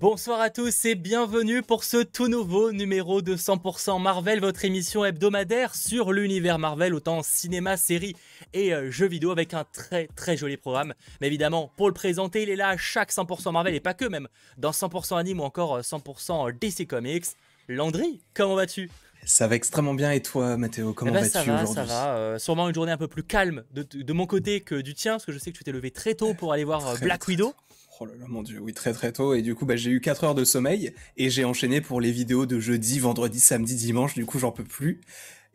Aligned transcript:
Bonsoir 0.00 0.40
à 0.40 0.48
tous 0.48 0.84
et 0.84 0.94
bienvenue 0.94 1.60
pour 1.60 1.82
ce 1.82 1.96
tout 1.96 2.28
nouveau 2.28 2.70
numéro 2.70 3.20
de 3.20 3.34
100% 3.34 4.00
Marvel, 4.00 4.38
votre 4.38 4.64
émission 4.64 5.04
hebdomadaire 5.04 5.74
sur 5.74 6.12
l'univers 6.12 6.60
Marvel, 6.60 6.94
autant 6.94 7.24
cinéma, 7.24 7.76
séries 7.76 8.14
et 8.52 8.72
euh, 8.72 8.92
jeux 8.92 9.08
vidéo 9.08 9.32
avec 9.32 9.54
un 9.54 9.64
très 9.64 10.06
très 10.14 10.36
joli 10.36 10.56
programme. 10.56 10.94
Mais 11.20 11.26
évidemment, 11.26 11.72
pour 11.76 11.88
le 11.88 11.94
présenter, 11.94 12.44
il 12.44 12.48
est 12.48 12.54
là 12.54 12.68
à 12.68 12.76
chaque 12.76 13.10
100% 13.10 13.50
Marvel 13.50 13.74
et 13.74 13.80
pas 13.80 13.92
que 13.92 14.04
même, 14.04 14.28
dans 14.56 14.70
100% 14.70 15.18
anime 15.18 15.40
ou 15.40 15.42
encore 15.42 15.80
100% 15.80 16.48
euh, 16.48 16.52
DC 16.52 16.86
Comics. 16.86 17.26
Landry, 17.66 18.20
comment 18.34 18.54
vas-tu? 18.54 18.88
Ça 19.24 19.48
va 19.48 19.56
extrêmement 19.56 19.94
bien 19.94 20.12
et 20.12 20.22
toi 20.22 20.56
Mathéo, 20.56 20.92
comment 20.92 21.10
eh 21.10 21.14
ben, 21.14 21.20
vas-tu 21.22 21.50
aujourd'hui 21.50 21.74
Ça 21.74 21.82
va, 21.82 21.88
ça 21.88 22.30
va. 22.32 22.38
sûrement 22.38 22.68
une 22.68 22.74
journée 22.74 22.92
un 22.92 22.96
peu 22.96 23.08
plus 23.08 23.24
calme 23.24 23.64
de, 23.72 24.12
mon 24.12 24.26
côté 24.26 24.60
que 24.60 24.76
du 24.76 24.94
tien, 24.94 25.14
parce 25.14 25.26
que 25.26 25.32
je 25.32 25.38
sais 25.38 25.50
que 25.50 25.58
tu 25.58 25.64
t'es 25.64 25.72
levé 25.72 25.90
très 25.90 26.14
tôt 26.14 26.34
pour 26.34 26.52
aller 26.52 26.64
voir 26.64 26.86
euh, 26.86 26.96
Black 27.02 27.26
Widow. 27.26 27.52
Oh 28.00 28.06
là 28.06 28.12
là, 28.14 28.26
mon 28.28 28.44
dieu, 28.44 28.60
oui, 28.60 28.72
très 28.72 28.92
très 28.92 29.10
tôt. 29.12 29.34
Et 29.34 29.42
du 29.42 29.56
coup, 29.56 29.66
bah, 29.66 29.74
j'ai 29.74 29.90
eu 29.90 30.00
4 30.00 30.22
heures 30.22 30.34
de 30.36 30.44
sommeil 30.44 30.92
et 31.16 31.30
j'ai 31.30 31.44
enchaîné 31.44 31.80
pour 31.80 32.00
les 32.00 32.12
vidéos 32.12 32.46
de 32.46 32.60
jeudi, 32.60 33.00
vendredi, 33.00 33.40
samedi, 33.40 33.74
dimanche. 33.74 34.14
Du 34.14 34.24
coup, 34.24 34.38
j'en 34.38 34.52
peux 34.52 34.62
plus. 34.62 35.00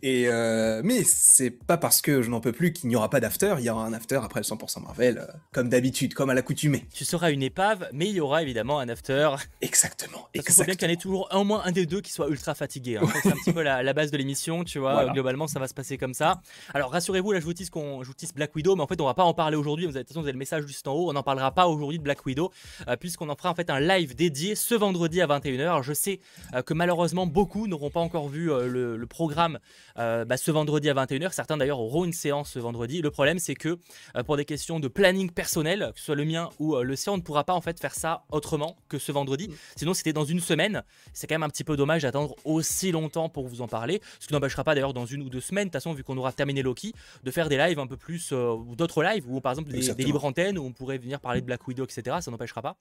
Et 0.05 0.27
euh, 0.27 0.81
mais 0.83 1.01
c'est 1.05 1.49
pas 1.49 1.77
parce 1.77 2.01
que 2.01 2.21
je 2.21 2.29
n'en 2.29 2.41
peux 2.41 2.51
plus 2.51 2.73
qu'il 2.73 2.89
n'y 2.89 2.95
aura 2.97 3.09
pas 3.09 3.21
d'after. 3.21 3.55
Il 3.59 3.63
y 3.63 3.69
aura 3.69 3.85
un 3.85 3.93
after 3.93 4.19
après 4.21 4.41
le 4.41 4.43
100% 4.43 4.83
Marvel, 4.83 5.19
euh, 5.19 5.31
comme 5.53 5.69
d'habitude, 5.69 6.13
comme 6.13 6.29
à 6.29 6.33
l'accoutumée. 6.33 6.85
Tu 6.93 7.05
seras 7.05 7.31
une 7.31 7.41
épave, 7.41 7.87
mais 7.93 8.09
il 8.09 8.15
y 8.15 8.19
aura 8.19 8.41
évidemment 8.41 8.79
un 8.79 8.89
after. 8.89 9.29
Exactement. 9.61 10.27
Il 10.33 10.41
faut 10.41 10.63
bien 10.65 10.75
qu'il 10.75 10.89
y 10.89 10.91
en 10.91 10.93
ait 10.93 10.97
toujours 10.97 11.29
au 11.33 11.45
moins 11.45 11.61
un 11.63 11.71
des 11.71 11.85
deux 11.85 12.01
qui 12.01 12.11
soit 12.11 12.27
ultra 12.27 12.53
fatigué. 12.53 12.97
Hein. 12.97 13.07
C'est 13.23 13.29
un 13.29 13.35
petit 13.35 13.53
peu 13.53 13.61
la, 13.61 13.93
base 13.93 14.11
de 14.11 14.17
l'émission, 14.17 14.65
tu 14.65 14.77
vois. 14.77 15.05
Globalement, 15.13 15.47
ça 15.47 15.59
va 15.59 15.69
se 15.69 15.73
passer 15.73 15.97
comme 15.97 16.13
ça. 16.13 16.41
Alors 16.73 16.91
rassurez-vous, 16.91 17.31
là 17.31 17.39
je 17.39 17.45
vous 17.45 17.53
dis 17.53 17.69
qu'on 17.69 18.03
joue 18.03 18.11
Black 18.35 18.53
Widow, 18.55 18.75
mais 18.75 18.83
en 18.83 18.87
fait 18.87 18.99
on 18.99 19.05
va 19.05 19.13
pas 19.13 19.23
en 19.23 19.33
parler 19.33 19.55
aujourd'hui. 19.55 19.85
Vous 19.85 19.95
avez, 19.95 20.05
vous 20.13 20.19
avez 20.19 20.33
le 20.33 20.37
message 20.37 20.65
juste 20.67 20.85
en 20.85 20.95
haut. 20.95 21.09
On 21.09 21.13
n'en 21.13 21.23
parlera 21.23 21.53
pas 21.53 21.67
aujourd'hui 21.67 21.99
de 21.99 22.03
Black 22.03 22.25
Widow, 22.25 22.51
euh, 22.89 22.97
puisqu'on 22.97 23.29
en 23.29 23.35
fera 23.37 23.51
en 23.51 23.55
fait 23.55 23.69
un 23.69 23.79
live 23.79 24.15
dédié 24.15 24.55
ce 24.55 24.75
vendredi 24.75 25.21
à 25.21 25.27
21h. 25.27 25.61
Alors, 25.61 25.83
je 25.83 25.93
sais 25.93 26.19
que 26.65 26.73
malheureusement 26.73 27.25
beaucoup 27.25 27.67
n'auront 27.67 27.89
pas 27.89 28.01
encore 28.01 28.27
vu 28.27 28.47
le, 28.47 29.05
programme 29.07 29.59
bah, 29.95 30.37
ce 30.37 30.51
vendredi 30.51 30.89
à 30.89 30.93
21h. 30.93 31.31
Certains 31.31 31.57
d'ailleurs 31.57 31.79
auront 31.79 32.05
une 32.05 32.13
séance 32.13 32.51
ce 32.51 32.59
vendredi. 32.59 33.01
Le 33.01 33.11
problème, 33.11 33.39
c'est 33.39 33.55
que 33.55 33.79
euh, 34.15 34.23
pour 34.23 34.37
des 34.37 34.45
questions 34.45 34.79
de 34.79 34.87
planning 34.87 35.31
personnel, 35.31 35.91
que 35.93 35.99
ce 35.99 36.05
soit 36.05 36.15
le 36.15 36.25
mien 36.25 36.49
ou 36.59 36.75
euh, 36.75 36.83
le 36.83 36.95
sien, 36.95 37.13
on 37.13 37.17
ne 37.17 37.21
pourra 37.21 37.43
pas 37.43 37.53
en 37.53 37.61
fait 37.61 37.79
faire 37.79 37.95
ça 37.95 38.23
autrement 38.31 38.77
que 38.89 38.99
ce 38.99 39.11
vendredi. 39.11 39.47
Mm. 39.47 39.53
Sinon, 39.77 39.93
c'était 39.93 40.13
dans 40.13 40.25
une 40.25 40.39
semaine. 40.39 40.83
C'est 41.13 41.27
quand 41.27 41.35
même 41.35 41.43
un 41.43 41.49
petit 41.49 41.63
peu 41.63 41.75
dommage 41.75 42.03
d'attendre 42.03 42.35
aussi 42.45 42.91
longtemps 42.91 43.29
pour 43.29 43.47
vous 43.47 43.61
en 43.61 43.67
parler. 43.67 44.01
Ce 44.19 44.27
qui 44.27 44.33
n'empêchera 44.33 44.63
pas 44.63 44.75
d'ailleurs 44.75 44.93
dans 44.93 45.05
une 45.05 45.21
ou 45.21 45.29
deux 45.29 45.41
semaines, 45.41 45.65
de 45.65 45.69
toute 45.69 45.81
façon, 45.81 45.93
vu 45.93 46.03
qu'on 46.03 46.17
aura 46.17 46.31
terminé 46.31 46.61
Loki, 46.61 46.93
de 47.23 47.31
faire 47.31 47.49
des 47.49 47.57
lives 47.57 47.79
un 47.79 47.87
peu 47.87 47.97
plus, 47.97 48.31
euh, 48.31 48.51
ou 48.51 48.75
d'autres 48.75 49.03
lives, 49.03 49.25
ou 49.27 49.41
par 49.41 49.51
exemple 49.51 49.71
des, 49.71 49.93
des 49.93 50.03
libres 50.03 50.25
antennes 50.25 50.57
où 50.57 50.65
on 50.65 50.71
pourrait 50.71 50.97
venir 50.97 51.19
parler 51.19 51.41
de 51.41 51.45
Black 51.45 51.67
Widow, 51.67 51.83
etc. 51.83 52.17
Ça 52.21 52.31
n'empêchera 52.31 52.61
pas. 52.61 52.77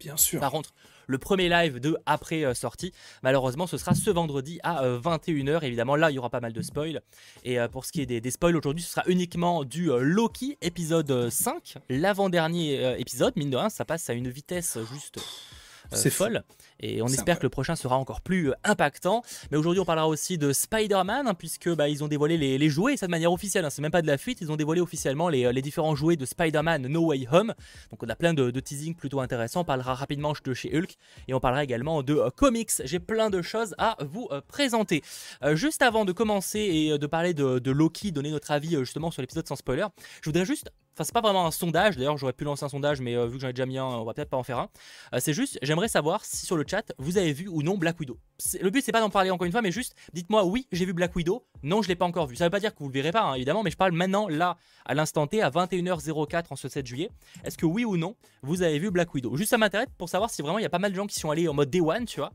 Bien 0.00 0.16
sûr. 0.16 0.40
Par 0.40 0.50
contre, 0.50 0.74
le 1.06 1.18
premier 1.18 1.48
live 1.48 1.80
de 1.80 1.96
après 2.06 2.44
euh, 2.44 2.54
sortie, 2.54 2.92
malheureusement, 3.22 3.66
ce 3.66 3.78
sera 3.78 3.94
ce 3.94 4.10
vendredi 4.10 4.58
à 4.62 4.84
21h. 4.84 5.48
Euh, 5.48 5.60
Évidemment, 5.60 5.96
là, 5.96 6.10
il 6.10 6.14
y 6.14 6.18
aura 6.18 6.30
pas 6.30 6.40
mal 6.40 6.52
de 6.52 6.62
spoils. 6.62 7.00
Et 7.44 7.58
euh, 7.58 7.68
pour 7.68 7.84
ce 7.84 7.92
qui 7.92 8.02
est 8.02 8.06
des, 8.06 8.30
spoils 8.30 8.56
aujourd'hui, 8.56 8.82
ce 8.82 8.90
sera 8.90 9.04
uniquement 9.06 9.64
du 9.64 9.90
Loki 10.00 10.58
épisode 10.62 11.30
5, 11.30 11.76
l'avant-dernier 11.88 13.00
épisode. 13.00 13.34
Mine 13.36 13.50
de 13.50 13.56
rien, 13.56 13.70
ça 13.70 13.84
passe 13.84 14.10
à 14.10 14.14
une 14.14 14.28
vitesse 14.28 14.78
juste. 14.92 15.18
c'est 15.92 16.10
folle. 16.10 16.42
Et 16.80 17.02
on 17.02 17.06
espère 17.06 17.38
que 17.38 17.44
le 17.44 17.48
prochain 17.48 17.76
sera 17.76 17.96
encore 17.96 18.20
plus 18.20 18.50
euh, 18.50 18.54
impactant. 18.64 19.22
Mais 19.50 19.56
aujourd'hui, 19.56 19.80
on 19.80 19.84
parlera 19.84 20.08
aussi 20.08 20.38
de 20.38 20.52
Spider-Man, 20.52 21.26
hein, 21.26 21.34
puisque 21.34 21.68
bah, 21.74 21.88
ils 21.88 22.04
ont 22.04 22.08
dévoilé 22.08 22.36
les, 22.36 22.68
jouets, 22.68 22.94
et 22.94 22.96
ça 22.96 23.06
de 23.06 23.10
manière 23.10 23.32
officielle, 23.32 23.64
hein, 23.64 23.70
c'est 23.70 23.82
même 23.82 23.90
pas 23.90 24.02
de 24.02 24.06
la 24.06 24.18
fuite, 24.18 24.40
ils 24.40 24.52
ont 24.52 24.56
dévoilé 24.56 24.80
officiellement 24.80 25.28
les, 25.28 25.46
euh, 25.46 25.52
les 25.52 25.62
différents 25.62 25.94
jouets 25.94 26.16
de 26.16 26.26
Spider-Man 26.26 26.86
No 26.88 27.06
Way 27.06 27.26
Home. 27.30 27.54
Donc 27.90 28.02
on 28.02 28.08
a 28.08 28.16
plein 28.16 28.34
de, 28.34 28.50
teasing 28.60 28.94
plutôt 28.94 29.20
intéressants. 29.20 29.60
On 29.60 29.64
parlera 29.64 29.94
rapidement 29.94 30.32
de 30.44 30.54
chez 30.54 30.76
Hulk, 30.76 30.96
et 31.28 31.34
on 31.34 31.40
parlera 31.40 31.64
également 31.64 32.02
de 32.02 32.14
euh, 32.14 32.30
comics. 32.30 32.70
J'ai 32.84 32.98
plein 32.98 33.30
de 33.30 33.42
choses 33.42 33.74
à 33.78 33.96
vous 34.00 34.28
présenter. 34.48 35.02
juste 35.52 35.82
avant 35.82 36.04
de 36.04 36.12
commencer 36.12 36.60
et 36.60 36.98
de 36.98 37.06
parler 37.06 37.34
de, 37.34 37.58
de 37.58 37.70
Loki, 37.70 38.12
donner 38.12 38.30
notre 38.30 38.50
avis 38.50 38.76
justement 38.76 39.10
sur 39.10 39.22
l'épisode 39.22 39.46
sans 39.46 39.56
spoiler, 39.56 39.86
je 40.20 40.28
voudrais 40.28 40.44
juste 40.44 40.70
Enfin, 40.94 41.04
c'est 41.04 41.12
pas 41.12 41.20
vraiment 41.20 41.46
un 41.46 41.50
sondage. 41.50 41.98
D'ailleurs, 41.98 42.16
j'aurais 42.16 42.32
pu 42.32 42.44
lancer 42.44 42.64
un 42.64 42.70
sondage, 42.70 43.02
mais 43.02 43.14
vu 43.26 43.34
que 43.34 43.40
j'en 43.40 43.48
ai 43.48 43.52
déjà 43.52 43.66
mis 43.66 43.76
un, 43.76 43.84
on 43.84 44.04
va 44.04 44.14
peut-être 44.14 44.30
pas 44.30 44.38
en 44.38 44.42
faire 44.42 44.58
un. 44.58 44.70
c'est 45.20 45.34
juste, 45.34 45.58
j'aimerais 45.60 45.88
savoir 45.88 46.24
si 46.24 46.46
sur 46.46 46.56
le 46.56 46.64
chat, 46.66 46.92
vous 46.98 47.18
avez 47.18 47.32
vu 47.32 47.48
ou 47.48 47.62
non 47.62 47.76
Black 47.76 47.98
Widow. 47.98 48.18
Le 48.60 48.70
but, 48.70 48.82
c'est 48.84 48.92
pas 48.92 49.00
d'en 49.00 49.10
parler 49.10 49.30
encore 49.30 49.46
une 49.46 49.52
fois, 49.52 49.62
mais 49.62 49.72
juste 49.72 49.94
dites-moi 50.12 50.44
oui, 50.44 50.66
j'ai 50.72 50.84
vu 50.84 50.92
Black 50.92 51.14
Widow. 51.16 51.44
Non, 51.62 51.82
je 51.82 51.88
l'ai 51.88 51.96
pas 51.96 52.04
encore 52.04 52.26
vu. 52.26 52.36
Ça 52.36 52.44
veut 52.44 52.50
pas 52.50 52.60
dire 52.60 52.74
que 52.74 52.78
vous 52.80 52.88
le 52.88 52.94
verrez 52.94 53.12
pas, 53.12 53.22
hein, 53.22 53.34
évidemment, 53.34 53.62
mais 53.62 53.70
je 53.70 53.76
parle 53.76 53.92
maintenant, 53.92 54.28
là, 54.28 54.56
à 54.84 54.94
l'instant 54.94 55.26
T, 55.26 55.42
à 55.42 55.50
21h04 55.50 56.44
en 56.50 56.56
ce 56.56 56.68
7 56.68 56.86
juillet. 56.86 57.10
Est-ce 57.44 57.56
que 57.56 57.66
oui 57.66 57.84
ou 57.84 57.96
non, 57.96 58.16
vous 58.42 58.62
avez 58.62 58.78
vu 58.78 58.90
Black 58.90 59.14
Widow? 59.14 59.36
Juste 59.36 59.50
ça 59.50 59.58
m'intéresse 59.58 59.88
pour 59.98 60.08
savoir 60.08 60.30
si 60.30 60.42
vraiment 60.42 60.58
il 60.58 60.62
y 60.62 60.66
a 60.66 60.70
pas 60.70 60.78
mal 60.78 60.90
de 60.90 60.96
gens 60.96 61.06
qui 61.06 61.18
sont 61.18 61.30
allés 61.30 61.48
en 61.48 61.54
mode 61.54 61.70
Day 61.70 61.80
One, 61.80 62.04
tu 62.04 62.20
vois, 62.20 62.32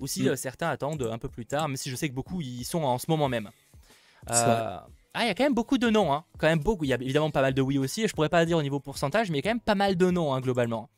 ou 0.00 0.06
si 0.06 0.22
mm. 0.22 0.28
euh, 0.28 0.36
certains 0.36 0.68
attendent 0.68 1.08
un 1.10 1.18
peu 1.18 1.28
plus 1.28 1.46
tard, 1.46 1.68
même 1.68 1.76
si 1.76 1.90
je 1.90 1.96
sais 1.96 2.08
que 2.08 2.14
beaucoup 2.14 2.40
y 2.40 2.64
sont 2.64 2.82
en 2.82 2.98
ce 2.98 3.06
moment 3.08 3.28
même. 3.28 3.50
Euh, 4.30 4.78
ah, 5.16 5.22
il 5.22 5.28
y 5.28 5.30
a 5.30 5.34
quand 5.34 5.44
même 5.44 5.54
beaucoup 5.54 5.78
de 5.78 5.88
noms, 5.88 6.12
hein. 6.12 6.24
Quand 6.38 6.48
même 6.48 6.58
beaucoup. 6.58 6.84
Il 6.84 6.88
y 6.88 6.92
a 6.92 6.96
évidemment 6.96 7.30
pas 7.30 7.42
mal 7.42 7.54
de 7.54 7.62
oui 7.62 7.78
aussi. 7.78 8.08
Je 8.08 8.12
pourrais 8.12 8.28
pas 8.28 8.44
dire 8.44 8.58
au 8.58 8.62
niveau 8.62 8.80
pourcentage, 8.80 9.30
mais 9.30 9.38
il 9.38 9.44
y 9.44 9.46
a 9.46 9.50
quand 9.50 9.54
même 9.54 9.60
pas 9.60 9.76
mal 9.76 9.96
de 9.96 10.10
noms, 10.10 10.34
hein, 10.34 10.40
globalement. 10.40 10.90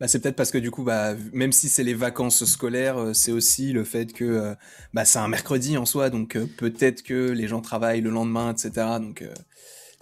Bah, 0.00 0.08
c'est 0.08 0.20
peut-être 0.20 0.36
parce 0.36 0.50
que 0.50 0.58
du 0.58 0.70
coup, 0.70 0.82
bah, 0.82 1.14
même 1.32 1.52
si 1.52 1.68
c'est 1.68 1.84
les 1.84 1.94
vacances 1.94 2.44
scolaires, 2.44 2.98
euh, 2.98 3.12
c'est 3.12 3.30
aussi 3.30 3.72
le 3.72 3.84
fait 3.84 4.12
que 4.12 4.24
euh, 4.24 4.54
bah, 4.92 5.04
c'est 5.04 5.20
un 5.20 5.28
mercredi 5.28 5.76
en 5.76 5.86
soi, 5.86 6.10
donc 6.10 6.36
euh, 6.36 6.46
peut-être 6.46 7.02
que 7.02 7.30
les 7.30 7.46
gens 7.46 7.60
travaillent 7.60 8.00
le 8.00 8.10
lendemain, 8.10 8.52
etc. 8.52 8.70
Donc, 8.98 9.24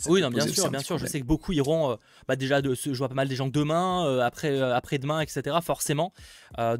oui, 0.08 0.22
non, 0.22 0.30
bien 0.30 0.48
sûr, 0.48 0.70
bien 0.70 0.80
sûr. 0.80 0.98
Je 0.98 1.06
sais 1.06 1.20
que 1.20 1.26
beaucoup 1.26 1.52
iront 1.52 1.96
bah, 2.26 2.36
déjà, 2.36 2.62
de, 2.62 2.74
je 2.74 2.90
vois 2.96 3.08
pas 3.08 3.14
mal 3.14 3.28
des 3.28 3.36
gens 3.36 3.48
demain, 3.48 4.18
après, 4.20 4.60
après-demain, 4.60 5.20
etc. 5.20 5.56
Forcément. 5.62 6.12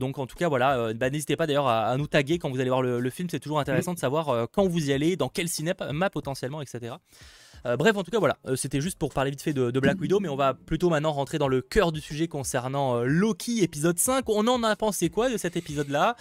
donc 0.01 0.19
en 0.19 0.27
tout 0.27 0.35
cas, 0.35 0.49
voilà, 0.49 0.93
bah, 0.95 1.11
n'hésitez 1.11 1.37
pas 1.37 1.47
d'ailleurs 1.47 1.69
à, 1.69 1.97
nous 1.99 2.09
taguer 2.09 2.39
quand 2.39 2.51
vous 2.51 2.61
allez 2.61 2.71
voir 2.71 2.83
le, 2.83 3.11
film. 3.11 3.29
C'est 3.31 3.39
toujours 3.39 3.61
intéressant 3.61 3.93
de 3.95 3.99
savoir 3.99 4.49
quand 4.51 4.67
vous 4.67 4.89
y 4.89 4.93
allez, 4.93 5.17
dans 5.17 5.29
quel 5.29 5.49
cinéma 5.49 6.11
potentiellement, 6.11 6.63
etc. 6.63 6.95
Euh, 7.67 7.77
bref, 7.77 7.97
en 7.97 8.03
tout 8.03 8.11
cas, 8.11 8.19
voilà, 8.19 8.39
euh, 8.47 8.57
c'était 8.57 8.81
juste 8.81 8.99
pour 8.99 9.13
parler 9.13 9.31
vite 9.31 9.43
fait 9.43 9.53
de, 9.53 9.71
Black 9.81 10.01
Widow, 10.01 10.21
mais 10.21 10.29
on 10.29 10.37
va 10.37 10.55
plutôt 10.55 10.91
maintenant 10.91 11.13
rentrer 11.13 11.39
dans 11.39 11.49
le 11.49 11.61
cœur 11.61 11.93
du 11.93 12.01
sujet 12.01 12.29
concernant 12.29 12.97
euh, 12.97 13.05
Loki 13.05 13.63
épisode 13.63 13.99
5. 13.99 14.29
On 14.29 14.47
en 14.49 14.63
a 14.63 14.77
pensé 14.77 15.11
quoi 15.11 15.29
de 15.31 15.37
cet 15.37 15.57
épisode-là? 15.57 16.17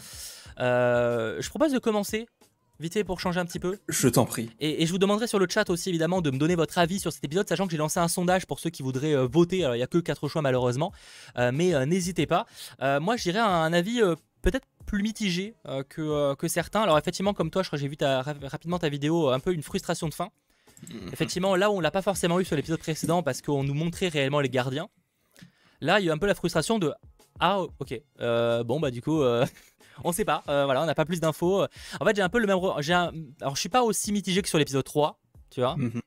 Je 0.57 1.50
propose 1.50 1.72
de 1.72 1.79
commencer 1.79 2.28
vite 2.79 2.94
fait 2.94 3.03
pour 3.03 3.19
changer 3.19 3.40
un 3.40 3.46
petit 3.46 3.59
peu. 3.59 3.78
Je 3.90 4.07
t'en 4.07 4.25
prie. 4.25 4.50
Et, 4.59 4.88
je 4.88 4.91
vous 4.91 4.97
demanderai 4.97 5.28
sur 5.28 5.38
le 5.38 5.46
chat 5.47 5.69
aussi 5.69 5.90
évidemment 5.90 6.19
de 6.22 6.31
me 6.31 6.40
donner 6.40 6.56
votre 6.56 6.79
avis 6.79 7.00
sur 7.00 7.13
cet 7.13 7.24
épisode, 7.24 7.47
sachant 7.47 7.66
que 7.66 7.72
j'ai 7.72 7.78
lancé 7.78 8.00
un 8.00 8.08
sondage 8.08 8.47
pour 8.47 8.59
ceux 8.59 8.72
qui 8.72 8.81
voudraient 8.81 9.16
voter. 9.28 9.63
Alors 9.63 9.75
il 9.75 9.79
n'y 9.79 9.84
a 9.84 9.88
que 9.88 10.00
4 10.00 10.28
choix 10.28 10.41
malheureusement, 10.41 10.91
mais 11.38 11.85
n'hésitez 11.85 12.25
pas. 12.25 12.47
moi 12.79 13.18
je 13.18 13.23
dirais 13.23 13.40
un, 13.40 13.72
avis 13.72 14.02
peut-être 14.41 14.66
plus 14.88 15.03
mitigé 15.03 15.53
que, 15.90 16.34
que, 16.34 16.47
certains. 16.47 16.81
Alors 16.81 16.97
effectivement 16.97 17.35
comme 17.35 17.52
toi 17.52 17.62
je 17.62 17.69
crois 17.69 17.78
que 17.78 17.81
j'ai 17.81 17.88
vu 17.88 17.97
rapidement 18.02 18.79
ta 18.79 18.90
vidéo, 18.90 19.29
un 19.29 19.40
peu 19.40 19.53
une 19.53 19.63
frustration 19.63 20.09
de 20.09 20.13
fin. 20.16 20.29
Effectivement, 21.14 21.56
là, 21.56 21.72
on 21.72 21.80
l'a 21.80 21.92
pas 21.92 22.02
forcément 22.02 22.40
eu 22.40 22.46
sur 22.46 22.56
l'épisode 22.56 22.80
précédent 22.80 23.24
parce 23.24 23.42
qu'on 23.42 23.64
nous 23.64 23.74
montrait 23.74 24.08
réellement 24.08 24.40
les 24.40 24.50
gardiens. 24.50 24.90
Là, 25.80 26.00
il 26.00 26.06
y 26.06 26.09
a 26.09 26.12
eu 26.12 26.14
un 26.14 26.18
peu 26.18 26.28
la 26.28 26.36
frustration 26.36 26.80
de 26.80 26.94
ah 27.40 27.59
ok 27.80 28.00
euh, 28.22 28.64
bon 28.64 28.80
bah 28.80 28.91
du 28.91 29.02
coup 29.02 29.22
euh, 29.22 29.46
on 30.03 30.12
sait 30.12 30.25
pas 30.25 30.44
euh, 30.47 30.66
voilà 30.66 30.84
on 30.84 30.86
n'a 30.86 30.94
pas 30.94 31.06
plus 31.06 31.20
d'infos 31.20 31.64
en 32.00 32.06
fait 32.06 32.16
j'ai 32.16 32.22
un 32.22 32.30
peu 32.30 32.40
le 32.40 32.46
même 32.46 32.58
alors 32.58 33.56
je 33.56 33.59
suis 33.59 33.70
pas 33.70 33.81
aussi 33.81 34.12
mitigé 34.12 34.41
que 34.41 34.47
sur 34.47 34.59
l'épisode 34.59 34.84
3 34.84 35.20
tu 35.50 35.59
vois 35.59 35.76
mhm. 35.76 36.02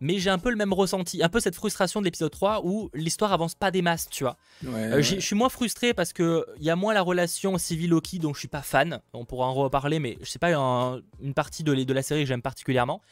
Mais 0.00 0.18
j'ai 0.18 0.30
un 0.30 0.38
peu 0.38 0.50
le 0.50 0.56
même 0.56 0.72
ressenti 0.72 1.22
un 1.22 1.28
peu 1.28 1.40
cette 1.40 1.54
frustration 1.54 2.00
de 2.00 2.06
l'épisode 2.06 2.30
3 2.30 2.62
où 2.64 2.90
l'histoire 2.94 3.32
avance 3.32 3.54
pas 3.54 3.70
des 3.70 3.82
masses 3.82 4.08
tu 4.10 4.24
vois. 4.24 4.36
Je 4.62 5.20
suis 5.20 5.36
moins 5.36 5.48
frustré 5.48 5.94
parce 5.94 6.12
que 6.12 6.46
il 6.58 6.64
y 6.64 6.70
a 6.70 6.76
moins 6.76 6.94
la 6.94 7.02
relation 7.02 7.58
civil 7.58 7.90
Loki 7.90 8.18
dont 8.18 8.34
je 8.34 8.38
suis 8.38 8.48
pas 8.48 8.62
fan. 8.62 9.00
On 9.12 9.24
pourra 9.24 9.46
en 9.46 9.54
reparler 9.54 9.98
mais 9.98 10.18
je 10.20 10.30
sais 10.30 10.38
pas 10.38 10.50
une 10.50 11.34
partie 11.34 11.62
de, 11.62 11.74
de 11.74 11.92
la 11.92 12.02
série 12.02 12.22
que 12.22 12.26
j'aime 12.26 12.42
particulièrement. 12.42 13.02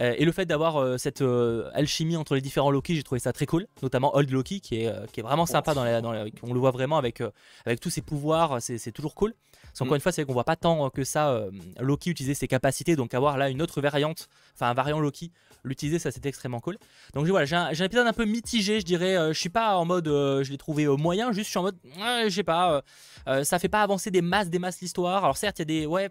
Euh, 0.00 0.14
et 0.16 0.24
le 0.24 0.32
fait 0.32 0.46
d'avoir 0.46 0.76
euh, 0.76 0.98
cette 0.98 1.22
euh, 1.22 1.70
alchimie 1.72 2.16
entre 2.16 2.34
les 2.34 2.40
différents 2.40 2.70
Loki, 2.70 2.94
j'ai 2.96 3.02
trouvé 3.02 3.20
ça 3.20 3.32
très 3.32 3.46
cool, 3.46 3.66
notamment 3.82 4.14
Old 4.16 4.30
Loki 4.30 4.60
qui 4.60 4.82
est, 4.82 5.10
qui 5.12 5.20
est 5.20 5.22
vraiment 5.22 5.46
sympa 5.46 5.74
dans, 5.74 5.84
la, 5.84 6.00
dans 6.00 6.12
on 6.42 6.52
le 6.52 6.60
voit 6.60 6.70
vraiment 6.70 6.98
avec, 6.98 7.22
avec 7.64 7.80
tous 7.80 7.90
ses 7.90 8.02
pouvoirs, 8.02 8.60
c'est 8.60 8.92
toujours 8.92 9.14
cool. 9.14 9.34
Encore 9.80 9.92
mm. 9.92 9.96
une 9.96 10.00
fois, 10.00 10.12
c'est 10.12 10.24
qu'on 10.24 10.32
voit 10.32 10.44
pas 10.44 10.56
tant 10.56 10.90
que 10.90 11.04
ça 11.04 11.40
Loki 11.80 12.10
utiliser 12.10 12.34
ses 12.34 12.48
capacités, 12.48 12.96
donc 12.96 13.14
avoir 13.14 13.36
là 13.36 13.50
une 13.50 13.62
autre 13.62 13.80
variante, 13.80 14.28
enfin 14.54 14.70
un 14.70 14.74
variant 14.74 15.00
Loki, 15.00 15.32
l'utiliser, 15.64 15.98
ça 15.98 16.10
c'était 16.10 16.28
extrêmement 16.28 16.60
cool. 16.60 16.78
Donc 17.14 17.26
voilà, 17.26 17.44
j'ai 17.46 17.56
un, 17.56 17.66
un, 17.66 17.84
épisode 17.84 18.06
un 18.06 18.12
peu 18.12 18.24
mitigé, 18.24 18.80
je 18.80 18.84
dirais. 18.84 19.16
je 19.32 19.38
suis 19.38 19.48
pas 19.48 19.76
en 19.76 19.84
mode, 19.84 20.06
je 20.06 20.50
l'ai 20.50 20.58
trouvé 20.58 20.86
moyen, 20.86 21.32
juste 21.32 21.46
je 21.46 21.50
suis 21.50 21.58
en 21.58 21.62
mode, 21.62 21.76
je 21.84 22.28
sais 22.30 22.42
pas, 22.42 22.82
ça 23.42 23.58
fait 23.58 23.68
pas 23.68 23.82
avancer 23.82 24.10
des 24.10 24.22
masses, 24.22 24.50
des 24.50 24.58
masses 24.58 24.80
l'histoire. 24.80 25.24
Alors 25.24 25.36
certes, 25.36 25.58
il 25.58 25.62
y 25.62 25.62
a 25.62 25.66
des, 25.66 25.86
ouais, 25.86 26.10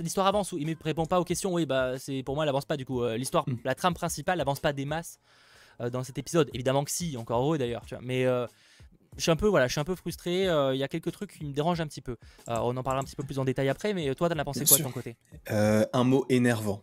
l'histoire 0.00 0.26
avance 0.26 0.52
il 0.58 0.66
me 0.66 0.74
répond 0.82 1.06
pas 1.06 1.20
aux 1.20 1.24
questions, 1.24 1.52
oui, 1.52 1.66
bah 1.66 1.98
c'est 1.98 2.22
pour 2.22 2.34
moi 2.34 2.44
elle 2.44 2.48
avance 2.48 2.64
pas 2.64 2.76
du 2.76 2.84
coup 2.84 3.06
l'histoire, 3.06 3.48
mm. 3.48 3.56
la 3.64 3.74
trame 3.74 3.94
principale 3.94 4.38
n'avance 4.38 4.60
pas 4.60 4.72
des 4.72 4.84
masses 4.84 5.20
euh, 5.80 5.90
dans 5.90 6.04
cet 6.04 6.18
épisode. 6.18 6.50
Évidemment 6.54 6.84
que 6.84 6.90
si, 6.90 7.16
encore 7.16 7.42
heureux 7.42 7.58
d'ailleurs, 7.58 7.82
tu 7.86 7.94
vois. 7.94 8.04
Mais 8.04 8.26
euh, 8.26 8.46
je 9.16 9.22
suis 9.22 9.30
un 9.30 9.36
peu 9.36 9.46
voilà, 9.46 9.66
je 9.66 9.72
suis 9.72 9.80
un 9.80 9.84
peu 9.84 9.94
frustré. 9.94 10.48
Euh, 10.48 10.74
il 10.74 10.78
y 10.78 10.82
a 10.82 10.88
quelques 10.88 11.12
trucs 11.12 11.38
qui 11.38 11.44
me 11.44 11.52
dérangent 11.52 11.80
un 11.80 11.86
petit 11.86 12.00
peu. 12.00 12.16
on 12.48 12.76
en 12.76 12.82
parlera 12.82 13.02
un 13.02 13.04
petit 13.04 13.16
peu 13.16 13.24
plus 13.24 13.38
en 13.38 13.44
détail 13.44 13.68
après. 13.68 13.94
Mais 13.94 14.14
toi, 14.14 14.28
t'en 14.28 14.38
as 14.38 14.44
pensé 14.44 14.64
quoi 14.64 14.78
de 14.78 14.82
ton 14.82 14.90
côté? 14.90 15.16
Un 15.48 16.04
mot 16.04 16.26
énervant. 16.28 16.82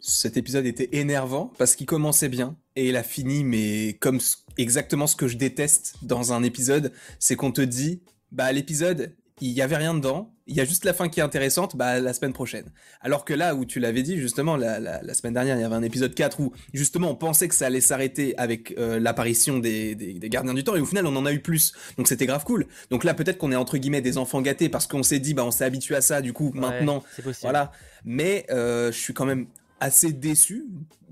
Cet 0.00 0.36
épisode 0.36 0.64
était 0.64 0.88
énervant 0.92 1.52
parce 1.58 1.74
qu'il 1.74 1.86
commençait 1.86 2.28
bien 2.28 2.56
et 2.76 2.88
il 2.88 2.96
a 2.96 3.02
fini, 3.02 3.42
mais 3.42 3.96
comme 4.00 4.20
exactement 4.56 5.06
ce 5.08 5.16
que 5.16 5.26
je 5.26 5.36
déteste 5.36 5.96
dans 6.02 6.32
un 6.32 6.44
épisode, 6.44 6.92
c'est 7.18 7.34
qu'on 7.34 7.50
te 7.50 7.60
dit, 7.60 8.02
bah 8.30 8.52
l'épisode, 8.52 9.16
il 9.40 9.50
y 9.50 9.62
avait 9.62 9.76
rien 9.76 9.94
dedans, 9.94 10.32
il 10.46 10.56
y 10.56 10.60
a 10.60 10.64
juste 10.64 10.84
la 10.84 10.94
fin 10.94 11.08
qui 11.08 11.20
est 11.20 11.22
intéressante, 11.22 11.76
bah 11.76 12.00
la 12.00 12.12
semaine 12.12 12.32
prochaine. 12.32 12.66
Alors 13.00 13.24
que 13.24 13.34
là 13.34 13.54
où 13.54 13.64
tu 13.64 13.80
l'avais 13.80 14.02
dit 14.02 14.18
justement 14.18 14.56
la, 14.56 14.80
la, 14.80 15.14
semaine 15.14 15.34
dernière, 15.34 15.56
il 15.56 15.60
y 15.60 15.64
avait 15.64 15.74
un 15.74 15.82
épisode 15.82 16.14
4 16.14 16.40
où 16.40 16.52
justement 16.72 17.10
on 17.10 17.14
pensait 17.14 17.48
que 17.48 17.54
ça 17.54 17.66
allait 17.66 17.80
s'arrêter 17.80 18.36
avec 18.38 18.74
euh, 18.78 18.98
l'apparition 18.98 19.58
des, 19.58 19.94
des, 19.94 20.14
des, 20.14 20.28
gardiens 20.28 20.54
du 20.54 20.64
temps 20.64 20.74
et 20.74 20.80
au 20.80 20.86
final 20.86 21.06
on 21.06 21.14
en 21.16 21.26
a 21.26 21.32
eu 21.32 21.40
plus. 21.40 21.72
Donc 21.96 22.08
c'était 22.08 22.26
grave 22.26 22.44
cool. 22.44 22.66
Donc 22.90 23.04
là 23.04 23.14
peut-être 23.14 23.38
qu'on 23.38 23.52
est 23.52 23.56
entre 23.56 23.76
guillemets 23.76 24.00
des 24.00 24.18
enfants 24.18 24.40
gâtés 24.40 24.68
parce 24.68 24.86
qu'on 24.86 25.02
s'est 25.02 25.20
dit 25.20 25.34
bah 25.34 25.44
on 25.44 25.50
s'est 25.50 25.64
habitué 25.64 25.94
à 25.94 26.00
ça 26.00 26.20
du 26.22 26.32
coup 26.32 26.52
maintenant 26.54 27.02
voilà. 27.42 27.72
Mais 28.04 28.46
euh, 28.50 28.90
je 28.90 28.98
suis 28.98 29.12
quand 29.12 29.26
même 29.26 29.46
assez 29.80 30.12
déçu, 30.12 30.66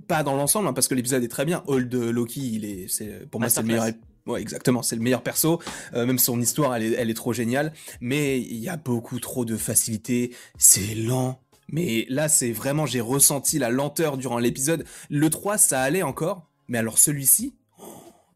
pas 0.09 0.23
dans 0.23 0.37
l'ensemble 0.37 0.69
hein, 0.69 0.73
parce 0.73 0.89
que 0.89 0.95
l'épisode 0.95 1.23
est 1.23 1.29
très 1.29 1.45
bien. 1.45 1.63
Old 1.67 1.93
Loki, 1.95 2.55
il 2.55 2.65
est 2.65 2.89
c'est 2.89 3.29
pour 3.31 3.41
moi 3.41 3.49
c'est 3.49 3.61
le 3.61 3.67
meilleur 3.67 3.87
Ouais, 4.27 4.41
exactement, 4.41 4.83
c'est 4.83 4.97
le 4.97 5.03
meilleur 5.03 5.23
perso. 5.23 5.61
Euh, 5.95 6.05
même 6.05 6.19
son 6.19 6.41
histoire, 6.41 6.75
elle 6.75 7.11
est, 7.11 7.15
trop 7.15 7.33
géniale. 7.33 7.73
Mais 8.01 8.41
il 8.41 8.57
y 8.57 8.69
a 8.69 8.77
beaucoup 8.77 9.21
trop 9.21 9.45
de 9.45 9.57
facilité. 9.57 10.35
C'est 10.59 10.95
lent. 10.95 11.41
Mais 11.69 12.07
là, 12.09 12.29
c'est 12.29 12.53
vraiment, 12.53 12.87
j'ai 12.87 13.01
ressenti 13.01 13.59
la 13.59 13.71
lenteur 13.71 14.17
durant 14.17 14.39
l'épisode. 14.39 14.85
Le 15.11 15.31
3, 15.31 15.59
ça 15.59 15.81
allait 15.81 16.03
encore. 16.03 16.51
Mais 16.69 16.79
alors 16.79 16.99
celui-ci, 16.99 17.55
oh, 17.79 17.85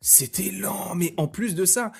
c'était 0.00 0.52
lent. 0.52 0.94
Mais 0.94 1.12
en 1.16 1.26
plus 1.26 1.56
de 1.56 1.64
ça, 1.64 1.90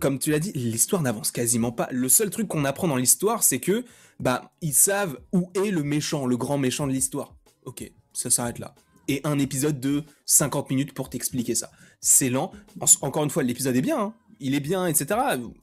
comme 0.00 0.18
tu 0.18 0.30
l'as 0.30 0.38
dit, 0.38 0.52
l'histoire 0.52 1.00
n'avance 1.00 1.30
quasiment 1.30 1.72
pas. 1.72 1.88
Le 1.90 2.10
seul 2.10 2.28
truc 2.28 2.48
qu'on 2.48 2.64
apprend 2.66 2.88
dans 2.88 2.96
l'histoire, 2.96 3.42
c'est 3.42 3.60
que, 3.60 3.84
bah, 4.20 4.52
ils 4.60 4.74
savent 4.74 5.18
où 5.32 5.50
est 5.54 5.70
le 5.70 5.82
méchant, 5.82 6.26
le 6.26 6.36
grand 6.36 6.58
méchant 6.58 6.86
de 6.86 6.92
l'histoire. 6.92 7.34
Ok, 7.64 7.90
ça 8.12 8.28
s'arrête 8.28 8.58
là. 8.58 8.74
Et 9.08 9.20
un 9.24 9.38
épisode 9.38 9.80
de 9.80 10.04
50 10.26 10.70
minutes 10.70 10.94
pour 10.94 11.10
t'expliquer 11.10 11.54
ça 11.54 11.70
c'est 12.04 12.28
lent. 12.28 12.52
encore 13.00 13.24
une 13.24 13.30
fois, 13.30 13.42
l'épisode 13.42 13.74
est 13.74 13.80
bien, 13.80 13.98
hein. 13.98 14.14
il 14.38 14.54
est 14.54 14.60
bien, 14.60 14.86
etc. 14.86 15.18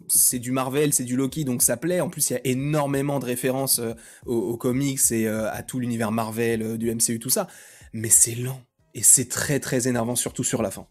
C'est 0.08 0.40
du 0.40 0.52
Marvel, 0.52 0.92
c'est 0.92 1.04
du 1.04 1.16
Loki, 1.16 1.46
donc 1.46 1.62
ça 1.62 1.78
plaît. 1.78 2.02
En 2.02 2.10
plus, 2.10 2.32
il 2.32 2.34
y 2.34 2.36
a 2.36 2.42
énormément 2.46 3.20
de 3.20 3.26
références 3.26 3.78
euh, 3.78 3.94
aux, 4.26 4.58
comics 4.58 5.00
et 5.12 5.28
euh, 5.28 5.52
à 5.52 5.62
tout 5.62 5.80
l'univers 5.80 6.12
Marvel, 6.12 6.64
euh, 6.64 6.78
du 6.78 6.94
MCU, 6.94 7.20
tout 7.20 7.30
ça. 7.30 7.48
Mais 7.94 8.10
c'est 8.10 8.34
lent. 8.34 8.60
Et 8.96 9.04
c'est 9.04 9.30
très 9.30 9.60
très 9.60 9.88
énervant, 9.88 10.16
surtout 10.16 10.44
sur 10.44 10.64
la 10.64 10.72
fin. 10.72 10.88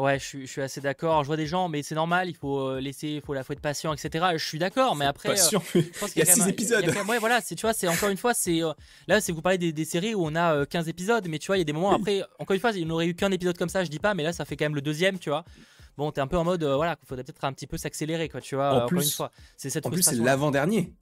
Ouais, 0.00 0.18
je 0.18 0.46
suis, 0.46 0.60
assez 0.62 0.80
d'accord. 0.80 1.22
Je 1.24 1.26
vois 1.26 1.36
des 1.36 1.46
gens, 1.46 1.68
mais 1.68 1.82
c'est 1.82 1.94
normal, 1.94 2.30
il 2.30 2.36
faut 2.36 2.78
laisser, 2.78 3.08
il 3.08 3.20
faut 3.20 3.34
la 3.34 3.44
faut 3.44 3.52
être 3.52 3.60
patient, 3.60 3.92
etc. 3.92 4.28
Je 4.34 4.44
suis 4.44 4.58
d'accord, 4.58 4.96
mais 4.96 5.04
après. 5.04 5.30
Patient, 5.30 5.62
il 5.74 5.90
y 6.16 6.22
a 6.22 6.24
6 6.24 6.48
épisodes. 6.48 6.86
ouais, 7.08 7.18
voilà, 7.18 7.42
tu 7.42 7.54
vois, 7.60 7.74
c'est 7.74 7.86
encore 7.86 8.08
une 8.08 8.16
fois, 8.16 8.32
c'est 8.32 8.60
là, 9.06 9.20
c'est 9.20 9.32
vous 9.32 9.42
parlez 9.42 9.58
des, 9.58 9.84
séries 9.84 10.14
où 10.14 10.24
on 10.24 10.34
a 10.36 10.64
15 10.64 10.88
épisodes, 10.88 11.26
mais 11.28 11.38
tu 11.38 11.48
vois, 11.48 11.56
il 11.56 11.60
y 11.60 11.62
a 11.62 11.64
des 11.64 11.72
moments 11.72 11.92
après, 11.92 12.22
encore 12.38 12.54
une 12.54 12.60
fois, 12.60 12.70
il 12.72 12.86
n'aurait 12.86 13.08
eu 13.08 13.14
qu'un 13.14 13.30
épisode 13.30 13.58
comme 13.58 13.68
ça, 13.68 13.84
je 13.84 13.90
dis 13.90 13.98
pas, 13.98 14.14
mais 14.14 14.22
là, 14.22 14.32
ça 14.32 14.44
fait 14.44 14.56
quand 14.56 14.64
même 14.64 14.74
le 14.74 14.80
deuxième, 14.80 15.18
tu 15.18 15.28
vois. 15.28 15.44
Bon, 15.98 16.10
t'es 16.12 16.22
un 16.22 16.26
peu 16.26 16.38
en 16.38 16.44
mode, 16.44 16.64
voilà, 16.64 16.96
il 17.02 17.06
faudrait 17.06 17.24
peut-être 17.24 17.44
un 17.44 17.52
petit 17.52 17.66
peu 17.66 17.76
s'accélérer, 17.76 18.30
quoi, 18.30 18.40
tu 18.40 18.54
vois. 18.54 18.84
En 18.84 18.86
plus, 18.86 19.04
une 19.04 19.10
fois, 19.10 19.30
c'est 19.58 19.68
cette. 19.68 19.84
En 19.84 19.90
plus, 19.90 20.02
c'est 20.02 20.16
l'avant-dernier. 20.16 20.94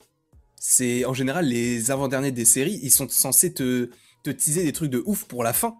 C'est 0.59 1.05
en 1.05 1.13
général 1.13 1.45
les 1.45 1.89
avant-derniers 1.89 2.33
des 2.33 2.43
séries, 2.43 2.79
ils 2.83 2.91
sont 2.91 3.07
censés 3.07 3.53
te, 3.53 3.89
te 4.23 4.29
teaser 4.29 4.63
des 4.63 4.73
trucs 4.73 4.91
de 4.91 5.01
ouf 5.05 5.23
pour 5.23 5.43
la 5.43 5.53
fin. 5.53 5.77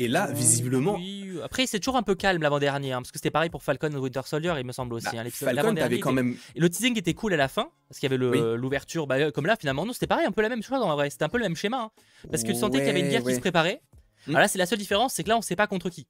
Et 0.00 0.08
là, 0.08 0.30
visiblement. 0.32 0.94
Oui. 0.94 1.38
Après, 1.44 1.66
c'est 1.66 1.78
toujours 1.78 1.96
un 1.96 2.02
peu 2.02 2.14
calme 2.14 2.40
l'avant-dernier, 2.40 2.92
hein, 2.92 3.02
parce 3.02 3.12
que 3.12 3.18
c'était 3.18 3.30
pareil 3.30 3.50
pour 3.50 3.62
Falcon 3.62 3.90
et 3.90 3.96
Winter 3.96 4.22
Soldier, 4.24 4.54
il 4.58 4.64
me 4.64 4.72
semble 4.72 4.94
aussi. 4.94 5.14
Bah, 5.14 5.22
hein, 5.24 5.30
Falcon, 5.30 5.74
quand 6.00 6.12
même. 6.12 6.36
Et 6.54 6.60
le 6.60 6.70
teasing 6.70 6.98
était 6.98 7.12
cool 7.12 7.34
à 7.34 7.36
la 7.36 7.48
fin, 7.48 7.68
parce 7.86 8.00
qu'il 8.00 8.10
y 8.10 8.14
avait 8.14 8.56
l'ouverture. 8.56 9.06
Bah, 9.06 9.30
comme 9.30 9.44
là, 9.44 9.56
finalement, 9.60 9.84
nous, 9.84 9.92
c'était 9.92 10.06
pareil, 10.06 10.24
un 10.24 10.32
peu 10.32 10.40
la 10.40 10.48
même 10.48 10.62
chose 10.62 10.80
en 10.82 10.94
vrai. 10.94 11.10
C'était 11.10 11.24
un 11.24 11.28
peu 11.28 11.36
le 11.36 11.44
même 11.44 11.56
schéma. 11.56 11.82
Hein, 11.82 11.90
parce 12.30 12.42
que 12.42 12.48
tu 12.48 12.54
sentais 12.54 12.78
qu'il 12.78 12.86
y 12.86 12.90
avait 12.90 13.00
une 13.00 13.10
guerre 13.10 13.22
qui 13.22 13.34
se 13.34 13.40
préparait. 13.40 13.82
Alors 14.26 14.40
là, 14.40 14.48
c'est 14.48 14.58
la 14.58 14.66
seule 14.66 14.78
différence, 14.78 15.12
c'est 15.12 15.22
que 15.22 15.28
là, 15.28 15.36
on 15.36 15.42
sait 15.42 15.56
pas 15.56 15.66
contre 15.66 15.90
qui. 15.90 16.06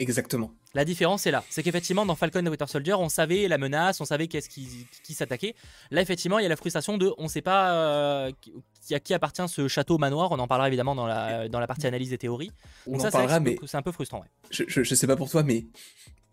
Exactement. 0.00 0.50
La 0.72 0.86
différence 0.86 1.26
est 1.26 1.30
là. 1.30 1.44
C'est 1.50 1.62
qu'effectivement, 1.62 2.06
dans 2.06 2.14
Falcon 2.14 2.44
et 2.44 2.48
Winter 2.48 2.66
Soldier, 2.66 2.94
on 2.94 3.10
savait 3.10 3.48
la 3.48 3.58
menace, 3.58 4.00
on 4.00 4.06
savait 4.06 4.28
qu'est-ce 4.28 4.48
qui, 4.48 4.86
qui 5.04 5.12
s'attaquait. 5.12 5.54
Là, 5.90 6.00
effectivement, 6.00 6.38
il 6.38 6.42
y 6.42 6.46
a 6.46 6.48
la 6.48 6.56
frustration 6.56 6.96
de 6.96 7.12
on 7.18 7.24
ne 7.24 7.28
sait 7.28 7.42
pas 7.42 7.72
euh, 7.72 8.32
qui, 8.40 8.94
à 8.94 8.98
qui 8.98 9.12
appartient 9.12 9.46
ce 9.46 9.68
château 9.68 9.98
manoir. 9.98 10.32
On 10.32 10.38
en 10.38 10.48
parlera 10.48 10.68
évidemment 10.68 10.94
dans 10.94 11.06
la, 11.06 11.50
dans 11.50 11.60
la 11.60 11.66
partie 11.66 11.86
analyse 11.86 12.08
des 12.08 12.16
théories. 12.16 12.50
On 12.86 12.98
en 12.98 13.10
parlera, 13.10 13.40
mais. 13.40 13.58
C'est 13.66 13.76
un 13.76 13.82
peu 13.82 13.92
frustrant, 13.92 14.24
Je, 14.50 14.64
je, 14.66 14.94
sais 14.94 15.06
pas 15.06 15.16
pour 15.16 15.28
toi, 15.28 15.42
mais 15.42 15.66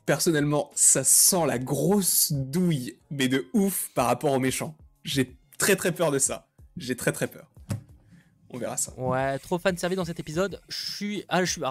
personnellement, 0.05 0.71
ça 0.73 1.03
sent 1.03 1.45
la 1.45 1.59
grosse 1.59 2.31
douille, 2.31 2.97
mais 3.11 3.27
de 3.27 3.47
ouf 3.51 3.91
par 3.93 4.05
rapport 4.05 4.31
aux 4.31 4.39
méchants. 4.39 4.77
J'ai 5.03 5.35
très 5.57 5.75
très 5.75 5.91
peur 5.91 6.11
de 6.11 6.19
ça. 6.19 6.47
J'ai 6.77 6.95
très 6.95 7.11
très 7.11 7.27
peur. 7.27 7.51
On 8.49 8.57
verra 8.57 8.77
ça. 8.77 8.93
Ouais, 8.97 9.37
trop 9.39 9.57
fan 9.57 9.77
servi 9.77 9.95
dans 9.95 10.05
cet 10.05 10.19
épisode. 10.19 10.61
Je 10.69 10.95
suis. 10.95 11.25
Ah, 11.27 11.43
je 11.43 11.51
suis. 11.51 11.61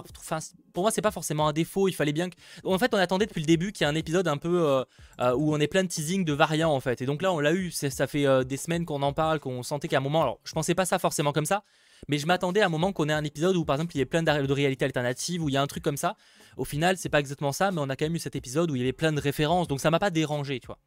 pour 0.75 0.83
moi, 0.83 0.91
c'est 0.91 1.01
pas 1.01 1.11
forcément 1.11 1.49
un 1.49 1.53
défaut. 1.53 1.89
Il 1.89 1.95
fallait 1.95 2.13
bien 2.13 2.29
que. 2.29 2.37
En 2.65 2.79
fait, 2.79 2.93
on 2.95 2.99
attendait 2.99 3.27
depuis 3.27 3.41
le 3.41 3.47
début 3.47 3.73
qu'il 3.73 3.87
y 3.87 3.89
ait 3.89 3.93
un 3.93 3.95
épisode 3.95 4.29
un 4.29 4.37
peu 4.37 4.63
euh, 4.63 4.85
euh, 5.21 5.35
où 5.35 5.55
on 5.55 5.59
est 5.59 5.69
plein 5.69 5.85
de 5.85 5.89
teasing 5.89 6.25
de 6.25 6.33
variants 6.35 6.73
en 6.73 6.81
fait. 6.81 7.01
Et 7.01 7.07
donc 7.07 7.23
là, 7.23 7.33
on 7.33 7.41
l'a 7.41 7.53
eu. 7.53 7.71
Ça 7.71 8.07
fait 8.07 8.27
euh, 8.27 8.45
des 8.45 8.59
semaines 8.59 8.85
qu'on 8.85 9.03
en 9.03 9.13
parle, 9.13 9.41
qu'on 9.41 9.63
sentait 9.63 9.89
qu'à 9.89 9.99
un 9.99 10.01
moment. 10.01 10.23
Alors, 10.23 10.41
je 10.45 10.53
pensais 10.53 10.75
pas 10.75 10.85
ça 10.85 10.99
forcément 10.99 11.33
comme 11.33 11.47
ça, 11.47 11.65
mais 12.09 12.19
je 12.19 12.27
m'attendais 12.27 12.61
à 12.61 12.67
un 12.67 12.71
moment 12.71 12.93
qu'on 12.93 13.09
ait 13.09 13.15
un 13.15 13.25
épisode 13.25 13.57
où 13.57 13.65
par 13.65 13.77
exemple 13.77 13.97
il 13.97 13.99
y 13.99 14.03
ait 14.03 14.07
plein 14.07 14.23
de 14.23 14.53
réalités 14.53 14.85
alternatives, 14.85 15.43
où 15.43 15.49
il 15.49 15.53
y 15.53 15.57
a 15.57 15.63
un 15.63 15.67
truc 15.67 15.83
comme 15.83 15.97
ça. 15.97 16.17
Au 16.59 16.65
final, 16.65 16.99
c'est 16.99 17.09
pas 17.09 17.21
exactement 17.21 17.53
ça, 17.53 17.71
mais 17.71 17.81
on 17.81 17.89
a 17.89 17.97
quand 17.97 18.05
même 18.05 18.17
eu 18.17 18.19
cet 18.19 18.37
épisode 18.37 18.71
où 18.71 18.77
il 18.77 18.81
y 18.81 18.83
avait 18.83 18.93
plein 18.93 19.13
de 19.13 19.21
références. 19.21 19.67
Donc 19.69 19.81
ça 19.81 19.91
m'a 19.91 19.99
pas 19.99 20.11
dérangé, 20.11 20.61
tu 20.61 20.67
vois. 20.67 20.79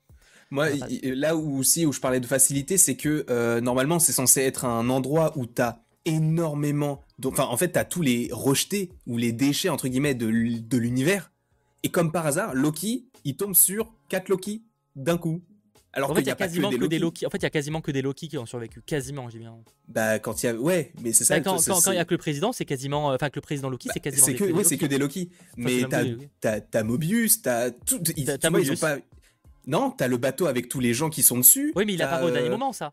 Moi, 0.51 0.69
là 1.03 1.35
où 1.35 1.59
aussi 1.59 1.85
où 1.85 1.93
je 1.93 1.99
parlais 1.99 2.19
de 2.19 2.25
facilité, 2.25 2.77
c'est 2.77 2.95
que 2.95 3.25
euh, 3.29 3.61
normalement 3.61 3.99
c'est 3.99 4.13
censé 4.13 4.41
être 4.41 4.65
un 4.65 4.89
endroit 4.89 5.33
où 5.37 5.45
tu 5.45 5.61
as 5.61 5.83
énormément, 6.05 7.03
enfin 7.23 7.43
en 7.43 7.57
fait 7.57 7.73
tu 7.73 7.79
as 7.79 7.85
tous 7.85 8.01
les 8.01 8.29
rejetés 8.31 8.91
ou 9.05 9.17
les 9.17 9.31
déchets 9.31 9.69
entre 9.69 9.87
guillemets 9.87 10.15
de, 10.15 10.25
l'univers. 10.25 11.31
Et 11.83 11.89
comme 11.89 12.11
par 12.11 12.25
hasard, 12.25 12.55
Loki, 12.55 13.05
il 13.25 13.35
tombe 13.35 13.53
sur 13.53 13.93
4 14.09 14.29
Loki 14.29 14.63
d'un 14.95 15.17
coup. 15.17 15.41
Alors 15.93 16.11
en 16.11 16.15
fait, 16.15 16.21
il 16.21 16.27
y 16.27 16.31
a, 16.31 16.35
quasiment 16.35 16.69
que, 16.69 16.85
des 16.85 16.99
Loki. 16.99 17.25
En 17.25 17.29
fait, 17.29 17.37
il 17.37 17.43
y 17.43 17.47
a 17.47 17.49
quasiment 17.49 17.81
que 17.81 17.91
des 17.91 18.03
Loki 18.03 18.27
qui 18.27 18.37
ont 18.37 18.45
survécu, 18.45 18.81
quasiment, 18.81 19.29
j'ai 19.29 19.39
bien. 19.39 19.55
Bah 19.87 20.19
quand 20.19 20.43
il 20.43 20.45
y 20.45 20.49
a, 20.49 20.53
ouais, 20.53 20.93
mais 21.01 21.13
c'est 21.13 21.23
ça. 21.23 21.39
Bah, 21.39 21.43
quand, 21.43 21.57
il 21.91 21.95
y 21.95 21.97
a 21.97 22.05
que 22.05 22.13
le 22.13 22.19
président, 22.19 22.51
c'est 22.51 22.65
quasiment, 22.65 23.07
enfin 23.07 23.29
que 23.29 23.37
le 23.37 23.41
président 23.41 23.69
Loki, 23.69 23.89
c'est 23.91 23.99
bah, 23.99 24.03
quasiment. 24.03 24.25
C'est 24.25 24.35
que, 24.35 24.44
ouais, 24.51 24.63
c'est 24.63 24.77
que 24.77 24.85
des 24.85 24.99
Loki. 24.99 25.29
mais 25.57 25.83
t'as, 26.39 26.61
t'as, 26.61 26.83
Mobius, 26.83 27.41
t'as 27.41 27.71
tout. 27.71 27.99
T'as 28.39 28.49
Mobius. 28.49 28.79
Pas... 28.79 28.97
Non, 29.69 29.92
t'as 29.92 30.07
le 30.07 30.18
bateau 30.18 30.47
avec 30.47 30.68
tous 30.68 30.80
les 30.80 30.95
gens 30.95 31.11
qui 31.11 31.21
sont 31.21 31.38
dessus. 31.38 31.71
Oui, 31.76 31.85
mais 31.85 31.94
il 31.94 32.02
a 32.02 32.07
pas 32.07 32.23
au 32.23 32.31
dernier 32.31 32.49
moment, 32.49 32.73
ça. 32.73 32.92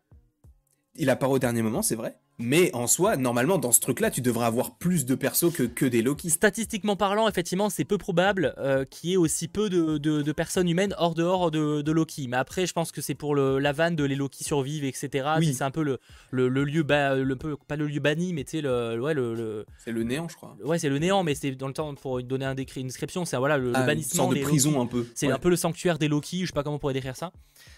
Il 0.93 1.09
a 1.09 1.15
pas 1.15 1.27
au 1.27 1.39
dernier 1.39 1.63
moment, 1.63 1.81
c'est 1.81 1.95
vrai. 1.95 2.19
Mais 2.39 2.69
en 2.75 2.85
soi, 2.85 3.17
normalement, 3.17 3.57
dans 3.57 3.71
ce 3.71 3.79
truc-là, 3.79 4.11
tu 4.11 4.21
devrais 4.21 4.45
avoir 4.45 4.75
plus 4.75 5.05
de 5.05 5.15
persos 5.15 5.51
que, 5.51 5.63
que 5.63 5.85
des 5.85 6.03
Loki. 6.03 6.29
Statistiquement 6.29 6.95
parlant, 6.95 7.27
effectivement, 7.27 7.71
c'est 7.71 7.83
peu 7.83 7.97
probable 7.97 8.53
euh, 8.59 8.85
qu'il 8.85 9.09
y 9.09 9.13
ait 9.13 9.17
aussi 9.17 9.47
peu 9.47 9.69
de, 9.69 9.97
de, 9.97 10.31
personnes 10.31 10.69
humaines 10.69 10.93
hors 10.99 11.15
dehors 11.15 11.49
de, 11.49 11.81
de 11.81 11.91
Loki. 11.91 12.27
Mais 12.27 12.37
après, 12.37 12.67
je 12.67 12.73
pense 12.73 12.91
que 12.91 13.01
c'est 13.01 13.15
pour 13.15 13.33
le, 13.33 13.57
la 13.57 13.71
vanne 13.71 13.95
de 13.95 14.03
les 14.03 14.15
Loki 14.15 14.43
survivent, 14.43 14.83
etc. 14.83 15.29
Oui. 15.39 15.53
C'est 15.53 15.63
un 15.63 15.71
peu 15.71 15.81
le, 15.81 15.99
le, 16.29 16.47
le 16.47 16.63
lieu, 16.63 16.85
le 16.87 17.35
pas 17.35 17.75
le 17.75 17.87
lieu 17.87 17.99
banni, 17.99 18.33
mais 18.33 18.43
tu 18.43 18.51
sais, 18.51 18.61
le, 18.61 19.01
ouais, 19.01 19.15
le, 19.15 19.65
C'est 19.83 19.91
le 19.91 20.03
néant, 20.03 20.27
je 20.27 20.35
crois. 20.35 20.55
Ouais, 20.63 20.77
c'est 20.77 20.89
le 20.89 20.99
néant, 20.99 21.23
mais 21.23 21.33
c'est 21.33 21.51
dans 21.51 21.67
le 21.67 21.73
temps, 21.73 21.95
pour 21.95 22.21
donner 22.21 22.45
un 22.45 22.53
décrit, 22.53 22.81
une 22.81 22.87
description, 22.87 23.25
c'est 23.25 23.37
voilà, 23.37 23.57
le, 23.57 23.71
ah, 23.73 23.83
bannissement. 23.83 24.25
Une 24.25 24.29
sorte 24.29 24.37
de 24.37 24.43
prison 24.43 24.79
un 24.79 24.85
peu. 24.85 25.07
C'est 25.15 25.31
un 25.31 25.39
peu 25.39 25.49
le 25.49 25.55
sanctuaire 25.55 25.97
des 25.97 26.07
Loki, 26.07 26.41
je 26.41 26.45
sais 26.47 26.53
pas 26.53 26.61
comment 26.61 26.75
on 26.75 26.79
pourrait 26.79 26.93
décrire 26.93 27.15
ça. 27.15 27.31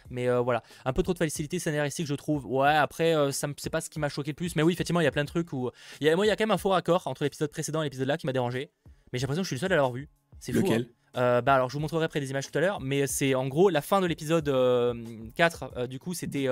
Mais 0.10 0.28
euh, 0.28 0.39
voilà, 0.39 0.63
un 0.86 0.94
peu 0.94 1.04
trop 1.04 1.13
de 1.13 1.18
facilité 1.18 1.60
scénaristique, 1.60 2.08
je 2.08 2.16
trouve. 2.16 2.46
Ouais, 2.46 2.70
après, 2.70 3.16
euh, 3.16 3.32
ça 3.32 3.48
c'est 3.58 3.70
pas 3.70 3.82
ce 3.82 3.89
qui 3.89 4.00
m'a 4.00 4.10
choqué 4.10 4.32
le 4.32 4.36
plus. 4.36 4.56
Mais 4.56 4.63
oui, 4.63 4.74
effectivement, 4.74 5.01
il 5.01 5.06
y 5.06 5.08
a 5.08 5.12
plein 5.12 5.24
de 5.24 5.30
trucs 5.30 5.51
où. 5.54 5.70
Il 6.01 6.08
y 6.08 6.10
a, 6.10 6.16
moi, 6.16 6.25
il 6.25 6.30
y 6.30 6.32
a 6.32 6.36
quand 6.36 6.44
même 6.44 6.51
un 6.51 6.58
faux 6.58 6.70
raccord 6.70 7.08
entre 7.08 7.24
l'épisode 7.24 7.51
précédent 7.51 7.82
et 7.82 7.86
l'épisode 7.86 8.08
là 8.08 8.18
qui 8.18 8.25
m'a 8.25 8.34
dérangé. 8.34 8.72
Mais 9.12 9.20
j'ai 9.20 9.24
l'impression 9.24 9.42
que 9.42 9.46
je 9.46 9.50
suis 9.50 9.56
le 9.56 9.60
seul 9.60 9.74
à 9.74 9.75
l'avoir 9.75 9.94
vu. 9.94 10.10
C'est 10.39 10.54
fou. 10.54 10.62
Lequel? 10.62 10.82
hein. 11.16 11.20
euh, 11.20 11.42
bah 11.42 11.56
alors 11.56 11.70
je 11.70 11.74
vous 11.74 11.80
montrerai 11.80 12.06
après 12.06 12.20
des 12.20 12.30
images 12.30 12.50
tout 12.50 12.58
à 12.58 12.62
l'heure, 12.62 12.80
mais 12.80 13.08
c'est 13.08 13.34
en 13.34 13.48
gros 13.48 13.70
la 13.70 13.82
fin 13.82 14.01
de 14.01 14.06
l'épisode 14.06 14.54
4. 15.36 15.88
du 15.88 16.00
coup, 16.00 16.13
c'était 16.13 16.48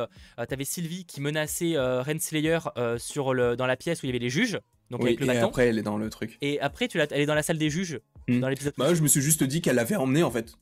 t'avais 0.48 0.66
Sylvie 0.66 1.06
qui 1.06 1.22
menaçait 1.22 1.76
Renslayer 1.78 2.60
sur 2.98 3.34
le 3.34 3.56
dans 3.56 3.68
la 3.68 3.78
pièce 3.78 4.02
où 4.02 4.06
il 4.06 4.10
y 4.10 4.12
avait 4.12 4.20
les 4.20 4.30
juges. 4.30 4.60
Donc 4.90 5.02
avec 5.02 5.20
le 5.20 5.28
et 5.28 5.38
après 5.38 5.68
elle 5.68 5.78
est 5.78 5.84
dans 5.84 5.98
le 5.98 6.10
truc. 6.10 6.38
Et 6.42 6.60
après 6.60 6.88
tu 6.88 7.00
elle 7.00 7.12
est 7.12 7.26
dans 7.26 7.36
la 7.36 7.44
salle 7.44 7.58
des 7.58 7.70
juges 7.70 8.00
hmm. 8.28 8.40
dans 8.40 8.50
l'épisode. 8.50 8.74
Bah 8.78 8.94
je 8.94 9.02
me 9.02 9.08
suis 9.08 9.22
juste 9.22 9.44
dit 9.44 9.62
qu'elle 9.62 9.76
l'avait 9.76 9.96
emmené 9.96 10.24
en 10.24 10.32
fait. 10.32 10.58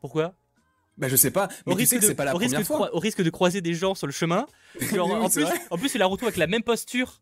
Pourquoi? 0.00 0.34
Bah 1.00 1.08
je 1.08 1.16
sais 1.16 1.30
pas, 1.30 1.48
mais 1.66 1.72
au 1.72 1.76
risque 1.76 1.98
de, 1.98 2.06
c'est 2.06 2.14
pas 2.14 2.26
la 2.26 2.32
première 2.32 2.62
fois. 2.62 2.94
au 2.94 2.98
risque 2.98 3.22
de 3.22 3.30
croiser 3.30 3.60
des 3.60 3.74
gens 3.74 3.94
sur 3.94 4.06
le 4.06 4.12
chemin. 4.12 4.46
en, 4.98 5.28
plus, 5.28 5.46
en 5.70 5.78
plus, 5.78 5.94
il 5.94 5.98
la 5.98 6.06
retrouve 6.06 6.28
avec 6.28 6.36
la 6.36 6.46
même 6.46 6.62
posture. 6.62 7.20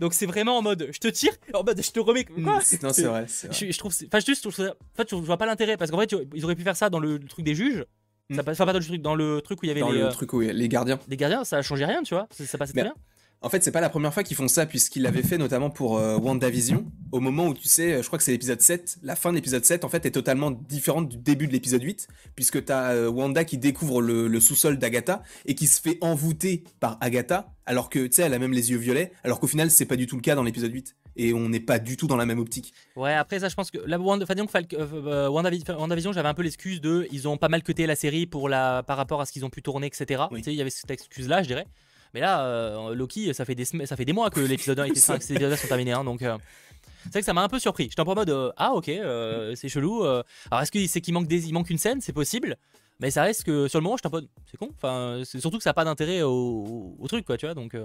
Donc 0.00 0.14
c'est 0.14 0.26
vraiment 0.26 0.56
en 0.56 0.62
mode 0.62 0.88
je 0.92 0.98
te 0.98 1.08
tire, 1.08 1.32
en 1.52 1.64
mode 1.64 1.82
je 1.82 1.90
te 1.90 1.98
remets. 1.98 2.24
Quoi 2.24 2.60
non, 2.82 2.92
c'est 2.92 3.02
vrai, 3.02 3.26
Je, 3.50 3.76
trouve, 3.76 3.92
enfin 4.06 4.20
juste, 4.24 4.46
en 4.46 4.50
fait, 4.50 5.10
je 5.10 5.16
vois 5.16 5.36
pas 5.36 5.46
l'intérêt 5.46 5.76
parce 5.76 5.90
qu'en 5.90 5.98
fait, 5.98 6.14
ils 6.34 6.44
auraient 6.44 6.54
pu 6.54 6.62
faire 6.62 6.76
ça 6.76 6.88
dans 6.88 7.00
le, 7.00 7.18
truc 7.18 7.44
des 7.44 7.56
juges. 7.56 7.84
Ça 8.30 8.42
hmm. 8.42 8.44
passe 8.44 8.58
pas 8.58 8.66
dans 8.66 8.78
le 8.78 8.84
truc, 8.84 9.02
dans 9.02 9.14
le 9.14 9.40
truc 9.40 9.62
où 9.62 9.64
il 9.64 9.68
y 9.68 9.70
avait 9.70 9.80
dans 9.80 9.90
les. 9.90 10.00
le 10.00 10.06
euh, 10.06 10.10
truc 10.10 10.32
où 10.32 10.40
les 10.40 10.68
gardiens. 10.68 11.00
Les 11.08 11.16
gardiens, 11.16 11.44
ça 11.44 11.56
a 11.56 11.62
changé 11.62 11.84
rien, 11.86 12.02
tu 12.02 12.14
vois. 12.14 12.28
Ça, 12.30 12.58
passait 12.58 12.74
très 12.74 12.82
bien. 12.82 12.94
En 13.40 13.48
fait, 13.48 13.64
c'est 13.64 13.72
pas 13.72 13.80
la 13.80 13.88
première 13.88 14.12
fois 14.12 14.22
qu'ils 14.22 14.36
font 14.36 14.48
ça, 14.48 14.66
puisqu'ils 14.66 15.02
l'avaient 15.02 15.22
fait 15.22 15.38
notamment 15.38 15.70
pour 15.70 15.98
euh, 15.98 16.18
WandaVision, 16.18 16.84
au 17.12 17.20
moment 17.20 17.48
où 17.48 17.54
tu 17.54 17.68
sais, 17.68 18.02
je 18.02 18.06
crois 18.06 18.18
que 18.18 18.24
c'est 18.24 18.32
l'épisode 18.32 18.60
7, 18.60 18.98
la 19.02 19.16
fin 19.16 19.30
de 19.30 19.36
l'épisode 19.36 19.64
7 19.64 19.84
en 19.84 19.88
fait 19.88 20.04
est 20.06 20.10
totalement 20.10 20.50
différente 20.50 21.08
du 21.08 21.16
début 21.16 21.46
de 21.46 21.52
l'épisode 21.52 21.82
8, 21.82 22.08
puisque 22.34 22.64
t'as 22.64 22.92
euh, 22.92 23.08
Wanda 23.08 23.44
qui 23.44 23.58
découvre 23.58 24.00
le, 24.00 24.40
sous-sol 24.40 24.78
d'Agatha 24.78 25.22
et 25.46 25.54
qui 25.54 25.66
se 25.66 25.80
fait 25.80 25.98
envoûter 26.00 26.64
par 26.80 26.98
Agatha, 27.00 27.52
alors 27.66 27.90
que 27.90 28.06
tu 28.06 28.12
sais, 28.12 28.22
elle 28.22 28.34
a 28.34 28.38
même 28.38 28.52
les 28.52 28.70
yeux 28.70 28.78
violets, 28.78 29.12
alors 29.24 29.40
qu'au 29.40 29.46
final, 29.46 29.70
c'est 29.70 29.86
pas 29.86 29.96
du 29.96 30.06
tout 30.06 30.16
le 30.16 30.22
cas 30.22 30.34
dans 30.34 30.42
l'épisode 30.42 30.72
8 30.72 30.94
et 31.16 31.34
on 31.34 31.48
n'est 31.48 31.60
pas 31.60 31.78
du 31.78 31.96
tout 31.96 32.06
dans 32.06 32.16
la 32.16 32.26
même 32.26 32.38
optique. 32.38 32.72
Ouais, 32.94 33.12
après 33.12 33.40
ça, 33.40 33.48
je 33.48 33.54
pense 33.54 33.70
que 33.70 33.78
la 33.84 33.98
Wanda, 33.98 34.24
euh, 34.28 35.28
WandaVision, 35.28 36.12
j'avais 36.12 36.28
un 36.28 36.34
peu 36.34 36.42
l'excuse 36.42 36.80
de 36.80 37.08
ils 37.10 37.26
ont 37.26 37.36
pas 37.36 37.48
mal 37.48 37.62
cuté 37.62 37.86
la 37.86 37.96
série 37.96 38.26
pour 38.26 38.48
la, 38.48 38.84
par 38.84 38.96
rapport 38.96 39.20
à 39.20 39.26
ce 39.26 39.32
qu'ils 39.32 39.44
ont 39.44 39.50
pu 39.50 39.60
tourner, 39.60 39.88
etc. 39.88 40.24
Tu 40.32 40.42
sais, 40.42 40.52
il 40.52 40.56
y 40.56 40.60
avait 40.60 40.70
cette 40.70 40.90
excuse-là, 40.90 41.42
je 41.42 41.48
dirais. 41.48 41.66
Mais 42.14 42.20
là, 42.20 42.44
euh, 42.44 42.94
Loki, 42.94 43.32
ça 43.34 43.44
fait, 43.44 43.54
des, 43.54 43.64
ça 43.64 43.96
fait 43.96 44.04
des 44.04 44.12
mois 44.12 44.30
que 44.30 44.40
l'épisode 44.40 44.78
1 44.80 44.84
et 44.84 44.88
l'épisode 44.88 45.20
5 45.20 45.56
sont 45.56 45.68
terminés. 45.68 45.92
Hein, 45.92 46.04
donc, 46.04 46.22
euh, 46.22 46.38
c'est 47.04 47.12
vrai 47.12 47.20
que 47.20 47.26
ça 47.26 47.32
m'a 47.32 47.42
un 47.42 47.48
peu 47.48 47.58
surpris. 47.58 47.84
J'étais 47.84 48.00
en 48.00 48.14
mode 48.14 48.30
euh, 48.30 48.52
Ah, 48.56 48.72
ok, 48.72 48.90
c'est 49.54 49.68
chelou. 49.68 50.02
alors, 50.04 50.24
est-ce 50.62 50.72
que 50.72 50.86
c'est 50.86 51.00
qu'il 51.00 51.14
manque, 51.14 51.26
des, 51.26 51.48
il 51.48 51.52
manque 51.52 51.70
une 51.70 51.78
scène? 51.78 52.00
C'est 52.00 52.12
possible. 52.12 52.56
Mais 53.00 53.10
ça 53.10 53.22
reste 53.22 53.44
que 53.44 53.68
sur 53.68 53.78
le 53.78 53.84
moment, 53.84 53.96
j'étais 53.96 54.08
en 54.08 54.12
mode 54.12 54.28
C'est 54.50 54.56
con. 54.56 54.70
Enfin, 54.74 55.22
c'est 55.24 55.40
surtout 55.40 55.58
que 55.58 55.62
ça 55.62 55.70
n'a 55.70 55.74
pas 55.74 55.84
d'intérêt 55.84 56.22
au, 56.22 56.96
truc, 57.08 57.24
quoi, 57.24 57.36
tu 57.36 57.46
vois. 57.46 57.54
Donc, 57.54 57.76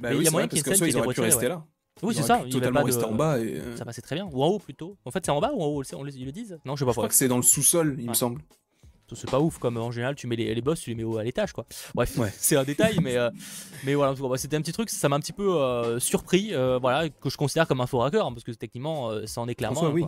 bah 0.00 0.14
il 0.14 0.22
y 0.22 0.28
a 0.28 0.30
moyen 0.30 0.46
qu'il 0.46 0.58
y 0.58 0.60
ait 0.60 0.64
une 0.64 0.76
scène 0.76 0.90
qui 0.90 0.96
est 0.96 1.14
pu 1.14 1.20
rester 1.20 1.48
là. 1.48 1.64
Oui, 2.02 2.14
c'est 2.14 2.22
ça. 2.22 2.42
Il 2.46 2.52
totalement 2.52 2.84
rester 2.84 3.04
en 3.04 3.14
bas. 3.14 3.40
Et... 3.40 3.60
Ça 3.76 3.84
passait 3.84 4.02
très 4.02 4.14
bien. 4.14 4.28
Ou 4.32 4.42
en 4.42 4.48
haut 4.48 4.58
plutôt. 4.58 4.96
En 5.04 5.10
fait, 5.10 5.24
c'est 5.24 5.32
en 5.32 5.40
bas 5.40 5.50
ou 5.52 5.62
en 5.62 5.66
haut 5.66 5.82
on 5.94 6.06
Ils 6.06 6.24
le 6.24 6.32
disent 6.32 6.58
Non, 6.64 6.76
je 6.76 6.80
sais 6.80 6.84
pas. 6.84 6.92
Je 6.92 6.96
crois 6.96 7.08
que 7.08 7.14
c'est 7.14 7.28
dans 7.28 7.36
le 7.36 7.42
sous-sol, 7.42 7.96
il 7.98 8.08
me 8.08 8.14
semble 8.14 8.40
c'est 9.16 9.30
pas 9.30 9.40
ouf 9.40 9.58
comme 9.58 9.76
en 9.76 9.90
général 9.90 10.14
tu 10.14 10.26
mets 10.26 10.36
les, 10.36 10.54
les 10.54 10.60
boss 10.60 10.80
tu 10.80 10.90
les 10.94 10.96
mets 10.96 11.18
à 11.18 11.22
l'étage 11.22 11.52
quoi 11.52 11.66
bref 11.94 12.18
c'est 12.38 12.56
un 12.56 12.64
détail 12.64 12.98
mais 13.02 13.16
euh, 13.16 13.30
mais 13.84 13.94
voilà 13.94 14.14
c'était 14.36 14.56
un 14.56 14.60
petit 14.60 14.72
truc 14.72 14.90
ça 14.90 15.08
m'a 15.08 15.16
un 15.16 15.20
petit 15.20 15.32
peu 15.32 15.56
euh, 15.56 15.98
surpris 15.98 16.54
euh, 16.54 16.78
voilà 16.78 17.08
que 17.08 17.30
je 17.30 17.36
considère 17.36 17.66
comme 17.66 17.80
un 17.80 17.86
faux 17.86 18.02
hacker 18.02 18.26
hein, 18.26 18.32
parce 18.32 18.44
que 18.44 18.52
techniquement 18.52 19.10
ça 19.26 19.40
en 19.40 19.48
est 19.48 19.54
clairement 19.54 19.90
oui 19.90 20.04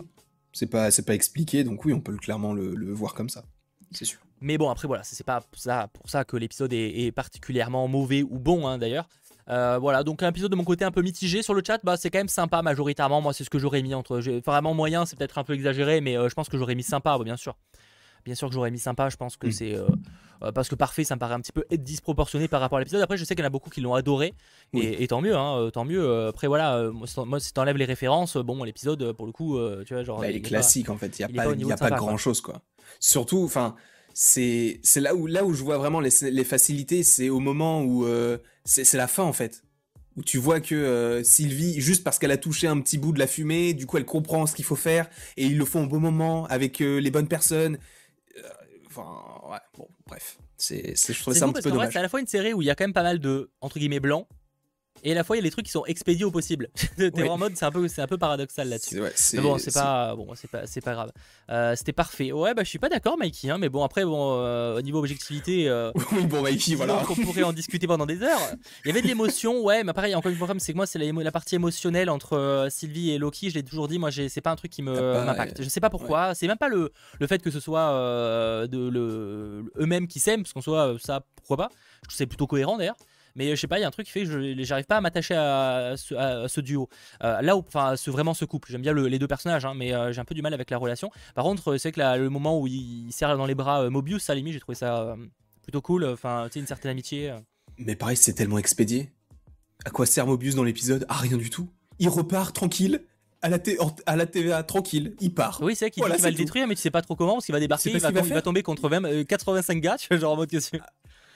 c'est 0.53 0.67
pas 0.67 0.91
c'est 0.91 1.05
pas 1.05 1.15
expliqué 1.15 1.63
donc 1.63 1.85
oui 1.85 1.93
on 1.93 2.01
peut 2.01 2.15
clairement 2.17 2.53
le, 2.53 2.93
voir 2.93 3.13
comme 3.13 3.29
ça 3.29 3.43
c'est 3.91 4.05
sûr 4.05 4.19
mais 4.41 4.57
bon 4.57 4.69
après 4.69 4.87
voilà 4.87 5.03
c'est 5.03 5.23
pas 5.23 5.43
ça 5.53 5.89
pour 5.93 6.09
ça 6.09 6.23
que 6.23 6.37
l'épisode 6.37 6.73
est, 6.73 7.11
particulièrement 7.11 7.87
mauvais 7.87 8.23
ou 8.23 8.39
bon 8.39 8.67
hein, 8.67 8.77
d'ailleurs 8.77 9.07
voilà, 9.47 10.03
donc 10.03 10.23
un 10.23 10.29
épisode 10.29 10.51
de 10.51 10.55
mon 10.55 10.63
côté 10.63 10.85
un 10.85 10.91
peu 10.91 11.01
mitigé 11.01 11.41
sur 11.41 11.53
le 11.53 11.61
chat, 11.65 11.81
bah 11.83 11.97
c'est 11.97 12.09
quand 12.09 12.19
même 12.19 12.29
sympa 12.29 12.61
majoritairement. 12.61 13.19
Moi, 13.19 13.33
c'est 13.33 13.43
ce 13.43 13.49
que 13.49 13.59
j'aurais 13.59 13.81
mis 13.81 13.93
entre. 13.93 14.21
Vraiment 14.45 14.73
moyen, 14.73 15.05
c'est 15.05 15.17
peut-être 15.17 15.39
un 15.39 15.43
peu 15.43 15.55
exagéré, 15.55 15.99
mais 15.99 16.13
je 16.13 16.33
pense 16.33 16.47
que 16.47 16.57
j'aurais 16.57 16.75
mis 16.75 16.83
sympa, 16.83 17.17
bien 17.21 17.35
sûr. 17.35 17.57
Bien 18.25 18.35
sûr 18.35 18.47
que 18.47 18.53
j'aurais 18.53 18.71
mis 18.71 18.79
sympa, 18.79 19.09
je 19.09 19.17
pense 19.17 19.37
que 19.37 19.47
mm. 19.47 19.51
c'est. 19.51 19.75
Euh, 19.75 19.87
euh, 20.43 20.51
parce 20.51 20.69
que 20.69 20.75
parfait, 20.75 21.03
ça 21.03 21.15
me 21.15 21.19
paraît 21.19 21.35
un 21.35 21.39
petit 21.39 21.51
peu 21.51 21.65
être 21.69 21.83
disproportionné 21.83 22.47
par 22.47 22.61
rapport 22.61 22.77
à 22.77 22.81
l'épisode. 22.81 23.01
Après, 23.01 23.17
je 23.17 23.25
sais 23.25 23.35
qu'il 23.35 23.43
y 23.43 23.45
en 23.45 23.47
a 23.47 23.51
beaucoup 23.51 23.69
qui 23.69 23.81
l'ont 23.81 23.93
adoré, 23.93 24.33
et, 24.73 25.05
tant 25.07 25.21
mieux, 25.21 25.35
hein, 25.35 25.57
euh, 25.57 25.69
tant 25.69 25.85
mieux. 25.85 26.27
Après, 26.27 26.47
voilà, 26.47 26.89
moi, 26.91 27.39
si 27.39 27.53
t'enlèves 27.53 27.77
les 27.77 27.85
références, 27.85 28.37
bon, 28.37 28.63
l'épisode, 28.63 29.13
pour 29.13 29.27
le 29.27 29.31
coup, 29.31 29.59
tu 29.85 29.93
vois, 29.93 30.03
genre. 30.03 30.19
Bah, 30.19 30.31
il 30.31 30.37
est 30.37 30.41
classique, 30.41 30.89
en 30.89 30.97
fait, 30.97 31.19
il 31.19 31.27
n'y 31.27 31.39
a, 31.39 31.43
pas, 31.43 31.53
y 31.53 31.71
a 31.71 31.77
pas 31.77 31.91
grand 31.91 32.17
chose, 32.17 32.41
quoi. 32.41 32.61
Surtout, 32.99 33.43
enfin, 33.43 33.75
c'est 34.13 34.79
là 34.95 35.15
où, 35.15 35.27
là 35.27 35.45
où 35.45 35.53
je 35.53 35.63
vois 35.63 35.77
vraiment 35.77 35.99
les, 35.99 36.09
les 36.21 36.43
facilités, 36.43 37.03
c'est 37.03 37.29
au 37.29 37.39
moment 37.39 37.83
où. 37.83 38.07
c'est 38.65 38.93
la 38.93 39.07
fin, 39.07 39.23
en 39.23 39.33
fait 39.33 39.63
où 40.17 40.23
tu 40.23 40.37
vois 40.37 40.59
que 40.59 41.21
Sylvie, 41.23 41.79
juste 41.79 42.03
parce 42.03 42.19
qu'elle 42.19 42.31
a 42.31 42.37
touché 42.37 42.67
un 42.67 42.81
petit 42.81 42.97
bout 42.97 43.13
de 43.13 43.19
la 43.19 43.27
fumée, 43.27 43.73
du 43.73 43.85
coup 43.85 43.95
elle 43.95 44.03
comprend 44.03 44.45
ce 44.45 44.53
qu'il 44.53 44.65
faut 44.65 44.75
faire, 44.75 45.09
et 45.37 45.45
ils 45.45 45.57
le 45.57 45.63
font 45.63 45.85
au 45.85 45.87
bon 45.87 46.01
moment, 46.01 46.45
avec 46.47 46.79
les 46.79 47.11
bonnes 47.11 47.29
personnes. 47.29 47.77
Enfin, 48.91 49.49
ouais, 49.49 49.57
bon, 49.77 49.87
bref. 50.05 50.37
C'est, 50.57 50.95
je 50.95 51.21
trouvais 51.21 51.37
ça 51.37 51.45
un 51.45 51.51
petit 51.53 51.63
peu 51.63 51.71
dommage. 51.71 51.93
C'est 51.93 51.99
à 51.99 52.03
la 52.03 52.09
fois 52.09 52.19
une 52.19 52.27
série 52.27 52.53
où 52.53 52.61
il 52.61 52.65
y 52.65 52.69
a 52.69 52.75
quand 52.75 52.83
même 52.83 52.93
pas 52.93 53.03
mal 53.03 53.19
de, 53.19 53.49
entre 53.61 53.79
guillemets, 53.79 53.99
blancs, 53.99 54.27
et 55.03 55.11
à 55.11 55.15
la 55.15 55.23
fois, 55.23 55.35
il 55.35 55.39
y 55.39 55.41
a 55.41 55.43
des 55.43 55.51
trucs 55.51 55.65
qui 55.65 55.71
sont 55.71 55.85
expédiés 55.85 56.25
au 56.25 56.31
possible. 56.31 56.69
T'es 56.97 57.27
en 57.27 57.37
mode, 57.37 57.55
c'est 57.55 57.65
un 57.65 57.71
peu, 57.71 57.87
c'est 57.87 58.01
un 58.01 58.07
peu 58.07 58.17
paradoxal 58.17 58.69
là-dessus. 58.69 59.01
mais 59.33 59.41
bon, 59.41 59.57
c'est 59.57 59.73
pas, 59.73 60.15
bon, 60.15 60.27
c'est 60.35 60.49
pas, 60.49 60.65
c'est 60.65 60.81
pas 60.81 60.93
grave. 60.93 61.11
Euh, 61.49 61.75
c'était 61.75 61.93
parfait. 61.93 62.31
Ouais, 62.31 62.53
bah 62.53 62.63
je 62.63 62.69
suis 62.69 62.79
pas 62.79 62.89
d'accord, 62.89 63.17
Mikey. 63.17 63.49
Hein, 63.49 63.57
mais 63.57 63.69
bon, 63.69 63.83
après, 63.83 64.05
bon, 64.05 64.37
euh, 64.37 64.77
au 64.77 64.81
niveau 64.81 64.99
objectivité, 64.99 65.67
euh, 65.67 65.91
oui, 66.11 66.25
bon, 66.25 66.41
Mikey, 66.41 66.75
voilà. 66.75 67.03
On 67.09 67.15
pourrait 67.15 67.43
en 67.43 67.53
discuter 67.53 67.87
pendant 67.87 68.05
des 68.05 68.21
heures. 68.21 68.39
Il 68.85 68.89
y 68.89 68.91
avait 68.91 69.01
de 69.01 69.07
l'émotion, 69.07 69.61
ouais, 69.63 69.83
mais 69.83 69.93
pareil, 69.93 70.15
encore 70.15 70.31
une 70.31 70.37
fois, 70.37 70.47
c'est 70.59 70.73
que 70.73 70.77
moi, 70.77 70.85
c'est 70.85 70.99
la, 70.99 71.11
la, 71.11 71.31
partie 71.31 71.55
émotionnelle 71.55 72.09
entre 72.09 72.67
Sylvie 72.69 73.11
et 73.11 73.17
Loki. 73.17 73.49
Je 73.49 73.55
l'ai 73.55 73.63
toujours 73.63 73.87
dit, 73.87 73.99
moi, 73.99 74.11
c'est 74.11 74.41
pas 74.41 74.51
un 74.51 74.55
truc 74.55 74.71
qui 74.71 74.83
me 74.83 75.25
m'impacte. 75.25 75.63
Je 75.63 75.69
sais 75.69 75.79
pas 75.79 75.89
pourquoi. 75.89 76.35
C'est 76.35 76.47
même 76.47 76.57
pas 76.57 76.69
le, 76.69 76.91
le 77.19 77.27
fait 77.27 77.41
que 77.41 77.51
ce 77.51 77.59
soit 77.59 77.91
de 78.67 78.89
le, 78.89 79.71
eux-mêmes 79.79 80.07
qui 80.07 80.19
s'aiment, 80.19 80.43
parce 80.43 80.53
qu'on 80.53 80.61
soit 80.61 80.95
ça, 80.99 81.23
pourquoi 81.35 81.57
pas. 81.57 81.69
Je 82.03 82.07
trouve 82.07 82.17
c'est 82.17 82.25
plutôt 82.27 82.47
cohérent 82.47 82.77
d'ailleurs. 82.77 82.95
Mais 83.35 83.47
euh, 83.47 83.55
je 83.55 83.61
sais 83.61 83.67
pas, 83.67 83.79
il 83.79 83.81
y 83.81 83.85
a 83.85 83.87
un 83.87 83.91
truc 83.91 84.05
qui 84.05 84.11
fait 84.11 84.23
que 84.23 84.63
j'arrive 84.63 84.85
pas 84.85 84.97
à 84.97 85.01
m'attacher 85.01 85.35
à, 85.35 85.95
ce 85.97 86.61
duo. 86.61 86.89
Euh, 87.23 87.41
là 87.41 87.55
où, 87.55 87.59
enfin, 87.59 87.95
ce, 87.95 88.09
vraiment 88.09 88.33
ce 88.33 88.45
couple. 88.45 88.71
J'aime 88.71 88.81
bien 88.81 88.93
les 88.93 89.19
deux 89.19 89.27
personnages, 89.27 89.65
hein, 89.65 89.73
mais 89.75 89.93
euh, 89.93 90.11
j'ai 90.11 90.21
un 90.21 90.25
peu 90.25 90.35
du 90.35 90.41
mal 90.41 90.53
avec 90.53 90.69
la 90.69 90.77
relation. 90.77 91.11
Par 91.35 91.43
contre, 91.43 91.77
c'est 91.77 91.91
que 91.91 91.99
le 91.99 92.29
moment 92.29 92.59
où 92.59 92.67
il, 92.67 93.11
serre 93.11 93.37
dans 93.37 93.45
les 93.45 93.55
bras 93.55 93.89
Mobius, 93.89 94.29
à 94.29 94.33
la 94.33 94.37
limite, 94.37 94.53
j'ai 94.53 94.59
trouvé 94.59 94.75
ça 94.75 95.15
plutôt 95.63 95.81
cool. 95.81 96.05
Enfin, 96.05 96.45
tu 96.47 96.53
sais, 96.53 96.59
une 96.59 96.67
certaine 96.67 96.91
amitié. 96.91 97.33
Mais 97.77 97.95
pareil, 97.95 98.17
c'est 98.17 98.33
tellement 98.33 98.57
expédié. 98.57 99.11
À 99.85 99.89
quoi 99.89 100.05
sert 100.05 100.27
Mobius 100.27 100.55
dans 100.55 100.63
l'épisode? 100.63 101.05
Ah, 101.09 101.15
rien 101.15 101.37
du 101.37 101.49
tout. 101.49 101.69
Il 101.99 102.09
repart 102.09 102.53
tranquille 102.53 103.01
à 103.41 103.49
la, 103.49 103.57
à 104.05 104.15
la 104.15 104.25
TVA 104.25 104.63
tranquille, 104.63 105.15
il 105.19 105.33
part. 105.33 105.59
Oui, 105.61 105.75
c'est 105.75 105.85
vrai 105.85 105.91
qu'il 105.91 106.03
va 106.03 106.29
le 106.29 106.35
détruire, 106.35 106.67
mais 106.67 106.75
tu 106.75 106.81
sais 106.81 106.91
pas 106.91 107.01
trop 107.01 107.15
comment, 107.15 107.33
parce 107.33 107.45
qu'il 107.45 107.53
va 107.53 107.59
débarquer, 107.59 107.91
il 107.91 107.99
va, 107.99 108.41
tomber 108.41 108.63
contre 108.63 108.89
85 109.23 109.81
gars, 109.81 109.97
tu 109.97 110.07
vois, 110.09 110.17
genre 110.17 110.33
en 110.33 110.35
mode 110.35 110.49
question. 110.49 110.79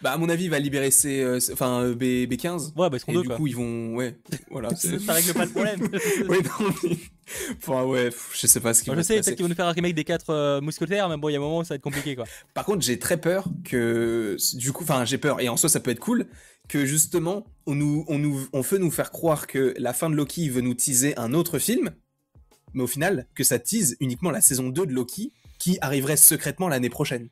Bah, 0.02 0.12
à 0.12 0.18
mon 0.18 0.30
avis, 0.30 0.46
il 0.46 0.50
va 0.50 0.60
libérer 0.60 0.92
ses. 0.92 1.22
Euh, 1.22 1.40
enfin, 1.54 1.82
euh, 1.82 1.96
B, 1.96 2.30
B15. 2.30 2.74
Ouais, 2.75 2.90
bah, 2.90 2.98
ils 2.98 3.00
seront 3.00 3.14
deux, 3.14 3.22
du 3.22 3.30
coup, 3.30 3.48
ils 3.48 3.56
vont. 3.56 3.96
Ouais, 3.96 4.18
voilà. 4.52 4.70
ça 4.75 5.14
règle 5.14 5.34
pas 5.34 5.46
le 5.46 5.52
problème. 5.52 5.80
oui, 6.30 6.38
non, 6.44 6.74
mais... 6.84 6.98
Enfin, 7.58 7.84
ouais, 7.86 8.10
je 8.34 8.46
sais 8.48 8.60
pas 8.60 8.74
ce 8.74 8.84
qu'ils 8.84 8.94
vont 8.94 8.98
Je 8.98 9.04
sais, 9.04 9.16
peut-être 9.16 9.36
qu'ils 9.36 9.44
vont 9.44 9.50
nous 9.50 9.56
faire 9.56 9.68
un 9.68 9.72
remake 9.72 9.96
des 9.96 10.04
4 10.04 10.30
euh, 10.30 10.62
mousquetaires, 10.62 11.10
mais 11.10 11.18
bon, 11.18 11.30
il 11.30 11.34
y 11.34 11.36
a 11.36 11.40
un 11.40 11.42
moment 11.42 11.60
où 11.60 11.64
ça 11.64 11.70
va 11.70 11.75
être 11.75 11.82
compliqué, 11.82 12.16
quoi. 12.16 12.25
Par 12.54 12.66
contre, 12.66 12.84
j'ai 12.84 13.00
très 13.00 13.18
peur 13.18 13.48
que. 13.64 14.38
Du 14.54 14.72
coup, 14.72 14.84
enfin, 14.84 15.06
j'ai 15.06 15.18
peur, 15.18 15.40
et 15.40 15.50
en 15.50 15.58
soi, 15.58 15.70
ça 15.70 15.80
peut 15.80 15.92
être 15.92 16.00
cool, 16.00 16.28
que 16.68 16.86
justement, 16.86 17.48
on, 17.66 17.75
nous, 17.75 18.06
on, 18.08 18.20
nous, 18.20 18.48
on 18.54 18.62
veut 18.62 18.78
nous 18.78 18.92
faire 18.92 19.12
croire 19.12 19.48
que 19.48 19.74
la 19.78 19.94
fin 19.94 20.10
de 20.10 20.16
Loki 20.16 20.50
veut 20.50 20.62
nous 20.62 20.74
teaser 20.74 21.18
un 21.18 21.34
autre 21.34 21.58
film, 21.58 21.92
mais 22.74 22.84
au 22.84 22.88
final, 22.88 23.28
que 23.34 23.44
ça 23.44 23.60
tease 23.60 23.96
uniquement 24.02 24.32
la 24.32 24.42
saison 24.42 24.70
2 24.70 24.86
de 24.86 24.94
Loki, 24.94 25.32
qui 25.58 25.78
arriverait 25.82 26.18
secrètement 26.18 26.68
l'année 26.68 26.90
prochaine. 26.90 27.30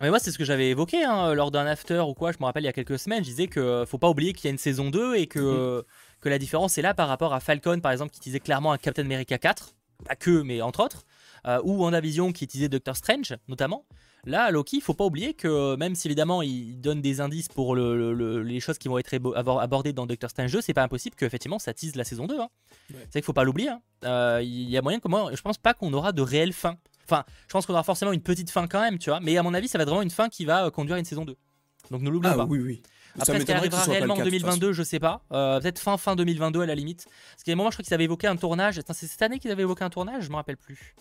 Mais 0.00 0.08
moi, 0.08 0.18
c'est 0.18 0.30
ce 0.30 0.38
que 0.38 0.44
j'avais 0.44 0.70
évoqué 0.70 1.04
hein, 1.04 1.34
lors 1.34 1.50
d'un 1.50 1.66
after 1.66 2.00
ou 2.00 2.14
quoi, 2.14 2.32
je 2.32 2.38
me 2.40 2.44
rappelle 2.44 2.62
il 2.62 2.66
y 2.66 2.70
a 2.70 2.72
quelques 2.72 2.98
semaines. 2.98 3.22
Je 3.22 3.30
disais 3.30 3.48
que 3.48 3.60
euh, 3.60 3.86
faut 3.86 3.98
pas 3.98 4.08
oublier 4.08 4.32
qu'il 4.32 4.46
y 4.46 4.48
a 4.48 4.50
une 4.50 4.58
saison 4.58 4.90
2 4.90 5.16
et 5.16 5.26
que, 5.26 5.80
mm. 5.80 5.84
que 6.20 6.28
la 6.28 6.38
différence 6.38 6.78
est 6.78 6.82
là 6.82 6.94
par 6.94 7.08
rapport 7.08 7.34
à 7.34 7.40
Falcon, 7.40 7.80
par 7.80 7.92
exemple, 7.92 8.12
qui 8.12 8.20
disait 8.20 8.40
clairement 8.40 8.72
un 8.72 8.78
Captain 8.78 9.04
America 9.04 9.36
4, 9.36 9.74
pas 10.06 10.16
que, 10.16 10.42
mais 10.42 10.62
entre 10.62 10.82
autres, 10.82 11.04
euh, 11.46 11.60
ou 11.64 11.82
WandaVision 11.82 12.32
qui 12.32 12.46
disait 12.46 12.68
Doctor 12.68 12.96
Strange, 12.96 13.36
notamment. 13.48 13.84
Là, 14.24 14.50
Loki, 14.50 14.76
il 14.76 14.82
faut 14.82 14.94
pas 14.94 15.04
oublier 15.04 15.32
que 15.34 15.76
même 15.76 15.94
si 15.94 16.06
évidemment 16.08 16.42
il 16.42 16.78
donne 16.80 17.00
des 17.00 17.20
indices 17.20 17.48
pour 17.48 17.74
les 17.74 18.60
choses 18.60 18.76
qui 18.76 18.88
vont 18.88 18.98
être 18.98 19.14
abordées 19.36 19.94
dans 19.94 20.06
Doctor 20.06 20.28
Strange 20.28 20.52
2, 20.52 20.60
c'est 20.60 20.74
pas 20.74 20.82
impossible 20.82 21.16
que 21.16 21.24
effectivement 21.24 21.58
ça 21.58 21.72
tease 21.72 21.96
la 21.96 22.04
saison 22.04 22.26
2. 22.26 22.38
Hein. 22.38 22.48
C'est 22.90 23.12
qu'il 23.12 23.22
faut 23.22 23.32
pas 23.32 23.44
l'oublier. 23.44 23.70
Hein. 23.70 23.80
Euh, 24.04 24.40
il 24.42 24.68
y 24.68 24.76
a 24.76 24.82
moyen 24.82 25.00
que 25.00 25.08
moi, 25.08 25.30
je 25.34 25.40
pense 25.40 25.56
pas 25.56 25.72
qu'on 25.72 25.92
aura 25.94 26.12
de 26.12 26.20
réelle 26.20 26.52
fin. 26.52 26.76
Enfin, 27.10 27.24
je 27.48 27.52
pense 27.52 27.66
qu'on 27.66 27.72
aura 27.72 27.82
forcément 27.82 28.12
une 28.12 28.22
petite 28.22 28.50
fin 28.50 28.66
quand 28.66 28.80
même, 28.80 28.98
tu 28.98 29.10
vois. 29.10 29.20
Mais 29.20 29.36
à 29.36 29.42
mon 29.42 29.54
avis, 29.54 29.68
ça 29.68 29.78
va 29.78 29.82
être 29.82 29.88
vraiment 29.88 30.02
une 30.02 30.10
fin 30.10 30.28
qui 30.28 30.44
va 30.44 30.66
euh, 30.66 30.70
conduire 30.70 30.96
à 30.96 30.98
une 30.98 31.04
saison 31.04 31.24
2. 31.24 31.36
Donc 31.90 32.02
ne 32.02 32.10
l'oublions 32.10 32.34
ah, 32.34 32.38
pas. 32.38 32.44
Oui, 32.44 32.60
oui. 32.60 32.82
Après, 33.18 33.36
est-ce 33.36 33.44
qu'elle 33.44 33.56
arrivera 33.56 33.82
réellement 33.82 34.14
en 34.14 34.22
2022 34.22 34.72
Je 34.72 34.82
sais 34.82 35.00
pas. 35.00 35.24
Euh, 35.32 35.60
peut-être 35.60 35.80
fin 35.80 35.96
fin 35.96 36.14
2022 36.14 36.60
à 36.60 36.66
la 36.66 36.74
limite. 36.74 37.06
Parce 37.32 37.42
qu'il 37.42 37.50
y 37.50 37.52
a 37.52 37.54
un 37.54 37.56
moment, 37.56 37.70
je 37.70 37.76
crois 37.76 37.84
qu'ils 37.84 37.94
avaient 37.94 38.04
évoqué 38.04 38.28
un 38.28 38.36
tournage. 38.36 38.80
C'est 38.92 39.06
cette 39.06 39.22
année 39.22 39.40
qu'ils 39.40 39.50
avaient 39.50 39.62
évoqué 39.62 39.82
un 39.82 39.90
tournage? 39.90 40.24
Je 40.24 40.30
me 40.30 40.36
rappelle 40.36 40.56
plus. 40.56 40.94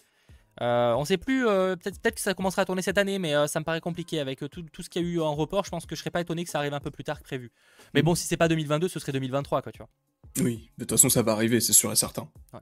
Euh, 0.62 0.94
on 0.96 1.06
sait 1.06 1.18
plus, 1.18 1.44
peut-être 1.46 2.02
peut 2.02 2.10
que 2.10 2.20
ça 2.20 2.34
commencera 2.34 2.64
à 2.64 2.66
tourner 2.66 2.82
cette 2.82 2.98
année, 2.98 3.20
mais 3.20 3.34
ça 3.48 3.60
me 3.60 3.64
paraît 3.64 3.80
compliqué 3.80 4.20
avec 4.20 4.40
tout, 4.50 4.64
tout 4.64 4.82
ce 4.82 4.90
qu'il 4.90 5.04
y 5.04 5.06
a 5.06 5.08
eu 5.08 5.22
en 5.22 5.36
report. 5.36 5.64
Je 5.64 5.70
pense 5.70 5.86
que 5.86 5.96
je 5.96 6.02
serais 6.02 6.10
pas 6.10 6.22
étonné 6.22 6.44
que 6.44 6.50
ça 6.50 6.58
arrive 6.58 6.74
un 6.74 6.80
peu 6.80 6.92
plus 6.92 7.04
tard 7.04 7.20
que 7.20 7.24
prévu. 7.24 7.52
Mais 7.94 8.02
mm. 8.02 8.06
bon, 8.06 8.16
si 8.16 8.28
c'est 8.28 8.38
pas 8.38 8.48
2022, 8.48 8.88
ce 8.88 9.00
serait 9.00 9.12
2023, 9.12 9.62
quoi, 9.62 9.72
tu 9.72 9.78
vois. 9.78 9.90
Oui, 10.42 10.72
de 10.78 10.84
toute 10.84 10.92
façon, 10.92 11.10
ça 11.10 11.22
va 11.22 11.34
arriver, 11.34 11.62
c'est 11.62 11.74
sûr 11.74 11.92
et 11.92 11.96
certain. 11.96 12.28
Ouais. 12.54 12.60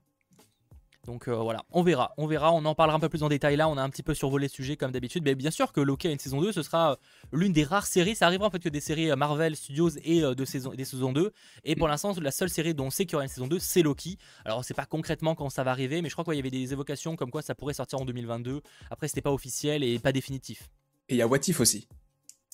Donc 1.08 1.30
euh, 1.30 1.36
voilà, 1.36 1.64
on 1.72 1.84
verra, 1.84 2.14
on 2.18 2.28
verra, 2.28 2.52
on 2.52 2.66
en 2.66 2.76
parlera 2.76 2.98
un 2.98 3.00
peu 3.00 3.08
plus 3.08 3.24
en 3.24 3.30
détail 3.30 3.56
là, 3.56 3.70
on 3.70 3.78
a 3.78 3.82
un 3.82 3.90
petit 3.90 4.04
peu 4.04 4.14
survolé 4.14 4.48
le 4.48 4.52
sujet 4.52 4.76
comme 4.76 4.92
d'habitude, 4.92 5.24
mais 5.24 5.36
bien 5.36 5.52
sûr 5.52 5.72
que 5.72 5.80
Loki 5.80 6.10
a 6.10 6.12
une 6.12 6.20
saison 6.20 6.42
2, 6.42 6.52
ce 6.52 6.62
sera 6.64 6.92
euh, 6.92 6.96
l'une 7.32 7.54
des 7.54 7.64
rares 7.64 7.88
séries, 7.88 8.14
ça 8.14 8.26
arrivera 8.26 8.48
en 8.48 8.52
fait 8.52 8.60
que 8.60 8.68
des 8.68 8.82
séries 8.82 9.10
euh, 9.10 9.16
Marvel 9.16 9.56
Studios 9.56 9.92
et 10.04 10.20
de 10.20 10.46
saison, 10.46 10.74
des 10.74 10.84
saisons 10.84 11.14
2, 11.14 11.32
et 11.64 11.78
pour 11.78 11.88
l'instant 11.88 12.14
la 12.20 12.32
seule 12.32 12.50
série 12.50 12.74
dont 12.74 12.88
on 12.88 12.90
sait 12.90 13.06
qu'il 13.06 13.14
y 13.14 13.16
aura 13.16 13.24
une 13.24 13.30
saison 13.30 13.48
2, 13.48 13.58
c'est 13.58 13.84
Loki. 13.84 14.18
Alors 14.44 14.60
on 14.60 14.64
sait 14.64 14.74
pas 14.74 14.86
concrètement 14.86 15.34
quand 15.34 15.50
ça 15.50 15.64
va 15.64 15.72
arriver, 15.72 16.02
mais 16.02 16.10
je 16.10 16.14
crois 16.14 16.26
qu'il 16.26 16.36
y 16.36 16.40
avait 16.40 16.50
des 16.50 16.74
évocations 16.74 17.16
comme 17.16 17.32
quoi 17.32 17.42
ça 17.42 17.56
pourrait 17.56 17.74
sortir 17.74 18.02
en 18.02 18.06
2022, 18.06 18.62
après 18.92 19.08
c'était 19.08 19.22
pas 19.22 19.32
officiel 19.32 19.86
et 19.86 20.00
pas 20.00 20.12
définitif. 20.12 20.70
Et 21.08 21.16
il 21.16 21.18
y 21.20 21.22
a 21.22 21.28
What 21.28 21.40
If 21.48 21.62
aussi. 21.62 21.88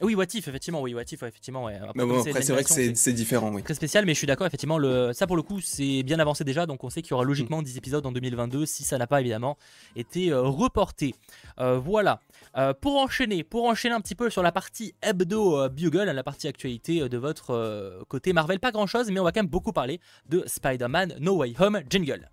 Oui, 0.02 0.16
What 0.16 0.26
If, 0.34 0.48
effectivement, 0.48 0.82
oui, 0.82 0.96
What 0.96 1.04
If, 1.04 1.22
effectivement, 1.22 1.66
ouais. 1.66 1.80
bon, 1.94 2.20
après, 2.20 2.42
c'est 2.42 2.52
vrai 2.52 2.64
que 2.64 2.96
c'est 2.96 3.14
différent, 3.14 3.54
oui. 3.54 3.62
Très 3.62 3.76
spécial, 3.76 4.06
mais 4.06 4.14
je 4.14 4.18
suis 4.18 4.28
d'accord, 4.28 4.48
effectivement, 4.48 4.80
le... 4.80 5.14
ça 5.14 5.28
pour 5.28 5.36
le 5.36 5.44
coup, 5.44 5.62
c'est 5.62 6.02
bien 6.02 6.18
avancé 6.20 6.44
déjà, 6.44 6.66
donc 6.66 6.84
on 6.84 6.90
sait 6.90 7.04
qu'il 7.04 7.12
y 7.12 7.14
aura 7.14 7.24
logiquement 7.24 7.62
10 7.62 7.78
épisodes 7.78 8.04
en 8.06 8.12
2022, 8.12 8.66
si 8.66 8.84
ça 8.84 8.98
n'a 8.98 9.06
pas 9.06 9.22
évidemment 9.22 9.58
été 9.96 10.32
euh, 10.32 10.42
reporté. 10.42 11.14
Euh, 11.60 11.78
voilà. 11.78 12.22
Euh, 12.58 12.74
pour 12.74 12.98
enchaîner, 12.98 13.44
pour 13.44 13.66
enchaîner 13.66 13.94
un 13.94 14.02
petit 14.02 14.16
peu 14.16 14.32
sur 14.32 14.42
la 14.42 14.52
partie 14.52 14.96
hebdo 15.04 15.70
Bugle, 15.70 16.10
la 16.10 16.24
partie 16.24 16.48
actualité 16.48 17.08
de 17.08 17.18
votre 17.18 18.04
côté 18.08 18.34
Marvel, 18.34 18.60
pas 18.60 18.72
grand 18.72 18.88
chose, 18.88 19.12
mais 19.12 19.20
on 19.20 19.24
va 19.24 19.32
quand 19.32 19.42
même 19.42 19.50
beaucoup 19.50 19.74
parler 19.74 20.00
de 20.28 20.44
Spider-Man 20.48 21.18
No 21.20 21.38
Way 21.38 21.54
Home 21.60 21.82
Jingle. 21.88 22.30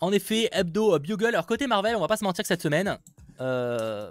En 0.00 0.12
effet, 0.12 0.48
Hebdo 0.52 0.94
euh, 0.94 0.98
Bugle. 0.98 1.26
Alors, 1.26 1.46
côté 1.46 1.66
Marvel, 1.66 1.96
on 1.96 2.00
va 2.00 2.08
pas 2.08 2.16
se 2.16 2.24
mentir 2.24 2.42
que 2.42 2.48
cette 2.48 2.62
semaine, 2.62 2.98
euh, 3.40 4.10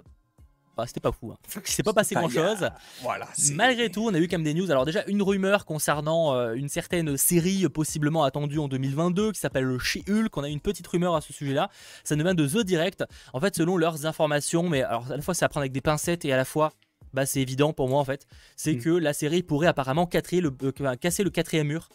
bah, 0.76 0.86
c'était 0.86 1.00
pas 1.00 1.12
fou. 1.12 1.32
Hein. 1.32 1.38
Il 1.56 1.70
s'est 1.70 1.82
pas 1.82 1.92
passé 1.92 2.14
grand 2.14 2.28
chose. 2.28 2.68
Voilà, 3.02 3.28
Malgré 3.52 3.90
tout, 3.90 4.06
on 4.06 4.14
a 4.14 4.18
eu 4.18 4.28
quand 4.28 4.38
même 4.38 4.44
des 4.44 4.54
news. 4.54 4.70
Alors, 4.70 4.84
déjà, 4.84 5.04
une 5.06 5.22
rumeur 5.22 5.64
concernant 5.64 6.34
euh, 6.34 6.54
une 6.54 6.68
certaine 6.68 7.16
série 7.16 7.68
possiblement 7.68 8.24
attendue 8.24 8.58
en 8.58 8.68
2022 8.68 9.32
qui 9.32 9.40
s'appelle 9.40 9.78
She-Hulk. 9.78 10.36
On 10.36 10.44
a 10.44 10.48
eu 10.48 10.52
une 10.52 10.60
petite 10.60 10.86
rumeur 10.86 11.14
à 11.14 11.20
ce 11.20 11.32
sujet-là. 11.32 11.70
Ça 12.04 12.16
nous 12.16 12.24
vient 12.24 12.34
de 12.34 12.46
The 12.46 12.64
Direct. 12.64 13.04
En 13.32 13.40
fait, 13.40 13.56
selon 13.56 13.76
leurs 13.76 14.06
informations, 14.06 14.68
mais 14.68 14.82
alors 14.82 15.10
à 15.10 15.16
la 15.16 15.22
fois 15.22 15.34
c'est 15.34 15.44
à 15.44 15.48
prendre 15.48 15.62
avec 15.62 15.72
des 15.72 15.80
pincettes 15.80 16.24
et 16.24 16.32
à 16.32 16.36
la 16.36 16.44
fois 16.44 16.72
bah, 17.12 17.26
c'est 17.26 17.40
évident 17.40 17.72
pour 17.72 17.88
moi 17.88 18.00
en 18.00 18.04
fait, 18.04 18.26
c'est 18.56 18.74
mm. 18.74 18.80
que 18.80 18.90
la 18.90 19.12
série 19.12 19.42
pourrait 19.42 19.66
apparemment 19.66 20.08
le, 20.12 20.96
casser 20.96 21.24
le 21.24 21.30
quatrième 21.30 21.68
mur 21.68 21.88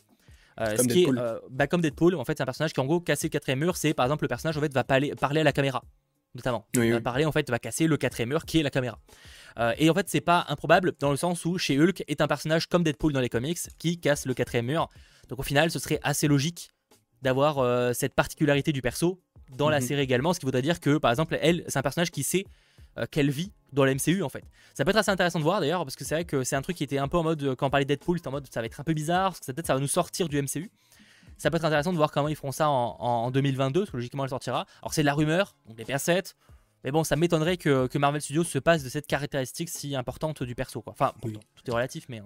euh, 0.59 0.75
comme, 0.75 0.87
Deadpool. 0.87 1.17
Euh, 1.17 1.39
bah, 1.49 1.67
comme 1.67 1.81
Deadpool, 1.81 2.15
en 2.15 2.25
fait, 2.25 2.37
c'est 2.37 2.43
un 2.43 2.45
personnage 2.45 2.73
qui 2.73 2.79
en 2.79 2.85
gros 2.85 2.99
casser 2.99 3.27
le 3.27 3.31
quatrième 3.31 3.59
mur. 3.59 3.77
C'est 3.77 3.93
par 3.93 4.05
exemple 4.05 4.23
le 4.23 4.27
personnage 4.27 4.57
en 4.57 4.61
fait 4.61 4.73
va 4.73 4.83
parler, 4.83 5.13
parler 5.15 5.41
à 5.41 5.43
la 5.43 5.51
caméra, 5.51 5.83
notamment. 6.35 6.65
va 6.75 7.01
parler 7.01 7.25
en 7.25 7.31
fait 7.31 7.49
va 7.49 7.59
casser 7.59 7.87
le 7.87 7.97
quatrième 7.97 8.29
mur 8.29 8.45
qui 8.45 8.59
est 8.59 8.63
la 8.63 8.69
caméra. 8.69 8.99
Euh, 9.59 9.73
et 9.77 9.89
en 9.89 9.93
fait, 9.93 10.09
c'est 10.09 10.21
pas 10.21 10.45
improbable 10.49 10.93
dans 10.99 11.11
le 11.11 11.17
sens 11.17 11.45
où 11.45 11.57
chez 11.57 11.79
Hulk 11.79 12.03
est 12.07 12.21
un 12.21 12.27
personnage 12.27 12.67
comme 12.67 12.83
Deadpool 12.83 13.13
dans 13.13 13.21
les 13.21 13.29
comics 13.29 13.59
qui 13.77 13.99
casse 13.99 14.25
le 14.25 14.33
quatrième 14.33 14.65
mur. 14.65 14.89
Donc 15.29 15.39
au 15.39 15.43
final, 15.43 15.71
ce 15.71 15.79
serait 15.79 15.99
assez 16.03 16.27
logique 16.27 16.71
d'avoir 17.21 17.95
cette 17.95 18.13
particularité 18.13 18.73
du 18.73 18.81
perso 18.81 19.21
dans 19.57 19.69
la 19.69 19.79
mhm. 19.79 19.87
série 19.87 20.01
également, 20.01 20.33
ce 20.33 20.39
qui 20.39 20.45
voudrait 20.45 20.61
dire 20.61 20.79
que 20.79 20.97
par 20.97 21.11
exemple, 21.11 21.37
elle, 21.41 21.63
c'est 21.67 21.77
un 21.77 21.81
personnage 21.81 22.11
qui 22.11 22.23
sait 22.23 22.45
qu'elle 23.11 23.29
vit 23.31 23.53
dans 23.73 23.85
la 23.85 23.93
MCU 23.93 24.23
en 24.23 24.29
fait. 24.29 24.43
Ça 24.73 24.85
peut 24.85 24.91
être 24.91 24.97
assez 24.97 25.11
intéressant 25.11 25.39
de 25.39 25.43
voir 25.43 25.59
d'ailleurs 25.59 25.83
parce 25.83 25.95
que 25.95 26.05
c'est 26.05 26.15
vrai 26.15 26.25
que 26.25 26.43
c'est 26.43 26.55
un 26.55 26.61
truc 26.61 26.77
qui 26.77 26.83
était 26.83 26.97
un 26.97 27.07
peu 27.07 27.17
en 27.17 27.23
mode 27.23 27.55
quand 27.55 27.67
on 27.67 27.69
parlait 27.69 27.85
de 27.85 27.89
Deadpool, 27.89 28.17
c'était 28.17 28.27
en 28.29 28.31
mode 28.31 28.47
ça 28.51 28.61
va 28.61 28.65
être 28.65 28.79
un 28.79 28.83
peu 28.83 28.93
bizarre, 28.93 29.31
parce 29.31 29.39
que 29.41 29.51
peut-être 29.51 29.67
ça 29.67 29.73
va 29.73 29.79
nous 29.79 29.87
sortir 29.87 30.29
du 30.29 30.41
MCU. 30.41 30.71
Ça 31.37 31.49
peut 31.49 31.57
être 31.57 31.65
intéressant 31.65 31.91
de 31.91 31.97
voir 31.97 32.11
comment 32.11 32.27
ils 32.27 32.35
feront 32.35 32.51
ça 32.51 32.69
en, 32.69 33.31
2022, 33.31 33.81
parce 33.81 33.91
que 33.91 33.97
logiquement 33.97 34.23
elle 34.23 34.29
sortira. 34.29 34.65
Alors 34.81 34.93
c'est 34.93 35.01
de 35.01 35.07
la 35.07 35.13
rumeur, 35.13 35.55
donc 35.67 35.75
des 35.75 35.83
PA7, 35.83 36.35
mais 36.83 36.91
bon, 36.91 37.03
ça 37.03 37.15
m'étonnerait 37.15 37.57
que, 37.57 37.97
Marvel 37.97 38.21
Studios 38.21 38.43
se 38.43 38.59
passe 38.59 38.83
de 38.83 38.89
cette 38.89 39.07
caractéristique 39.07 39.69
si 39.69 39.95
importante 39.95 40.43
du 40.43 40.55
perso. 40.55 40.81
Quoi. 40.81 40.93
Enfin, 40.93 41.13
tout 41.21 41.31
est 41.67 41.71
relatif, 41.71 42.05
mais 42.09 42.21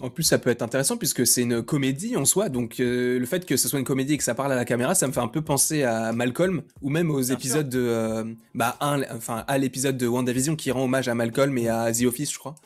en 0.00 0.10
plus, 0.10 0.24
ça 0.24 0.38
peut 0.38 0.50
être 0.50 0.62
intéressant 0.62 0.96
puisque 0.98 1.26
c'est 1.26 1.42
une 1.42 1.62
comédie 1.62 2.16
en 2.16 2.26
soi. 2.26 2.48
Donc, 2.48 2.80
euh, 2.80 3.18
le 3.18 3.26
fait 3.26 3.46
que 3.46 3.56
ce 3.56 3.68
soit 3.68 3.78
une 3.78 3.84
comédie 3.84 4.14
et 4.14 4.18
que 4.18 4.24
ça 4.24 4.34
parle 4.34 4.52
à 4.52 4.56
la 4.56 4.66
caméra, 4.66 4.94
ça 4.94 5.06
me 5.06 5.12
fait 5.12 5.20
un 5.20 5.28
peu 5.28 5.40
penser 5.40 5.84
à 5.84 6.12
Malcolm 6.12 6.62
ou 6.82 6.90
même 6.90 7.10
aux 7.10 7.20
épisodes 7.20 7.68
de. 7.68 7.80
Euh, 7.80 8.24
bah, 8.54 8.76
un, 8.80 9.02
enfin, 9.14 9.44
à 9.48 9.56
l'épisode 9.56 9.96
de 9.96 10.06
WandaVision 10.06 10.54
qui 10.54 10.70
rend 10.70 10.84
hommage 10.84 11.08
à 11.08 11.14
Malcolm 11.14 11.56
et 11.56 11.68
à 11.68 11.90
The 11.92 12.02
Office, 12.02 12.32
je 12.32 12.38
crois. 12.38 12.56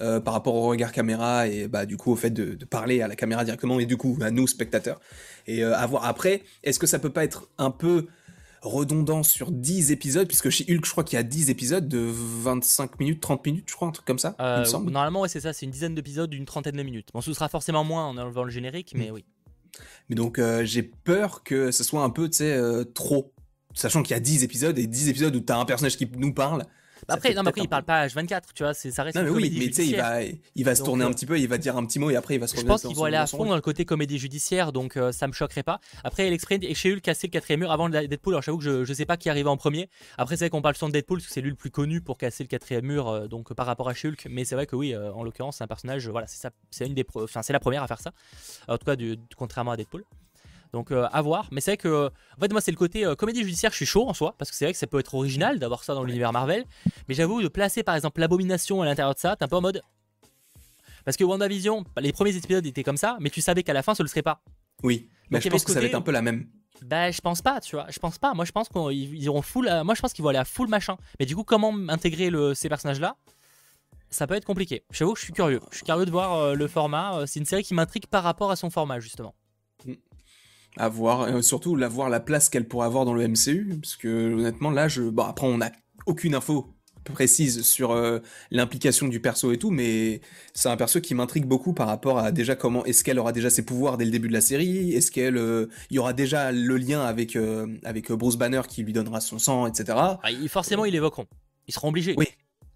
Euh, 0.00 0.18
par 0.18 0.32
rapport 0.32 0.54
au 0.54 0.62
regard 0.62 0.92
caméra 0.92 1.46
et 1.46 1.68
bah 1.68 1.84
du 1.84 1.98
coup 1.98 2.10
au 2.10 2.16
fait 2.16 2.30
de, 2.30 2.56
parler 2.64 3.02
à 3.02 3.08
la 3.08 3.16
caméra 3.16 3.44
directement 3.44 3.78
et 3.80 3.84
du 3.84 3.98
coup 3.98 4.16
à 4.22 4.30
nous 4.30 4.46
spectateurs 4.46 4.98
et 5.46 5.62
à 5.62 5.84
voir 5.84 6.06
après 6.06 6.42
est-ce 6.62 6.78
que 6.78 6.86
ça 6.86 6.98
peut 6.98 7.10
pas 7.10 7.22
être 7.22 7.50
un 7.58 7.70
peu 7.70 8.06
redondant 8.62 9.22
sur 9.22 9.50
10 9.50 9.90
épisodes, 9.90 10.26
puisque 10.26 10.50
chez 10.50 10.64
Hulk, 10.68 10.84
je 10.84 10.90
crois 10.90 11.04
qu'il 11.04 11.16
y 11.16 11.20
a 11.20 11.22
10 11.22 11.50
épisodes 11.50 11.88
de 11.88 11.98
25 11.98 12.98
minutes, 13.00 13.20
30 13.20 13.46
minutes, 13.46 13.64
je 13.68 13.74
crois, 13.74 13.88
un 13.88 13.92
truc 13.92 14.06
comme 14.06 14.18
ça. 14.18 14.36
Euh, 14.40 14.64
normalement, 14.84 15.22
ouais, 15.22 15.28
c'est 15.28 15.40
ça, 15.40 15.52
c'est 15.52 15.66
une 15.66 15.72
dizaine 15.72 15.94
d'épisodes 15.94 16.28
d'une 16.28 16.44
trentaine 16.44 16.76
de 16.76 16.82
minutes. 16.82 17.08
Bon, 17.14 17.20
ce 17.20 17.32
sera 17.32 17.48
forcément 17.48 17.84
moins 17.84 18.06
en 18.06 18.16
enlevant 18.18 18.44
le 18.44 18.50
générique, 18.50 18.92
mais 18.94 19.10
mm. 19.10 19.14
oui. 19.14 19.24
Mais 20.08 20.16
donc, 20.16 20.38
euh, 20.38 20.64
j'ai 20.64 20.82
peur 20.82 21.42
que 21.42 21.70
ce 21.70 21.84
soit 21.84 22.02
un 22.02 22.10
peu, 22.10 22.28
tu 22.28 22.38
sais, 22.38 22.52
euh, 22.52 22.84
trop. 22.84 23.32
Sachant 23.72 24.02
qu'il 24.02 24.14
y 24.14 24.16
a 24.16 24.20
10 24.20 24.42
épisodes 24.42 24.78
et 24.78 24.86
10 24.86 25.08
épisodes 25.08 25.34
où 25.34 25.40
tu 25.40 25.52
as 25.52 25.56
un 25.56 25.64
personnage 25.64 25.96
qui 25.96 26.10
nous 26.16 26.34
parle 26.34 26.64
après, 27.10 27.34
non, 27.34 27.42
mais 27.42 27.48
après, 27.48 27.60
il 27.62 27.68
parle 27.68 27.84
pas 27.84 28.06
H24, 28.06 28.40
tu 28.54 28.62
vois, 28.62 28.74
ça 28.74 29.02
reste 29.02 29.16
non, 29.16 29.22
mais 29.24 29.30
oui, 29.30 29.56
mais 29.58 29.66
tu 29.66 29.74
sais, 29.74 29.86
il 29.86 29.96
va, 29.96 30.22
il 30.22 30.64
va 30.64 30.74
se 30.74 30.82
tourner 30.82 31.04
un 31.04 31.08
euh, 31.08 31.12
petit 31.12 31.26
peu, 31.26 31.38
il 31.38 31.48
va 31.48 31.58
dire 31.58 31.76
un 31.76 31.84
petit 31.84 31.98
mot 31.98 32.10
et 32.10 32.16
après 32.16 32.34
il 32.34 32.40
va 32.40 32.46
se 32.46 32.56
Je 32.56 32.62
pense 32.62 32.82
qu'ils 32.82 32.96
vont 32.96 33.04
aller 33.04 33.16
à 33.16 33.26
fond 33.26 33.44
dans 33.44 33.54
le 33.54 33.60
côté 33.60 33.84
comédie 33.84 34.18
judiciaire, 34.18 34.72
donc 34.72 34.96
euh, 34.96 35.12
ça 35.12 35.26
me 35.26 35.32
choquerait 35.32 35.62
pas. 35.62 35.80
Après, 36.04 36.26
il 36.26 36.32
exprime 36.32 36.62
et 36.62 36.74
chez 36.74 36.92
Hulk 36.92 37.02
casser 37.02 37.26
le 37.26 37.32
quatrième 37.32 37.60
mur 37.60 37.70
avant 37.70 37.88
Deadpool. 37.88 38.34
Alors, 38.34 38.42
j'avoue 38.42 38.58
que 38.58 38.64
je, 38.64 38.84
je 38.84 38.92
sais 38.92 39.06
pas 39.06 39.16
qui 39.16 39.28
arrive 39.28 39.48
en 39.48 39.56
premier. 39.56 39.88
Après, 40.18 40.36
c'est 40.36 40.44
vrai 40.44 40.50
qu'on 40.50 40.62
parle 40.62 40.76
souvent 40.76 40.88
de 40.88 40.94
Deadpool 40.94 41.18
parce 41.18 41.28
que 41.28 41.32
c'est 41.32 41.40
lui 41.40 41.50
le 41.50 41.56
plus 41.56 41.70
connu 41.70 42.00
pour 42.00 42.18
casser 42.18 42.44
le 42.44 42.48
quatrième 42.48 42.84
mur, 42.84 43.08
euh, 43.08 43.26
donc 43.26 43.52
par 43.54 43.66
rapport 43.66 43.88
à 43.88 43.92
Hulk. 43.92 44.26
Mais 44.30 44.44
c'est 44.44 44.54
vrai 44.54 44.66
que 44.66 44.76
oui, 44.76 44.96
en 44.96 45.22
l'occurrence, 45.22 45.58
c'est 45.58 45.64
un 45.64 45.68
personnage, 45.68 46.08
voilà, 46.08 46.26
c'est 46.26 46.86
une 46.86 46.94
des, 46.94 47.04
enfin, 47.14 47.42
c'est 47.42 47.52
la 47.52 47.60
première 47.60 47.82
à 47.82 47.86
faire 47.86 48.00
ça. 48.00 48.12
En 48.68 48.78
tout 48.78 48.84
cas, 48.84 48.96
du, 48.96 49.16
contrairement 49.36 49.72
à 49.72 49.76
Deadpool. 49.76 50.04
Donc 50.72 50.92
euh, 50.92 51.08
à 51.12 51.22
voir. 51.22 51.48
Mais 51.50 51.60
c'est 51.60 51.72
vrai 51.72 51.76
que, 51.76 52.06
en 52.06 52.40
fait, 52.40 52.52
moi, 52.52 52.60
c'est 52.60 52.70
le 52.70 52.76
côté 52.76 53.04
euh, 53.04 53.14
comédie 53.14 53.42
judiciaire, 53.42 53.72
je 53.72 53.76
suis 53.76 53.86
chaud 53.86 54.08
en 54.08 54.14
soi, 54.14 54.34
parce 54.38 54.50
que 54.50 54.56
c'est 54.56 54.66
vrai 54.66 54.72
que 54.72 54.78
ça 54.78 54.86
peut 54.86 54.98
être 54.98 55.14
original 55.14 55.58
d'avoir 55.58 55.84
ça 55.84 55.94
dans 55.94 56.04
l'univers 56.04 56.32
Marvel. 56.32 56.64
Mais 57.08 57.14
j'avoue, 57.14 57.42
de 57.42 57.48
placer 57.48 57.82
par 57.82 57.94
exemple 57.94 58.20
l'abomination 58.20 58.82
à 58.82 58.84
l'intérieur 58.84 59.14
de 59.14 59.18
ça, 59.18 59.36
t'es 59.36 59.44
un 59.44 59.48
peu 59.48 59.56
en 59.56 59.60
mode. 59.60 59.82
Parce 61.04 61.16
que 61.16 61.24
WandaVision, 61.24 61.84
les 61.98 62.12
premiers 62.12 62.36
épisodes 62.36 62.64
étaient 62.66 62.84
comme 62.84 62.96
ça, 62.96 63.16
mais 63.20 63.30
tu 63.30 63.40
savais 63.40 63.62
qu'à 63.62 63.72
la 63.72 63.82
fin, 63.82 63.94
ce 63.94 64.02
ne 64.02 64.04
le 64.04 64.10
serait 64.10 64.22
pas. 64.22 64.42
Oui, 64.82 65.08
mais 65.30 65.40
je 65.40 65.48
pense 65.48 65.64
que 65.64 65.72
ça 65.72 65.80
va 65.80 65.86
être 65.86 65.94
un 65.94 66.02
peu 66.02 66.12
la 66.12 66.22
même. 66.22 66.46
Bah, 66.82 67.10
je 67.10 67.20
pense 67.20 67.42
pas, 67.42 67.60
tu 67.60 67.76
vois. 67.76 67.86
Je 67.90 67.98
pense 67.98 68.18
pas. 68.18 68.32
Moi, 68.32 68.44
je 68.44 68.52
pense 68.52 68.68
qu'ils 68.68 69.22
iront 69.22 69.42
full. 69.42 69.68
Moi, 69.84 69.94
je 69.94 70.00
pense 70.00 70.12
qu'ils 70.12 70.22
vont 70.22 70.30
aller 70.30 70.38
à 70.38 70.44
full 70.44 70.68
machin. 70.68 70.96
Mais 71.18 71.26
du 71.26 71.36
coup, 71.36 71.44
comment 71.44 71.74
intégrer 71.88 72.30
le... 72.30 72.54
ces 72.54 72.70
personnages-là? 72.70 73.16
Ça 74.08 74.26
peut 74.26 74.34
être 74.34 74.46
compliqué. 74.46 74.82
J'avoue 74.90 75.12
que 75.12 75.18
je 75.18 75.24
suis 75.24 75.32
curieux. 75.32 75.60
Je 75.70 75.76
suis 75.76 75.84
curieux 75.84 76.06
de 76.06 76.10
voir 76.10 76.34
euh, 76.34 76.54
le 76.54 76.68
format. 76.68 77.26
C'est 77.26 77.38
une 77.38 77.46
série 77.46 77.62
qui 77.62 77.74
m'intrigue 77.74 78.06
par 78.06 78.22
rapport 78.22 78.50
à 78.50 78.56
son 78.56 78.70
format, 78.70 78.98
justement 78.98 79.34
à 80.76 80.88
voir, 80.88 81.22
euh, 81.22 81.42
surtout 81.42 81.76
la 81.76 81.88
voir 81.88 82.08
la 82.08 82.20
place 82.20 82.48
qu'elle 82.48 82.66
pourrait 82.66 82.86
avoir 82.86 83.04
dans 83.04 83.14
le 83.14 83.26
MCU, 83.26 83.78
parce 83.80 83.96
que 83.96 84.34
honnêtement 84.34 84.70
là, 84.70 84.88
je, 84.88 85.02
bon 85.02 85.24
après 85.24 85.46
on 85.46 85.58
n'a 85.58 85.72
aucune 86.06 86.34
info 86.34 86.66
précise 87.12 87.62
sur 87.62 87.90
euh, 87.90 88.20
l'implication 88.52 89.08
du 89.08 89.20
perso 89.20 89.50
et 89.52 89.58
tout, 89.58 89.70
mais 89.70 90.20
c'est 90.54 90.68
un 90.68 90.76
perso 90.76 91.00
qui 91.00 91.14
m'intrigue 91.14 91.46
beaucoup 91.46 91.72
par 91.72 91.88
rapport 91.88 92.18
à 92.18 92.30
déjà 92.30 92.54
comment 92.54 92.84
est-ce 92.84 93.02
qu'elle 93.02 93.18
aura 93.18 93.32
déjà 93.32 93.50
ses 93.50 93.64
pouvoirs 93.64 93.96
dès 93.96 94.04
le 94.04 94.12
début 94.12 94.28
de 94.28 94.32
la 94.32 94.40
série, 94.40 94.92
est-ce 94.92 95.10
qu'elle 95.10 95.36
euh, 95.36 95.66
y 95.90 95.98
aura 95.98 96.12
déjà 96.12 96.52
le 96.52 96.76
lien 96.76 97.02
avec 97.02 97.36
avec 97.84 98.12
Bruce 98.12 98.36
Banner 98.36 98.62
qui 98.68 98.84
lui 98.84 98.92
donnera 98.92 99.20
son 99.20 99.38
sang, 99.38 99.66
etc. 99.66 99.98
Ah, 99.98 100.18
forcément 100.48 100.84
ils 100.84 100.92
l'évoqueront, 100.92 101.26
ils 101.66 101.74
seront 101.74 101.88
obligés. 101.88 102.14
Oui. 102.16 102.28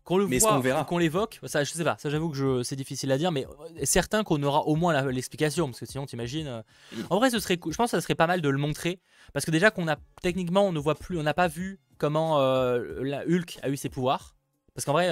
Qu'on 0.05 0.19
le 0.19 0.27
voit, 0.27 0.85
qu'on 0.85 0.99
l'évoque, 0.99 1.40
ça 1.45 1.64
je 1.64 1.73
sais 1.73 1.83
pas, 1.83 1.97
ça 1.99 2.11
j'avoue 2.11 2.29
que 2.29 2.62
c'est 2.62 2.77
difficile 2.77 3.11
à 3.11 3.17
dire, 3.17 3.33
mais 3.33 3.47
euh, 3.47 3.85
certain 3.85 4.23
qu'on 4.23 4.43
aura 4.43 4.67
au 4.67 4.77
moins 4.77 5.11
l'explication, 5.11 5.69
parce 5.69 5.81
que 5.81 5.87
sinon 5.87 6.05
t'imagines. 6.05 6.47
Euh. 6.47 6.62
En 7.09 7.17
vrai, 7.17 7.31
ce 7.31 7.38
serait, 7.38 7.55
je 7.55 7.75
pense 7.75 7.90
que 7.90 7.97
ça 7.97 8.03
serait 8.03 8.14
pas 8.14 8.27
mal 8.27 8.43
de 8.43 8.49
le 8.51 8.59
montrer, 8.59 9.01
parce 9.33 9.47
que 9.47 9.51
déjà 9.51 9.71
qu'on 9.71 9.88
a 9.88 9.97
techniquement, 10.21 10.67
on 10.67 10.73
ne 10.73 10.79
voit 10.79 10.95
plus, 10.95 11.19
on 11.19 11.23
n'a 11.23 11.33
pas 11.33 11.49
vu 11.49 11.81
comment 11.97 12.38
euh, 12.38 13.03
la 13.03 13.23
Hulk 13.27 13.59
a 13.62 13.71
eu 13.71 13.79
ses 13.79 13.88
pouvoirs, 13.88 14.35
parce 14.75 14.85
qu'en 14.85 14.93
vrai, 14.93 15.09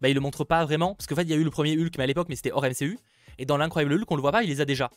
bah, 0.00 0.08
il 0.08 0.14
le 0.14 0.20
montre 0.20 0.44
pas 0.44 0.64
vraiment, 0.64 0.94
parce 0.94 1.08
qu'en 1.08 1.16
fait 1.16 1.22
il 1.22 1.30
y 1.30 1.34
a 1.34 1.36
eu 1.36 1.44
le 1.44 1.50
premier 1.50 1.76
Hulk, 1.76 1.98
mais 1.98 2.04
à 2.04 2.06
l'époque, 2.06 2.28
mais 2.28 2.36
c'était 2.36 2.52
hors 2.52 2.64
MCU, 2.64 3.00
et 3.38 3.44
dans 3.44 3.56
l'incroyable 3.56 3.92
Hulk, 3.94 4.08
on 4.08 4.14
le 4.14 4.22
voit 4.22 4.32
pas, 4.32 4.44
il 4.44 4.50
les 4.50 4.60
a 4.60 4.64
déjà. 4.64 4.88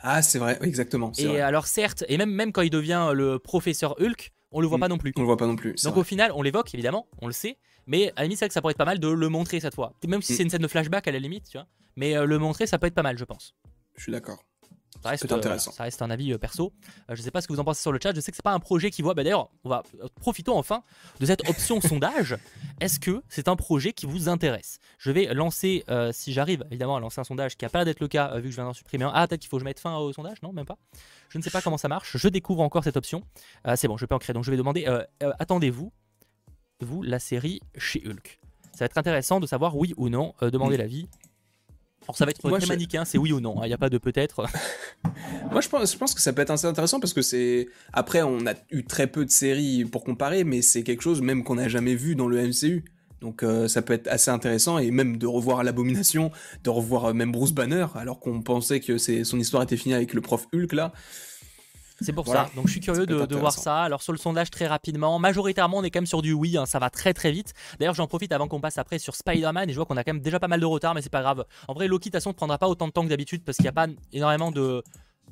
Ah, 0.00 0.20
c'est 0.20 0.38
vrai, 0.38 0.58
exactement. 0.60 1.12
Et 1.16 1.40
alors 1.40 1.66
certes, 1.66 2.04
et 2.08 2.18
même 2.18 2.30
même 2.30 2.52
quand 2.52 2.62
il 2.62 2.70
devient 2.70 3.10
le 3.14 3.38
professeur 3.38 3.98
Hulk, 3.98 4.32
on 4.52 4.60
le 4.60 4.66
voit 4.66 4.78
mm. 4.78 4.80
pas 4.80 4.88
non 4.88 4.98
plus. 4.98 5.12
On 5.16 5.20
le 5.20 5.26
voit 5.26 5.36
pas 5.36 5.46
non 5.46 5.56
plus. 5.56 5.74
Donc 5.82 5.96
au 5.96 6.04
final, 6.04 6.30
on 6.34 6.42
l'évoque 6.42 6.74
évidemment, 6.74 7.06
on 7.20 7.26
le 7.26 7.32
sait, 7.32 7.56
mais 7.88 8.10
à 8.10 8.20
la 8.20 8.22
limite, 8.24 8.38
c'est 8.38 8.44
vrai 8.44 8.48
que 8.48 8.54
ça 8.54 8.60
pourrait 8.60 8.72
être 8.72 8.78
pas 8.78 8.84
mal 8.84 9.00
de 9.00 9.08
le 9.08 9.28
montrer 9.28 9.58
cette 9.58 9.74
fois. 9.74 9.94
Même 10.06 10.22
si 10.22 10.34
mm. 10.34 10.36
c'est 10.36 10.42
une 10.44 10.50
scène 10.50 10.62
de 10.62 10.68
flashback 10.68 11.08
à 11.08 11.10
la 11.10 11.18
limite, 11.18 11.48
tu 11.50 11.56
vois. 11.56 11.66
Mais 11.96 12.16
euh, 12.16 12.26
le 12.26 12.38
montrer, 12.38 12.66
ça 12.66 12.78
peut 12.78 12.86
être 12.86 12.94
pas 12.94 13.02
mal, 13.02 13.18
je 13.18 13.24
pense. 13.24 13.56
Je 13.96 14.02
suis 14.02 14.12
d'accord. 14.12 14.44
Ça 15.02 15.10
reste, 15.10 15.30
intéressant. 15.30 15.70
ça 15.70 15.84
reste 15.84 16.02
un 16.02 16.10
avis 16.10 16.32
euh, 16.32 16.38
perso. 16.38 16.72
Euh, 17.08 17.14
je 17.14 17.22
sais 17.22 17.30
pas 17.30 17.40
ce 17.40 17.46
que 17.46 17.52
vous 17.52 17.60
en 17.60 17.64
pensez 17.64 17.80
sur 17.80 17.92
le 17.92 17.98
chat. 18.02 18.14
Je 18.14 18.20
sais 18.20 18.30
que 18.30 18.36
c'est 18.36 18.42
pas 18.42 18.52
un 18.52 18.58
projet 18.58 18.90
qui 18.90 19.00
voit. 19.00 19.14
Bah, 19.14 19.22
D'ailleurs, 19.22 19.48
on 19.64 19.68
va 19.68 19.82
profitons 20.20 20.58
enfin 20.58 20.82
de 21.20 21.26
cette 21.26 21.48
option 21.48 21.80
sondage. 21.80 22.36
Est-ce 22.80 23.00
que 23.00 23.22
c'est 23.28 23.48
un 23.48 23.56
projet 23.56 23.92
qui 23.92 24.06
vous 24.06 24.28
intéresse? 24.28 24.78
Je 24.98 25.10
vais 25.10 25.32
lancer, 25.32 25.84
si 26.12 26.32
j'arrive 26.32 26.64
évidemment 26.70 26.96
à 26.96 27.00
lancer 27.00 27.20
un 27.20 27.24
sondage 27.24 27.56
qui 27.56 27.64
a 27.64 27.68
pas 27.68 27.78
l'air 27.78 27.84
d'être 27.86 28.00
le 28.00 28.08
cas 28.08 28.36
vu 28.36 28.44
que 28.44 28.50
je 28.50 28.56
viens 28.56 28.64
d'en 28.64 28.72
supprimer 28.72 29.04
un. 29.04 29.12
Ah, 29.14 29.26
peut-être 29.28 29.40
qu'il 29.40 29.48
faut 29.48 29.56
que 29.56 29.60
je 29.60 29.64
mette 29.64 29.80
fin 29.80 29.96
au 29.96 30.12
sondage 30.12 30.42
Non, 30.42 30.52
même 30.52 30.66
pas? 30.66 30.78
Je 31.28 31.38
ne 31.38 31.42
sais 31.42 31.50
pas 31.50 31.62
comment 31.62 31.78
ça 31.78 31.88
marche. 31.88 32.16
Je 32.16 32.28
découvre 32.28 32.62
encore 32.62 32.82
cette 32.84 32.96
option. 32.96 33.22
c'est 33.76 33.88
bon, 33.88 33.96
je 33.96 34.06
peux 34.06 34.14
en 34.14 34.18
créer. 34.18 34.34
Donc 34.34 34.44
je 34.44 34.50
vais 34.50 34.56
demander. 34.56 34.86
attendez-vous, 35.38 35.92
vous 36.84 37.02
la 37.02 37.18
série 37.18 37.60
chez 37.76 38.02
Hulk? 38.06 38.40
Ça 38.72 38.84
va 38.84 38.86
être 38.86 38.98
intéressant 38.98 39.40
de 39.40 39.46
savoir 39.46 39.76
oui 39.76 39.94
ou 39.96 40.08
non, 40.08 40.34
euh, 40.42 40.50
demander 40.50 40.76
mm. 40.76 40.80
l'avis. 40.80 41.08
Alors 42.02 42.16
ça 42.16 42.24
va 42.24 42.30
être 42.30 42.38
très 42.38 42.60
je... 42.60 43.04
c'est 43.04 43.18
oui 43.18 43.32
ou 43.32 43.40
non, 43.40 43.60
hein, 43.60 43.64
il 43.64 43.68
n'y 43.68 43.74
a 43.74 43.78
pas 43.78 43.90
de 43.90 43.98
peut-être. 43.98 44.46
Moi 45.52 45.60
je 45.60 45.68
pense, 45.68 45.92
je 45.92 45.98
pense 45.98 46.14
que 46.14 46.22
ça 46.22 46.32
peut 46.32 46.40
être 46.40 46.50
assez 46.50 46.66
intéressant 46.66 47.00
parce 47.00 47.12
que 47.12 47.20
c'est... 47.20 47.68
Après 47.92 48.22
on 48.22 48.46
a 48.46 48.54
eu 48.70 48.84
très 48.84 49.08
peu 49.08 49.26
de 49.26 49.30
séries 49.30 49.84
pour 49.84 50.04
comparer, 50.04 50.44
mais 50.44 50.62
c'est 50.62 50.82
quelque 50.82 51.02
chose 51.02 51.20
même 51.20 51.44
qu'on 51.44 51.56
n'a 51.56 51.68
jamais 51.68 51.94
vu 51.94 52.14
dans 52.14 52.26
le 52.26 52.40
MCU. 52.48 52.84
Donc 53.20 53.42
euh, 53.42 53.68
ça 53.68 53.82
peut 53.82 53.92
être 53.92 54.06
assez 54.08 54.30
intéressant 54.30 54.78
et 54.78 54.90
même 54.90 55.18
de 55.18 55.26
revoir 55.26 55.62
l'abomination, 55.64 56.30
de 56.64 56.70
revoir 56.70 57.06
euh, 57.06 57.12
même 57.12 57.32
Bruce 57.32 57.52
Banner 57.52 57.86
alors 57.94 58.20
qu'on 58.20 58.42
pensait 58.42 58.80
que 58.80 58.96
son 58.96 59.38
histoire 59.38 59.62
était 59.62 59.76
finie 59.76 59.94
avec 59.94 60.14
le 60.14 60.20
prof 60.20 60.46
Hulk 60.54 60.72
là. 60.72 60.92
C'est 62.00 62.12
pour 62.12 62.24
Voilà. 62.24 62.46
ça. 62.46 62.50
Donc 62.54 62.66
je 62.66 62.72
suis 62.72 62.80
curieux 62.80 63.06
de, 63.06 63.36
voir 63.36 63.52
ça. 63.52 63.82
Alors 63.82 64.02
sur 64.02 64.12
le 64.12 64.18
sondage 64.18 64.50
très 64.50 64.66
rapidement, 64.66 65.18
majoritairement 65.18 65.78
on 65.78 65.82
est 65.82 65.90
quand 65.90 66.00
même 66.00 66.06
sur 66.06 66.22
du 66.22 66.32
oui, 66.32 66.56
hein, 66.56 66.66
ça 66.66 66.78
va 66.78 66.90
très 66.90 67.12
très 67.12 67.32
vite. 67.32 67.54
D'ailleurs 67.78 67.94
j'en 67.94 68.06
profite 68.06 68.32
avant 68.32 68.48
qu'on 68.48 68.60
passe 68.60 68.78
après 68.78 68.98
sur 68.98 69.14
Spider-Man 69.16 69.68
et 69.68 69.72
je 69.72 69.76
vois 69.78 69.86
qu'on 69.86 69.96
a 69.96 70.04
quand 70.04 70.12
même 70.12 70.22
déjà 70.22 70.38
pas 70.38 70.48
mal 70.48 70.60
de 70.60 70.66
retard 70.66 70.94
mais 70.94 71.02
c'est 71.02 71.10
pas 71.10 71.22
grave. 71.22 71.44
En 71.66 71.74
vrai 71.74 71.88
Loki 71.88 72.10
de 72.10 72.12
toute 72.12 72.12
façon 72.20 72.30
ne 72.30 72.34
prendra 72.34 72.58
pas 72.58 72.68
autant 72.68 72.86
de 72.86 72.92
temps 72.92 73.02
que 73.02 73.08
d'habitude 73.08 73.42
parce 73.44 73.56
qu'il 73.56 73.64
n'y 73.64 73.70
a 73.70 73.72
pas 73.72 73.86
énormément 74.12 74.50
de... 74.50 74.82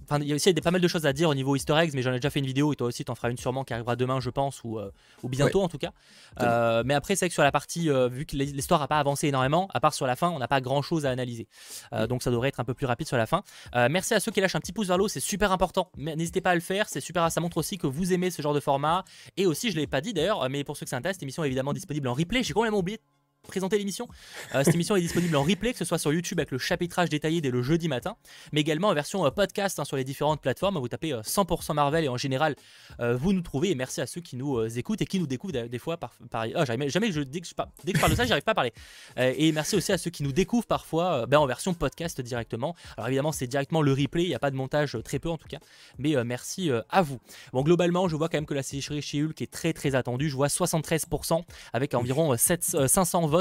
Enfin, 0.08 0.20
il 0.22 0.28
y 0.28 0.32
a 0.32 0.34
aussi 0.34 0.52
des, 0.54 0.60
pas 0.60 0.70
mal 0.70 0.80
de 0.80 0.88
choses 0.88 1.06
à 1.06 1.12
dire 1.12 1.28
au 1.28 1.34
niveau 1.34 1.56
easter 1.56 1.74
eggs, 1.74 1.90
mais 1.94 2.02
j'en 2.02 2.12
ai 2.12 2.16
déjà 2.16 2.30
fait 2.30 2.38
une 2.38 2.46
vidéo 2.46 2.72
et 2.72 2.76
toi 2.76 2.86
aussi 2.86 3.04
t'en 3.04 3.14
feras 3.14 3.30
une 3.30 3.36
sûrement 3.36 3.64
qui 3.64 3.74
arrivera 3.74 3.96
demain, 3.96 4.20
je 4.20 4.30
pense, 4.30 4.62
ou, 4.64 4.78
euh, 4.78 4.90
ou 5.22 5.28
bientôt 5.28 5.62
en 5.62 5.68
tout 5.68 5.78
cas. 5.78 5.92
Euh, 6.40 6.82
mais 6.86 6.94
après, 6.94 7.16
c'est 7.16 7.24
vrai 7.24 7.28
que 7.28 7.34
sur 7.34 7.42
la 7.42 7.52
partie, 7.52 7.90
euh, 7.90 8.08
vu 8.08 8.24
que 8.26 8.36
l'histoire 8.36 8.80
n'a 8.80 8.88
pas 8.88 8.98
avancé 8.98 9.28
énormément, 9.28 9.68
à 9.74 9.80
part 9.80 9.94
sur 9.94 10.06
la 10.06 10.16
fin, 10.16 10.30
on 10.30 10.38
n'a 10.38 10.48
pas 10.48 10.60
grand 10.60 10.82
chose 10.82 11.06
à 11.06 11.10
analyser. 11.10 11.48
Euh, 11.92 12.06
donc 12.06 12.22
ça 12.22 12.30
devrait 12.30 12.48
être 12.48 12.60
un 12.60 12.64
peu 12.64 12.74
plus 12.74 12.86
rapide 12.86 13.08
sur 13.08 13.16
la 13.16 13.26
fin. 13.26 13.42
Merci 13.74 14.14
à 14.14 14.20
ceux 14.20 14.30
qui 14.30 14.40
lâchent 14.40 14.54
un 14.54 14.60
petit 14.60 14.72
pouce 14.72 14.86
vers 14.86 14.98
le 14.98 15.04
haut, 15.04 15.08
c'est 15.08 15.20
super 15.20 15.52
important. 15.52 15.90
N'hésitez 15.96 16.40
pas 16.40 16.50
à 16.50 16.54
le 16.54 16.60
faire, 16.60 16.88
c'est 16.88 17.00
super. 17.00 17.30
Ça 17.30 17.40
montre 17.40 17.56
aussi 17.58 17.78
que 17.78 17.86
vous 17.86 18.12
aimez 18.12 18.30
ce 18.30 18.42
genre 18.42 18.54
de 18.54 18.60
format. 18.60 19.04
Et 19.36 19.46
aussi, 19.46 19.70
je 19.70 19.76
l'ai 19.76 19.86
pas 19.86 20.00
dit 20.00 20.12
d'ailleurs, 20.12 20.48
mais 20.48 20.64
pour 20.64 20.76
ceux 20.76 20.86
que 20.86 20.90
ça 20.90 20.96
intéresse, 20.96 21.16
cette 21.16 21.22
émission 21.22 21.44
est 21.44 21.48
évidemment 21.48 21.72
disponible 21.72 22.08
en 22.08 22.14
replay. 22.14 22.42
J'ai 22.42 22.54
complètement 22.54 22.78
oublié 22.78 22.98
présenter 23.46 23.78
l'émission. 23.78 24.09
Euh, 24.54 24.64
cette 24.64 24.74
émission 24.74 24.96
est 24.96 25.00
disponible 25.00 25.37
en 25.37 25.42
replay, 25.42 25.72
que 25.72 25.78
ce 25.78 25.85
soit 25.85 25.98
sur 25.98 26.12
YouTube 26.12 26.38
avec 26.38 26.50
le 26.50 26.59
chapitrage 26.59 27.09
détaillé 27.09 27.40
dès 27.40 27.50
le 27.50 27.62
jeudi 27.62 27.88
matin, 27.88 28.16
mais 28.52 28.61
également 28.61 28.88
en 28.88 28.94
version 28.94 29.24
euh, 29.26 29.30
podcast 29.30 29.78
hein, 29.78 29.85
sur 29.85 29.96
les 29.96 30.04
différentes 30.04 30.40
plateformes. 30.40 30.78
Vous 30.78 30.88
tapez 30.88 31.12
euh, 31.12 31.22
100% 31.22 31.74
Marvel 31.74 32.04
et 32.04 32.09
en 32.09 32.16
général, 32.16 32.54
vous 32.98 33.32
nous 33.32 33.42
trouvez. 33.42 33.70
Et 33.70 33.74
merci 33.74 34.00
à 34.00 34.06
ceux 34.06 34.20
qui 34.20 34.37
nous 34.37 34.64
écoutent 34.78 35.02
et 35.02 35.06
qui 35.06 35.18
nous 35.18 35.26
découvrent 35.26 35.52
des 35.52 35.78
fois. 35.78 35.96
Par, 35.96 36.12
par... 36.30 36.46
Oh, 36.54 36.64
jamais, 36.64 36.88
je, 36.88 36.98
dès, 36.98 37.40
que 37.40 37.46
je, 37.46 37.54
dès 37.85 37.92
que 37.92 37.98
je 37.98 38.00
parle 38.00 38.11
de 38.11 38.16
ça, 38.16 38.24
j'arrive 38.24 38.42
pas 38.42 38.52
à 38.52 38.54
parler. 38.54 38.72
et 39.16 39.52
merci 39.52 39.76
aussi 39.76 39.92
à 39.92 39.98
ceux 39.98 40.11
qui 40.11 40.22
nous 40.22 40.32
découvrent 40.32 40.66
parfois 40.66 41.26
ben, 41.26 41.38
en 41.38 41.46
version 41.46 41.74
podcast 41.74 42.20
directement. 42.20 42.74
Alors 42.96 43.09
évidemment, 43.09 43.32
c'est 43.32 43.46
directement 43.46 43.82
le 43.82 43.92
replay, 43.92 44.24
il 44.24 44.28
n'y 44.28 44.35
a 44.35 44.38
pas 44.38 44.50
de 44.50 44.56
montage, 44.56 44.96
très 45.04 45.18
peu 45.18 45.28
en 45.28 45.38
tout 45.38 45.48
cas. 45.48 45.59
Mais 45.98 46.14
merci 46.24 46.70
à 46.90 47.02
vous. 47.02 47.18
Bon, 47.52 47.62
globalement, 47.62 48.09
je 48.09 48.16
vois 48.16 48.28
quand 48.28 48.38
même 48.38 48.46
que 48.46 48.54
la 48.54 48.62
série 48.62 49.02
chez 49.02 49.22
Hulk 49.22 49.40
est 49.40 49.50
très 49.50 49.72
très 49.72 49.94
attendue. 49.94 50.28
Je 50.28 50.37
vois 50.37 50.48
73% 50.48 51.42
avec 51.72 51.94
environ 51.94 52.37
7, 52.37 52.87
520 52.87 53.36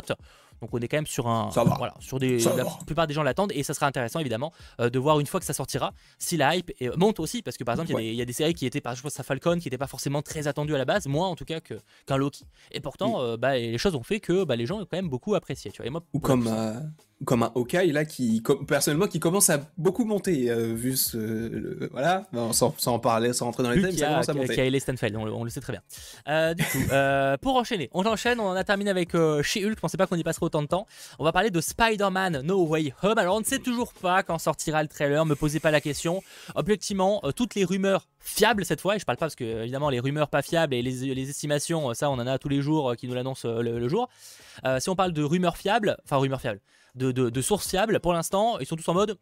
donc 0.61 0.69
on 0.73 0.79
est 0.79 0.87
quand 0.87 0.97
même 0.97 1.07
sur 1.07 1.27
un 1.27 1.51
ça 1.51 1.63
va. 1.63 1.75
voilà, 1.77 1.93
sur 1.99 2.19
des 2.19 2.39
la 2.39 2.65
plupart 2.85 3.07
des 3.07 3.13
gens 3.13 3.23
l'attendent 3.23 3.51
et 3.53 3.63
ça 3.63 3.73
sera 3.73 3.87
intéressant 3.87 4.19
évidemment 4.19 4.53
euh, 4.79 4.89
de 4.89 4.99
voir 4.99 5.19
une 5.19 5.27
fois 5.27 5.39
que 5.39 5.45
ça 5.45 5.53
sortira 5.53 5.93
si 6.17 6.37
la 6.37 6.55
hype 6.55 6.71
monte 6.95 7.19
aussi 7.19 7.41
parce 7.41 7.57
que 7.57 7.63
par 7.63 7.75
exemple 7.75 8.01
il 8.01 8.13
y, 8.13 8.21
a 8.21 8.25
des 8.25 8.33
séries 8.33 8.53
qui 8.53 8.65
étaient 8.65 8.81
par 8.81 8.93
exemple 8.93 9.11
ça 9.11 9.23
Falcon 9.23 9.59
qui 9.59 9.67
n'étaient 9.67 9.77
pas 9.77 9.87
forcément 9.87 10.21
très 10.21 10.47
attendues 10.47 10.73
à 10.73 10.77
la 10.77 10.85
base 10.85 11.07
moins 11.07 11.27
en 11.27 11.35
tout 11.35 11.45
cas 11.45 11.59
qu'un 11.59 12.17
Loki. 12.17 12.45
Et 12.71 12.79
pourtant 12.79 13.21
euh, 13.21 13.37
bah, 13.37 13.57
les 13.57 13.77
choses 13.77 13.95
ont 13.95 14.03
fait 14.03 14.19
que 14.19 14.43
bah, 14.45 14.55
les 14.55 14.65
gens 14.65 14.79
ont 14.79 14.85
quand 14.85 14.97
même 14.97 15.09
beaucoup 15.09 15.35
apprécié 15.35 15.71
tu 15.71 15.83
vois. 15.83 16.01
Ou 16.13 16.19
comme 16.19 16.49
comme 17.23 17.43
un 17.43 17.51
Hawkeye, 17.55 17.93
là, 17.93 18.03
qui, 18.03 18.43
personnellement, 18.67 19.07
qui 19.07 19.21
commence 19.21 19.49
à 19.49 19.61
beaucoup 19.77 20.03
monter, 20.03 20.49
euh, 20.51 20.73
vu 20.73 20.97
ce. 20.97 21.15
le- 21.17 21.87
voilà, 21.93 22.25
sans, 22.51 22.75
sans 22.77 22.93
en 22.95 22.99
parler, 22.99 23.31
sans 23.31 23.45
rentrer 23.45 23.63
dans 23.63 23.71
les 23.71 23.87
qui 23.89 23.97
ça 23.99 24.07
commence 24.07 24.27
à 24.29 24.33
monter. 24.33 24.53
qui 24.53 24.59
a 24.59 24.65
Ellie 24.65 24.81
Stanfield, 24.81 25.15
on 25.15 25.23
le, 25.23 25.31
on 25.31 25.43
le 25.45 25.49
sait 25.49 25.61
très 25.61 25.71
bien. 25.71 25.81
Euh, 26.27 26.53
du 26.53 26.63
coup, 26.65 26.77
euh, 26.91 27.37
pour 27.37 27.55
enchaîner, 27.55 27.89
on 27.93 28.05
enchaîne, 28.05 28.39
on 28.41 28.47
en 28.49 28.55
a 28.55 28.63
terminé 28.65 28.89
avec 28.89 29.11
chez 29.43 29.63
Hulk, 29.65 29.75
je 29.75 29.79
pensais 29.79 29.95
pas 29.97 30.07
qu'on 30.07 30.17
y 30.17 30.23
passerait 30.23 30.45
autant 30.45 30.61
de 30.61 30.67
temps. 30.67 30.87
On 31.17 31.23
va 31.23 31.31
parler 31.31 31.51
de 31.51 31.61
Spider-Man 31.61 32.41
No 32.43 32.65
Way 32.67 32.93
Home. 33.03 33.17
Alors 33.17 33.37
on 33.37 33.39
ne 33.39 33.45
sait 33.45 33.59
toujours 33.59 33.93
pas 33.93 34.21
quand 34.21 34.37
sortira 34.37 34.83
le 34.83 34.89
trailer, 34.89 35.25
me 35.25 35.35
posez 35.35 35.61
pas 35.61 35.71
la 35.71 35.79
question. 35.81 36.21
Objectivement, 36.55 37.21
toutes 37.35 37.55
les 37.55 37.63
rumeurs 37.63 38.07
fiables 38.19 38.65
cette 38.65 38.81
fois, 38.81 38.95
et 38.97 38.99
je 38.99 39.05
parle 39.05 39.17
pas 39.17 39.25
parce 39.27 39.35
que 39.35 39.61
évidemment 39.63 39.89
les 39.89 39.99
rumeurs 39.99 40.27
pas 40.29 40.41
fiables 40.41 40.73
et 40.73 40.81
les, 40.81 41.13
les 41.15 41.29
estimations, 41.29 41.93
ça 41.93 42.09
on 42.09 42.13
en 42.15 42.27
a 42.27 42.37
tous 42.39 42.49
les 42.49 42.61
jours 42.61 42.95
qui 42.97 43.07
nous 43.07 43.13
l'annoncent 43.13 43.47
le, 43.61 43.79
le 43.79 43.87
jour. 43.87 44.09
Si 44.79 44.89
on 44.89 44.95
parle 44.95 45.13
de 45.13 45.23
rumeurs 45.23 45.57
fiables, 45.57 45.95
enfin 46.03 46.17
rumeurs 46.17 46.41
fiables, 46.41 46.59
de, 46.95 47.11
de, 47.11 47.29
de 47.29 47.41
sources 47.41 47.67
fiables, 47.69 47.99
pour 47.99 48.13
l'instant, 48.13 48.57
ils 48.59 48.65
sont 48.65 48.75
tous 48.75 48.87
en 48.89 48.93
mode 48.93 49.17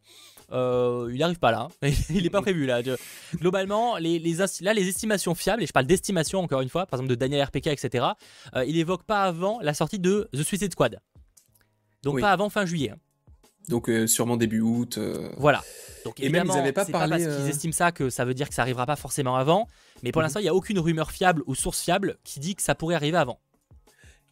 euh, 0.52 1.10
il 1.12 1.20
n'arrive 1.20 1.40
pas 1.40 1.52
là. 1.52 1.70
hein. 1.82 1.90
il 2.10 2.24
n'est 2.24 2.30
pas 2.30 2.42
prévu 2.42 2.66
là. 2.66 2.82
Globalement, 3.36 3.98
les, 3.98 4.20
là, 4.62 4.74
les 4.74 4.88
estimations 4.88 5.34
fiables, 5.36 5.64
et 5.64 5.66
je 5.68 5.72
parle 5.72 5.86
d'estimation 5.88 6.40
encore 6.40 6.62
une 6.62 6.70
fois, 6.70 6.86
par 6.86 7.00
exemple 7.00 7.10
de 7.10 7.16
Daniel 7.16 7.44
RPK, 7.46 7.68
etc., 7.68 8.06
euh, 8.56 8.66
il 8.66 8.78
évoque 8.78 9.04
pas 9.04 9.24
avant 9.24 9.60
la 9.62 9.74
sortie 9.74 10.00
de 10.00 10.30
The 10.34 10.44
Suicide 10.44 10.72
Squad. 10.72 11.00
Donc 12.04 12.16
Oui. 12.16 12.22
pas 12.22 12.32
avant 12.32 12.50
fin 12.50 12.66
juillet. 12.66 12.94
Donc, 13.70 13.90
euh, 13.90 14.08
sûrement 14.08 14.36
début 14.36 14.60
août. 14.60 15.00
Voilà. 15.38 15.64
Donc 16.04 16.20
Et 16.20 16.24
même, 16.24 16.32
ils 16.34 16.38
évidemment, 16.40 16.60
avaient 16.60 16.74
pas 16.74 16.84
parlé, 16.86 17.16
pas 17.18 17.24
parce 17.26 17.38
qu'ils 17.38 17.50
estiment 17.50 17.72
ça 17.72 17.94
que 17.94 18.10
ça 18.10 18.26
veut 18.26 18.34
dire 18.34 18.50
que 18.50 18.54
ça 18.54 18.62
arrivera 18.62 18.86
pas 18.86 18.98
forcément 18.98 19.38
avant. 19.38 19.70
Mais 20.04 20.12
pour 20.12 20.20
Mhm. 20.20 20.26
l'instant, 20.26 20.40
il 20.42 20.44
n'y 20.44 20.50
a 20.50 20.54
aucune 20.54 20.80
rumeur 20.80 21.12
fiable 21.12 21.44
ou 21.48 21.56
source 21.56 21.80
fiable 21.82 22.18
qui 22.26 22.42
dit 22.42 22.56
que 22.56 22.62
ça 22.62 22.76
pourrait 22.76 22.96
arriver 22.96 23.18
avant. 23.18 23.40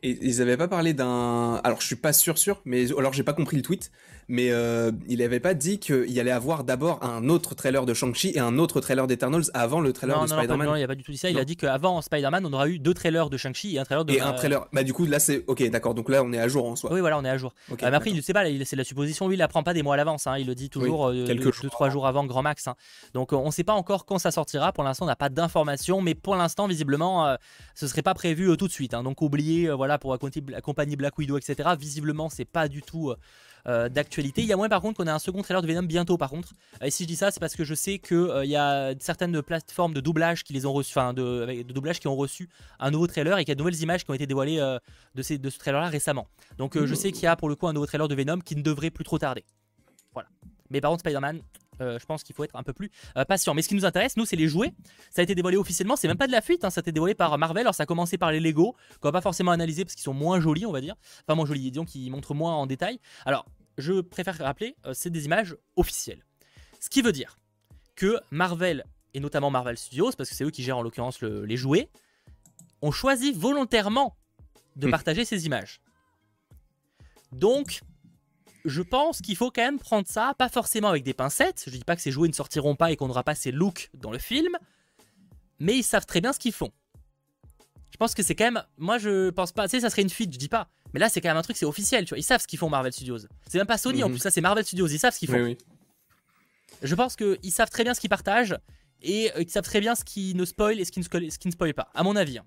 Et 0.03 0.17
ils 0.21 0.41
avaient 0.41 0.57
pas 0.57 0.67
parlé 0.67 0.93
d'un. 0.93 1.61
Alors, 1.63 1.79
je 1.81 1.85
suis 1.87 1.95
pas 1.95 2.11
sûr, 2.13 2.37
sûr, 2.37 2.61
mais 2.65 2.91
alors 2.97 3.13
j'ai 3.13 3.23
pas 3.23 3.33
compris 3.33 3.57
le 3.57 3.63
tweet. 3.63 3.91
Mais 4.27 4.49
euh, 4.51 4.91
il 5.09 5.21
avait 5.23 5.41
pas 5.41 5.53
dit 5.53 5.77
qu'il 5.77 6.17
allait 6.17 6.31
avoir 6.31 6.63
d'abord 6.63 7.03
un 7.03 7.27
autre 7.27 7.53
trailer 7.53 7.85
de 7.85 7.93
Shang-Chi 7.93 8.29
et 8.33 8.39
un 8.39 8.59
autre 8.59 8.79
trailer 8.79 9.05
d'Eternals 9.05 9.43
avant 9.53 9.81
le 9.81 9.91
trailer 9.91 10.15
Non, 10.15 10.23
de 10.23 10.29
non, 10.29 10.35
non, 10.37 10.41
Spider-Man. 10.43 10.67
non, 10.69 10.75
il 10.77 10.83
a 10.83 10.87
pas 10.87 10.95
du 10.95 11.03
tout 11.03 11.11
dit 11.11 11.17
ça. 11.17 11.29
Il 11.29 11.35
Non. 11.35 11.41
a 11.41 11.43
dit 11.45 11.57
qu'avant 11.57 12.01
Spider-Man, 12.01 12.45
on 12.45 12.53
aura 12.53 12.69
eu 12.69 12.79
deux 12.79 12.93
trailers 12.93 13.29
de 13.29 13.35
Shang-Chi 13.35 13.75
et 13.75 13.79
un 13.79 13.83
trailer 13.83 14.05
de. 14.05 14.13
Et 14.13 14.21
un 14.21 14.31
trailer. 14.31 14.67
Bah, 14.71 14.83
du 14.83 14.93
coup, 14.93 15.05
là, 15.05 15.19
c'est. 15.19 15.43
Ok, 15.47 15.61
d'accord. 15.69 15.95
Donc 15.95 16.07
là, 16.07 16.23
on 16.23 16.31
est 16.31 16.39
à 16.39 16.47
jour 16.47 16.65
en 16.65 16.77
soi. 16.77 16.93
Oui, 16.93 17.01
voilà, 17.01 17.17
on 17.19 17.25
est 17.25 17.29
à 17.29 17.37
jour. 17.37 17.53
Euh, 17.71 17.75
mais 17.81 17.87
après, 17.93 18.11
il 18.11 18.15
ne 18.15 18.21
sait 18.21 18.31
pas, 18.31 18.45
c'est 18.63 18.77
la 18.77 18.85
supposition. 18.85 19.27
Lui, 19.27 19.35
il 19.35 19.41
apprend 19.41 19.63
pas 19.63 19.73
des 19.73 19.83
mois 19.83 19.95
à 19.95 19.97
l'avance. 19.97 20.27
hein, 20.27 20.37
Il 20.37 20.47
le 20.47 20.55
dit 20.55 20.69
toujours 20.69 21.07
Oui, 21.09 21.19
euh, 21.23 21.27
quelques 21.27 21.43
deux, 21.43 21.51
jours 21.51 21.69
trois 21.69 21.89
jours 21.89 22.07
avant, 22.07 22.23
grand 22.25 22.41
max. 22.43 22.67
hein. 22.67 22.75
Donc, 23.13 23.33
on 23.33 23.45
ne 23.47 23.51
sait 23.51 23.65
pas 23.65 23.73
encore 23.73 24.05
quand 24.05 24.17
ça 24.19 24.31
sortira. 24.31 24.71
Pour 24.71 24.85
l'instant, 24.85 25.05
on 25.05 25.09
n'a 25.09 25.17
pas 25.17 25.29
d'informations. 25.29 25.99
Mais 25.99 26.15
pour 26.15 26.35
l'instant, 26.37 26.67
visiblement, 26.67 27.27
euh, 27.27 27.35
ce 27.75 27.85
serait 27.85 28.01
pas 28.01 28.13
prévu 28.13 28.55
tout 28.55 28.67
de 28.67 28.71
suite. 28.71 28.93
hein. 28.93 29.03
Donc, 29.03 29.21
oubliez, 29.21 29.67
euh, 29.67 29.75
voilà, 29.99 30.19
pour 30.19 30.63
compagnie 30.63 30.95
Black 30.95 31.17
Widow, 31.17 31.37
etc. 31.37 31.69
Visiblement, 31.77 32.29
c'est 32.29 32.45
pas 32.45 32.67
du 32.67 32.81
tout. 32.81 33.09
euh, 33.09 33.15
euh, 33.67 33.89
d'actualité. 33.89 34.41
Il 34.41 34.47
y 34.47 34.53
a 34.53 34.57
moins 34.57 34.69
par 34.69 34.81
contre 34.81 34.97
qu'on 34.97 35.07
a 35.07 35.13
un 35.13 35.19
second 35.19 35.41
trailer 35.43 35.61
de 35.61 35.67
Venom 35.67 35.83
bientôt 35.83 36.17
par 36.17 36.29
contre. 36.29 36.53
Et 36.81 36.89
si 36.89 37.03
je 37.03 37.07
dis 37.07 37.15
ça, 37.15 37.29
c'est 37.29 37.39
parce 37.39 37.55
que 37.55 37.63
je 37.63 37.75
sais 37.75 37.99
que 37.99 38.15
euh, 38.15 38.45
y 38.45 38.55
a 38.55 38.93
certaines 38.99 39.39
plateformes 39.43 39.93
de 39.93 40.01
doublage 40.01 40.43
qui 40.43 40.53
les 40.53 40.65
ont 40.65 40.73
reçu, 40.73 40.97
enfin 40.97 41.13
de, 41.13 41.61
doublage 41.71 41.99
qui 41.99 42.07
ont 42.07 42.15
reçu 42.15 42.49
un 42.79 42.89
nouveau 42.89 43.05
trailer 43.05 43.37
et 43.37 43.43
qu'il 43.43 43.49
y 43.49 43.51
a 43.51 43.55
de 43.55 43.59
nouvelles 43.59 43.81
images 43.81 44.03
qui 44.03 44.09
ont 44.09 44.15
été 44.15 44.25
dévoilées 44.25 44.59
euh, 44.59 44.79
de, 45.13 45.21
ces, 45.21 45.37
de 45.37 45.49
ce 45.49 45.59
trailer-là 45.59 45.89
récemment. 45.89 46.27
Donc 46.57 46.83
je 46.83 46.95
sais 46.95 47.11
qu'il 47.11 47.23
y 47.23 47.27
a 47.27 47.35
pour 47.35 47.49
le 47.49 47.55
coup 47.55 47.67
un 47.67 47.73
nouveau 47.73 47.85
trailer 47.85 48.07
de 48.07 48.15
Venom 48.15 48.39
qui 48.39 48.55
ne 48.55 48.63
devrait 48.63 48.89
plus 48.89 49.03
trop 49.03 49.19
tarder. 49.19 49.45
Voilà. 50.13 50.29
Mais 50.71 50.81
par 50.81 50.89
contre 50.89 51.01
Spider-Man, 51.01 51.41
euh, 51.81 51.99
je 51.99 52.05
pense 52.05 52.23
qu'il 52.23 52.35
faut 52.35 52.43
être 52.43 52.55
un 52.55 52.63
peu 52.63 52.71
plus 52.73 52.89
euh, 53.17 53.25
patient. 53.25 53.53
Mais 53.53 53.61
ce 53.61 53.67
qui 53.69 53.75
nous 53.75 53.85
intéresse, 53.85 54.15
nous, 54.17 54.25
c'est 54.25 54.35
les 54.37 54.47
jouets. 54.47 54.73
Ça 55.09 55.21
a 55.21 55.23
été 55.23 55.35
dévoilé 55.35 55.57
officiellement, 55.57 55.95
c'est 55.95 56.07
même 56.07 56.17
pas 56.17 56.27
de 56.27 56.31
la 56.31 56.41
fuite, 56.41 56.63
hein, 56.63 56.69
ça 56.69 56.79
a 56.79 56.83
été 56.83 56.91
dévoilé 56.91 57.15
par 57.15 57.37
Marvel. 57.37 57.61
Alors 57.61 57.75
ça 57.75 57.83
a 57.83 57.85
commencé 57.85 58.17
par 58.17 58.31
les 58.31 58.39
Lego, 58.39 58.75
qu'on 58.99 59.07
va 59.09 59.11
pas 59.13 59.21
forcément 59.21 59.51
analyser 59.51 59.83
parce 59.83 59.95
qu'ils 59.95 60.03
sont 60.03 60.13
moins 60.13 60.39
jolis, 60.39 60.65
on 60.65 60.71
va 60.71 60.79
dire. 60.81 60.95
Enfin, 61.27 61.35
moins 61.35 61.45
jolis, 61.45 61.71
disons 61.71 61.85
qu'ils 61.85 62.09
montrent 62.11 62.33
moins 62.33 62.53
en 62.53 62.65
détail. 62.67 62.99
Alors, 63.25 63.45
je 63.77 64.01
préfère 64.01 64.37
rappeler, 64.37 64.75
euh, 64.85 64.93
c'est 64.93 65.09
des 65.09 65.25
images 65.25 65.55
officielles. 65.75 66.23
Ce 66.79 66.89
qui 66.89 67.01
veut 67.01 67.11
dire 67.11 67.37
que 67.95 68.19
Marvel, 68.31 68.85
et 69.13 69.19
notamment 69.19 69.49
Marvel 69.49 69.77
Studios, 69.77 70.11
parce 70.17 70.29
que 70.29 70.35
c'est 70.35 70.43
eux 70.43 70.49
qui 70.51 70.63
gèrent 70.63 70.77
en 70.77 70.81
l'occurrence 70.81 71.21
le- 71.21 71.45
les 71.45 71.57
jouets, 71.57 71.89
ont 72.81 72.91
choisi 72.91 73.31
volontairement 73.31 74.15
de 74.75 74.87
Hmm. 74.87 74.91
partager 74.91 75.25
ces 75.25 75.45
images. 75.45 75.81
Donc, 77.31 77.81
je 78.65 78.81
pense 78.81 79.21
qu'il 79.21 79.35
faut 79.35 79.51
quand 79.51 79.61
même 79.63 79.79
prendre 79.79 80.07
ça, 80.07 80.33
pas 80.37 80.49
forcément 80.49 80.89
avec 80.89 81.03
des 81.03 81.13
pincettes. 81.13 81.63
Je 81.67 81.71
dis 81.71 81.83
pas 81.83 81.95
que 81.95 82.01
ces 82.01 82.11
jouets 82.11 82.27
ne 82.27 82.33
sortiront 82.33 82.75
pas 82.75 82.91
et 82.91 82.95
qu'on 82.95 83.07
n'aura 83.07 83.23
pas 83.23 83.35
ces 83.35 83.51
looks 83.51 83.89
dans 83.93 84.11
le 84.11 84.19
film, 84.19 84.57
mais 85.59 85.77
ils 85.77 85.83
savent 85.83 86.05
très 86.05 86.21
bien 86.21 86.33
ce 86.33 86.39
qu'ils 86.39 86.53
font. 86.53 86.71
Je 87.91 87.97
pense 87.97 88.13
que 88.15 88.23
c'est 88.23 88.35
quand 88.35 88.45
même. 88.45 88.63
Moi, 88.77 88.97
je 88.97 89.29
pense 89.29 89.51
pas. 89.51 89.67
Tu 89.67 89.71
sais, 89.71 89.81
ça 89.81 89.89
serait 89.89 90.01
une 90.01 90.09
fuite, 90.09 90.33
je 90.33 90.39
dis 90.39 90.47
pas. 90.49 90.69
Mais 90.93 90.99
là, 90.99 91.07
c'est 91.09 91.21
quand 91.21 91.29
même 91.29 91.37
un 91.37 91.41
truc, 91.41 91.55
c'est 91.57 91.65
officiel, 91.65 92.05
tu 92.05 92.09
vois. 92.09 92.19
Ils 92.19 92.23
savent 92.23 92.41
ce 92.41 92.47
qu'ils 92.47 92.59
font, 92.59 92.69
Marvel 92.69 92.91
Studios. 92.91 93.19
C'est 93.47 93.57
même 93.57 93.67
pas 93.67 93.77
Sony 93.77 94.03
en 94.03 94.07
Mhm. 94.07 94.13
plus, 94.15 94.19
ça, 94.21 94.31
c'est 94.31 94.41
Marvel 94.41 94.65
Studios. 94.65 94.87
Ils 94.87 94.99
savent 94.99 95.13
ce 95.13 95.19
qu'ils 95.19 95.29
font. 95.29 95.35
Oui, 95.35 95.41
oui. 95.41 95.57
Je 96.81 96.95
pense 96.95 97.15
qu'ils 97.15 97.51
savent 97.51 97.69
très 97.69 97.83
bien 97.83 97.93
ce 97.93 97.99
qu'ils 97.99 98.09
partagent 98.09 98.57
et 99.01 99.31
euh, 99.35 99.41
ils 99.41 99.49
savent 99.49 99.63
très 99.63 99.79
bien 99.81 99.93
ce 99.95 100.03
qui 100.03 100.33
ne 100.35 100.45
spoil 100.45 100.79
et 100.79 100.85
ce 100.85 100.91
qui 100.91 100.99
ne, 100.99 101.03
ce 101.03 101.37
qui 101.37 101.47
ne 101.47 101.51
spoil 101.51 101.73
pas, 101.73 101.89
à 101.93 102.03
mon 102.03 102.15
avis. 102.15 102.39
hein. 102.39 102.45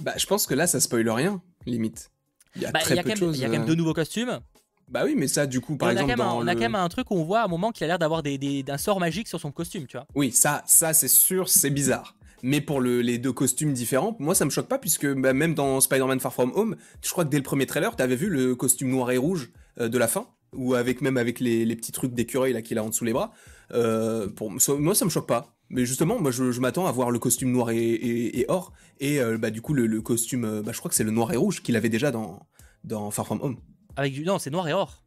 Bah, 0.00 0.14
je 0.16 0.26
pense 0.26 0.46
que 0.46 0.54
là, 0.54 0.66
ça 0.66 0.80
spoil 0.80 1.08
rien, 1.08 1.40
limite. 1.66 2.10
Il 2.56 2.62
y 2.62 2.66
a 2.66 2.72
Bah, 2.72 2.80
très 2.80 2.96
y 2.96 2.98
a 2.98 3.02
peu 3.02 3.10
quand 3.10 3.20
de 3.20 3.26
même, 3.26 3.34
y 3.34 3.44
a 3.44 3.46
quand 3.46 3.52
même 3.52 3.62
euh, 3.62 3.66
deux 3.66 3.74
nouveaux 3.76 3.94
costumes. 3.94 4.40
Bah 4.88 5.02
oui, 5.04 5.14
mais 5.16 5.26
ça, 5.28 5.46
du 5.46 5.60
coup, 5.60 5.76
par 5.76 5.88
on 5.88 5.90
a 5.90 5.92
exemple, 5.94 6.12
un, 6.12 6.16
dans 6.16 6.38
on 6.38 6.46
a 6.46 6.54
quand 6.54 6.60
même 6.60 6.74
un 6.74 6.88
truc 6.88 7.10
où 7.10 7.14
on 7.16 7.24
voit 7.24 7.40
à 7.40 7.44
un 7.44 7.48
moment 7.48 7.72
qu'il 7.72 7.84
a 7.84 7.88
l'air 7.88 7.98
d'avoir 7.98 8.22
des, 8.22 8.38
des- 8.38 8.64
un 8.68 8.78
sort 8.78 9.00
magique 9.00 9.28
sur 9.28 9.40
son 9.40 9.50
costume, 9.50 9.86
tu 9.86 9.96
vois. 9.96 10.06
Oui, 10.14 10.30
ça, 10.30 10.62
ça 10.66 10.92
c'est 10.92 11.08
sûr, 11.08 11.48
c'est 11.48 11.70
bizarre. 11.70 12.16
Mais 12.42 12.60
pour 12.60 12.80
le- 12.80 13.00
les 13.00 13.16
deux 13.18 13.32
costumes 13.32 13.72
différents, 13.72 14.14
moi 14.18 14.34
ça 14.34 14.44
me 14.44 14.50
choque 14.50 14.68
pas 14.68 14.78
puisque 14.78 15.06
bah, 15.14 15.32
même 15.32 15.54
dans 15.54 15.80
Spider-Man 15.80 16.20
Far 16.20 16.32
From 16.34 16.52
Home, 16.54 16.76
je 17.02 17.10
crois 17.10 17.24
que 17.24 17.30
dès 17.30 17.38
le 17.38 17.42
premier 17.42 17.64
trailer, 17.66 17.96
t'avais 17.96 18.16
vu 18.16 18.28
le 18.28 18.54
costume 18.54 18.90
noir 18.90 19.10
et 19.10 19.16
rouge 19.16 19.50
euh, 19.80 19.88
de 19.88 19.96
la 19.96 20.06
fin, 20.06 20.26
ou 20.54 20.74
avec 20.74 21.00
même 21.00 21.16
avec 21.16 21.40
les, 21.40 21.64
les 21.64 21.76
petits 21.76 21.90
trucs 21.92 22.12
d'écureuil 22.12 22.52
là 22.52 22.60
qu'il 22.60 22.76
a 22.76 22.84
en 22.84 22.90
dessous 22.90 23.04
les 23.06 23.14
bras. 23.14 23.32
Euh, 23.72 24.28
pour 24.28 24.52
ça- 24.60 24.74
moi 24.74 24.94
ça 24.94 25.06
me 25.06 25.10
choque 25.10 25.26
pas. 25.26 25.56
Mais 25.70 25.86
justement, 25.86 26.20
moi 26.20 26.30
je, 26.30 26.52
je 26.52 26.60
m'attends 26.60 26.86
à 26.86 26.92
voir 26.92 27.10
le 27.10 27.18
costume 27.18 27.50
noir 27.50 27.70
et, 27.70 27.78
et- 27.78 28.40
et 28.40 28.44
or, 28.48 28.74
et 29.00 29.18
euh, 29.20 29.38
bah 29.38 29.48
du 29.50 29.62
coup 29.62 29.72
le, 29.72 29.86
le 29.86 30.02
costume, 30.02 30.60
bah, 30.62 30.72
je 30.72 30.78
crois 30.78 30.90
que 30.90 30.94
c'est 30.94 31.04
le 31.04 31.10
noir 31.10 31.32
et 31.32 31.36
rouge 31.36 31.62
qu'il 31.62 31.74
avait 31.76 31.88
déjà 31.88 32.10
dans 32.10 32.46
dans 32.84 33.10
Far 33.10 33.24
From 33.24 33.40
Home. 33.40 33.56
Avec 33.96 34.12
du. 34.12 34.24
Non, 34.24 34.38
c'est 34.38 34.50
noir 34.50 34.66
et 34.68 34.72
or. 34.72 35.02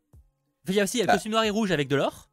Il 0.68 0.74
y 0.76 0.80
a 0.80 0.84
aussi 0.84 0.98
y 0.98 1.02
a 1.02 1.06
le 1.06 1.10
Ah. 1.10 1.14
costume 1.14 1.32
noir 1.32 1.44
et 1.44 1.50
rouge 1.50 1.72
avec 1.72 1.88
de 1.88 1.96
l'or. 1.96 2.30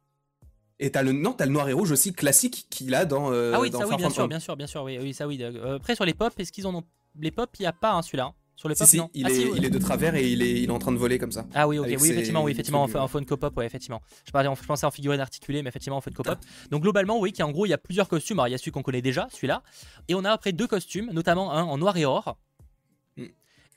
Et 0.79 0.91
t'as 0.91 1.03
le 1.03 1.13
non, 1.13 1.31
t'as 1.31 1.45
le 1.45 1.51
noir 1.53 1.69
et 1.69 1.73
rouge 1.73 1.91
aussi 1.91 2.11
classique 2.13 2.67
qu'il 2.69 2.93
a 2.95 3.05
dans 3.05 3.31
euh, 3.31 3.53
ah 3.55 3.61
oui, 3.61 3.69
dans 3.69 3.79
ça 3.79 3.87
oui, 3.87 3.95
bien 3.95 4.09
sûr, 4.09 4.27
bien 4.27 4.39
sûr, 4.39 4.57
bien 4.57 4.67
sûr. 4.67 4.83
Oui, 4.83 4.97
oui 5.01 5.13
ça 5.13 5.25
oui. 5.25 5.41
Euh, 5.41 5.77
après, 5.77 5.95
sur 5.95 6.03
les 6.05 6.13
pop, 6.13 6.33
est-ce 6.37 6.51
qu'ils 6.51 6.67
en 6.67 6.75
ont. 6.75 6.83
Les 7.17 7.31
pop, 7.31 7.49
il 7.59 7.61
n'y 7.61 7.65
a 7.67 7.71
pas 7.73 7.93
hein, 7.93 8.01
celui-là. 8.01 8.33
Sur 8.57 8.67
les 8.69 8.75
pop, 8.75 8.87
si, 8.87 8.97
non 8.97 9.09
il, 9.13 9.25
Ah, 9.25 9.29
est, 9.29 9.33
si, 9.35 9.45
ouais. 9.45 9.51
il 9.57 9.65
est 9.65 9.69
de 9.69 9.77
travers 9.77 10.15
et 10.15 10.29
il 10.29 10.41
est, 10.41 10.61
il 10.61 10.69
est 10.69 10.71
en 10.71 10.79
train 10.79 10.91
de 10.91 10.97
voler 10.97 11.17
comme 11.17 11.31
ça. 11.31 11.45
Ah 11.53 11.65
oui, 11.67 11.77
ok, 11.77 11.87
oui, 11.87 11.99
ses 11.99 12.11
effectivement, 12.11 12.43
oui, 12.43 12.51
effectivement, 12.51 12.83
en, 12.83 12.93
en 12.95 13.07
phone 13.07 13.25
cop-up, 13.25 13.55
ouais, 13.57 13.65
effectivement. 13.65 14.01
Je, 14.25 14.31
parlais, 14.31 14.49
je 14.61 14.65
pensais 14.65 14.85
en 14.85 14.91
figurine 14.91 15.19
articulée, 15.21 15.61
mais 15.61 15.69
effectivement, 15.69 15.97
en 15.97 16.01
phone 16.01 16.13
cop-up. 16.13 16.39
Donc 16.71 16.81
globalement, 16.81 17.19
oui, 17.19 17.31
qu'en 17.33 17.51
gros, 17.51 17.65
il 17.65 17.69
y 17.69 17.73
a 17.73 17.77
plusieurs 17.77 18.07
costumes. 18.09 18.39
Alors, 18.39 18.47
il 18.49 18.51
y 18.51 18.55
a 18.55 18.57
celui 18.57 18.71
qu'on 18.71 18.83
connaît 18.83 19.01
déjà, 19.01 19.27
celui-là. 19.31 19.61
Et 20.09 20.15
on 20.15 20.23
a 20.25 20.31
après 20.31 20.51
deux 20.53 20.67
costumes, 20.67 21.09
notamment 21.11 21.51
un 21.53 21.63
en 21.63 21.77
noir 21.77 21.95
et 21.97 22.05
or. 22.05 22.37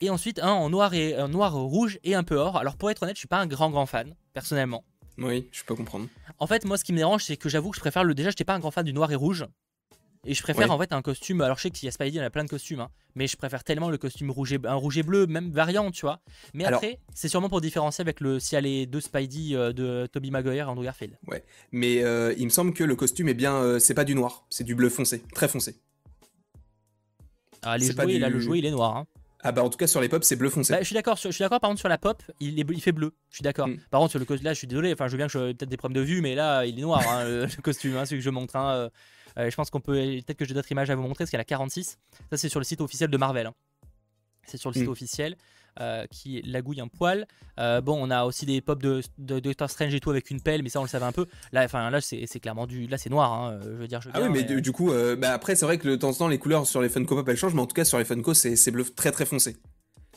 Et 0.00 0.10
ensuite 0.10 0.38
un 0.38 0.52
en 0.52 0.70
noir 0.70 0.94
et 0.94 1.14
un 1.16 1.28
noir 1.28 1.54
rouge 1.54 1.98
et 2.04 2.14
un 2.14 2.22
peu 2.24 2.36
or. 2.36 2.56
Alors 2.56 2.76
pour 2.76 2.90
être 2.90 3.02
honnête, 3.02 3.16
je 3.16 3.20
suis 3.20 3.28
pas 3.28 3.38
un 3.40 3.46
grand 3.46 3.70
grand 3.70 3.86
fan 3.86 4.14
personnellement. 4.32 4.84
Oui, 5.18 5.48
je 5.50 5.64
peux 5.64 5.74
comprendre. 5.74 6.06
En 6.38 6.46
fait, 6.46 6.64
moi, 6.64 6.76
ce 6.78 6.84
qui 6.84 6.92
me 6.92 6.98
dérange, 6.98 7.24
c'est 7.24 7.36
que 7.36 7.48
j'avoue 7.48 7.70
que 7.70 7.76
je 7.76 7.80
préfère 7.80 8.04
le. 8.04 8.14
Déjà, 8.14 8.30
j'étais 8.30 8.44
pas 8.44 8.54
un 8.54 8.60
grand 8.60 8.70
fan 8.70 8.84
du 8.84 8.92
noir 8.92 9.10
et 9.10 9.16
rouge. 9.16 9.44
Et 10.24 10.34
je 10.34 10.42
préfère 10.42 10.68
Ouais. 10.68 10.74
en 10.74 10.78
fait 10.78 10.92
un 10.92 11.02
costume. 11.02 11.40
Alors, 11.40 11.56
je 11.56 11.62
sais 11.62 11.70
qu'il 11.70 11.86
y 11.86 11.88
a 11.88 11.92
Spidey, 11.92 12.10
il 12.10 12.14
y 12.16 12.20
en 12.20 12.24
a 12.24 12.30
plein 12.30 12.44
de 12.44 12.48
costumes, 12.48 12.80
hein, 12.80 12.90
mais 13.16 13.26
je 13.26 13.36
préfère 13.36 13.64
tellement 13.64 13.88
le 13.90 13.98
costume 13.98 14.30
rouge 14.30 14.52
et, 14.52 14.58
un 14.64 14.74
rouge 14.74 14.98
et 14.98 15.02
bleu, 15.02 15.26
même 15.26 15.50
variant, 15.50 15.90
tu 15.90 16.02
vois. 16.02 16.20
Mais 16.54 16.64
Alors- 16.64 16.78
après, 16.78 17.00
c'est 17.14 17.28
sûrement 17.28 17.48
pour 17.48 17.60
différencier 17.60 18.02
avec 18.02 18.20
le. 18.20 18.38
S'il 18.38 18.54
y 18.54 18.58
a 18.58 18.60
les 18.60 18.86
deux 18.86 19.00
Spidey 19.00 19.56
euh, 19.56 19.72
de 19.72 20.06
Tobey 20.12 20.30
Maguire 20.30 20.66
et 20.66 20.70
Andrew 20.70 20.84
Garfield. 20.84 21.16
Mais 21.72 22.04
euh, 22.04 22.32
il 22.38 22.44
me 22.44 22.50
semble 22.50 22.72
que 22.72 22.84
le 22.84 22.94
costume 22.94 23.28
est 23.28 23.34
bien. 23.34 23.54
euh, 23.54 23.78
c'est 23.80 23.94
pas 23.94 24.04
du 24.04 24.14
noir, 24.14 24.44
c'est 24.50 24.64
du 24.64 24.76
bleu 24.76 24.88
foncé, 24.90 25.22
très 25.34 25.48
foncé. 25.48 25.76
Ah, 27.62 27.76
les 27.76 27.90
jouets, 27.90 28.18
là, 28.18 28.28
du- 28.28 28.34
le 28.34 28.40
jouet, 28.40 28.58
il 28.60 28.66
est 28.66 28.70
noir. 28.70 28.96
hein. 28.96 29.06
Ah 29.40 29.52
bah 29.52 29.62
en 29.62 29.70
tout 29.70 29.76
cas 29.78 29.86
sur 29.86 30.00
les 30.00 30.08
pop 30.08 30.24
c'est 30.24 30.34
bleu 30.36 30.50
foncé. 30.50 30.72
Bah, 30.72 30.80
je 30.80 30.84
suis 30.86 30.94
d'accord. 30.94 31.16
Je 31.16 31.30
suis 31.30 31.42
d'accord. 31.42 31.60
Par 31.60 31.70
contre, 31.70 31.78
sur 31.80 31.88
la 31.88 31.98
pop, 31.98 32.20
il, 32.40 32.58
est, 32.58 32.66
il 32.70 32.80
fait 32.82 32.90
bleu. 32.92 33.12
Je 33.30 33.36
suis 33.36 33.42
d'accord. 33.42 33.68
Mm. 33.68 33.76
Par 33.90 34.00
contre, 34.00 34.10
sur 34.10 34.18
le 34.18 34.24
costume, 34.24 34.44
là, 34.46 34.52
je 34.52 34.58
suis 34.58 34.66
désolé. 34.66 34.92
Enfin, 34.92 35.06
je 35.06 35.12
veux 35.12 35.16
bien 35.18 35.26
que 35.28 35.32
je 35.32 35.52
peut-être 35.52 35.68
des 35.68 35.76
problèmes 35.76 36.02
de 36.02 36.06
vue, 36.06 36.20
mais 36.20 36.34
là, 36.34 36.64
il 36.66 36.76
est 36.78 36.82
noir 36.82 37.02
hein, 37.08 37.24
le, 37.28 37.44
le 37.46 37.62
costume, 37.62 37.96
hein, 37.96 38.04
celui 38.04 38.20
que 38.20 38.24
je 38.24 38.30
montre. 38.30 38.56
hein, 38.56 38.74
euh, 38.74 38.88
euh, 39.38 39.48
je 39.50 39.54
pense 39.54 39.70
qu'on 39.70 39.80
peut. 39.80 39.94
Peut-être 39.94 40.36
que 40.38 40.44
j'ai 40.44 40.54
d'autres 40.54 40.72
images 40.72 40.90
à 40.90 40.96
vous 40.96 41.02
montrer 41.02 41.18
parce 41.24 41.30
qu'elle 41.30 41.40
a 41.40 41.44
46. 41.44 41.98
Ça, 42.30 42.36
c'est 42.36 42.48
sur 42.48 42.58
le 42.58 42.64
site 42.64 42.80
officiel 42.80 43.10
de 43.10 43.16
Marvel. 43.16 43.46
hein. 43.46 43.54
C'est 44.44 44.56
sur 44.56 44.70
le 44.70 44.74
site 44.74 44.86
Mm. 44.88 44.90
officiel 44.90 45.36
euh, 45.80 46.06
qui 46.10 46.42
lagouille 46.42 46.80
un 46.80 46.88
poil. 46.88 47.26
Euh, 47.58 47.80
bon, 47.80 47.98
on 48.00 48.10
a 48.10 48.24
aussi 48.24 48.46
des 48.46 48.60
pop 48.60 48.82
de, 48.82 49.00
de 49.18 49.40
Doctor 49.40 49.70
Strange 49.70 49.94
et 49.94 50.00
tout 50.00 50.10
avec 50.10 50.30
une 50.30 50.40
pelle, 50.40 50.62
mais 50.62 50.68
ça, 50.68 50.80
on 50.80 50.84
le 50.84 50.88
savait 50.88 51.04
un 51.06 51.12
peu. 51.12 51.26
Là, 51.52 51.64
enfin, 51.64 51.90
là, 51.90 52.00
c'est 52.00 52.40
clairement 52.40 52.66
du. 52.66 52.86
Là, 52.86 52.98
c'est 52.98 53.10
noir. 53.10 53.32
hein, 53.32 53.60
Je 53.64 53.70
veux 53.70 53.88
dire. 53.88 54.00
Je 54.00 54.08
veux 54.08 54.12
Ah 54.14 54.20
oui 54.22 54.28
mais 54.30 54.42
du, 54.42 54.60
du 54.62 54.72
coup 54.72 54.92
euh, 54.92 55.16
bah 55.16 55.32
après 55.32 55.54
c'est 55.56 55.64
vrai 55.64 55.78
que 55.78 55.88
de 55.88 55.96
temps 55.96 56.10
en 56.10 56.14
temps 56.14 56.28
les 56.28 56.38
couleurs 56.38 56.66
sur 56.66 56.80
les 56.82 56.88
Funko 56.88 57.14
Pop 57.16 57.28
elles 57.28 57.36
changent 57.36 57.54
mais 57.54 57.60
en 57.60 57.66
tout 57.66 57.74
cas 57.74 57.84
sur 57.84 57.98
les 57.98 58.04
Funko 58.04 58.34
c'est 58.34 58.70
bleu 58.70 58.84
très 58.84 59.10
très 59.12 59.26
foncé. 59.26 59.56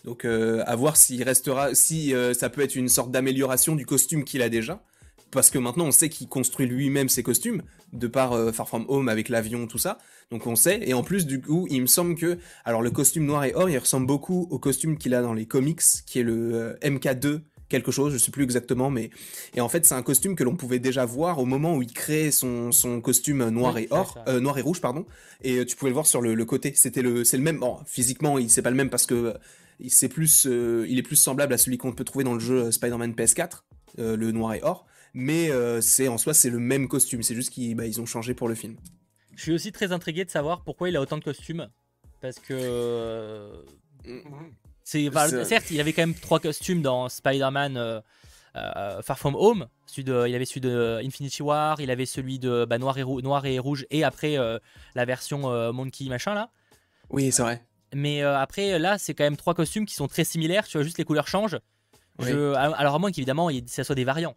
Donc 0.03 0.25
euh, 0.25 0.63
à 0.65 0.75
voir 0.75 0.97
s'il 0.97 1.21
restera 1.23 1.75
si 1.75 2.13
euh, 2.13 2.33
ça 2.33 2.49
peut 2.49 2.61
être 2.61 2.75
une 2.75 2.89
sorte 2.89 3.11
d'amélioration 3.11 3.75
du 3.75 3.85
costume 3.85 4.23
qu'il 4.23 4.41
a 4.41 4.49
déjà 4.49 4.81
parce 5.31 5.49
que 5.49 5.57
maintenant 5.57 5.85
on 5.85 5.91
sait 5.91 6.09
qu'il 6.09 6.27
construit 6.27 6.67
lui-même 6.67 7.09
ses 7.09 7.23
costumes 7.23 7.63
de 7.93 8.07
par 8.07 8.33
euh, 8.33 8.51
Far 8.51 8.67
From 8.67 8.85
Home 8.87 9.09
avec 9.09 9.29
l'avion 9.29 9.67
tout 9.67 9.77
ça. 9.77 9.97
Donc 10.31 10.47
on 10.47 10.55
sait. 10.55 10.79
Et 10.83 10.93
en 10.93 11.03
plus 11.03 11.25
du 11.25 11.41
coup 11.41 11.67
il 11.69 11.81
me 11.81 11.87
semble 11.87 12.15
que 12.15 12.37
alors 12.65 12.81
le 12.81 12.91
costume 12.91 13.25
noir 13.25 13.43
et 13.43 13.53
or 13.55 13.69
il 13.69 13.77
ressemble 13.77 14.07
beaucoup 14.07 14.47
au 14.49 14.59
costume 14.59 14.97
qu'il 14.97 15.13
a 15.13 15.21
dans 15.21 15.33
les 15.33 15.45
comics 15.45 15.81
qui 16.05 16.19
est 16.19 16.23
le 16.23 16.53
euh, 16.53 16.73
MK2 16.83 17.41
quelque 17.71 17.91
chose 17.91 18.11
je 18.11 18.17
sais 18.17 18.31
plus 18.31 18.43
exactement 18.43 18.89
mais 18.89 19.09
et 19.55 19.61
en 19.61 19.69
fait 19.69 19.85
c'est 19.85 19.95
un 19.95 20.03
costume 20.03 20.35
que 20.35 20.43
l'on 20.43 20.57
pouvait 20.57 20.79
déjà 20.79 21.05
voir 21.05 21.39
au 21.39 21.45
moment 21.45 21.75
où 21.77 21.81
il 21.81 21.93
créait 21.93 22.29
son, 22.29 22.73
son 22.73 22.99
costume 22.99 23.47
noir 23.49 23.75
Oui, 23.75 23.83
et 23.83 23.87
or 23.91 24.17
euh, 24.27 24.41
noir 24.41 24.57
et 24.57 24.61
rouge 24.61 24.81
pardon. 24.81 25.05
Et 25.41 25.57
euh, 25.57 25.65
tu 25.65 25.75
pouvais 25.77 25.89
le 25.89 25.93
voir 25.95 26.05
sur 26.05 26.21
le, 26.21 26.35
le 26.35 26.45
côté. 26.45 26.73
C'était 26.75 27.01
le 27.01 27.23
c'est 27.23 27.37
le 27.37 27.43
même 27.43 27.59
bon, 27.59 27.79
physiquement 27.85 28.37
il 28.37 28.49
c'est 28.51 28.61
pas 28.61 28.69
le 28.69 28.75
même 28.75 28.89
parce 28.89 29.05
que 29.05 29.15
euh, 29.15 29.33
il 29.79 29.89
c'est 29.89 30.09
plus 30.09 30.45
euh, 30.47 30.85
il 30.87 30.99
est 30.99 31.03
plus 31.03 31.15
semblable 31.15 31.53
à 31.53 31.57
celui 31.57 31.77
qu'on 31.77 31.91
peut 31.91 32.03
trouver 32.03 32.23
dans 32.23 32.33
le 32.33 32.39
jeu 32.39 32.71
Spider-Man 32.71 33.13
PS4 33.13 33.63
euh, 33.99 34.15
le 34.15 34.31
noir 34.31 34.53
et 34.53 34.61
or 34.63 34.85
mais 35.13 35.51
euh, 35.51 35.81
c'est 35.81 36.07
en 36.07 36.17
soi 36.17 36.33
c'est 36.33 36.49
le 36.49 36.59
même 36.59 36.87
costume 36.87 37.21
c'est 37.23 37.35
juste 37.35 37.49
qu'ils 37.51 37.75
bah, 37.75 37.85
ils 37.85 37.99
ont 38.01 38.05
changé 38.05 38.33
pour 38.33 38.47
le 38.47 38.55
film 38.55 38.75
Je 39.35 39.41
suis 39.41 39.51
aussi 39.53 39.71
très 39.71 39.91
intrigué 39.91 40.23
de 40.25 40.29
savoir 40.29 40.63
pourquoi 40.63 40.89
il 40.89 40.95
a 40.95 41.01
autant 41.01 41.17
de 41.17 41.23
costumes. 41.23 41.69
Parce 42.21 42.37
que. 42.39 42.53
euh, 42.53 43.51
c'est, 44.83 45.09
certes, 45.45 45.71
il 45.71 45.79
avait 45.79 45.93
quand 45.93 46.01
même 46.03 46.13
trois 46.15 46.39
costumes 46.39 46.81
dans 46.81 47.07
Spider-Man 47.09 47.77
euh, 47.77 49.01
Far 49.01 49.17
From 49.17 49.35
Home. 49.35 49.67
Celui 49.85 50.03
de, 50.03 50.27
il 50.27 50.35
avait 50.35 50.45
celui 50.45 50.61
de 50.61 50.99
Infinity 51.03 51.41
War, 51.41 51.79
il 51.81 51.89
avait 51.91 52.05
celui 52.05 52.39
de 52.39 52.65
bah, 52.65 52.77
noir, 52.77 52.97
et 52.97 53.03
rou- 53.03 53.21
noir 53.21 53.45
et 53.45 53.57
rouge, 53.59 53.85
et 53.89 54.03
après 54.03 54.37
euh, 54.37 54.59
la 54.95 55.05
version 55.05 55.49
euh, 55.51 55.71
Monkey 55.71 56.05
machin 56.09 56.33
là. 56.33 56.49
oui 57.09 57.31
c'est 57.31 57.41
vrai 57.41 57.63
Mais 57.93 58.21
après, 58.21 58.77
là, 58.79 58.97
c'est 58.97 59.13
quand 59.13 59.23
même 59.23 59.37
trois 59.37 59.53
costumes 59.53 59.85
qui 59.85 59.95
sont 59.95 60.07
très 60.07 60.23
similaires. 60.23 60.67
Tu 60.67 60.77
vois, 60.77 60.83
juste 60.83 60.97
les 60.97 61.05
couleurs 61.05 61.27
changent. 61.27 61.59
Oui. 62.19 62.27
Je- 62.29 62.53
alors, 62.53 62.95
à 62.95 62.99
moins 62.99 63.11
qu'évidemment, 63.11 63.49
ça 63.67 63.83
soit 63.83 63.95
des 63.95 64.03
variants. 64.05 64.35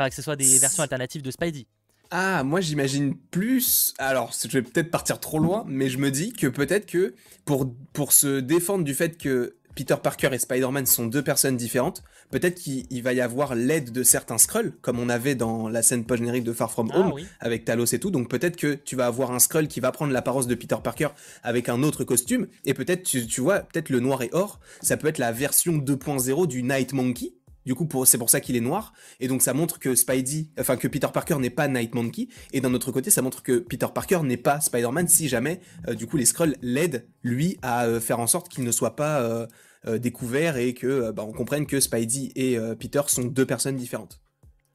Enfin, 0.00 0.08
que 0.08 0.14
ce 0.14 0.22
soit 0.22 0.36
des 0.36 0.56
versions 0.56 0.82
alternatives 0.82 1.20
de 1.20 1.30
Spidey. 1.30 1.66
Ah, 2.10 2.42
moi 2.42 2.62
j'imagine 2.62 3.14
plus. 3.30 3.92
Alors, 3.98 4.32
je 4.32 4.48
vais 4.48 4.62
peut-être 4.62 4.90
partir 4.90 5.20
trop 5.20 5.38
loin, 5.38 5.62
mais 5.68 5.90
je 5.90 5.98
me 5.98 6.10
dis 6.10 6.32
que 6.32 6.46
peut-être 6.46 6.86
que 6.86 7.14
pour, 7.44 7.70
pour 7.92 8.12
se 8.12 8.40
défendre 8.40 8.82
du 8.82 8.94
fait 8.94 9.18
que 9.18 9.56
Peter 9.76 9.96
Parker 10.02 10.30
et 10.32 10.38
Spider-Man 10.38 10.86
sont 10.86 11.06
deux 11.06 11.22
personnes 11.22 11.58
différentes, 11.58 12.02
peut-être 12.30 12.54
qu'il 12.54 12.86
il 12.90 13.02
va 13.02 13.12
y 13.12 13.20
avoir 13.20 13.54
l'aide 13.54 13.92
de 13.92 14.02
certains 14.02 14.38
Skrulls, 14.38 14.72
comme 14.80 14.98
on 14.98 15.10
avait 15.10 15.34
dans 15.34 15.68
la 15.68 15.82
scène 15.82 16.06
post-générique 16.06 16.44
de 16.44 16.52
Far 16.54 16.70
From 16.70 16.90
Ah 16.94 16.98
Home, 16.98 17.12
oui. 17.12 17.26
avec 17.38 17.66
Talos 17.66 17.84
et 17.84 18.00
tout. 18.00 18.10
Donc 18.10 18.30
peut-être 18.30 18.56
que 18.56 18.72
tu 18.72 18.96
vas 18.96 19.06
avoir 19.06 19.32
un 19.32 19.38
Skrull 19.38 19.68
qui 19.68 19.80
va 19.80 19.92
prendre 19.92 20.12
l'apparence 20.14 20.46
de 20.46 20.54
Peter 20.54 20.76
Parker 20.82 21.08
avec 21.42 21.68
un 21.68 21.82
autre 21.82 22.04
costume, 22.04 22.48
et 22.64 22.72
peut-être, 22.72 23.02
tu, 23.02 23.26
tu 23.26 23.42
vois, 23.42 23.60
peut-être 23.60 23.90
le 23.90 24.00
noir 24.00 24.22
et 24.22 24.30
or, 24.32 24.60
ça 24.80 24.96
peut 24.96 25.08
être 25.08 25.18
la 25.18 25.30
version 25.30 25.76
2.0 25.76 26.46
du 26.46 26.62
Night 26.62 26.94
Monkey. 26.94 27.34
Du 27.66 27.74
coup, 27.74 27.86
c'est 28.04 28.18
pour 28.18 28.30
ça 28.30 28.40
qu'il 28.40 28.56
est 28.56 28.60
noir. 28.60 28.92
Et 29.18 29.28
donc, 29.28 29.42
ça 29.42 29.52
montre 29.52 29.78
que 29.78 29.94
Spidey, 29.94 30.48
enfin, 30.58 30.76
que 30.76 30.88
Peter 30.88 31.08
Parker 31.12 31.36
n'est 31.38 31.50
pas 31.50 31.68
Night 31.68 31.94
Monkey. 31.94 32.28
Et 32.52 32.60
d'un 32.60 32.72
autre 32.74 32.90
côté, 32.92 33.10
ça 33.10 33.22
montre 33.22 33.42
que 33.42 33.58
Peter 33.58 33.86
Parker 33.94 34.20
n'est 34.22 34.36
pas 34.36 34.60
Spider-Man 34.60 35.08
si 35.08 35.28
jamais, 35.28 35.60
euh, 35.88 35.94
du 35.94 36.06
coup, 36.06 36.16
les 36.16 36.24
Skrulls 36.24 36.56
l'aident, 36.62 37.06
lui, 37.22 37.58
à 37.62 37.84
euh, 37.84 38.00
faire 38.00 38.18
en 38.18 38.26
sorte 38.26 38.48
qu'il 38.48 38.64
ne 38.64 38.72
soit 38.72 38.96
pas 38.96 39.20
euh, 39.20 39.98
découvert 39.98 40.56
et 40.56 40.74
que, 40.74 41.10
bah, 41.10 41.24
on 41.26 41.32
comprenne 41.32 41.66
que 41.66 41.80
Spidey 41.80 42.32
et 42.34 42.58
Peter 42.78 43.02
sont 43.06 43.24
deux 43.24 43.46
personnes 43.46 43.76
différentes. 43.76 44.20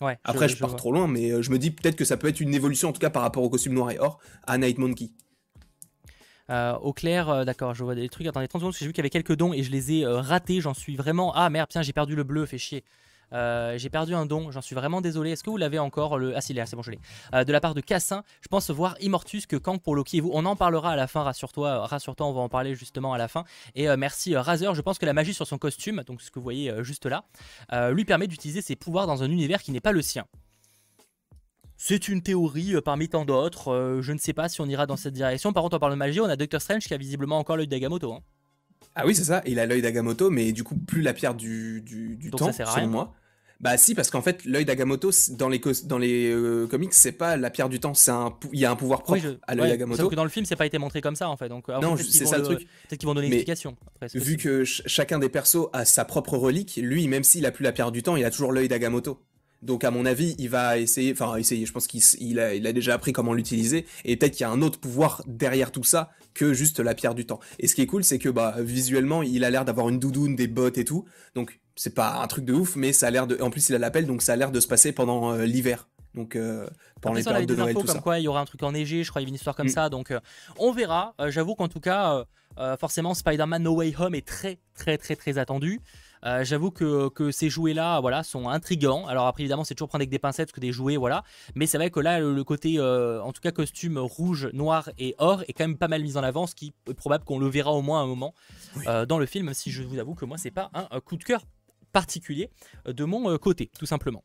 Ouais, 0.01 0.17
Après, 0.23 0.49
je, 0.49 0.57
pars 0.57 0.75
trop 0.75 0.91
loin, 0.91 1.07
mais 1.07 1.41
je 1.41 1.51
me 1.51 1.57
dis 1.57 1.71
peut-être 1.71 1.95
que 1.95 2.05
ça 2.05 2.17
peut 2.17 2.27
être 2.27 2.41
une 2.41 2.53
évolution, 2.53 2.89
en 2.89 2.91
tout 2.91 2.99
cas, 2.99 3.09
par 3.09 3.21
rapport 3.21 3.43
au 3.43 3.49
costume 3.49 3.73
noir 3.73 3.91
et 3.91 3.99
or, 3.99 4.19
à 4.45 4.57
Night 4.57 4.77
Monkey. 4.77 5.11
Euh, 6.49 6.73
au 6.75 6.93
clair, 6.93 7.29
euh, 7.29 7.43
d'accord, 7.43 7.73
je 7.73 7.83
vois 7.83 7.95
des 7.95 8.07
trucs. 8.09 8.27
Attendez 8.27 8.47
30 8.47 8.61
secondes, 8.61 8.75
j'ai 8.77 8.85
vu 8.85 8.93
qu'il 8.93 8.99
y 8.99 9.03
avait 9.03 9.09
quelques 9.09 9.35
dons 9.35 9.53
et 9.53 9.63
je 9.63 9.71
les 9.71 9.93
ai 9.93 10.05
euh, 10.05 10.19
ratés. 10.19 10.61
J'en 10.61 10.73
suis 10.73 10.95
vraiment. 10.95 11.33
Ah 11.35 11.49
merde, 11.49 11.69
tiens, 11.69 11.81
j'ai 11.81 11.93
perdu 11.93 12.15
le 12.15 12.23
bleu, 12.23 12.45
fait 12.45 12.57
chier. 12.57 12.83
J'ai 13.31 13.89
perdu 13.89 14.15
un 14.15 14.25
don, 14.25 14.49
j'en 14.51 14.61
suis 14.61 14.75
vraiment 14.75 15.01
désolé. 15.01 15.31
Est-ce 15.31 15.43
que 15.43 15.49
vous 15.49 15.57
l'avez 15.57 15.77
encore 15.77 16.17
le... 16.17 16.37
Ah, 16.37 16.41
si, 16.41 16.53
là, 16.53 16.65
c'est 16.65 16.77
bon, 16.77 16.83
je 16.83 16.91
l'ai. 16.91 17.43
De 17.43 17.51
la 17.51 17.59
part 17.59 17.73
de 17.73 17.81
Cassin, 17.81 18.23
je 18.39 18.47
pense 18.47 18.69
voir 18.69 18.95
Immortus 19.01 19.45
que 19.45 19.57
Kang 19.57 19.77
pour 19.77 19.93
Loki 19.93 20.17
et 20.17 20.21
vous. 20.21 20.31
On 20.31 20.45
en 20.45 20.55
parlera 20.55 20.91
à 20.91 20.95
la 20.95 21.05
fin, 21.05 21.21
rassure-toi, 21.21 21.85
rassure-toi, 21.85 22.25
on 22.25 22.31
va 22.31 22.39
en 22.39 22.47
parler 22.47 22.75
justement 22.75 23.11
à 23.11 23.17
la 23.17 23.27
fin. 23.27 23.43
Et 23.73 23.93
merci 23.97 24.37
Razer, 24.37 24.73
je 24.73 24.79
pense 24.79 24.99
que 24.99 25.05
la 25.05 25.11
magie 25.11 25.33
sur 25.33 25.47
son 25.47 25.57
costume, 25.57 26.01
donc 26.07 26.21
ce 26.21 26.31
que 26.31 26.39
vous 26.39 26.43
voyez 26.43 26.71
juste 26.83 27.07
là, 27.07 27.25
lui 27.91 28.05
permet 28.05 28.27
d'utiliser 28.27 28.61
ses 28.61 28.77
pouvoirs 28.77 29.05
dans 29.05 29.21
un 29.21 29.29
univers 29.29 29.61
qui 29.61 29.73
n'est 29.73 29.81
pas 29.81 29.91
le 29.91 30.01
sien. 30.01 30.25
C'est 31.87 32.07
une 32.07 32.23
théorie 32.23 32.73
euh, 32.73 32.81
parmi 32.81 33.09
tant 33.09 33.25
d'autres. 33.25 33.67
euh, 33.67 34.01
je 34.01 34.11
ne 34.11 34.17
sais 34.17 34.33
pas 34.33 34.49
si 34.49 34.59
on 34.59 34.65
ira 34.65 34.87
dans 34.87 34.97
cette 34.97 35.13
direction. 35.13 35.53
Par 35.53 35.61
contre, 35.61 35.75
on 35.75 35.79
parle 35.79 35.91
de 35.91 35.97
magie. 35.97 36.19
On 36.19 36.25
a 36.25 36.35
Doctor 36.35 36.59
Strange 36.59 36.83
qui 36.85 36.95
a 36.95 36.97
visiblement 36.97 37.37
encore 37.37 37.57
l'œil 37.57 37.67
d'Agamotto. 37.67 38.11
hein. 38.11 38.21
Ah 38.95 39.05
oui, 39.05 39.13
c'est 39.13 39.25
ça, 39.25 39.43
il 39.45 39.59
a 39.59 39.67
l'œil 39.67 39.83
d'Agamotto, 39.83 40.31
mais 40.31 40.51
du 40.51 40.63
coup, 40.63 40.75
plus 40.75 41.03
la 41.03 41.13
pierre 41.13 41.35
du, 41.35 41.81
du, 41.81 42.15
du 42.15 42.31
Donc 42.31 42.39
temps, 42.39 42.45
ça 42.47 42.53
sert 42.53 42.69
à 42.69 42.71
selon 42.71 42.81
rien. 42.85 42.91
moi. 42.91 43.13
Bah 43.59 43.77
si, 43.77 43.93
parce 43.93 44.09
qu'en 44.09 44.23
fait, 44.23 44.43
l'œil 44.45 44.65
d'Agamotto, 44.65 45.11
c'est- 45.11 45.35
dans 45.37 45.47
les, 45.47 45.61
dans 45.83 45.99
les 45.99 46.31
euh, 46.31 46.65
comics, 46.65 46.91
c'est 46.93 47.11
pas 47.11 47.37
la 47.37 47.51
pierre 47.51 47.69
du 47.69 47.79
temps, 47.79 47.93
c'est 47.93 48.09
un, 48.11 48.33
il 48.51 48.59
y 48.59 48.65
a 48.65 48.71
un 48.71 48.75
pouvoir 48.75 49.03
propre 49.03 49.19
Oui, 49.19 49.23
je- 49.23 49.37
à 49.47 49.53
l'œil 49.53 49.65
ouais, 49.65 49.69
d'Agamotto. 49.69 50.01
Sauf 50.01 50.09
que 50.09 50.15
dans 50.15 50.23
le 50.23 50.29
film, 50.31 50.45
c'est 50.45 50.55
pas 50.55 50.65
été 50.65 50.79
montré 50.79 51.01
comme 51.01 51.15
ça 51.15 51.29
en 51.29 51.37
fait. 51.37 51.49
Donc, 51.49 51.67
Non, 51.67 51.95
c'est 51.97 52.25
ça 52.25 52.39
le 52.39 52.43
truc. 52.45 52.59
Peut-être 52.61 52.99
qu'ils 52.99 53.07
vont 53.07 53.13
donner 53.13 53.27
une 53.27 53.33
explication. 53.33 53.77
Après, 53.95 54.07
Vu 54.17 54.37
que 54.37 54.65
ch- 54.65 54.81
chacun 54.87 55.19
des 55.19 55.29
persos 55.29 55.69
a 55.71 55.85
sa 55.85 56.03
propre 56.03 56.35
relique, 56.37 56.77
lui, 56.81 57.07
même 57.07 57.23
s'il 57.23 57.45
a 57.45 57.51
plus 57.51 57.63
la 57.63 57.71
pierre 57.73 57.91
du 57.91 58.01
temps, 58.01 58.15
il 58.15 58.25
a 58.25 58.31
toujours 58.31 58.51
l'œil 58.51 58.67
d'Agamotto. 58.69 59.19
Donc 59.65 59.83
à 59.83 59.91
mon 59.91 60.05
avis, 60.05 60.35
il 60.37 60.49
va 60.49 60.77
essayer, 60.77 61.11
enfin 61.11 61.35
essayer, 61.35 61.65
je 61.65 61.71
pense 61.73 61.87
qu'il 61.87 62.01
il 62.19 62.39
a, 62.39 62.53
il 62.53 62.65
a 62.67 62.71
déjà 62.73 62.93
appris 62.93 63.11
comment 63.11 63.33
l'utiliser, 63.33 63.85
et 64.05 64.15
peut-être 64.15 64.33
qu'il 64.33 64.41
y 64.41 64.45
a 64.45 64.51
un 64.51 64.61
autre 64.61 64.79
pouvoir 64.79 65.21
derrière 65.27 65.71
tout 65.71 65.83
ça 65.83 66.11
que 66.33 66.53
juste 66.53 66.79
la 66.79 66.93
pierre 66.93 67.15
du 67.15 67.25
temps. 67.25 67.39
Et 67.59 67.67
ce 67.67 67.75
qui 67.75 67.81
est 67.81 67.87
cool, 67.87 68.03
c'est 68.03 68.19
que 68.19 68.29
bah 68.29 68.55
visuellement, 68.59 69.23
il 69.23 69.43
a 69.43 69.49
l'air 69.49 69.65
d'avoir 69.65 69.89
une 69.89 69.99
doudoune, 69.99 70.35
des 70.35 70.47
bottes 70.47 70.77
et 70.77 70.85
tout, 70.85 71.05
donc 71.33 71.59
c'est 71.75 71.93
pas 71.93 72.21
un 72.21 72.27
truc 72.27 72.45
de 72.45 72.53
ouf, 72.53 72.75
mais 72.75 72.93
ça 72.93 73.07
a 73.07 73.11
l'air 73.11 73.27
de, 73.27 73.37
en 73.41 73.49
plus 73.49 73.67
il 73.69 73.75
a 73.75 73.79
l'appel, 73.79 74.05
donc 74.05 74.21
ça 74.21 74.33
a 74.33 74.35
l'air 74.35 74.51
de 74.51 74.59
se 74.59 74.67
passer 74.67 74.91
pendant 74.93 75.33
euh, 75.33 75.45
l'hiver, 75.45 75.89
donc 76.13 76.35
euh, 76.35 76.67
pendant 77.01 77.15
Après, 77.15 77.19
les 77.19 77.23
ça, 77.23 77.31
périodes 77.31 77.49
de 77.49 77.55
Noël, 77.55 77.69
infos 77.71 77.81
tout 77.81 77.87
comme 77.87 77.95
ça. 77.95 78.01
quoi 78.01 78.19
il 78.19 78.23
y 78.23 78.27
aura 78.27 78.39
un 78.41 78.45
truc 78.45 78.63
enneigé, 78.63 79.03
je 79.03 79.09
crois, 79.09 79.21
il 79.21 79.23
y 79.23 79.25
avait 79.25 79.29
une 79.29 79.35
histoire 79.35 79.55
comme 79.55 79.67
Mm. 79.67 79.69
ça. 79.69 79.89
Donc, 79.89 80.11
euh, 80.11 80.19
on 80.57 80.71
verra. 80.71 81.13
Euh, 81.19 81.31
J'avoue 81.31 81.55
qu'en 81.55 81.67
tout 81.67 81.79
cas, 81.81 82.23
forcément, 82.79 83.13
Spider-Man 83.13 83.63
No 83.63 83.75
Way 83.75 83.95
Home 83.99 84.15
est 84.15 84.25
très, 84.25 84.59
très, 84.75 84.97
très, 84.97 85.15
très 85.17 85.37
attendu. 85.37 85.81
Euh, 86.25 86.43
J'avoue 86.43 86.71
que, 86.71 87.09
que 87.09 87.31
ces 87.31 87.49
jouets-là, 87.49 87.99
voilà, 87.99 88.23
sont 88.23 88.49
intrigants. 88.49 89.05
Alors 89.07 89.27
après, 89.27 89.43
évidemment, 89.43 89.63
c'est 89.63 89.75
toujours 89.75 89.89
prendre 89.89 90.01
avec 90.01 90.09
des 90.09 90.19
pincettes 90.19 90.47
parce 90.47 90.55
que 90.55 90.59
des 90.59 90.71
jouets, 90.71 90.97
voilà. 90.97 91.23
Mais 91.53 91.67
c'est 91.67 91.77
vrai 91.77 91.91
que 91.91 91.99
là, 91.99 92.19
le, 92.19 92.43
côté, 92.43 92.75
euh, 92.79 93.21
en 93.21 93.31
tout 93.31 93.41
cas, 93.41 93.51
costume 93.51 93.97
rouge, 93.97 94.49
noir 94.53 94.89
et 94.97 95.15
or 95.19 95.43
est 95.47 95.53
quand 95.53 95.67
même 95.67 95.77
pas 95.77 95.87
mal 95.87 96.01
mis 96.01 96.17
en 96.17 96.23
avant, 96.23 96.47
ce 96.47 96.55
qui 96.55 96.73
est 96.89 96.93
probable 96.93 97.23
qu'on 97.25 97.39
le 97.39 97.47
verra 97.47 97.71
au 97.73 97.81
moins 97.81 97.99
à 97.99 98.03
un 98.03 98.07
moment 98.07 98.33
Oui. 98.77 98.83
euh, 98.87 99.05
dans 99.05 99.19
le 99.19 99.25
film. 99.25 99.45
même 99.45 99.53
Si 99.53 99.71
je 99.71 99.83
vous 99.83 99.99
avoue 99.99 100.15
que 100.15 100.25
moi, 100.25 100.37
c'est 100.37 100.51
pas 100.51 100.71
un, 100.73 100.99
coup 100.99 101.17
de 101.17 101.23
cœur 101.23 101.41
particulier 101.91 102.49
de 102.85 103.05
mon 103.05 103.37
côté, 103.37 103.69
tout 103.77 103.85
simplement. 103.85 104.23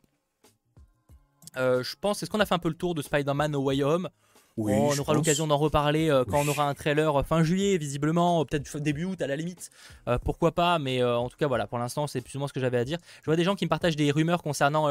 Je 1.56 1.94
pense, 2.00 2.22
est-ce 2.22 2.30
qu'on 2.30 2.40
a 2.40 2.46
fait 2.46 2.54
un 2.54 2.58
peu 2.58 2.68
le 2.68 2.74
tour 2.74 2.94
de 2.94 3.02
Spider-Man 3.02 3.52
No 3.52 3.62
Way 3.62 3.82
Home? 3.82 4.08
On 4.56 4.98
aura 4.98 5.14
l'occasion 5.14 5.46
d'en 5.46 5.56
reparler 5.56 6.10
euh, 6.10 6.24
quand 6.24 6.40
on 6.40 6.48
aura 6.48 6.68
un 6.68 6.74
trailer 6.74 7.20
euh, 7.20 7.22
fin 7.22 7.42
juillet, 7.42 7.78
visiblement, 7.78 8.44
peut-être 8.44 8.78
début 8.78 9.04
août 9.04 9.20
à 9.22 9.26
la 9.26 9.36
limite. 9.36 9.70
Euh, 10.08 10.18
pourquoi 10.22 10.52
pas, 10.52 10.78
mais 10.78 11.02
en 11.02 11.28
tout 11.28 11.36
cas, 11.36 11.46
voilà, 11.46 11.66
pour 11.66 11.78
l'instant, 11.78 12.06
c'est 12.06 12.20
plus 12.20 12.36
ou 12.36 12.38
moins 12.38 12.48
ce 12.48 12.52
que 12.52 12.60
j'avais 12.60 12.78
à 12.78 12.84
dire. 12.84 12.98
Je 13.20 13.26
vois 13.26 13.36
des 13.36 13.44
gens 13.44 13.54
qui 13.54 13.64
me 13.64 13.68
partagent 13.70 13.96
des 13.96 14.10
rumeurs 14.10 14.42
concernant, 14.42 14.84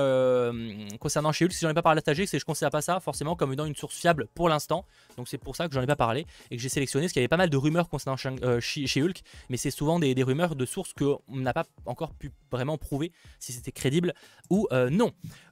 concernant 1.00 1.32
chez 1.32 1.46
Hulk. 1.46 1.54
Si 1.54 1.62
j'en 1.62 1.70
ai 1.70 1.74
pas 1.74 1.82
parlé 1.82 2.02
à 2.06 2.14
c'est 2.14 2.26
que 2.26 2.40
je 2.40 2.46
considère 2.46 2.72
pas 2.72 2.82
ça 2.82 3.00
forcément 3.00 3.36
comme 3.36 3.54
étant 3.54 3.66
une 3.66 3.76
source 3.76 3.96
fiable 3.96 4.28
pour 4.34 4.50
l'instant. 4.50 4.86
Donc 5.18 5.28
c'est 5.28 5.38
pour 5.38 5.56
ça 5.56 5.68
que 5.68 5.74
j'en 5.74 5.82
ai 5.82 5.88
pas 5.88 5.96
parlé 5.96 6.26
et 6.50 6.56
que 6.56 6.62
j'ai 6.62 6.70
sélectionné, 6.70 7.06
parce 7.06 7.14
qu'il 7.14 7.22
y 7.22 7.24
avait 7.24 7.28
pas 7.28 7.38
mal 7.38 7.50
de 7.50 7.58
rumeurs 7.58 7.90
concernant 7.90 8.18
chez 8.18 9.02
Hulk, 9.02 9.22
mais 9.50 9.58
c'est 9.58 9.72
souvent 9.72 10.00
des, 10.00 10.16
des, 10.16 10.24
rumeurs 10.24 10.56
de 10.56 10.66
sources 10.66 10.94
qu'on 10.94 11.20
n'a 11.30 11.54
pas 11.54 11.66
encore 11.86 12.14
pu 12.14 12.32
vraiment 12.52 12.78
prouver 12.78 13.12
si 13.40 13.52
c'était 13.52 13.72
crédible 13.72 14.14
ou 14.50 14.68
non. 14.90 15.12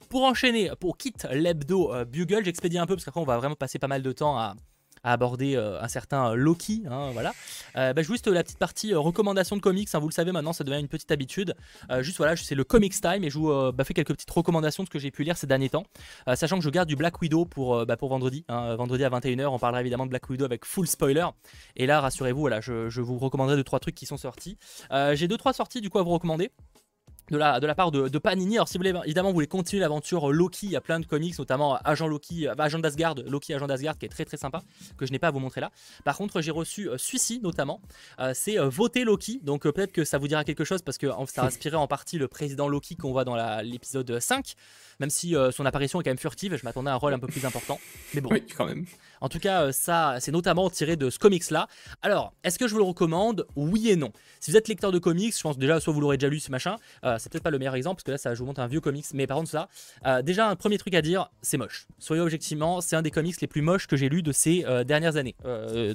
Pour 0.09 0.23
enchaîner, 0.23 0.71
pour 0.79 0.97
quitte 0.97 1.27
l'hebdo 1.31 1.93
euh, 1.93 2.05
Bugle, 2.05 2.45
j'expédie 2.45 2.77
un 2.77 2.85
peu 2.85 2.95
parce 2.95 3.03
qu'après 3.03 3.19
on 3.19 3.25
va 3.25 3.37
vraiment 3.37 3.55
passer 3.55 3.77
pas 3.77 3.87
mal 3.87 4.01
de 4.01 4.11
temps 4.13 4.37
à, 4.37 4.55
aborder 5.03 5.55
euh, 5.55 5.81
un 5.81 5.87
certain 5.87 6.33
Loki. 6.33 6.83
Hein, 6.89 7.11
voilà. 7.11 7.33
Euh, 7.75 7.93
bah, 7.93 8.01
juste 8.01 8.27
la 8.27 8.43
petite 8.43 8.57
partie 8.57 8.93
recommandation 8.93 9.55
de 9.55 9.61
comics. 9.61 9.87
Hein, 9.93 9.99
vous 9.99 10.07
le 10.07 10.13
savez 10.13 10.31
maintenant, 10.31 10.53
ça 10.53 10.63
devient 10.63 10.79
une 10.79 10.87
petite 10.87 11.11
habitude. 11.11 11.55
juste 11.99 12.17
voilà, 12.17 12.35
c'est 12.35 12.55
le 12.55 12.63
Comics 12.63 12.99
Time 12.99 13.23
et 13.23 13.29
je 13.29 13.37
vous 13.37 13.71
bah, 13.71 13.83
fais 13.83 13.93
quelques 13.93 14.13
petites 14.13 14.31
recommandations 14.31 14.83
de 14.83 14.87
ce 14.87 14.91
que 14.91 14.99
j'ai 14.99 15.11
pu 15.11 15.23
lire 15.23 15.37
ces 15.37 15.47
derniers 15.47 15.69
temps. 15.69 15.85
sachant 16.35 16.57
que 16.57 16.63
je 16.63 16.69
garde 16.69 16.89
du 16.89 16.95
Black 16.95 17.21
Widow 17.21 17.45
pour, 17.45 17.85
bah, 17.85 17.95
vendredi. 18.01 18.45
Hein, 18.47 18.75
vendredi 18.75 19.03
à 19.03 19.09
21h, 19.09 19.47
on 19.47 19.59
parlera 19.59 19.81
évidemment 19.81 20.05
de 20.05 20.09
Black 20.09 20.29
Widow 20.29 20.45
avec 20.45 20.65
full 20.65 20.87
spoiler. 20.87 21.27
Et 21.75 21.85
là, 21.85 22.01
rassurez-vous, 22.01 22.39
voilà, 22.39 22.59
je, 22.61 23.01
vous 23.01 23.17
recommanderai 23.17 23.55
2 23.55 23.63
trois 23.63 23.79
trucs 23.79 23.95
qui 23.95 24.05
sont 24.05 24.17
sortis. 24.17 24.57
j'ai 25.13 25.27
2 25.27 25.37
trois 25.37 25.53
sorties 25.53 25.81
du 25.81 25.89
coup 25.89 25.99
à 25.99 26.03
vous 26.03 26.11
recommander 26.11 26.51
de 27.31 27.37
la, 27.37 27.59
de 27.59 27.67
la 27.67 27.75
part 27.75 27.91
de, 27.91 28.17
Panini. 28.17 28.57
Alors 28.57 28.67
si 28.67 28.77
vous 28.77 28.83
voulez 28.83 28.99
évidemment 29.05 29.29
vous 29.29 29.35
voulez 29.35 29.47
continuer 29.47 29.81
l'aventure 29.81 30.31
Loki, 30.31 30.67
il 30.67 30.71
y 30.71 30.75
a 30.75 30.81
plein 30.81 30.99
de 30.99 31.05
comics, 31.05 31.37
notamment 31.37 31.75
Agent 31.83 32.07
Loki, 32.07 32.47
euh, 32.47 32.53
Agent 32.57 32.79
d'Asgard, 32.79 33.15
Loki 33.27 33.53
Agent 33.53 33.67
d'Asgard 33.67 33.97
qui 33.97 34.05
est 34.05 34.09
très 34.09 34.25
très 34.25 34.37
sympa, 34.37 34.61
que 34.97 35.05
je 35.05 35.11
n'ai 35.11 35.19
pas 35.19 35.27
à 35.27 35.31
vous 35.31 35.39
montrer 35.39 35.61
là. 35.61 35.71
Par 36.03 36.17
contre 36.17 36.41
j'ai 36.41 36.51
reçu 36.51 36.89
euh, 36.89 36.97
celui-ci 36.97 37.39
notamment, 37.41 37.81
euh, 38.19 38.31
c'est 38.33 38.57
Voter 38.57 39.03
Loki, 39.03 39.39
donc 39.43 39.63
peut-être 39.63 39.91
que 39.91 40.03
ça 40.03 40.17
vous 40.17 40.27
dira 40.27 40.43
quelque 40.43 40.63
chose 40.63 40.81
parce 40.81 40.97
que 40.97 41.07
ça 41.27 41.43
a 41.43 41.45
inspiré 41.47 41.75
en 41.75 41.87
partie 41.87 42.17
le 42.17 42.27
président 42.27 42.67
Loki 42.67 42.95
qu'on 42.95 43.11
voit 43.11 43.25
dans 43.25 43.35
l'épisode 43.61 44.19
5 44.19 44.55
même 44.99 45.09
si 45.09 45.35
euh, 45.35 45.51
son 45.51 45.65
apparition 45.65 46.01
est 46.01 46.03
quand 46.03 46.09
même 46.09 46.17
furtive, 46.17 46.55
je 46.55 46.63
m'attendais 46.63 46.89
à 46.89 46.93
un 46.93 46.97
rôle 46.97 47.13
un 47.13 47.19
peu 47.19 47.27
plus 47.27 47.45
important. 47.45 47.79
Mais 48.13 48.21
bon. 48.21 48.29
Oui, 48.31 48.43
quand 48.55 48.65
même. 48.65 48.85
En 49.21 49.29
tout 49.29 49.39
cas, 49.39 49.63
euh, 49.63 49.71
ça, 49.71 50.17
c'est 50.19 50.31
notamment 50.31 50.69
tiré 50.69 50.95
de 50.95 51.09
ce 51.09 51.19
comics-là. 51.19 51.67
Alors, 52.01 52.33
est-ce 52.43 52.59
que 52.59 52.67
je 52.67 52.73
vous 52.73 52.79
le 52.79 52.85
recommande? 52.85 53.45
Oui 53.55 53.89
et 53.89 53.95
non. 53.95 54.11
Si 54.39 54.51
vous 54.51 54.57
êtes 54.57 54.67
lecteur 54.67 54.91
de 54.91 54.99
comics, 54.99 55.35
je 55.35 55.41
pense 55.41 55.57
déjà, 55.57 55.79
soit 55.79 55.93
vous 55.93 56.01
l'aurez 56.01 56.17
déjà 56.17 56.29
lu, 56.29 56.39
ce 56.39 56.51
machin. 56.51 56.77
Euh, 57.03 57.17
c'est 57.19 57.31
peut-être 57.31 57.43
pas 57.43 57.51
le 57.51 57.59
meilleur 57.59 57.75
exemple, 57.75 57.95
parce 57.95 58.03
que 58.03 58.11
là, 58.11 58.17
ça, 58.17 58.33
je 58.33 58.39
vous 58.39 58.45
montre 58.45 58.61
un 58.61 58.67
vieux 58.67 58.81
comics. 58.81 59.05
Mais 59.13 59.27
par 59.27 59.37
contre, 59.37 59.49
ça, 59.49 59.69
déjà, 60.21 60.49
un 60.49 60.55
premier 60.55 60.77
truc 60.77 60.93
à 60.93 61.01
dire, 61.01 61.29
c'est 61.41 61.57
moche. 61.57 61.87
Soyez 61.99 62.21
objectivement, 62.21 62.81
c'est 62.81 62.95
un 62.95 63.01
des 63.01 63.11
comics 63.11 63.39
les 63.41 63.47
plus 63.47 63.61
moches 63.61 63.87
que 63.87 63.95
j'ai 63.95 64.09
lu 64.09 64.21
de 64.21 64.31
ces 64.31 64.65
dernières 64.85 65.17
années. 65.17 65.35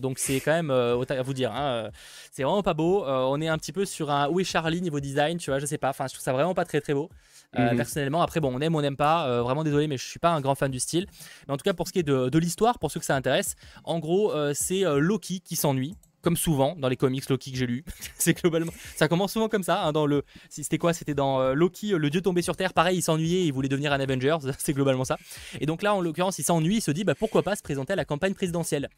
donc, 0.01 0.19
c'est 0.19 0.41
quand 0.41 0.53
même, 0.53 0.71
à 0.71 1.23
vous 1.23 1.35
dire, 1.35 1.53
hein, 1.53 1.91
c'est 2.33 2.43
vraiment 2.43 2.63
pas 2.63 2.75
beau. 2.75 3.05
on 3.07 3.41
est 3.41 3.49
un 3.49 3.59
petit 3.59 3.73
peu 3.73 3.85
sur 3.85 4.11
un 4.11 4.29
où 4.29 4.41
est 4.41 4.45
Charlie 4.45 4.83
niveau 4.83 5.01
design, 5.01 5.39
tu 5.39 5.51
vois, 5.51 5.59
je 5.59 5.67
sais 5.67 5.79
pas. 5.79 5.91
Enfin, 5.91 6.07
je 6.07 6.15
trouve 6.15 6.25
ça 6.25 6.33
vraiment 6.33 6.55
pas 6.55 6.65
très 6.65 6.81
très 6.81 6.95
beau. 6.95 7.11
Mhm. 7.57 7.77
Personnellement, 7.77 8.23
après, 8.23 8.41
bon, 8.41 8.55
on 8.55 8.61
aime, 8.61 8.75
on 8.75 8.81
n'aime 8.81 8.97
pas. 8.97 9.27
Euh, 9.29 9.43
vraiment 9.43 9.63
désolé, 9.63 9.87
mais 9.87 9.99
je 9.99 10.05
suis 10.05 10.19
pas 10.19 10.31
un 10.31 10.41
grand 10.41 10.55
fan 10.55 10.71
du 10.71 10.81
style. 10.81 11.07
Mais 11.47 11.55
en 11.55 11.57
tout 11.57 11.65
cas, 11.65 11.75
pour 11.75 11.87
ce 11.87 11.93
qui 11.93 11.99
est 11.99 12.03
de, 12.03 12.39
l'histoire, 12.39 12.79
pour 12.79 12.91
ceux 12.91 13.01
que 13.01 13.07
ça 13.07 13.12
intéresse, 13.15 13.55
en 13.85 13.99
gros, 13.99 14.33
euh, 14.33 14.53
c'est 14.55 14.85
euh, 14.85 14.99
Loki 14.99 15.41
qui 15.41 15.57
s'ennuie 15.57 15.97
comme 16.21 16.37
souvent 16.37 16.77
dans 16.79 16.89
les 16.89 16.97
comics 16.97 17.29
Loki 17.29 17.51
que 17.51 17.59
j'ai 17.59 17.67
lu. 17.67 17.85
c'est 18.17 18.41
globalement, 18.41 18.73
ça 18.95 19.09
commence 19.09 19.33
souvent 19.33 19.49
comme 19.49 19.65
ça. 19.65 19.83
Hein, 19.83 19.93
dans 19.93 20.07
le, 20.07 20.23
c'était 20.51 20.79
quoi 20.79 20.93
C'était 20.93 21.15
dans 21.15 21.53
Loki, 21.53 21.89
le 21.89 22.11
dieu 22.11 22.21
tombé 22.21 22.43
sur 22.43 22.55
terre. 22.55 22.75
Pareil, 22.75 22.99
il 22.99 23.03
s'ennuyait, 23.03 23.45
il 23.45 23.53
voulait 23.53 23.69
devenir 23.69 23.93
un 23.93 23.99
Avengers. 23.99 24.39
c'est 24.59 24.73
globalement 24.73 25.05
ça. 25.05 25.19
Et 25.61 25.67
donc 25.67 25.83
là, 25.83 25.97
en 25.97 26.01
l'occurrence, 26.01 26.39
il 26.39 26.45
s'ennuie, 26.45 26.77
il 26.77 26.81
se 26.81 26.93
dit, 26.93 27.03
bah 27.03 27.17
pourquoi 27.17 27.43
pas 27.43 27.57
se 27.57 27.63
présenter 27.63 27.95
à 27.95 27.97
la 27.97 28.05
campagne 28.05 28.35
présidentielle 28.35 28.89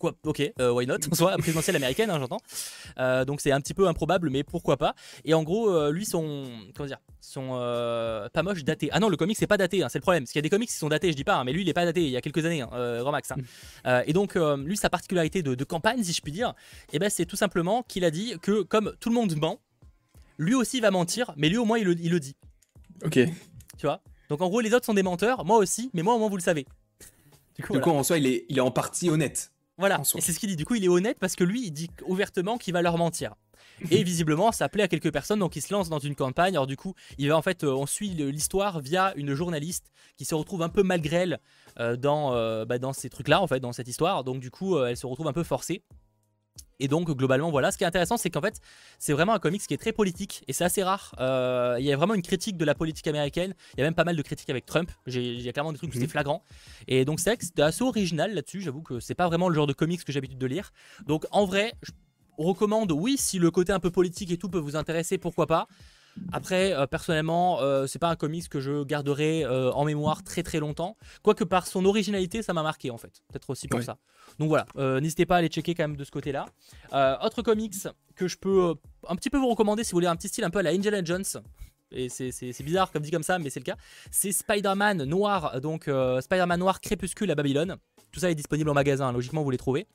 ok, 0.00 0.52
euh, 0.60 0.72
why 0.72 0.86
not 0.86 0.98
Soit 1.12 1.36
présidentielle 1.38 1.76
américaine, 1.76 2.10
hein, 2.10 2.18
j'entends. 2.18 2.40
Euh, 2.98 3.24
donc 3.24 3.40
c'est 3.40 3.52
un 3.52 3.60
petit 3.60 3.74
peu 3.74 3.86
improbable, 3.88 4.30
mais 4.30 4.42
pourquoi 4.42 4.76
pas. 4.76 4.94
Et 5.24 5.34
en 5.34 5.42
gros, 5.42 5.70
euh, 5.70 5.90
lui, 5.90 6.04
son. 6.04 6.46
Comment 6.74 6.86
dire 6.86 7.00
Son. 7.20 7.48
pas 8.32 8.42
moche, 8.42 8.64
daté. 8.64 8.88
Ah 8.92 9.00
non, 9.00 9.08
le 9.08 9.16
comic, 9.16 9.36
c'est 9.36 9.46
pas 9.46 9.56
daté, 9.56 9.82
hein, 9.82 9.88
c'est 9.88 9.98
le 9.98 10.02
problème. 10.02 10.24
Parce 10.24 10.32
qu'il 10.32 10.38
y 10.38 10.40
a 10.40 10.42
des 10.42 10.50
comics 10.50 10.68
qui 10.68 10.74
sont 10.74 10.88
datés, 10.88 11.10
je 11.10 11.16
dis 11.16 11.24
pas, 11.24 11.36
hein, 11.36 11.44
mais 11.44 11.52
lui, 11.52 11.62
il 11.62 11.68
est 11.68 11.74
pas 11.74 11.84
daté, 11.84 12.02
il 12.02 12.10
y 12.10 12.16
a 12.16 12.20
quelques 12.20 12.44
années, 12.44 12.64
grand 12.70 13.12
max. 13.12 13.30
Mm. 13.30 13.90
et 14.06 14.12
donc, 14.12 14.34
lui, 14.34 14.76
sa 14.76 14.90
particularité 14.90 15.42
de, 15.42 15.64
campagne, 15.64 16.02
si 16.02 16.12
je 16.12 16.20
puis 16.20 16.32
dire, 16.32 16.54
et 16.92 16.96
eh 16.96 16.98
ben, 16.98 17.10
c'est 17.10 17.26
tout 17.26 17.36
simplement 17.36 17.82
qu'il 17.82 18.04
a 18.04 18.10
dit 18.10 18.36
que, 18.42 18.62
comme 18.62 18.94
tout 18.98 19.08
le 19.08 19.14
monde 19.14 19.36
ment, 19.36 19.60
lui 20.38 20.54
aussi 20.54 20.80
va 20.80 20.90
mentir, 20.90 21.32
mais 21.36 21.48
lui, 21.48 21.58
au 21.58 21.64
moins, 21.64 21.78
il 21.78 21.84
le, 21.84 21.96
il 22.00 22.10
le 22.10 22.18
dit. 22.18 22.34
Ok. 23.04 23.18
Tu 23.78 23.86
vois? 23.86 24.02
Donc, 24.28 24.40
en 24.40 24.48
gros, 24.48 24.60
les 24.60 24.74
autres 24.74 24.86
sont 24.86 24.94
des 24.94 25.02
menteurs, 25.02 25.44
moi 25.44 25.58
aussi, 25.58 25.90
mais 25.92 26.02
moi, 26.02 26.14
au 26.14 26.18
moins, 26.18 26.28
vous 26.28 26.36
le 26.36 26.42
savez. 26.42 26.66
Du 27.56 27.80
coup, 27.80 27.90
en 27.90 28.02
soi, 28.02 28.18
il 28.18 28.26
est, 28.26 28.46
il 28.48 28.58
est 28.58 28.62
en 28.62 28.70
partie 28.70 29.10
honnête. 29.10 29.52
Voilà, 29.80 30.00
et 30.14 30.20
c'est 30.20 30.34
ce 30.34 30.38
qu'il 30.38 30.50
dit. 30.50 30.56
Du 30.56 30.66
coup, 30.66 30.74
il 30.74 30.84
est 30.84 30.88
honnête 30.88 31.18
parce 31.18 31.34
que 31.34 31.42
lui, 31.42 31.66
il 31.66 31.70
dit 31.70 31.90
ouvertement 32.06 32.58
qu'il 32.58 32.74
va 32.74 32.82
leur 32.82 32.98
mentir. 32.98 33.34
Et 33.90 34.02
visiblement, 34.04 34.52
ça 34.52 34.68
plaît 34.68 34.82
à 34.82 34.88
quelques 34.88 35.10
personnes, 35.10 35.38
donc 35.38 35.56
il 35.56 35.62
se 35.62 35.72
lance 35.72 35.88
dans 35.88 35.98
une 35.98 36.14
campagne. 36.14 36.54
Alors 36.54 36.66
du 36.66 36.76
coup, 36.76 36.94
il 37.16 37.28
va 37.28 37.36
en 37.36 37.40
fait, 37.40 37.64
euh, 37.64 37.72
on 37.72 37.86
suit 37.86 38.10
l'histoire 38.10 38.80
via 38.80 39.14
une 39.16 39.32
journaliste 39.32 39.90
qui 40.18 40.26
se 40.26 40.34
retrouve 40.34 40.62
un 40.62 40.68
peu 40.68 40.82
malgré 40.82 41.16
elle 41.16 41.40
euh, 41.78 41.96
dans, 41.96 42.34
euh, 42.34 42.66
bah, 42.66 42.78
dans 42.78 42.92
ces 42.92 43.08
trucs-là, 43.08 43.40
en 43.40 43.46
fait, 43.46 43.60
dans 43.60 43.72
cette 43.72 43.88
histoire. 43.88 44.22
Donc 44.22 44.40
du 44.40 44.50
coup, 44.50 44.78
elle 44.78 44.98
se 44.98 45.06
retrouve 45.06 45.28
un 45.28 45.32
peu 45.32 45.44
forcée. 45.44 45.82
Et 46.80 46.88
donc 46.88 47.10
globalement 47.10 47.50
voilà, 47.50 47.70
ce 47.70 47.78
qui 47.78 47.84
est 47.84 47.86
intéressant 47.86 48.16
c'est 48.16 48.30
qu'en 48.30 48.40
fait 48.40 48.60
c'est 48.98 49.12
vraiment 49.12 49.34
un 49.34 49.38
comics 49.38 49.62
qui 49.66 49.74
est 49.74 49.78
très 49.78 49.92
politique 49.92 50.42
et 50.48 50.52
c'est 50.52 50.64
assez 50.64 50.82
rare. 50.82 51.14
Euh, 51.20 51.76
il 51.78 51.84
y 51.84 51.92
a 51.92 51.96
vraiment 51.96 52.14
une 52.14 52.22
critique 52.22 52.56
de 52.56 52.64
la 52.64 52.74
politique 52.74 53.06
américaine, 53.06 53.54
il 53.74 53.80
y 53.80 53.82
a 53.82 53.84
même 53.84 53.94
pas 53.94 54.04
mal 54.04 54.16
de 54.16 54.22
critiques 54.22 54.50
avec 54.50 54.66
Trump, 54.66 54.90
il 55.06 55.40
y 55.40 55.48
a 55.48 55.52
clairement 55.52 55.72
des 55.72 55.78
trucs 55.78 55.90
où 55.90 55.94
c'était 55.94 56.06
mhm. 56.06 56.10
flagrant. 56.10 56.42
Et 56.88 57.04
donc 57.04 57.20
c'est 57.20 57.60
assez 57.60 57.84
original 57.84 58.34
là-dessus, 58.34 58.60
j'avoue 58.62 58.82
que 58.82 58.98
c'est 58.98 59.14
pas 59.14 59.28
vraiment 59.28 59.48
le 59.48 59.54
genre 59.54 59.66
de 59.66 59.72
comics 59.72 60.04
que 60.04 60.12
j'ai 60.12 60.18
l'habitude 60.18 60.38
de 60.38 60.46
lire. 60.46 60.72
Donc 61.06 61.26
en 61.30 61.44
vrai, 61.44 61.74
je 61.82 61.92
recommande 62.38 62.90
oui 62.92 63.16
si 63.18 63.38
le 63.38 63.50
côté 63.50 63.72
un 63.72 63.80
peu 63.80 63.90
politique 63.90 64.30
et 64.30 64.38
tout 64.38 64.48
peut 64.48 64.58
vous 64.58 64.76
intéresser, 64.76 65.18
pourquoi 65.18 65.46
pas. 65.46 65.68
Après, 66.32 66.72
euh, 66.72 66.86
personnellement, 66.86 67.60
euh, 67.60 67.86
c'est 67.86 67.98
pas 67.98 68.08
un 68.08 68.16
comics 68.16 68.48
que 68.48 68.60
je 68.60 68.84
garderai 68.84 69.44
euh, 69.44 69.72
en 69.72 69.84
mémoire 69.84 70.22
très 70.22 70.42
très 70.42 70.60
longtemps. 70.60 70.96
Quoique 71.22 71.44
par 71.44 71.66
son 71.66 71.84
originalité, 71.84 72.42
ça 72.42 72.52
m'a 72.52 72.62
marqué 72.62 72.90
en 72.90 72.98
fait. 72.98 73.22
Peut-être 73.28 73.50
aussi 73.50 73.68
pour 73.68 73.82
ça. 73.82 73.98
Donc 74.38 74.48
voilà, 74.48 74.66
n'hésitez 75.00 75.26
pas 75.26 75.36
à 75.36 75.38
aller 75.38 75.48
checker 75.48 75.74
quand 75.74 75.84
même 75.84 75.96
de 75.96 76.04
ce 76.04 76.10
côté-là. 76.10 76.46
autre 77.22 77.42
comics 77.42 77.74
que 78.14 78.28
je 78.28 78.36
peux 78.36 78.74
un 79.08 79.16
petit 79.16 79.30
peu 79.30 79.38
vous 79.38 79.48
recommander 79.48 79.84
si 79.84 79.92
vous 79.92 79.96
voulez 79.96 80.06
un 80.06 80.16
petit 80.16 80.28
style 80.28 80.44
un 80.44 80.50
peu 80.50 80.58
à 80.58 80.62
la 80.62 80.72
Angel 80.72 81.04
Jones. 81.04 81.24
Et 81.92 82.08
c'est 82.08 82.62
bizarre 82.62 82.92
comme 82.92 83.02
dit 83.02 83.10
comme 83.10 83.22
ça, 83.22 83.38
mais 83.38 83.50
c'est 83.50 83.60
le 83.60 83.64
cas. 83.64 83.76
C'est 84.10 84.32
Spider-Man 84.32 85.04
noir, 85.04 85.60
donc 85.60 85.90
Spider-Man 86.20 86.60
noir 86.60 86.80
crépuscule 86.80 87.30
à 87.30 87.34
Babylone. 87.34 87.76
Tout 88.12 88.20
ça 88.20 88.30
est 88.30 88.34
disponible 88.34 88.70
en 88.70 88.74
magasin, 88.74 89.12
logiquement 89.12 89.42
vous 89.42 89.50
les 89.50 89.58
trouvez. 89.58 89.86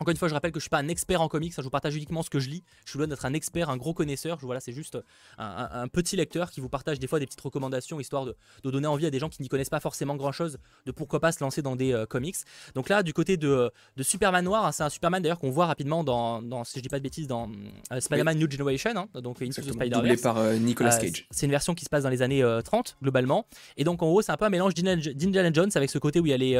Encore 0.00 0.12
une 0.12 0.16
fois, 0.16 0.28
je 0.28 0.34
rappelle 0.34 0.52
que 0.52 0.58
je 0.58 0.62
suis 0.62 0.70
pas 0.70 0.78
un 0.78 0.88
expert 0.88 1.20
en 1.20 1.28
comics, 1.28 1.52
je 1.54 1.60
vous 1.60 1.70
partage 1.70 1.94
uniquement 1.94 2.22
ce 2.22 2.30
que 2.30 2.40
je 2.40 2.48
lis. 2.48 2.64
Je 2.86 2.90
suis 2.90 2.98
loin 2.98 3.06
d'être 3.06 3.26
un 3.26 3.34
expert, 3.34 3.68
un 3.68 3.76
gros 3.76 3.92
connaisseur. 3.92 4.38
Je, 4.40 4.46
voilà, 4.46 4.58
c'est 4.60 4.72
juste 4.72 4.98
un, 5.36 5.88
petit 5.88 6.16
lecteur 6.16 6.50
qui 6.50 6.60
vous 6.60 6.70
partage 6.70 6.98
des 6.98 7.06
fois 7.06 7.18
des 7.18 7.26
petites 7.26 7.40
recommandations 7.40 8.00
histoire 8.00 8.24
de, 8.24 8.34
donner 8.64 8.86
envie 8.86 9.06
à 9.06 9.10
des 9.10 9.18
gens 9.18 9.28
qui 9.28 9.42
n'y 9.42 9.48
connaissent 9.48 9.68
pas 9.68 9.80
forcément 9.80 10.16
grand 10.16 10.32
chose 10.32 10.58
de 10.86 10.92
pourquoi 10.92 11.20
pas 11.20 11.32
se 11.32 11.44
lancer 11.44 11.60
dans 11.60 11.76
des 11.76 11.92
euh, 11.92 12.06
comics. 12.06 12.36
Donc 12.74 12.88
là, 12.88 13.02
du 13.02 13.12
côté 13.12 13.36
de, 13.36 13.70
Superman 14.00 14.44
Noir, 14.44 14.64
hein, 14.64 14.72
c'est 14.72 14.82
un 14.82 14.88
Superman 14.88 15.22
d'ailleurs 15.22 15.38
qu'on 15.38 15.50
voit 15.50 15.66
rapidement 15.66 16.02
dans, 16.02 16.64
si 16.64 16.78
je 16.78 16.82
dis 16.82 16.88
pas 16.88 16.98
de 16.98 17.02
bêtises, 17.02 17.26
dans 17.26 17.50
euh, 17.92 18.00
Spider-Man 18.00 18.38
New 18.38 18.50
Generation, 18.50 18.92
hein, 18.96 19.08
donc 19.20 19.42
Into 19.42 19.60
the 19.60 19.72
Spider-Verse. 19.72 20.22
par 20.22 20.38
euh, 20.38 20.56
Nicolas 20.56 20.96
Cage. 20.96 21.26
c'est 21.30 21.44
une 21.44 21.52
version 21.52 21.74
qui 21.74 21.84
se 21.84 21.90
passe 21.90 22.04
dans 22.04 22.08
les 22.08 22.22
années 22.22 22.42
30 22.64 22.96
globalement. 23.02 23.46
Et 23.76 23.84
donc 23.84 24.02
en 24.02 24.06
gros, 24.06 24.22
c'est 24.22 24.32
un 24.32 24.36
peu 24.36 24.46
un 24.46 24.50
mélange 24.50 24.74
d'Indiana 24.74 25.52
Jones 25.52 25.70
avec 25.74 25.90
ce 25.90 25.98
côté 25.98 26.20
où 26.20 26.26
il 26.26 26.30
y 26.30 26.32
a 26.32 26.38
les, 26.38 26.50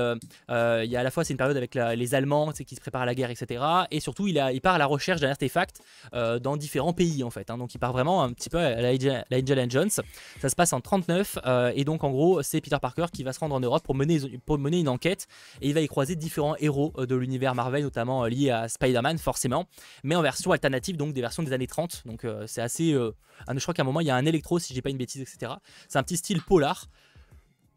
il 0.84 0.90
y 0.90 0.96
a 0.96 1.00
à 1.00 1.02
la 1.02 1.10
fois 1.10 1.24
c'est 1.24 1.32
une 1.32 1.38
période 1.38 1.56
avec 1.56 1.74
les 1.74 2.14
Allemands, 2.14 2.52
qui 2.52 2.74
se 2.74 2.80
préparent 2.80 3.02
à 3.02 3.06
la 3.06 3.14
guerre, 3.14 3.29
etc. 3.30 3.64
Et 3.90 4.00
surtout, 4.00 4.26
il, 4.26 4.38
a, 4.38 4.50
part 4.60 4.74
à 4.74 4.78
la 4.78 4.86
recherche 4.86 5.20
d'un 5.20 5.30
artefact 5.30 5.80
euh, 6.14 6.38
dans 6.38 6.56
différents 6.56 6.92
pays 6.92 7.22
en 7.24 7.30
fait. 7.30 7.50
Hein. 7.50 7.58
Donc 7.58 7.74
il 7.74 7.78
part 7.78 7.92
vraiment 7.92 8.22
un 8.22 8.32
petit 8.32 8.50
peu 8.50 8.58
à 8.58 8.80
la, 8.80 8.90
Angel 9.32 9.70
Jones. 9.70 9.90
Ça 9.90 10.48
se 10.48 10.54
passe 10.54 10.72
en 10.72 10.80
39 10.80 11.38
euh, 11.46 11.72
et 11.74 11.84
donc 11.84 12.04
en 12.04 12.10
gros, 12.10 12.42
c'est 12.42 12.60
Peter 12.60 12.76
Parker 12.80 13.06
qui 13.12 13.22
va 13.22 13.32
se 13.32 13.40
rendre 13.40 13.54
en 13.54 13.60
Europe 13.60 13.82
pour 13.82 13.94
mener, 13.94 14.78
une 14.78 14.88
enquête 14.88 15.26
et 15.60 15.68
il 15.68 15.74
va 15.74 15.80
y 15.80 15.88
croiser 15.88 16.16
différents 16.16 16.56
héros 16.56 16.92
euh, 16.98 17.06
de 17.06 17.16
l'univers 17.16 17.54
Marvel, 17.54 17.82
notamment 17.82 18.26
liés 18.26 18.50
à 18.50 18.68
Spider-Man 18.68 19.18
forcément, 19.18 19.66
mais 20.04 20.14
en 20.14 20.22
version 20.22 20.52
alternative, 20.52 20.96
donc 20.96 21.12
des 21.12 21.20
versions 21.20 21.42
des 21.42 21.52
années 21.52 21.66
30. 21.66 22.02
Donc 22.06 22.26
c'est 22.46 22.62
assez. 22.62 22.92
je 22.92 23.60
crois 23.60 23.74
qu'à 23.74 23.82
un 23.82 23.84
moment, 23.84 24.00
il 24.00 24.06
y 24.06 24.10
a 24.10 24.16
un 24.16 24.26
électro, 24.26 24.58
si 24.58 24.74
j'ai 24.74 24.82
pas 24.82 24.90
une 24.90 24.98
bêtise, 24.98 25.22
etc. 25.22 25.52
C'est 25.88 25.98
un 25.98 26.02
petit 26.02 26.16
style 26.16 26.42
polar. 26.42 26.86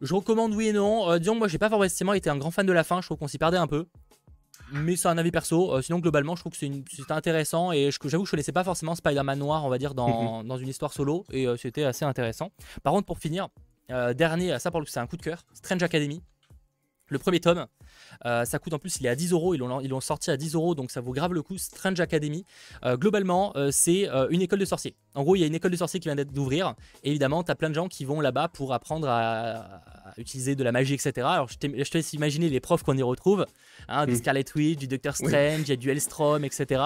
Je 0.01 0.13
recommande 0.13 0.53
oui 0.53 0.67
et 0.67 0.73
non. 0.73 1.17
disons 1.17 1.35
moi 1.35 1.47
j'ai 1.47 1.57
pas 1.57 1.69
forcément 1.69 2.13
été 2.13 2.29
un 2.29 2.37
grand 2.37 2.51
fan 2.51 2.65
de 2.65 2.73
la 2.73 2.83
fin, 2.83 2.99
je 3.01 3.07
trouve 3.07 3.17
qu'on 3.17 3.27
s'y 3.27 3.37
perdait 3.37 3.57
un 3.57 3.67
peu 3.67 3.87
mais 4.73 4.95
c'est 4.95 5.07
un 5.07 5.17
avis 5.17 5.31
perso. 5.31 5.73
Euh, 5.73 5.81
sinon, 5.81 5.99
globalement, 5.99 6.36
je 6.36 6.41
trouve 6.41 6.51
que 6.51 6.57
c'est 6.57 7.12
intéressant 7.12 7.71
et 7.71 7.89
j'avoue 7.91 8.23
que 8.23 8.27
je 8.27 8.31
connaissais 8.31 8.51
pas 8.51 8.63
forcément 8.63 8.95
Spider-Man 8.95 9.39
noir, 9.39 9.65
on 9.65 9.69
va 9.69 9.77
dire, 9.77 9.93
dans, 9.93 10.43
mhm. 10.43 10.62
une 10.62 10.67
histoire 10.67 10.93
solo 10.93 11.25
et 11.31 11.47
euh, 11.47 11.55
c'était 11.57 11.83
assez 11.83 12.05
intéressant. 12.05 12.51
Par 12.81 12.93
contre, 12.93 13.05
pour 13.05 13.19
finir, 13.19 13.49
euh, 13.91 14.13
dernier, 14.13 14.57
ça 14.59 14.71
pour 14.71 14.79
le 14.79 14.86
c'est 14.86 14.99
un 14.99 15.07
coup 15.07 15.17
de 15.17 15.21
cœur 15.21 15.43
Strange 15.53 15.83
Academy. 15.83 16.21
Le 17.09 17.19
premier 17.19 17.39
tome, 17.39 17.67
ça 18.23 18.59
coûte 18.59 18.73
en 18.73 18.79
plus, 18.79 18.99
il 18.99 19.05
est 19.05 19.09
à 19.09 19.15
10 19.15 19.33
euros, 19.33 19.53
ils 19.53 19.59
l'ont 19.59 20.01
sorti 20.01 20.31
à 20.31 20.38
10 20.38 20.55
euros, 20.55 20.73
donc 20.73 20.89
ça 20.89 20.99
vaut 20.99 21.12
grave 21.12 21.34
le 21.34 21.43
coup. 21.43 21.57
Strange 21.59 21.99
Academy, 21.99 22.43
globalement, 22.84 23.53
c'est 23.71 24.09
une 24.30 24.41
école 24.41 24.59
de 24.59 24.65
sorciers. 24.65 24.95
En 25.16 25.24
gros, 25.24 25.36
il 25.36 25.39
y 25.39 25.43
a 25.43 25.47
une 25.47 25.55
école 25.55 25.72
de 25.72 25.78
sorciers 25.78 25.99
qui 25.99 26.09
vient 26.09 26.16
d'ouvrir, 26.16 26.74
et 27.03 27.09
évidemment, 27.09 27.43
tu 27.43 27.51
as 27.51 27.55
plein 27.55 27.70
de 27.70 27.76
gens 27.76 27.88
qui 27.88 28.03
vont 28.05 28.20
là-bas 28.20 28.47
pour 28.47 28.74
apprendre 28.74 29.07
à, 29.07 29.82
utiliser 30.18 30.55
de 30.55 30.64
la 30.64 30.72
magie, 30.72 30.93
etc. 30.93 31.11
Alors 31.18 31.47
je, 31.49 31.57
te 31.57 31.97
laisse 31.97 32.14
imaginer 32.14 32.49
les 32.49 32.59
profs 32.59 32.84
qu'on 32.84 32.97
y 32.97 33.03
retrouve, 33.03 33.45
hein, 33.88 34.05
du 34.05 34.14
mm. 34.14 34.18
Scarlet 34.18 34.45
Witch, 34.55 34.78
du 34.78 34.88
Doctor 34.88 35.16
Strange, 35.16 35.61
il 35.61 35.70
y 35.70 35.72
a 35.72 35.76
du 35.76 35.89
Hellstrom, 35.89 36.43
etc. 36.43 36.82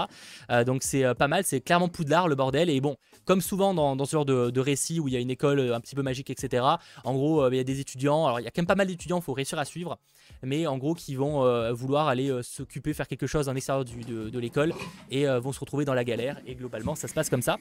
donc 0.65 0.83
c'est 0.83 1.13
pas 1.15 1.27
mal, 1.27 1.43
c'est 1.43 1.61
clairement 1.61 1.89
Poudlard 1.89 2.27
le 2.27 2.35
bordel. 2.35 2.69
Et 2.69 2.79
bon, 2.81 2.97
comme 3.25 3.41
souvent 3.41 3.73
dans, 3.73 4.05
ce 4.05 4.11
genre 4.11 4.25
de, 4.25 4.49
de, 4.49 4.59
récit 4.59 4.99
où 4.99 5.07
il 5.07 5.13
y 5.13 5.17
a 5.17 5.19
une 5.19 5.31
école 5.31 5.59
un 5.73 5.79
petit 5.79 5.95
peu 5.95 6.03
magique, 6.03 6.29
etc. 6.29 6.65
En 7.03 7.13
gros, 7.13 7.49
il 7.49 7.55
y 7.57 7.59
a 7.59 7.63
des 7.63 7.79
étudiants, 7.79 8.25
alors 8.25 8.39
il 8.39 8.43
y 8.43 8.47
a 8.47 8.51
quand 8.51 8.61
même 8.61 8.67
pas 8.67 8.75
mal 8.75 8.87
d'étudiants, 8.87 9.19
il 9.19 9.23
faut 9.23 9.33
réussir 9.33 9.57
à 9.59 9.65
suivre, 9.65 9.97
mais 10.43 10.67
en 10.67 10.77
gros 10.77 10.93
qui 10.93 11.15
vont 11.15 11.73
vouloir 11.73 12.07
aller 12.07 12.31
s'occuper, 12.43 12.93
faire 12.93 13.07
quelque 13.07 13.27
chose 13.27 13.49
en 13.49 13.55
extérieur 13.55 13.85
de, 13.85 14.29
de 14.29 14.39
l'école 14.39 14.73
et 15.11 15.25
vont 15.25 15.51
se 15.51 15.59
retrouver 15.59 15.85
dans 15.85 15.93
la 15.93 16.03
galère. 16.03 16.39
Et 16.45 16.55
globalement, 16.55 16.95
ça 16.95 17.07
se 17.07 17.13
passe 17.13 17.29
comme 17.29 17.41
ça. 17.41 17.57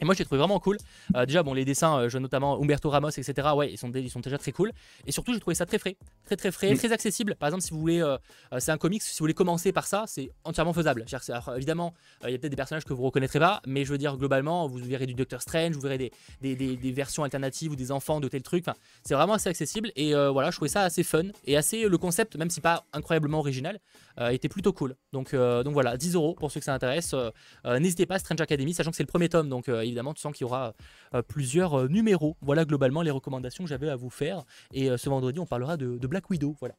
Et 0.00 0.04
moi, 0.04 0.14
j'ai 0.14 0.24
trouvé 0.24 0.38
vraiment 0.38 0.60
cool. 0.60 0.76
Euh, 1.14 1.26
déjà, 1.26 1.42
bon, 1.42 1.54
les 1.54 1.64
dessins, 1.64 2.00
euh, 2.00 2.08
je, 2.08 2.18
notamment 2.18 2.60
Humberto 2.60 2.90
Ramos, 2.90 3.10
etc., 3.10 3.48
ouais, 3.54 3.72
ils 3.72 3.78
sont, 3.78 3.90
ils 3.92 4.10
sont 4.10 4.20
déjà 4.20 4.38
très 4.38 4.52
cool. 4.52 4.72
Et 5.06 5.12
surtout, 5.12 5.32
j'ai 5.32 5.40
trouvé 5.40 5.54
ça 5.54 5.66
très 5.66 5.78
frais. 5.78 5.96
Très, 6.24 6.36
très 6.36 6.50
frais, 6.50 6.72
mm. 6.72 6.78
très 6.78 6.92
accessible. 6.92 7.34
Par 7.36 7.48
exemple, 7.48 7.62
si 7.62 7.70
vous 7.70 7.80
voulez, 7.80 8.02
euh, 8.02 8.18
c'est 8.58 8.72
un 8.72 8.78
comics, 8.78 9.02
si 9.02 9.18
vous 9.18 9.22
voulez 9.22 9.34
commencer 9.34 9.72
par 9.72 9.86
ça, 9.86 10.04
c'est 10.06 10.30
entièrement 10.44 10.72
faisable. 10.72 11.04
évidemment, 11.56 11.94
il 12.24 12.30
y 12.30 12.34
a 12.34 12.38
peut-être 12.38 12.50
des 12.50 12.56
personnages 12.56 12.84
que 12.84 12.92
vous 12.92 13.02
reconnaîtrez 13.02 13.38
pas, 13.38 13.60
mais 13.66 13.84
je 13.84 13.92
veux 13.92 13.98
dire, 13.98 14.16
globalement, 14.16 14.66
vous 14.66 14.78
verrez 14.78 15.06
du 15.06 15.14
Doctor 15.14 15.40
Strange, 15.40 15.74
vous 15.74 15.80
verrez 15.80 15.98
des, 15.98 16.12
des, 16.40 16.76
des, 16.76 16.92
versions 16.92 17.24
alternatives 17.24 17.72
ou 17.72 17.76
des 17.76 17.92
enfants 17.92 18.20
de 18.20 18.28
tel 18.28 18.42
truc. 18.42 18.64
Enfin, 18.66 18.76
c'est 19.02 19.14
vraiment 19.14 19.34
assez 19.34 19.48
accessible. 19.48 19.92
Et 19.96 20.12
voilà, 20.12 20.50
je 20.50 20.56
trouvais 20.56 20.68
ça 20.68 20.82
assez 20.82 21.02
fun. 21.02 21.24
Et 21.44 21.56
assez, 21.56 21.88
le 21.88 21.98
concept, 21.98 22.36
même 22.36 22.50
si 22.50 22.60
pas 22.60 22.84
incroyablement 22.92 23.38
original, 23.38 23.78
était 24.30 24.48
plutôt 24.48 24.72
cool. 24.72 24.96
Donc, 25.12 25.34
donc 25.34 25.72
voilà, 25.72 25.96
10 25.96 26.14
euros 26.14 26.34
pour 26.34 26.50
ceux 26.50 26.60
que 26.60 26.64
ça 26.64 26.74
intéresse. 26.74 27.14
N'hésitez 27.64 28.06
pas, 28.06 28.18
Strange 28.18 28.40
Academy, 28.40 28.74
sachant 28.74 28.90
que 28.90 28.96
c'est 28.96 29.02
le 29.02 29.08
premier 29.08 29.28
tome, 29.28 29.48
donc 29.48 29.68
évidemment, 29.86 30.14
tu 30.14 30.20
sens 30.20 30.32
qu'il 30.32 30.44
y 30.44 30.48
aura 30.48 30.74
euh, 31.14 31.22
plusieurs 31.22 31.74
euh, 31.74 31.88
numéros. 31.88 32.36
Voilà 32.40 32.64
globalement 32.64 33.02
les 33.02 33.10
recommandations 33.10 33.64
que 33.64 33.70
j'avais 33.70 33.88
à 33.88 33.96
vous 33.96 34.10
faire. 34.10 34.44
Et 34.72 34.90
euh, 34.90 34.96
ce 34.96 35.08
vendredi, 35.08 35.38
on 35.38 35.46
parlera 35.46 35.76
de, 35.76 35.98
de 35.98 36.06
Black 36.06 36.28
Widow. 36.30 36.54
Voilà 36.60 36.74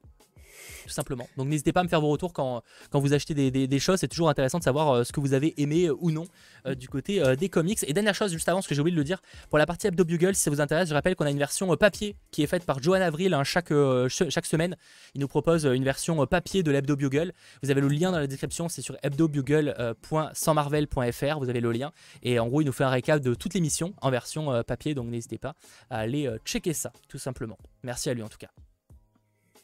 tout 0.84 0.89
simplement. 0.89 1.28
Donc 1.38 1.47
n'hésitez 1.47 1.72
pas 1.74 1.80
à 1.82 1.84
me 1.84 1.89
faire 1.89 2.01
vos 2.01 2.10
retours 2.10 2.34
quand, 2.34 2.64
quand 2.89 2.99
vous 2.99 3.14
achetez 3.14 3.51
des, 3.51 3.80
choses, 3.80 3.99
c'est 3.99 4.08
toujours 4.08 4.30
intéressant 4.30 4.58
de 4.60 4.64
savoir 4.64 4.89
euh, 4.89 5.03
ce 5.03 5.12
que 5.12 5.20
vous 5.20 5.34
avez 5.34 5.60
aimé 5.62 5.88
euh, 5.88 5.97
ou 5.99 6.12
non 6.12 6.24
euh, 6.66 6.74
du 6.76 6.88
côté 6.88 7.22
des 7.36 7.49
comics. 7.49 7.84
Et 7.88 7.93
dernière 7.93 8.16
chose, 8.16 8.32
juste 8.32 8.47
avant, 8.49 8.62
ce 8.62 8.68
que 8.68 8.76
j'ai 8.76 8.82
oublié 8.82 8.95
de 8.95 8.99
le 8.99 9.03
dire, 9.03 9.22
pour 9.49 9.58
la 9.58 9.66
partie 9.66 9.88
Hebdo 9.88 10.05
Bugle, 10.05 10.36
si 10.36 10.43
ça 10.43 10.51
vous 10.51 10.62
intéresse, 10.62 10.88
je 10.89 10.93
rappelle 10.93 11.16
qu'on 11.16 11.26
a 11.26 11.32
une 11.32 11.38
version 11.38 11.76
papier 11.76 12.16
qui 12.32 12.43
est 12.43 12.47
faite 12.47 12.66
par 12.66 12.82
Johan 12.82 13.01
Avril 13.01 13.34
hein, 13.34 13.43
chaque, 13.43 13.74
chaque 14.08 14.45
semaine. 14.45 14.78
Il 15.14 15.20
nous 15.22 15.28
propose 15.28 15.66
une 15.66 15.84
version 15.84 16.26
papier 16.26 16.64
de 16.64 16.72
l'Hebdo 16.72 16.95
Bugle. 16.95 17.34
Vous 17.64 17.72
avez 17.72 17.82
le 17.82 17.88
lien 17.88 18.12
dans 18.12 18.20
la 18.20 18.28
description, 18.28 18.70
c'est 18.70 18.82
sur 18.82 18.95
hebdobugle.sansmarvel.fr, 19.03 21.39
vous 21.39 21.49
avez 21.49 21.62
le 21.62 21.72
lien. 21.72 21.91
Et 22.24 22.39
en 22.39 22.47
gros, 22.47 22.62
il 22.62 22.66
nous 22.66 22.72
fait 22.72 22.84
un 22.84 22.89
récap 22.89 23.22
de 23.22 23.34
toute 23.34 23.53
l'émission 23.53 23.93
en 24.01 24.10
version 24.10 24.64
papier, 24.64 24.93
donc 24.93 25.08
n'hésitez 25.08 25.38
pas 25.38 25.53
à 25.89 25.99
aller 25.99 26.30
checker 26.45 26.74
ça, 26.74 26.91
tout 27.08 27.18
simplement. 27.18 27.58
Merci 27.84 28.10
à 28.10 28.14
lui 28.14 28.24
en 28.24 28.30
tout 28.30 28.38
cas. 28.38 28.49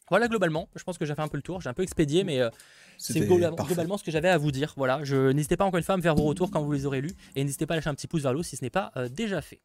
Voilà, 0.09 0.27
globalement, 0.27 0.69
je 0.75 0.83
pense 0.83 0.97
que 0.97 1.05
j'ai 1.05 1.15
fait 1.15 1.21
un 1.21 1.27
peu 1.27 1.37
le 1.37 1.43
tour. 1.43 1.61
J'ai 1.61 1.69
un 1.69 1.73
peu 1.73 1.83
expédié, 1.83 2.23
mais 2.23 2.39
euh, 2.39 2.49
c'est 2.97 3.21
globalement, 3.21 3.97
ce 3.97 4.03
que 4.03 4.11
j'avais 4.11 4.29
à 4.29 4.37
vous 4.37 4.51
dire. 4.51 4.73
Voilà, 4.77 5.03
je 5.03 5.31
n'hésitez 5.31 5.57
pas 5.57 5.65
encore 5.65 5.77
une 5.77 5.83
fois 5.83 5.95
à 5.95 5.97
me 5.97 6.01
faire 6.01 6.15
vos 6.15 6.23
retours 6.23 6.51
quand 6.51 6.61
vous 6.61 6.71
les 6.71 6.85
aurez 6.85 7.01
lus. 7.01 7.15
Et 7.35 7.43
n'hésitez 7.43 7.65
pas 7.65 7.75
à 7.75 7.77
lâcher 7.77 7.89
un 7.89 7.95
petit 7.95 8.07
pouce 8.07 8.21
vers 8.21 8.33
le 8.33 8.39
haut 8.39 8.43
si 8.43 8.55
ce 8.57 8.63
n'est 8.63 8.69
pas 8.69 8.91
euh, 8.97 9.07
déjà 9.09 9.41
fait. 9.41 9.61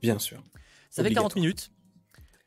Bien 0.00 0.18
sûr. 0.18 0.42
Ça 0.90 1.02
fait 1.02 1.12
40 1.12 1.36
minutes. 1.36 1.70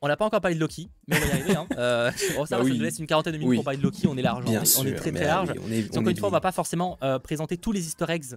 On 0.04 0.08
n'a 0.08 0.18
pas 0.18 0.26
encore 0.26 0.42
parlé 0.42 0.56
de 0.56 0.60
Loki, 0.60 0.90
mais 1.08 1.16
on 1.16 1.20
va 1.20 1.28
y 1.28 1.32
arriver. 1.32 1.56
Hein. 1.56 1.68
Euh, 1.78 2.12
ça, 2.48 2.58
bah 2.58 2.64
je 2.66 2.74
laisse 2.74 2.98
une 2.98 3.06
quarantaine 3.06 3.34
de 3.34 3.38
minutes 3.38 3.58
pour 3.58 3.66
parler 3.66 3.78
de 3.78 3.84
Loki. 3.84 4.08
On 4.08 4.18
est 4.18 4.24
large, 4.24 4.46
on, 4.48 4.86
est, 4.86 4.96
très 4.96 5.12
très 5.12 5.26
large. 5.26 5.52
encore 5.52 6.08
une 6.08 6.18
fois, 6.18 6.30
on 6.30 6.32
va 6.32 6.42
pas 6.42 6.52
forcément 6.52 6.98
présenter 7.24 7.58
tous 7.58 7.72
les 7.72 7.86
Easter 7.86 8.06
eggs 8.08 8.36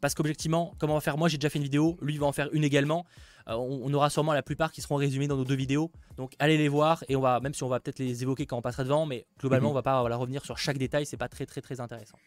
parce 0.00 0.14
qu'objectivement, 0.14 0.74
comme 0.78 0.90
on 0.90 0.94
va 0.94 1.00
faire 1.00 1.18
moi, 1.18 1.28
j'ai 1.28 1.38
déjà 1.38 1.50
fait 1.50 1.58
une 1.58 1.64
vidéo, 1.64 1.96
lui 2.00 2.14
il 2.14 2.20
va 2.20 2.26
en 2.26 2.32
faire 2.32 2.48
une 2.52 2.64
également. 2.64 3.04
Euh, 3.48 3.54
on, 3.54 3.92
aura 3.94 4.10
sûrement 4.10 4.32
la 4.32 4.42
plupart 4.42 4.72
qui 4.72 4.82
seront 4.82 4.96
résumés 4.96 5.26
dans 5.26 5.36
nos 5.36 5.44
deux 5.44 5.54
vidéos. 5.54 5.90
Donc 6.16 6.32
allez 6.38 6.58
les 6.58 6.68
voir 6.68 7.02
et 7.08 7.16
on 7.16 7.20
va, 7.20 7.40
même 7.40 7.54
si 7.54 7.62
on 7.62 7.68
va 7.68 7.80
peut-être 7.80 7.98
les 7.98 8.22
évoquer 8.22 8.46
quand 8.46 8.58
on 8.58 8.62
passera 8.62 8.84
devant, 8.84 9.06
mais 9.06 9.26
globalement, 9.40 9.68
mhm. 9.68 9.72
on 9.72 9.74
va 9.74 9.82
pas 9.82 10.00
revenir 10.00 10.44
sur 10.44 10.58
chaque 10.58 10.78
détail, 10.78 11.06
c'est 11.06 11.16
pas 11.16 11.28
très 11.28 11.46
très 11.46 11.60
très 11.60 11.80
intéressant. 11.80 12.18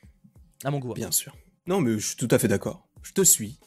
À 0.63 0.71
mon 0.71 0.79
goût. 0.79 0.93
Bien 0.93 1.11
sûr. 1.11 1.35
Non, 1.67 1.79
mais 1.79 1.93
je 1.99 2.07
suis 2.07 2.15
tout 2.15 2.27
à 2.31 2.39
fait 2.39 2.47
d'accord. 2.47 2.87
Je 3.03 3.11
te 3.11 3.23
suis. 3.23 3.59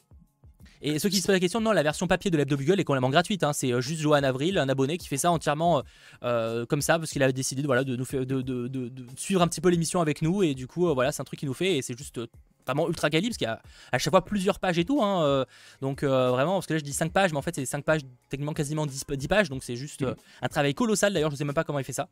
Et 0.83 0.99
ceux 0.99 1.09
qui 1.09 1.17
se 1.17 1.27
posent 1.27 1.35
la 1.35 1.41
question, 1.41 1.63
non, 1.63 1.73
la 1.73 1.83
version 1.83 2.07
papier 2.07 2.31
de 2.31 2.37
l'Hebdo 2.37 2.59
Bugle 2.59 2.79
est 2.79 2.85
complètement 2.85 3.09
gratuite. 3.09 3.43
Hein. 3.43 3.55
C'est 3.55 3.73
euh, 3.73 3.81
juste 3.81 4.03
Johan 4.03 4.23
Avril, 4.23 4.59
un 4.59 4.69
abonné, 4.69 4.99
qui 4.99 5.09
fait 5.09 5.17
ça 5.17 5.31
entièrement 5.31 5.83
euh, 6.23 6.67
comme 6.67 6.83
ça, 6.83 6.99
parce 6.99 7.11
qu'il 7.11 7.23
a 7.23 7.33
décidé 7.33 7.63
de, 7.63 7.67
voilà, 7.67 7.85
de, 7.85 7.97
nous 7.97 8.05
faire, 8.05 8.27
de, 8.27 8.93
suivre 9.17 9.41
un 9.41 9.49
petit 9.49 9.63
peu 9.63 9.71
l'émission 9.71 10.03
avec 10.03 10.21
nous. 10.21 10.43
Et 10.43 10.55
du 10.55 10.67
coup, 10.67 10.93
voilà, 10.93 11.11
c'est 11.11 11.23
un 11.23 11.25
truc 11.25 11.39
qu'il 11.39 11.49
nous 11.49 11.55
fait. 11.55 11.79
Et 11.79 11.83
c'est 11.83 11.97
juste 11.97 12.21
vraiment 12.67 12.89
ultra 12.89 13.11
quali 13.11 13.29
parce 13.29 13.39
qu'il 13.39 13.47
y 13.47 13.51
a 13.51 13.61
à 13.93 13.99
chaque 13.99 14.13
fois 14.13 14.25
plusieurs 14.25 14.59
pages 14.59 14.79
et 14.79 14.85
tout. 14.85 15.03
Hein, 15.03 15.25
euh, 15.25 15.45
donc 15.81 16.03
euh, 16.03 16.31
vraiment, 16.31 16.55
parce 16.55 16.67
que 16.67 16.75
là 16.75 16.79
je 16.79 16.85
dis 16.85 16.93
5 16.93 17.13
pages, 17.13 17.33
mais 17.33 17.39
en 17.39 17.43
fait 17.43 17.55
c'est 17.55 17.67
5 17.67 17.85
pages, 17.85 18.03
techniquement 18.29 18.53
quasiment 18.53 18.87
10, 18.87 19.05
pages, 19.29 19.49
donc 19.49 19.65
c'est 19.65 19.77
juste 19.77 20.03
euh, 20.03 20.15
un 20.43 20.49
travail 20.49 20.75
colossal. 20.75 21.13
D'ailleurs, 21.13 21.31
je 21.31 21.37
sais 21.37 21.45
même 21.45 21.55
pas 21.55 21.65
comment 21.65 21.79
il 21.79 21.85
fait 21.85 21.93
ça, 21.93 22.09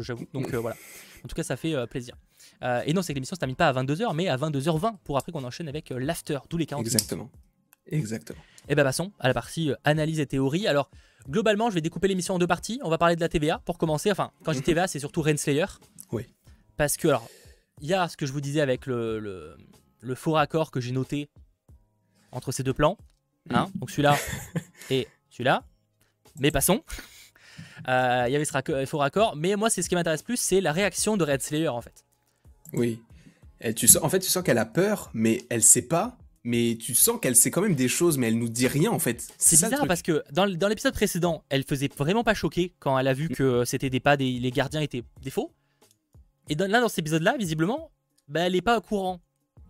j'avoue. 0.00 0.26
Donc 0.32 0.54
voilà. 0.54 0.76
En 1.24 1.28
tout 1.28 1.34
cas, 1.34 1.42
ça 1.42 1.56
fait 1.56 1.74
plaisir. 1.86 2.16
et 2.62 2.92
non, 2.92 3.02
c'est 3.02 3.12
que 3.12 3.16
l'émission 3.16 3.36
se 3.36 3.40
termine 3.40 3.56
pas 3.56 3.68
à 3.68 3.72
22h, 3.72 4.14
mais 4.14 4.28
à 4.28 4.36
22h20 4.36 4.96
pour 5.04 5.16
après 5.18 5.32
qu'on 5.32 5.44
enchaîne 5.44 5.68
avec 5.68 5.90
l'after, 5.90 6.38
tous 6.48 6.58
les 6.58 6.66
40 6.66 6.84
Exactement. 6.84 7.30
Exactement. 7.86 8.40
Et 8.68 8.76
ben 8.76 8.84
passons 8.84 9.12
à 9.18 9.26
la 9.26 9.34
partie 9.34 9.72
analyse 9.84 10.20
et 10.20 10.26
théorie. 10.26 10.68
Alors 10.68 10.88
globalement, 11.28 11.70
je 11.70 11.74
vais 11.74 11.80
découper 11.80 12.08
l'émission 12.08 12.34
en 12.34 12.38
deux 12.38 12.46
parties. 12.46 12.80
On 12.82 12.90
va 12.90 12.98
parler 12.98 13.16
de 13.16 13.20
la 13.20 13.28
TVA 13.28 13.60
pour 13.64 13.78
commencer. 13.78 14.10
Enfin, 14.10 14.30
quand 14.44 14.52
je 14.52 14.58
dis 14.58 14.62
mhm. 14.62 14.66
TVA, 14.66 14.86
c'est 14.86 14.98
surtout 14.98 15.22
Renslayer. 15.22 15.66
Oui. 16.12 16.26
Parce 16.76 16.96
que 16.96 17.08
alors, 17.08 17.28
il 17.80 17.88
y 17.88 17.94
a 17.94 18.08
ce 18.08 18.16
que 18.16 18.26
je 18.26 18.32
vous 18.32 18.40
disais 18.40 18.60
avec 18.60 18.86
le 18.86 19.18
le 19.18 19.56
faux 20.14 20.32
raccord 20.32 20.70
que 20.70 20.80
j'ai 20.80 20.92
noté 20.92 21.28
entre 22.30 22.52
ces 22.52 22.62
deux 22.62 22.74
plans. 22.74 22.98
Hein 23.50 23.70
Donc 23.76 23.90
celui-là 23.90 24.16
et 24.90 25.08
celui-là. 25.30 25.64
Mais 26.38 26.50
passons. 26.50 26.82
Euh, 27.88 28.24
il 28.28 28.32
y 28.32 28.36
avait 28.36 28.44
ce 28.44 28.84
faux 28.86 28.98
raccord. 28.98 29.36
Mais 29.36 29.56
moi, 29.56 29.70
c'est 29.70 29.82
ce 29.82 29.88
qui 29.88 29.94
m'intéresse 29.94 30.22
plus, 30.22 30.36
c'est 30.36 30.60
la 30.60 30.72
réaction 30.72 31.16
de 31.16 31.24
Red 31.24 31.42
Slayer 31.42 31.68
en 31.68 31.80
fait. 31.80 32.04
Oui. 32.72 33.00
Et 33.60 33.74
tu 33.74 33.86
sens, 33.86 34.02
en 34.02 34.08
fait, 34.08 34.18
tu 34.18 34.28
sens 34.28 34.42
qu'elle 34.42 34.58
a 34.58 34.66
peur, 34.66 35.10
mais 35.14 35.42
elle 35.50 35.62
sait 35.62 35.82
pas. 35.82 36.18
Mais 36.44 36.76
tu 36.80 36.94
sens 36.94 37.20
qu'elle 37.22 37.36
sait 37.36 37.52
quand 37.52 37.60
même 37.60 37.76
des 37.76 37.86
choses, 37.86 38.18
mais 38.18 38.26
elle 38.26 38.38
nous 38.38 38.48
dit 38.48 38.66
rien 38.66 38.90
en 38.90 38.98
fait. 38.98 39.32
C'est 39.38 39.62
bizarre 39.62 39.86
parce 39.86 40.02
que 40.02 40.24
dans, 40.32 40.44
l'épisode 40.44 40.92
précédent, 40.92 41.44
elle 41.50 41.62
faisait 41.62 41.88
vraiment 41.96 42.24
pas 42.24 42.34
choquer 42.34 42.74
quand 42.80 42.98
elle 42.98 43.06
a 43.06 43.14
vu 43.14 43.28
que 43.28 43.64
c'était 43.64 43.90
des 43.90 44.00
pas, 44.00 44.16
des, 44.16 44.40
les 44.40 44.50
gardiens 44.50 44.80
étaient 44.80 45.04
des 45.22 45.30
faux. 45.30 45.52
Et 46.48 46.56
là, 46.56 46.80
dans 46.80 46.88
cet 46.88 46.98
épisode-là, 46.98 47.36
visiblement, 47.38 47.92
bah, 48.26 48.40
elle 48.40 48.56
est 48.56 48.62
pas 48.62 48.78
au 48.78 48.80
courant. 48.80 49.20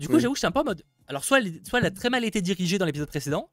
Du 0.03 0.09
coup, 0.09 0.19
j'avoue, 0.19 0.35
je 0.35 0.41
suis 0.41 0.47
un 0.47 0.51
peu 0.51 0.61
en 0.61 0.65
mode. 0.65 0.83
Alors, 1.07 1.25
soit 1.25 1.39
elle, 1.39 1.61
soit 1.67 1.79
elle 1.79 1.87
a 1.87 1.91
très 1.93 2.11
mal 2.11 2.25
été 2.25 2.43
dirigée 2.43 2.77
dans 2.77 2.87
l'épisode 2.87 3.09
précédent, 3.09 3.51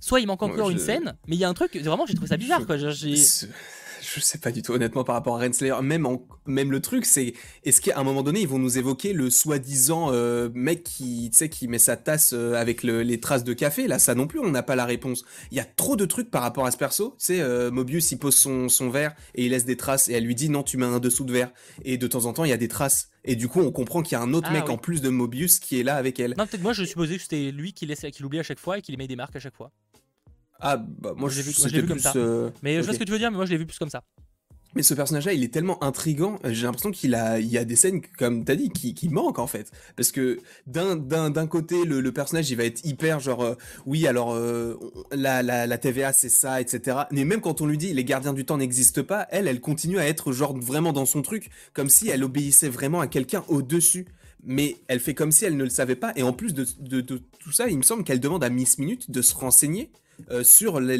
soit 0.00 0.20
il 0.20 0.26
manque 0.26 0.42
encore 0.42 0.70
une 0.70 0.78
scène, 0.78 1.16
mais 1.26 1.36
il 1.36 1.38
y 1.38 1.44
a 1.44 1.48
un 1.48 1.54
truc, 1.54 1.76
vraiment, 1.76 2.06
j'ai 2.06 2.14
trouvé 2.14 2.28
ça 2.28 2.38
bizarre, 2.38 2.66
quoi. 2.66 2.76
Je 4.14 4.20
sais 4.20 4.38
pas 4.38 4.52
du 4.52 4.62
tout, 4.62 4.72
honnêtement, 4.72 5.04
par 5.04 5.14
rapport 5.14 5.36
à 5.36 5.40
Renslayer. 5.40 5.74
Même, 5.82 6.06
même 6.46 6.70
le 6.70 6.80
truc, 6.80 7.04
c'est 7.04 7.34
est-ce 7.64 7.80
qu'à 7.80 7.98
un 7.98 8.04
moment 8.04 8.22
donné, 8.22 8.40
ils 8.40 8.48
vont 8.48 8.58
nous 8.58 8.78
évoquer 8.78 9.12
le 9.12 9.30
soi-disant 9.30 10.10
euh, 10.12 10.48
mec 10.54 10.84
qui, 10.84 11.30
qui 11.50 11.68
met 11.68 11.78
sa 11.78 11.96
tasse 11.96 12.32
euh, 12.32 12.54
avec 12.54 12.82
les 12.82 13.20
traces 13.20 13.44
de 13.44 13.52
café? 13.52 13.88
Là, 13.88 13.98
ça 13.98 14.14
non 14.14 14.26
plus, 14.26 14.38
on 14.38 14.50
n'a 14.50 14.62
pas 14.62 14.76
la 14.76 14.84
réponse. 14.84 15.24
Il 15.50 15.56
y 15.56 15.60
a 15.60 15.64
trop 15.64 15.96
de 15.96 16.04
trucs 16.04 16.30
par 16.30 16.42
rapport 16.42 16.66
à 16.66 16.70
ce 16.70 16.76
perso. 16.76 17.16
Tu 17.18 17.26
sais, 17.26 17.40
euh, 17.40 17.70
Mobius, 17.70 18.12
il 18.12 18.18
pose 18.18 18.36
son, 18.36 18.68
son 18.68 18.90
verre 18.90 19.14
et 19.34 19.44
il 19.46 19.50
laisse 19.50 19.64
des 19.64 19.76
traces 19.76 20.08
et 20.08 20.12
elle 20.12 20.24
lui 20.24 20.34
dit 20.34 20.48
non, 20.48 20.62
tu 20.62 20.76
mets 20.76 20.86
un 20.86 21.00
dessous 21.00 21.24
de 21.24 21.32
verre. 21.32 21.50
Et 21.84 21.98
de 21.98 22.06
temps 22.06 22.26
en 22.26 22.32
temps, 22.32 22.44
il 22.44 22.50
y 22.50 22.54
a 22.54 22.58
des 22.58 22.68
traces. 22.68 23.10
Et 23.24 23.34
du 23.34 23.48
coup, 23.48 23.60
on 23.60 23.72
comprend 23.72 24.02
qu'il 24.02 24.12
y 24.12 24.20
a 24.20 24.22
un 24.22 24.32
autre 24.34 24.48
ah 24.50 24.52
mec 24.52 24.70
en 24.70 24.78
plus 24.78 25.02
de 25.02 25.08
Mobius 25.08 25.58
qui 25.58 25.80
est 25.80 25.82
là 25.82 25.96
avec 25.96 26.20
elle. 26.20 26.34
Non, 26.38 26.46
peut-être 26.46 26.62
moi, 26.62 26.72
je 26.72 26.84
supposais 26.84 27.16
que 27.16 27.22
c'était 27.22 27.50
lui 27.50 27.72
qui 27.72 27.88
l'oublie 28.20 28.38
à 28.38 28.44
chaque 28.44 28.60
fois 28.60 28.78
et 28.78 28.82
qui 28.82 28.92
lui 28.92 28.98
met 28.98 29.08
des 29.08 29.16
marques 29.16 29.34
à 29.34 29.40
chaque 29.40 29.56
fois. 29.56 29.72
Ah, 30.60 30.76
bah 30.76 31.14
moi, 31.16 31.28
je 31.28 31.36
l'ai 31.36 31.80
vu, 31.80 31.86
comme 31.86 31.98
ça. 31.98 32.12
Mais 32.62 32.76
je 32.76 32.82
vois 32.82 32.94
ce 32.94 32.98
que 32.98 33.04
tu 33.04 33.12
veux 33.12 33.18
dire, 33.18 33.30
mais 33.30 33.36
moi 33.36 33.46
je 33.46 33.50
l'ai 33.50 33.58
vu 33.58 33.66
plus 33.66 33.78
comme 33.78 33.90
ça. 33.90 34.02
Mais 34.76 34.82
ce 34.82 34.92
personnage-là, 34.92 35.32
il 35.32 35.42
est 35.42 35.52
tellement 35.52 35.82
intrigant. 35.82 36.38
J'ai 36.44 36.64
l'impression 36.64 36.90
qu'il 36.90 37.14
a, 37.14 37.40
il 37.40 37.46
y 37.46 37.56
a 37.56 37.64
des 37.64 37.76
scènes, 37.76 38.02
comme 38.18 38.44
t'as 38.44 38.56
dit, 38.56 38.68
qui, 38.68 38.92
qui 38.92 39.08
manquent 39.08 39.38
en 39.38 39.46
fait. 39.46 39.70
Parce 39.96 40.12
que 40.12 40.38
d'un, 40.66 41.46
côté, 41.46 41.86
le, 41.86 42.02
le, 42.02 42.12
personnage, 42.12 42.50
il 42.50 42.56
va 42.56 42.64
être 42.64 42.84
hyper 42.84 43.18
genre, 43.18 43.42
euh, 43.42 43.54
oui, 43.86 44.06
alors 44.06 44.34
euh, 44.34 44.78
la, 45.12 45.42
la, 45.42 45.66
la, 45.66 45.78
TVA, 45.78 46.12
c'est 46.12 46.28
ça, 46.28 46.60
etc. 46.60 46.98
Mais 47.10 47.24
même 47.24 47.40
quand 47.40 47.62
on 47.62 47.66
lui 47.66 47.78
dit 47.78 47.94
les 47.94 48.04
gardiens 48.04 48.34
du 48.34 48.44
temps 48.44 48.58
n'existent 48.58 49.02
pas, 49.02 49.26
elle, 49.30 49.48
elle 49.48 49.62
continue 49.62 49.98
à 49.98 50.06
être 50.06 50.32
genre 50.32 50.54
vraiment 50.54 50.92
dans 50.92 51.06
son 51.06 51.22
truc, 51.22 51.48
comme 51.72 51.88
si 51.88 52.10
elle 52.10 52.22
obéissait 52.22 52.68
vraiment 52.68 53.00
à 53.00 53.06
quelqu'un 53.06 53.44
au-dessus 53.48 54.06
mais 54.48 54.76
elle 54.86 55.00
fait 55.00 55.14
comme 55.14 55.32
si 55.32 55.44
elle 55.44 55.56
ne 55.56 55.64
le 55.64 55.70
savait 55.70 55.96
pas. 55.96 56.12
Et 56.14 56.22
en 56.22 56.32
plus 56.32 56.54
de, 56.54 56.64
de, 56.78 57.00
de 57.00 57.20
tout 57.40 57.50
ça, 57.50 57.68
il 57.68 57.78
me 57.78 57.82
semble 57.82 58.04
qu'elle 58.04 58.20
demande 58.20 58.44
à 58.44 58.48
Miss 58.48 58.78
Minute 58.78 59.10
de 59.10 59.20
se 59.20 59.34
renseigner 59.34 59.90
euh, 60.30 60.42
sur 60.42 60.80
la, 60.80 60.96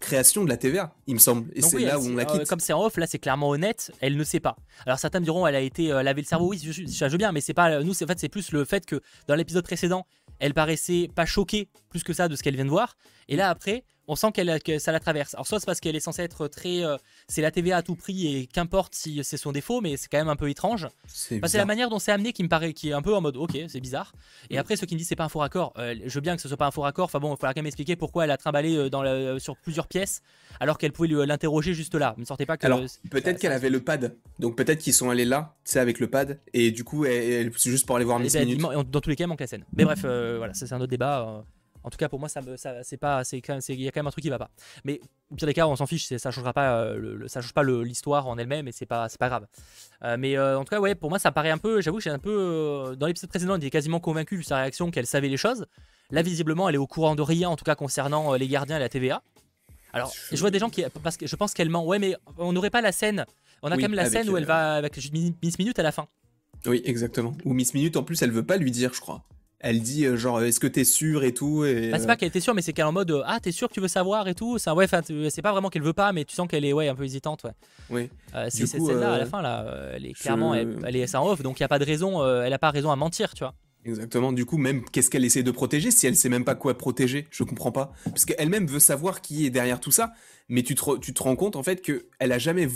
création 0.00 0.44
de 0.44 0.48
la 0.48 0.56
TVA, 0.56 0.94
il 1.06 1.14
me 1.14 1.18
semble. 1.18 1.50
Et 1.54 1.62
c'est 1.62 1.78
là 1.80 1.98
où 1.98 2.06
on 2.06 2.16
la 2.16 2.24
quitte. 2.24 2.48
comme 2.48 2.60
c'est 2.60 2.72
en 2.72 2.84
off, 2.84 2.96
là 2.96 3.06
c'est 3.06 3.18
clairement 3.18 3.50
honnête, 3.50 3.92
elle 4.00 4.16
ne 4.16 4.24
sait 4.24 4.40
pas. 4.40 4.56
Alors 4.86 4.98
certains 4.98 5.20
me 5.20 5.24
diront, 5.24 5.46
elle 5.46 5.56
a 5.56 5.60
été 5.60 5.92
euh, 5.92 6.02
laver 6.02 6.22
le 6.22 6.26
cerveau, 6.26 6.48
oui, 6.48 6.60
je, 6.62 6.72
je, 6.72 7.04
veux 7.06 7.18
bien, 7.18 7.32
mais 7.32 7.40
c'est 7.40 7.54
pas 7.54 7.82
nous, 7.82 7.94
c'est 7.94 8.04
en 8.04 8.08
fait 8.08 8.18
c'est 8.18 8.28
plus 8.28 8.52
le 8.52 8.64
fait 8.64 8.84
que 8.86 9.00
dans 9.28 9.34
l'épisode 9.34 9.64
précédent, 9.64 10.06
elle 10.38 10.54
paraissait 10.54 11.08
pas 11.14 11.26
choquée 11.26 11.68
plus 11.88 12.02
que 12.02 12.12
ça 12.12 12.28
de 12.28 12.36
ce 12.36 12.42
qu'elle 12.42 12.56
vient 12.56 12.64
de 12.64 12.70
voir, 12.70 12.96
et 13.28 13.36
là 13.36 13.48
après, 13.48 13.84
on 14.08 14.16
sent 14.16 14.32
qu'elle, 14.32 14.60
que 14.62 14.78
ça 14.78 14.92
la 14.92 15.00
traverse. 15.00 15.34
Alors 15.34 15.46
soit 15.46 15.60
c'est 15.60 15.66
parce 15.66 15.80
qu'elle 15.80 15.96
est 15.96 16.00
censée 16.00 16.22
être 16.22 16.48
très, 16.48 16.84
euh, 16.84 16.96
c'est 17.28 17.42
la 17.42 17.50
TVA 17.50 17.78
à 17.78 17.82
tout 17.82 17.94
prix 17.94 18.36
et 18.36 18.46
qu'importe 18.46 18.94
si 18.94 19.22
c'est 19.22 19.36
son 19.36 19.52
défaut, 19.52 19.80
mais 19.80 19.96
c'est 19.96 20.08
quand 20.08 20.18
même 20.18 20.28
un 20.28 20.36
peu 20.36 20.48
étrange. 20.50 20.88
C'est, 21.06 21.40
la 21.54 21.64
manière 21.64 21.88
dont 21.88 21.98
c'est 21.98 22.12
amené 22.12 22.32
qui 22.32 22.42
me 22.42 22.48
paraît, 22.48 22.72
qui 22.72 22.90
est 22.90 22.92
un 22.92 23.02
peu 23.02 23.14
en 23.14 23.20
mode, 23.20 23.36
ok, 23.36 23.56
c'est 23.68 23.80
bizarre. 23.80 24.12
Et 24.50 24.56
mm. 24.56 24.58
après 24.58 24.76
ceux 24.76 24.86
qui 24.86 24.94
me 24.94 24.98
disent 24.98 25.08
c'est 25.08 25.16
pas 25.16 25.24
un 25.24 25.28
faux 25.28 25.38
raccord, 25.38 25.72
euh, 25.78 25.94
je 26.04 26.14
veux 26.14 26.20
bien 26.20 26.36
que 26.36 26.42
ce 26.42 26.48
soit 26.48 26.56
pas 26.56 26.66
un 26.66 26.70
faux 26.70 26.82
raccord. 26.82 27.04
Enfin 27.04 27.20
bon, 27.20 27.28
il 27.28 27.36
faudra 27.36 27.54
quand 27.54 27.60
même 27.60 27.66
expliquer 27.66 27.96
pourquoi 27.96 28.24
elle 28.24 28.30
a 28.30 28.36
trimballé 28.36 28.76
euh, 28.76 28.90
dans 28.90 29.02
sur 29.38 29.56
plusieurs 29.56 29.86
pièces 29.86 30.22
alors 30.60 30.78
qu'elle 30.78 30.92
pouvait 30.92 31.08
l'interroger 31.26 31.74
juste 31.74 31.94
là. 31.94 32.14
Ne 32.18 32.24
sortez 32.24 32.46
pas 32.46 32.56
que. 32.56 32.66
Alors 32.66 32.80
peut-être 33.10 33.38
qu'elle 33.38 33.52
avait 33.52 33.70
le 33.70 33.80
pad, 33.80 34.16
donc 34.38 34.56
peut-être 34.56 34.80
qu'ils 34.80 34.94
sont 34.94 35.10
allés 35.10 35.24
là, 35.24 35.54
c'est 35.64 35.80
avec 35.80 36.00
le 36.00 36.08
pad, 36.08 36.40
et 36.52 36.70
du 36.70 36.84
coup, 36.84 37.04
elle, 37.04 37.52
c'est 37.56 37.70
juste 37.70 37.86
pour 37.86 37.96
aller 37.96 38.04
voir 38.04 38.18
Miss 38.18 38.32
ben, 38.34 38.46
Minute. 38.46 38.60
Dans 38.60 39.00
tous 39.00 39.10
les 39.10 39.16
cas, 39.16 39.24
il 39.24 39.28
manque 39.28 39.40
la 39.40 39.46
scène. 39.46 39.64
Mais 39.76 39.84
bref, 39.84 40.00
voilà, 40.00 40.54
c'est 40.54 40.72
un 40.72 40.80
autre 40.80 40.90
débat. 40.90 41.44
En 41.84 41.90
tout 41.90 41.98
cas, 41.98 42.08
pour 42.08 42.18
moi, 42.18 42.28
ça, 42.28 42.40
ça 42.56 42.82
c'est 42.82 42.96
pas, 42.96 43.24
c'est 43.24 43.40
quand 43.40 43.58
il 43.68 43.80
y 43.80 43.88
a 43.88 43.90
quand 43.90 44.00
même 44.00 44.06
un 44.06 44.10
truc 44.10 44.22
qui 44.22 44.30
va 44.30 44.38
pas. 44.38 44.50
Mais 44.84 45.00
au 45.30 45.34
pire 45.34 45.46
des 45.46 45.54
cas, 45.54 45.66
on 45.66 45.76
s'en 45.76 45.86
fiche, 45.86 46.06
ça 46.16 46.30
changera 46.30 46.52
pas, 46.52 46.76
euh, 46.76 46.96
le, 46.96 47.28
ça 47.28 47.40
change 47.40 47.52
pas 47.52 47.62
l'histoire 47.62 48.28
en 48.28 48.38
elle-même, 48.38 48.68
et 48.68 48.72
c'est 48.72 48.86
pas, 48.86 49.08
c'est 49.08 49.18
pas 49.18 49.28
grave. 49.28 49.46
Euh, 50.04 50.16
mais 50.18 50.36
euh, 50.36 50.58
en 50.58 50.64
tout 50.64 50.70
cas, 50.70 50.80
ouais, 50.80 50.94
pour 50.94 51.10
moi, 51.10 51.18
ça 51.18 51.32
paraît 51.32 51.50
un 51.50 51.58
peu. 51.58 51.80
J'avoue, 51.80 52.00
j'ai 52.00 52.10
un 52.10 52.18
peu 52.18 52.94
dans 52.98 53.06
l'épisode 53.06 53.30
précédent, 53.30 53.56
il 53.56 53.64
est 53.64 53.70
quasiment 53.70 54.00
convaincu 54.00 54.36
vu 54.36 54.42
sa 54.42 54.56
réaction 54.56 54.90
qu'elle 54.90 55.06
savait 55.06 55.28
les 55.28 55.36
choses. 55.36 55.66
Là, 56.10 56.22
visiblement, 56.22 56.68
elle 56.68 56.74
est 56.74 56.78
au 56.78 56.86
courant 56.86 57.14
de 57.14 57.22
rien, 57.22 57.48
en 57.48 57.56
tout 57.56 57.64
cas 57.64 57.74
concernant 57.74 58.34
les 58.34 58.48
gardiens 58.48 58.76
et 58.76 58.80
la 58.80 58.88
TVA. 58.88 59.22
Alors, 59.94 60.12
je 60.30 60.36
vois 60.36 60.50
des 60.50 60.58
gens 60.58 60.70
qui, 60.70 60.84
parce 61.02 61.16
que 61.16 61.26
je 61.26 61.36
pense 61.36 61.52
qu'elle 61.52 61.68
ment. 61.68 61.84
Ouais, 61.84 61.98
mais 61.98 62.16
on 62.38 62.52
n'aurait 62.52 62.70
pas 62.70 62.80
la 62.80 62.92
scène. 62.92 63.26
On 63.62 63.70
a 63.70 63.76
quand 63.76 63.82
même 63.82 63.94
la 63.94 64.08
scène 64.08 64.28
où 64.28 64.36
elle 64.36 64.44
va 64.44 64.74
avec 64.74 64.96
Miss 65.12 65.58
Minute 65.58 65.78
à 65.78 65.82
la 65.82 65.92
fin. 65.92 66.06
Oui, 66.66 66.80
exactement. 66.84 67.34
Ou 67.44 67.54
Miss 67.54 67.74
Minute, 67.74 67.96
en 67.96 68.02
plus, 68.02 68.22
elle 68.22 68.30
veut 68.30 68.44
pas 68.44 68.56
lui 68.56 68.70
dire, 68.70 68.94
je 68.94 69.00
crois 69.00 69.24
elle 69.62 69.80
dit 69.80 70.04
euh, 70.04 70.16
genre 70.16 70.42
est-ce 70.42 70.60
que 70.60 70.66
t'es 70.66 70.84
sûr 70.84 71.24
et 71.24 71.32
tout 71.32 71.64
et 71.64 71.90
bah, 71.90 71.98
c'est 71.98 72.06
pas 72.06 72.16
qu'elle 72.16 72.28
était 72.28 72.40
sûre 72.40 72.54
mais 72.54 72.62
c'est 72.62 72.72
qu'elle 72.72 72.84
est 72.84 72.88
en 72.88 72.92
mode 72.92 73.10
euh, 73.12 73.22
ah 73.24 73.38
t'es 73.40 73.52
sûr 73.52 73.68
que 73.68 73.74
tu 73.74 73.80
veux 73.80 73.88
savoir 73.88 74.28
et 74.28 74.34
tout? 74.34 74.58
Ça 74.58 74.74
ouais 74.74 74.86
c'est 74.86 75.42
pas 75.42 75.52
vraiment 75.52 75.70
qu'elle 75.70 75.82
veut 75.82 75.92
pas 75.92 76.12
mais 76.12 76.24
tu 76.24 76.34
sens 76.34 76.48
qu'elle 76.48 76.64
est 76.64 76.72
ouais 76.72 76.88
un 76.88 76.94
peu 76.94 77.04
hésitante 77.04 77.44
ouais 77.44 77.52
oui 77.88 78.10
euh, 78.34 78.48
c'est 78.50 78.66
cette 78.66 78.82
scène 78.82 79.00
là 79.00 79.14
à 79.14 79.18
la 79.18 79.26
fin 79.26 79.40
là 79.40 79.92
elle 79.94 80.04
est 80.04 80.12
clairement 80.12 80.54
elle, 80.54 80.96
est 80.96 81.14
en 81.14 81.26
off 81.26 81.42
donc 81.42 81.60
il 81.60 81.62
y 81.62 81.64
a 81.64 81.68
pas 81.68 81.78
de 81.78 81.84
raison 81.84 82.26
elle 82.42 82.52
a 82.52 82.58
pas 82.58 82.70
raison 82.70 82.90
à 82.90 82.96
mentir 82.96 83.34
tu 83.34 83.44
vois 83.44 83.54
Exactement. 83.84 84.32
Du 84.32 84.44
coup, 84.44 84.58
même 84.58 84.84
qu'est-ce 84.84 85.10
qu'elle 85.10 85.24
essaie 85.24 85.42
de 85.42 85.50
protéger 85.50 85.90
si 85.90 86.06
elle 86.06 86.14
sait 86.14 86.28
même 86.28 86.44
pas 86.44 86.54
quoi 86.54 86.78
protéger? 86.78 87.26
Je 87.32 87.42
comprends 87.42 87.72
pas. 87.72 87.92
Parce 88.04 88.24
qu'elle-même 88.24 88.68
veut 88.68 88.78
savoir 88.78 89.22
qui 89.22 89.44
est 89.44 89.50
derrière 89.50 89.80
tout 89.80 89.90
ça, 89.90 90.12
mais 90.48 90.62
tu 90.62 90.76
te, 90.76 90.98
tu 90.98 91.12
te 91.12 91.20
rends 91.20 91.34
compte 91.34 91.56
en 91.56 91.64
fait 91.64 91.82
que 91.82 92.06
elle 92.20 92.30
a 92.30 92.38
jamais 92.38 92.68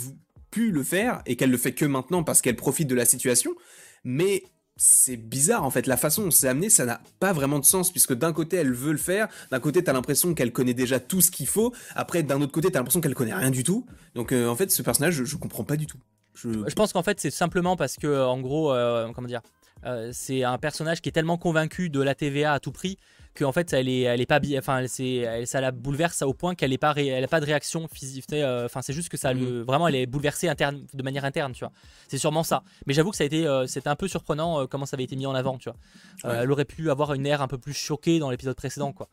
pu 0.51 0.69
le 0.69 0.83
faire 0.83 1.21
et 1.25 1.37
qu'elle 1.37 1.49
le 1.49 1.57
fait 1.57 1.71
que 1.71 1.85
maintenant 1.85 2.23
parce 2.23 2.41
qu'elle 2.41 2.57
profite 2.57 2.89
de 2.89 2.95
la 2.95 3.05
situation. 3.05 3.55
Mais 4.03 4.43
c'est 4.77 5.17
bizarre 5.17 5.63
en 5.63 5.71
fait. 5.71 5.87
La 5.87 5.97
façon 5.97 6.23
dont 6.23 6.31
c'est 6.31 6.47
amené 6.47 6.69
ça 6.69 6.85
n'a 6.85 7.01
pas 7.19 7.33
vraiment 7.33 7.59
de 7.59 7.65
sens 7.65 7.91
puisque 7.91 8.13
d'un 8.13 8.31
côté 8.31 8.57
elle 8.57 8.71
veut 8.71 8.91
le 8.91 8.97
faire 8.97 9.27
d'un 9.51 9.59
côté 9.59 9.83
t'as 9.83 9.93
l'impression 9.93 10.33
qu'elle 10.33 10.51
connaît 10.51 10.73
déjà 10.73 10.99
tout 10.99 11.21
ce 11.21 11.31
qu'il 11.31 11.47
faut 11.47 11.73
après 11.95 12.23
d'un 12.23 12.41
autre 12.41 12.51
côté 12.51 12.71
t'as 12.71 12.79
l'impression 12.79 13.01
qu'elle 13.01 13.15
connaît 13.15 13.33
rien 13.33 13.51
du 13.51 13.63
tout. 13.63 13.85
Donc 14.15 14.31
euh, 14.31 14.47
en 14.47 14.55
fait 14.55 14.71
ce 14.71 14.81
personnage 14.81 15.23
je, 15.23 15.35
comprends 15.35 15.63
pas 15.63 15.75
du 15.75 15.87
tout. 15.87 15.97
Je, 16.35 16.73
pense 16.75 16.93
qu'en 16.93 17.03
fait 17.03 17.19
c'est 17.19 17.31
simplement 17.31 17.75
parce 17.75 17.97
que 17.97 18.23
en 18.23 18.39
gros 18.39 18.71
euh, 18.71 19.11
comment 19.13 19.27
dire 19.27 19.41
euh, 19.85 20.11
c'est 20.13 20.43
un 20.43 20.57
personnage 20.57 21.01
qui 21.01 21.09
est 21.09 21.11
tellement 21.11 21.37
convaincu 21.37 21.89
de 21.89 22.01
la 22.01 22.15
TVA 22.15 22.53
à 22.53 22.59
tout 22.59 22.71
prix 22.71 22.97
qu'en 23.37 23.51
fait 23.51 23.73
elle 23.73 23.89
est 23.89 24.01
elle 24.01 24.21
est 24.21 24.25
pas 24.25 24.39
enfin 24.57 24.79
elle, 24.79 25.47
ça 25.47 25.61
la 25.61 25.71
bouleverse 25.71 26.21
au 26.21 26.33
point 26.33 26.55
qu'elle 26.55 26.73
est 26.73 26.77
pas 26.77 26.93
elle 26.95 27.23
a 27.23 27.27
pas 27.27 27.39
de 27.39 27.45
réaction 27.45 27.87
physique 27.87 28.25
euh, 28.33 28.65
enfin 28.65 28.81
c'est 28.81 28.93
juste 28.93 29.09
que 29.09 29.17
ça 29.17 29.33
le 29.33 29.61
mm. 29.61 29.63
vraiment 29.63 29.87
elle 29.87 29.95
est 29.95 30.05
bouleversée 30.05 30.47
interne 30.47 30.85
de 30.93 31.03
manière 31.03 31.25
interne 31.25 31.53
tu 31.53 31.59
vois 31.59 31.71
c'est 32.07 32.17
sûrement 32.17 32.43
ça 32.43 32.63
mais 32.85 32.93
j'avoue 32.93 33.11
que 33.11 33.17
ça 33.17 33.23
a 33.23 33.27
été 33.27 33.45
euh, 33.45 33.67
c'était 33.67 33.89
un 33.89 33.95
peu 33.95 34.07
surprenant 34.07 34.67
comment 34.67 34.85
ça 34.85 34.95
avait 34.95 35.03
été 35.03 35.15
mis 35.15 35.25
en 35.25 35.35
avant 35.35 35.57
tu 35.57 35.69
vois 35.69 36.33
elle 36.33 36.51
aurait 36.51 36.65
pu 36.65 36.89
avoir 36.89 37.13
une 37.13 37.25
air 37.25 37.41
un 37.41 37.47
peu 37.47 37.57
plus 37.57 37.73
choquée 37.73 38.19
dans 38.19 38.31
l'épisode 38.31 38.55
précédent 38.55 38.91
quoi 38.91 39.09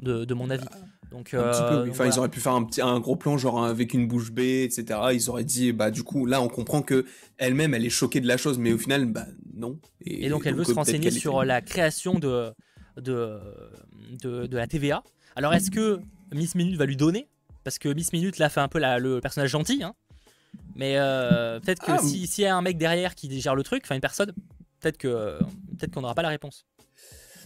de, 0.00 0.34
mon 0.34 0.50
avis. 0.50 0.66
Donc, 1.10 1.34
enfin, 1.34 2.06
ils 2.06 2.18
auraient 2.18 2.28
pu 2.28 2.40
faire 2.40 2.52
un 2.52 2.64
petit, 2.64 2.82
un 2.82 3.00
gros 3.00 3.16
plan 3.16 3.38
genre 3.38 3.64
avec 3.64 3.94
une 3.94 4.06
bouche 4.06 4.32
bée, 4.32 4.64
etc. 4.64 5.00
Ils 5.12 5.30
auraient 5.30 5.44
dit, 5.44 5.72
bah 5.72 5.90
du 5.90 6.02
coup, 6.02 6.26
là, 6.26 6.42
on 6.42 6.48
comprend 6.48 6.82
que 6.82 7.06
elle-même, 7.38 7.74
elle 7.74 7.84
est 7.84 7.90
choquée 7.90 8.20
de 8.20 8.26
la 8.26 8.36
chose, 8.36 8.58
mais 8.58 8.72
au 8.72 8.78
final, 8.78 9.06
bah 9.06 9.26
non. 9.54 9.78
Et, 10.04 10.28
donc, 10.28 10.46
elle 10.46 10.54
veut 10.54 10.64
se 10.64 10.74
renseigner 10.74 11.10
sur 11.10 11.44
la 11.44 11.60
création 11.60 12.18
de 12.18 12.52
de, 12.96 13.40
de, 14.22 14.56
la 14.56 14.66
TVA. 14.66 15.02
Alors 15.34 15.54
est-ce 15.54 15.70
que 15.70 16.00
Miss 16.32 16.54
Minute 16.54 16.76
va 16.76 16.86
lui 16.86 16.96
donner? 16.96 17.28
Parce 17.64 17.78
que 17.78 17.88
Miss 17.88 18.12
Minute 18.12 18.38
là 18.38 18.48
fait 18.48 18.60
un 18.60 18.68
peu 18.68 18.78
le 18.78 19.20
personnage 19.20 19.50
gentil. 19.50 19.82
Hein. 19.82 19.94
Mais 20.74 20.96
euh, 20.96 21.60
peut-être 21.60 21.84
que 21.84 21.92
ah, 21.92 21.98
s'il 21.98 22.44
y 22.44 22.46
a 22.46 22.56
un 22.56 22.62
mec 22.62 22.78
derrière 22.78 23.14
qui 23.14 23.40
gère 23.40 23.54
le 23.54 23.62
truc, 23.62 23.82
enfin 23.84 23.94
une 23.94 24.00
personne, 24.00 24.32
peut-être 24.80 24.98
que 24.98 25.38
peut-être 25.78 25.92
qu'on 25.92 26.00
n'aura 26.00 26.14
pas 26.14 26.22
la 26.22 26.28
réponse. 26.28 26.66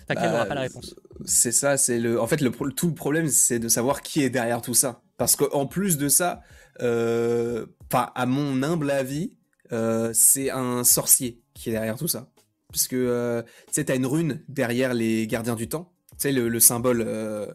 Enfin, 0.05 0.21
qu'elle 0.21 0.31
n'aura 0.31 0.47
pas 0.47 0.55
la 0.55 0.63
réponse. 0.63 0.95
C'est 1.25 1.53
ça, 1.53 1.77
c'est 1.77 1.99
le. 1.99 2.21
En 2.21 2.27
fait, 2.27 2.41
le, 2.41 2.51
tout 2.51 2.89
le 2.89 2.95
problème, 2.95 3.29
c'est 3.29 3.59
de 3.59 3.69
savoir 3.69 4.03
qui 4.03 4.23
est 4.23 4.31
derrière 4.31 4.61
tout 4.61 4.75
ça. 4.75 5.03
Parce 5.17 5.37
qu'en 5.37 5.67
plus 5.67 5.99
de 5.99 6.09
ça, 6.09 6.43
euh, 6.81 7.67
à 7.93 8.27
mon 8.27 8.63
humble 8.63 8.91
avis, 8.91 9.37
euh, 9.73 10.11
c'est 10.15 10.51
un 10.51 10.83
sorcier 10.83 11.41
qui 11.55 11.69
est 11.69 11.73
derrière 11.73 11.97
tout 11.97 12.09
ça 12.09 12.29
puisque 12.71 12.95
euh, 12.95 13.43
tu 13.43 13.73
sais, 13.73 13.85
t'as 13.85 13.97
une 13.97 14.07
rune 14.07 14.43
derrière 14.49 14.95
les 14.95 15.27
gardiens 15.27 15.55
du 15.55 15.69
temps. 15.69 15.93
Tu 16.13 16.17
sais, 16.19 16.33
le, 16.33 16.61
symbole. 16.61 17.05
Euh, 17.07 17.47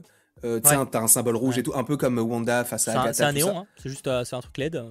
euh, 0.43 0.59
t'as 0.59 1.01
un 1.01 1.07
symbole 1.07 1.35
rouge 1.35 1.57
et 1.57 1.63
tout, 1.63 1.73
un 1.75 1.83
peu 1.83 1.97
comme 1.97 2.19
Wanda 2.19 2.63
face 2.63 2.87
à 2.87 3.01
Agatha. 3.01 3.13
C'est 3.13 3.23
un 3.23 3.31
néon, 3.31 3.57
hein. 3.59 3.67
c'est 3.81 3.89
juste 3.89 4.09
c'est 4.23 4.35
un 4.35 4.41
truc 4.41 4.57
LED. 4.57 4.83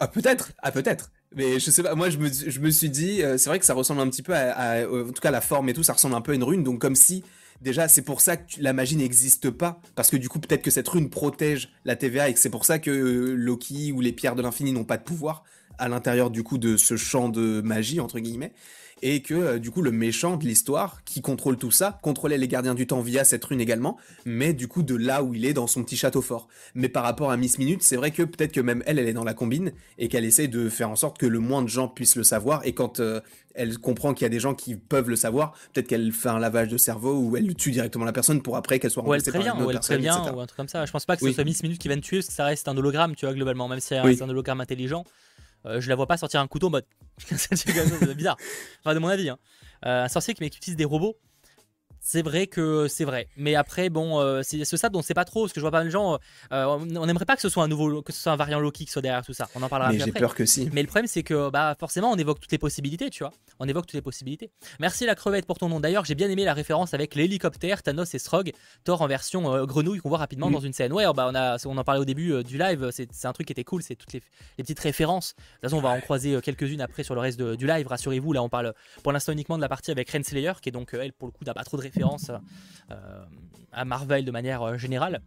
ah, 0.00 0.08
peut-être, 0.08 0.52
ah, 0.62 0.72
peut-être. 0.72 1.10
Mais 1.34 1.60
je 1.60 1.70
sais 1.70 1.82
pas, 1.82 1.94
moi 1.94 2.08
je 2.08 2.16
me, 2.16 2.30
je 2.30 2.58
me 2.60 2.70
suis 2.70 2.88
dit, 2.88 3.20
c'est 3.36 3.46
vrai 3.50 3.58
que 3.58 3.66
ça 3.66 3.74
ressemble 3.74 4.00
un 4.00 4.08
petit 4.08 4.22
peu 4.22 4.34
à, 4.34 4.88
En 4.88 5.12
tout 5.12 5.20
cas, 5.20 5.30
la 5.30 5.42
forme 5.42 5.68
et 5.68 5.74
tout, 5.74 5.82
ça 5.82 5.92
ressemble 5.92 6.14
un 6.14 6.22
peu 6.22 6.32
à 6.32 6.34
une 6.34 6.44
rune, 6.44 6.62
donc 6.64 6.80
comme 6.80 6.96
si. 6.96 7.24
Déjà, 7.60 7.88
c'est 7.88 8.02
pour 8.02 8.20
ça 8.20 8.36
que 8.36 8.54
la 8.60 8.72
magie 8.72 8.94
n'existe 8.94 9.50
pas, 9.50 9.80
parce 9.96 10.10
que 10.10 10.16
du 10.16 10.28
coup, 10.28 10.38
peut-être 10.38 10.62
que 10.62 10.70
cette 10.70 10.86
rune 10.86 11.10
protège 11.10 11.70
la 11.84 11.96
TVA 11.96 12.28
et 12.28 12.34
que 12.34 12.38
c'est 12.38 12.50
pour 12.50 12.64
ça 12.64 12.78
que 12.78 12.90
Loki 12.90 13.90
ou 13.90 14.00
les 14.00 14.12
pierres 14.12 14.36
de 14.36 14.42
l'infini 14.42 14.72
n'ont 14.72 14.84
pas 14.84 14.96
de 14.96 15.02
pouvoir 15.02 15.42
à 15.78 15.88
l'intérieur 15.88 16.30
du 16.30 16.42
coup 16.42 16.58
de 16.58 16.76
ce 16.76 16.96
champ 16.96 17.28
de 17.28 17.60
magie 17.62 18.00
entre 18.00 18.18
guillemets 18.18 18.52
et 19.02 19.22
que 19.22 19.34
euh, 19.34 19.58
du 19.58 19.70
coup 19.70 19.82
le 19.82 19.90
méchant 19.90 20.36
de 20.36 20.44
l'histoire 20.44 21.02
qui 21.04 21.20
contrôle 21.20 21.56
tout 21.56 21.70
ça 21.70 21.98
contrôlait 22.02 22.38
les 22.38 22.48
gardiens 22.48 22.74
du 22.74 22.86
temps 22.86 23.00
via 23.00 23.24
cette 23.24 23.44
rune 23.44 23.60
également, 23.60 23.96
mais 24.24 24.52
du 24.52 24.68
coup 24.68 24.82
de 24.82 24.94
là 24.94 25.22
où 25.22 25.34
il 25.34 25.44
est 25.44 25.52
dans 25.52 25.66
son 25.66 25.84
petit 25.84 25.96
château 25.96 26.22
fort. 26.22 26.48
Mais 26.74 26.88
par 26.88 27.04
rapport 27.04 27.30
à 27.30 27.36
Miss 27.36 27.58
Minute, 27.58 27.82
c'est 27.82 27.96
vrai 27.96 28.10
que 28.10 28.22
peut-être 28.22 28.52
que 28.52 28.60
même 28.60 28.82
elle, 28.86 28.98
elle 28.98 29.08
est 29.08 29.12
dans 29.12 29.24
la 29.24 29.34
combine 29.34 29.72
et 29.98 30.08
qu'elle 30.08 30.24
essaie 30.24 30.48
de 30.48 30.68
faire 30.68 30.90
en 30.90 30.96
sorte 30.96 31.18
que 31.18 31.26
le 31.26 31.38
moins 31.38 31.62
de 31.62 31.68
gens 31.68 31.88
puissent 31.88 32.16
le 32.16 32.24
savoir 32.24 32.60
et 32.64 32.72
quand 32.72 33.00
euh, 33.00 33.20
elle 33.54 33.78
comprend 33.78 34.14
qu'il 34.14 34.24
y 34.24 34.26
a 34.26 34.30
des 34.30 34.40
gens 34.40 34.54
qui 34.54 34.76
peuvent 34.76 35.10
le 35.10 35.16
savoir, 35.16 35.52
peut-être 35.72 35.88
qu'elle 35.88 36.12
fait 36.12 36.28
un 36.28 36.38
lavage 36.38 36.68
de 36.68 36.76
cerveau 36.76 37.18
ou 37.18 37.36
elle 37.36 37.54
tue 37.54 37.72
directement 37.72 38.04
la 38.04 38.12
personne 38.12 38.40
pour 38.40 38.56
après 38.56 38.78
qu'elle 38.78 38.90
soit 38.90 39.02
remplacée 39.02 39.32
par 39.32 39.40
une 39.40 39.48
autre 39.48 39.58
ou 39.58 39.70
elle 39.70 39.76
personne, 39.76 40.00
bien, 40.00 40.32
ou 40.32 40.40
un 40.40 40.46
truc 40.46 40.56
comme 40.56 40.68
ça. 40.68 40.86
Je 40.86 40.92
pense 40.92 41.04
pas 41.04 41.16
que 41.16 41.26
ce 41.26 41.32
soit 41.32 41.44
Miss 41.44 41.62
Minute 41.62 41.80
qui 41.80 41.88
va 41.88 41.96
me 41.96 42.00
tuer 42.00 42.18
parce 42.18 42.28
que 42.28 42.32
ça 42.32 42.44
reste 42.44 42.68
un 42.68 42.76
hologramme, 42.76 43.14
tu 43.16 43.26
vois, 43.26 43.34
globalement, 43.34 43.68
même 43.68 43.80
si 43.80 43.88
c'est 43.88 44.22
un 44.22 44.28
hologramme 44.28 44.60
intelligent. 44.60 45.04
Euh, 45.68 45.80
je 45.80 45.88
la 45.88 45.94
vois 45.94 46.06
pas 46.06 46.16
sortir 46.16 46.40
un 46.40 46.46
couteau 46.46 46.68
en 46.68 46.70
mode. 46.70 46.86
c'est 47.18 48.14
bizarre. 48.14 48.36
Enfin, 48.80 48.94
de 48.94 48.98
mon 48.98 49.08
avis. 49.08 49.28
Hein. 49.28 49.38
Euh, 49.84 50.04
un 50.04 50.08
sorcier 50.08 50.34
qui 50.34 50.44
utilise 50.44 50.76
des 50.76 50.84
robots, 50.84 51.16
c'est 52.10 52.22
vrai 52.22 52.46
que 52.46 52.88
c'est 52.88 53.04
vrai. 53.04 53.28
Mais 53.36 53.54
après, 53.54 53.90
bon, 53.90 54.18
euh, 54.18 54.40
c'est 54.42 54.64
ce 54.64 54.78
stade, 54.78 54.96
on 54.96 55.00
ne 55.00 55.02
sait 55.02 55.12
pas 55.12 55.26
trop, 55.26 55.42
parce 55.42 55.52
que 55.52 55.60
je 55.60 55.62
vois 55.62 55.70
pas 55.70 55.84
de 55.84 55.90
gens. 55.90 56.18
Euh, 56.52 56.64
on 56.64 57.04
n'aimerait 57.04 57.26
pas 57.26 57.36
que 57.36 57.42
ce 57.42 57.50
soit 57.50 57.62
un 57.62 57.68
nouveau, 57.68 58.00
que 58.00 58.14
ce 58.14 58.22
soit 58.22 58.32
un 58.32 58.36
variant 58.36 58.60
Loki 58.60 58.86
qui 58.86 58.90
soit 58.90 59.02
derrière 59.02 59.22
tout 59.22 59.34
ça. 59.34 59.46
On 59.54 59.62
en 59.62 59.68
parlera 59.68 59.92
Mais 59.92 59.98
j'ai 59.98 60.12
peur 60.12 60.34
que 60.34 60.46
si. 60.46 60.70
Mais 60.72 60.80
le 60.80 60.86
problème, 60.86 61.06
c'est 61.06 61.22
que 61.22 61.50
bah, 61.50 61.76
forcément, 61.78 62.10
on 62.10 62.16
évoque 62.16 62.40
toutes 62.40 62.50
les 62.50 62.56
possibilités, 62.56 63.10
tu 63.10 63.24
vois. 63.24 63.34
On 63.58 63.68
évoque 63.68 63.84
toutes 63.84 63.92
les 63.92 64.00
possibilités. 64.00 64.50
Merci 64.80 65.04
la 65.04 65.14
crevette 65.14 65.44
pour 65.44 65.58
ton 65.58 65.68
nom. 65.68 65.80
D'ailleurs, 65.80 66.06
j'ai 66.06 66.14
bien 66.14 66.30
aimé 66.30 66.46
la 66.46 66.54
référence 66.54 66.94
avec 66.94 67.14
l'hélicoptère, 67.14 67.82
Thanos 67.82 68.14
et 68.14 68.18
Strog, 68.18 68.52
Thor 68.84 69.02
en 69.02 69.06
version 69.06 69.54
euh, 69.54 69.66
grenouille 69.66 69.98
qu'on 69.98 70.08
voit 70.08 70.16
rapidement 70.16 70.48
mm. 70.48 70.52
dans 70.54 70.60
une 70.60 70.72
scène. 70.72 70.94
Ouais, 70.94 71.04
bah, 71.14 71.28
on, 71.30 71.34
a, 71.34 71.58
on 71.66 71.76
en 71.76 71.84
parlait 71.84 72.00
au 72.00 72.06
début 72.06 72.42
du 72.42 72.56
live, 72.56 72.88
c'est 72.90 73.26
un 73.26 73.32
truc 73.34 73.48
qui 73.48 73.52
était 73.52 73.64
cool, 73.64 73.82
c'est 73.82 73.96
toutes 73.96 74.14
les, 74.14 74.22
petites 74.56 74.80
références. 74.80 75.34
De 75.36 75.42
toute 75.42 75.60
façon, 75.64 75.76
on 75.76 75.82
va 75.82 75.90
en 75.90 76.00
croiser 76.00 76.40
quelques-unes 76.40 76.80
après 76.80 77.02
sur 77.02 77.14
le 77.14 77.20
reste 77.20 77.38
du 77.38 77.66
live, 77.66 77.86
rassurez-vous. 77.86 78.32
Là, 78.32 78.42
on 78.42 78.48
parle 78.48 78.72
pour 79.02 79.12
l'instant 79.12 79.32
uniquement 79.32 79.58
de 79.58 79.62
la 79.62 79.68
partie 79.68 79.90
avec 79.90 80.10
Renslayer, 80.10 80.52
qui 80.62 80.70
est 80.70 80.72
donc, 80.72 80.94
elle, 80.94 81.12
pour 81.12 81.28
le 81.28 81.32
coup, 81.32 81.44
n'a 81.44 81.52
pas 81.52 81.64
trop 81.64 81.76
de 81.76 81.82
références. 81.82 81.97
Euh, 82.90 83.24
à 83.70 83.84
Marvel 83.84 84.24
de 84.24 84.30
manière 84.30 84.62
euh, 84.62 84.78
générale. 84.78 85.20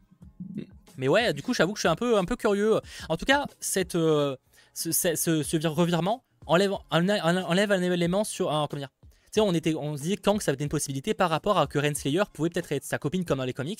Mais 0.97 1.07
ouais, 1.07 1.31
du 1.31 1.43
coup, 1.43 1.53
j'avoue 1.53 1.73
que 1.73 1.77
je 1.77 1.81
suis 1.81 1.89
un 1.89 1.95
peu, 1.95 2.17
un 2.17 2.25
peu 2.25 2.35
curieux. 2.35 2.81
En 3.07 3.15
tout 3.15 3.25
cas, 3.25 3.45
cette, 3.59 3.93
euh, 3.95 4.35
ce, 4.73 4.91
ce, 4.91 5.67
revirement 5.67 6.23
enlève, 6.47 6.73
enlève 6.89 7.71
un 7.71 7.81
élément 7.81 8.23
sur. 8.23 8.47
comment 8.47 8.79
dire 8.79 8.89
tu 9.25 9.39
sais, 9.39 9.41
on, 9.41 9.53
était, 9.53 9.75
on 9.75 9.95
se 9.95 10.01
disait 10.01 10.17
que 10.17 10.23
Kang, 10.23 10.41
ça 10.41 10.51
avait 10.51 10.55
été 10.55 10.65
une 10.65 10.69
possibilité 10.69 11.13
par 11.13 11.29
rapport 11.29 11.57
à 11.57 11.65
que 11.65 11.79
Renslayer 11.79 12.23
pouvait 12.33 12.49
peut-être 12.49 12.73
être 12.73 12.83
sa 12.83 12.97
copine 12.97 13.23
comme 13.23 13.37
dans 13.37 13.45
les 13.45 13.53
comics, 13.53 13.79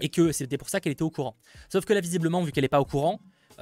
et 0.00 0.08
que 0.08 0.32
c'était 0.32 0.58
pour 0.58 0.68
ça 0.68 0.80
qu'elle 0.80 0.90
était 0.90 1.04
au 1.04 1.10
courant. 1.10 1.36
Sauf 1.68 1.84
que 1.84 1.92
là, 1.92 2.00
visiblement, 2.00 2.42
vu 2.42 2.50
qu'elle 2.50 2.64
n'est 2.64 2.68
pas 2.68 2.80
au 2.80 2.84
courant, 2.84 3.20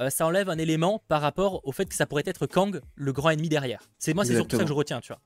ça 0.09 0.25
enlève 0.25 0.49
un 0.49 0.57
élément 0.57 1.03
par 1.07 1.21
rapport 1.21 1.61
au 1.63 1.71
fait 1.71 1.85
que 1.85 1.93
ça 1.93 2.07
pourrait 2.07 2.23
être 2.25 2.47
Kang, 2.47 2.81
le 2.95 3.13
grand 3.13 3.29
ennemi 3.29 3.49
derrière. 3.49 3.83
C'est 3.99 4.15
moi, 4.15 4.25
c'est 4.25 4.33
surtout 4.33 4.57
ça 4.57 4.63
que 4.63 4.69
je 4.69 4.73
retiens, 4.73 4.99
tu 4.99 5.09
vois. 5.09 5.21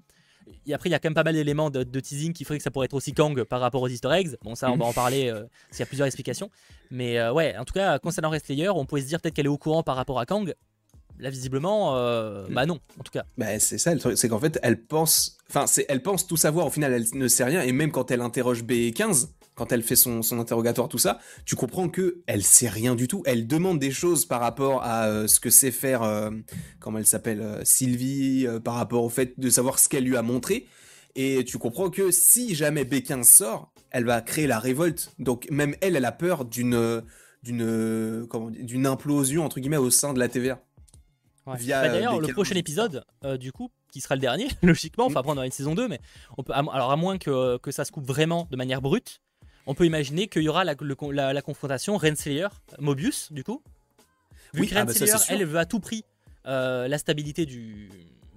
Et 0.65 0.73
après, 0.73 0.89
il 0.89 0.91
y 0.91 0.95
a 0.95 0.99
quand 0.99 1.09
même 1.09 1.15
pas 1.15 1.23
mal 1.23 1.33
d'éléments 1.33 1.69
de, 1.69 1.99
teasing 1.99 2.33
qui 2.33 2.43
feraient 2.43 2.57
que 2.57 2.63
ça 2.63 2.71
pourrait 2.71 2.85
être 2.85 2.93
aussi 2.93 3.13
Kang 3.13 3.43
par 3.43 3.59
rapport 3.59 3.81
aux 3.81 3.87
Easter 3.87 4.09
eggs. 4.11 4.35
Bon, 4.43 4.55
ça, 4.55 4.71
on 4.71 4.77
va 4.77 4.85
en 4.85 4.93
parler 4.93 5.29
euh, 5.29 5.43
s'il 5.71 5.79
y 5.79 5.83
a 5.83 5.85
plusieurs 5.85 6.07
explications. 6.07 6.49
Mais 6.89 7.17
euh, 7.17 7.33
ouais, 7.33 7.55
en 7.57 7.65
tout 7.65 7.73
cas, 7.73 7.99
concernant 7.99 8.29
Restlayer, 8.29 8.69
on 8.69 8.85
pourrait 8.85 9.01
se 9.01 9.07
dire 9.07 9.19
peut-être 9.19 9.33
qu'elle 9.33 9.45
est 9.45 9.49
au 9.49 9.57
courant 9.57 9.83
par 9.83 9.95
rapport 9.95 10.19
à 10.19 10.25
Kang. 10.25 10.53
Là, 11.19 11.29
visiblement, 11.29 11.97
euh, 11.97 12.47
bah 12.49 12.65
non, 12.65 12.79
en 12.99 13.03
tout 13.03 13.11
cas. 13.11 13.25
Bah, 13.37 13.59
c'est 13.59 13.77
ça 13.77 13.93
le 13.93 13.99
truc, 13.99 14.17
c'est 14.17 14.27
qu'en 14.27 14.39
fait, 14.39 14.57
elle 14.63 14.81
pense, 14.81 15.37
enfin, 15.49 15.65
elle 15.87 16.01
pense 16.01 16.25
tout 16.25 16.37
savoir. 16.37 16.65
Au 16.65 16.71
final, 16.71 16.93
elle 16.93 17.05
ne 17.13 17.27
sait 17.27 17.43
rien. 17.43 17.61
Et 17.61 17.71
même 17.71 17.91
quand 17.91 18.09
elle 18.09 18.21
interroge 18.21 18.63
B15, 18.63 19.27
quand 19.61 19.71
elle 19.71 19.83
fait 19.83 19.95
son, 19.95 20.23
son 20.23 20.39
interrogatoire, 20.39 20.89
tout 20.89 20.97
ça, 20.97 21.19
tu 21.45 21.55
comprends 21.55 21.87
que 21.87 22.23
elle 22.25 22.41
sait 22.41 22.67
rien 22.67 22.95
du 22.95 23.07
tout. 23.07 23.21
Elle 23.27 23.45
demande 23.45 23.77
des 23.77 23.91
choses 23.91 24.25
par 24.25 24.41
rapport 24.41 24.81
à 24.81 25.05
euh, 25.05 25.27
ce 25.27 25.39
que 25.39 25.51
sait 25.51 25.69
faire, 25.69 26.01
euh, 26.01 26.31
comment 26.79 26.97
elle 26.97 27.05
s'appelle, 27.05 27.41
euh, 27.41 27.61
Sylvie, 27.63 28.47
par 28.63 28.73
rapport 28.73 29.03
au 29.03 29.09
fait 29.09 29.39
de 29.39 29.49
savoir 29.51 29.77
ce 29.77 29.87
qu'elle 29.87 30.03
lui 30.03 30.17
a 30.17 30.23
montré. 30.23 30.65
Et 31.13 31.43
tu 31.45 31.59
comprends 31.59 31.91
que 31.91 32.09
si 32.09 32.55
jamais 32.55 32.85
B15 32.85 33.23
sort, 33.23 33.71
elle 33.91 34.03
va 34.03 34.21
créer 34.21 34.47
la 34.47 34.57
révolte. 34.57 35.11
Donc 35.19 35.47
même 35.51 35.75
elle, 35.81 35.95
elle 35.95 36.05
a 36.05 36.11
peur 36.11 36.43
d'une 36.43 37.03
d'une 37.43 38.27
d'une 38.49 38.87
implosion 38.87 39.45
entre 39.45 39.59
guillemets 39.59 39.77
au 39.77 39.91
sein 39.91 40.13
de 40.13 40.19
la 40.19 40.27
TVA. 40.27 40.59
Bah, 41.45 41.55
d'ailleurs, 41.59 42.19
le 42.19 42.29
prochain 42.29 42.55
épisode, 42.55 43.03
du 43.39 43.51
coup, 43.51 43.69
qui 43.91 44.01
sera 44.01 44.15
le 44.15 44.21
dernier, 44.21 44.47
logiquement, 44.63 45.05
enfin 45.05 45.19
après 45.19 45.33
on 45.33 45.37
aura 45.37 45.45
une 45.45 45.51
saison 45.51 45.75
2, 45.75 45.87
mais 45.87 45.99
on 46.35 46.43
peut, 46.43 46.53
alors 46.53 46.91
à 46.91 46.95
moins 46.95 47.19
que, 47.19 47.57
que 47.57 47.69
ça 47.69 47.85
se 47.85 47.91
coupe 47.91 48.07
vraiment 48.07 48.47
de 48.49 48.55
manière 48.55 48.81
brute, 48.81 49.21
on 49.67 49.73
peut 49.73 49.85
imaginer 49.85 50.27
qu'il 50.27 50.43
y 50.43 50.49
aura 50.49 50.63
la, 50.63 51.41
confrontation 51.41 51.97
Renslayer-Mobius, 51.97 53.31
du 53.31 53.43
coup. 53.43 53.61
Vu 54.53 54.67
que 54.67 54.75
ah 54.75 54.85
bah 54.85 54.91
Renslayer, 54.91 55.13
elle 55.29 55.45
veut 55.45 55.59
à 55.59 55.65
tout 55.65 55.79
prix 55.79 56.03
euh, 56.45 56.87
la 56.87 56.97
stabilité 56.97 57.45
du, 57.45 57.89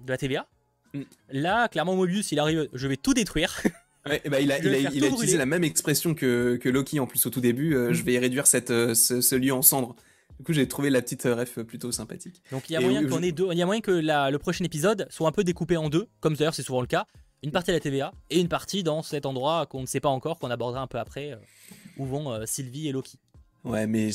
de 0.05 0.11
la 0.11 0.17
TVA. 0.17 0.47
Mm. 0.93 1.01
Là, 1.31 1.67
clairement, 1.67 1.95
Mobius, 1.95 2.31
il 2.31 2.39
arrive, 2.39 2.69
je 2.73 2.87
vais 2.87 2.97
tout 2.97 3.13
détruire. 3.13 3.61
bah, 4.05 4.39
il 4.39 4.51
a, 4.51 4.59
utilisé 4.59 5.37
la 5.37 5.45
même 5.45 5.63
expression 5.63 6.13
que, 6.13 6.59
Loki 6.63 6.99
en 6.99 7.07
plus 7.07 7.25
au 7.25 7.29
tout 7.29 7.41
début. 7.41 7.75
Euh, 7.75 7.89
mm. 7.89 7.93
Je 7.93 8.03
vais 8.03 8.19
réduire 8.19 8.47
cette, 8.47 8.71
euh, 8.71 8.93
ce, 8.93 9.35
lieu 9.35 9.53
en 9.53 9.61
cendres. 9.61 9.95
Du 10.39 10.45
coup, 10.45 10.53
j'ai 10.53 10.67
trouvé 10.67 10.89
la 10.89 11.01
petite 11.01 11.23
ref 11.23 11.59
plutôt 11.61 11.91
sympathique. 11.91 12.43
Donc 12.51 12.69
il 12.69 12.73
y 12.73 12.75
a 12.75 12.81
moyen 12.81 13.07
qu'on 13.07 13.23
ait 13.23 13.31
deux, 13.31 13.47
il 13.51 13.57
y 13.57 13.61
a 13.61 13.65
moyen 13.65 13.79
que 13.79 13.91
le 13.91 14.37
prochain 14.37 14.65
épisode 14.65 15.07
soit 15.09 15.29
un 15.29 15.31
peu 15.31 15.45
découpé 15.45 15.77
en 15.77 15.89
deux, 15.89 16.07
comme 16.19 16.35
d'ailleurs 16.35 16.53
c'est 16.53 16.63
souvent 16.63 16.81
le 16.81 16.87
cas 16.87 17.07
une 17.45 17.51
partie 17.51 17.69
à 17.69 17.75
la 17.75 17.79
TVA 17.79 18.11
et 18.31 18.41
une 18.41 18.47
partie 18.47 18.81
dans 18.81 19.03
cet 19.03 19.27
endroit 19.27 19.67
qu'on 19.67 19.81
ne 19.81 19.85
sait 19.85 19.99
pas 19.99 20.09
encore, 20.09 20.39
qu'on 20.39 20.49
abordera 20.49 20.81
un 20.81 20.87
peu 20.87 20.97
après, 20.97 21.31
euh, 21.31 21.37
où 21.97 22.05
vont 22.05 22.31
euh, 22.31 22.45
Sylvie 22.47 22.87
et 22.87 22.91
Loki. 22.91 23.19
Ouais, 23.63 23.85
mais 23.87 24.09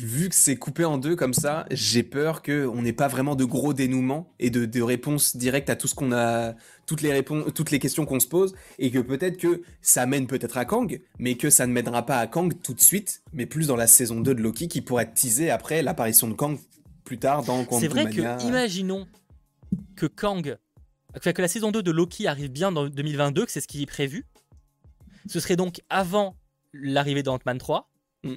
vu 0.00 0.28
que 0.28 0.34
c'est 0.34 0.56
coupé 0.56 0.84
en 0.84 0.96
deux 0.98 1.16
comme 1.16 1.34
ça, 1.34 1.66
j'ai 1.70 2.02
peur 2.02 2.42
qu'on 2.42 2.82
n'ait 2.82 2.92
pas 2.92 3.08
vraiment 3.08 3.34
de 3.36 3.44
gros 3.44 3.72
dénouements 3.72 4.32
et 4.40 4.50
de, 4.50 4.82
réponses 4.82 5.36
directes 5.36 5.70
à 5.70 5.76
tout 5.76 5.86
ce 5.86 5.94
qu'on 5.94 6.12
a, 6.12 6.54
toutes 6.86 7.02
les 7.02 7.12
réponses, 7.12 7.52
toutes 7.54 7.70
les 7.70 7.78
questions 7.78 8.04
qu'on 8.04 8.18
se 8.18 8.26
pose, 8.26 8.54
et 8.78 8.90
que 8.90 8.98
peut-être 8.98 9.36
que 9.36 9.62
ça 9.80 10.06
mène 10.06 10.26
peut-être 10.26 10.56
à 10.56 10.64
Kang, 10.64 11.00
mais 11.18 11.36
que 11.36 11.50
ça 11.50 11.68
ne 11.68 11.72
mènera 11.72 12.04
pas 12.04 12.18
à 12.18 12.26
Kang 12.26 12.52
tout 12.62 12.74
de 12.74 12.80
suite, 12.80 13.22
mais 13.32 13.46
plus 13.46 13.68
dans 13.68 13.76
la 13.76 13.86
saison 13.86 14.20
2 14.20 14.34
de 14.34 14.42
Loki 14.42 14.66
qui 14.66 14.80
pourrait 14.80 15.04
être 15.04 15.14
teasé 15.14 15.50
après 15.50 15.82
l'apparition 15.82 16.26
de 16.26 16.34
Kang 16.34 16.56
plus 17.04 17.18
tard 17.18 17.44
dans 17.44 17.64
C'est 17.78 17.88
vrai 17.88 18.10
que, 18.10 18.44
imaginons 18.44 19.06
que 19.94 20.06
Kang 20.06 20.56
que 21.18 21.42
la 21.42 21.48
saison 21.48 21.70
2 21.70 21.82
de 21.82 21.90
Loki 21.90 22.26
arrive 22.26 22.50
bien 22.50 22.72
dans 22.72 22.88
2022, 22.88 23.46
que 23.46 23.52
c'est 23.52 23.60
ce 23.60 23.68
qui 23.68 23.82
est 23.82 23.86
prévu. 23.86 24.26
Ce 25.28 25.40
serait 25.40 25.56
donc 25.56 25.80
avant 25.88 26.36
l'arrivée 26.72 27.22
d'Ant-Man 27.22 27.58
3. 27.58 27.90
Mm. 28.24 28.34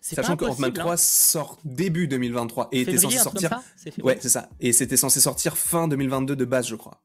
Sachant 0.00 0.36
que 0.36 0.44
Ant-Man 0.46 0.72
3 0.72 0.92
hein. 0.92 0.96
sort 0.96 1.58
début 1.64 2.08
2023 2.08 2.68
et 2.72 2.82
était 2.82 2.96
censé 2.96 3.18
sortir. 3.18 3.60
Ouais, 4.02 4.18
c'est 4.20 4.28
ça. 4.28 4.48
Et 4.60 4.72
c'était 4.72 4.96
censé 4.96 5.20
sortir 5.20 5.56
fin 5.56 5.88
2022 5.88 6.36
de 6.36 6.44
base, 6.44 6.68
je 6.68 6.76
crois. 6.76 7.02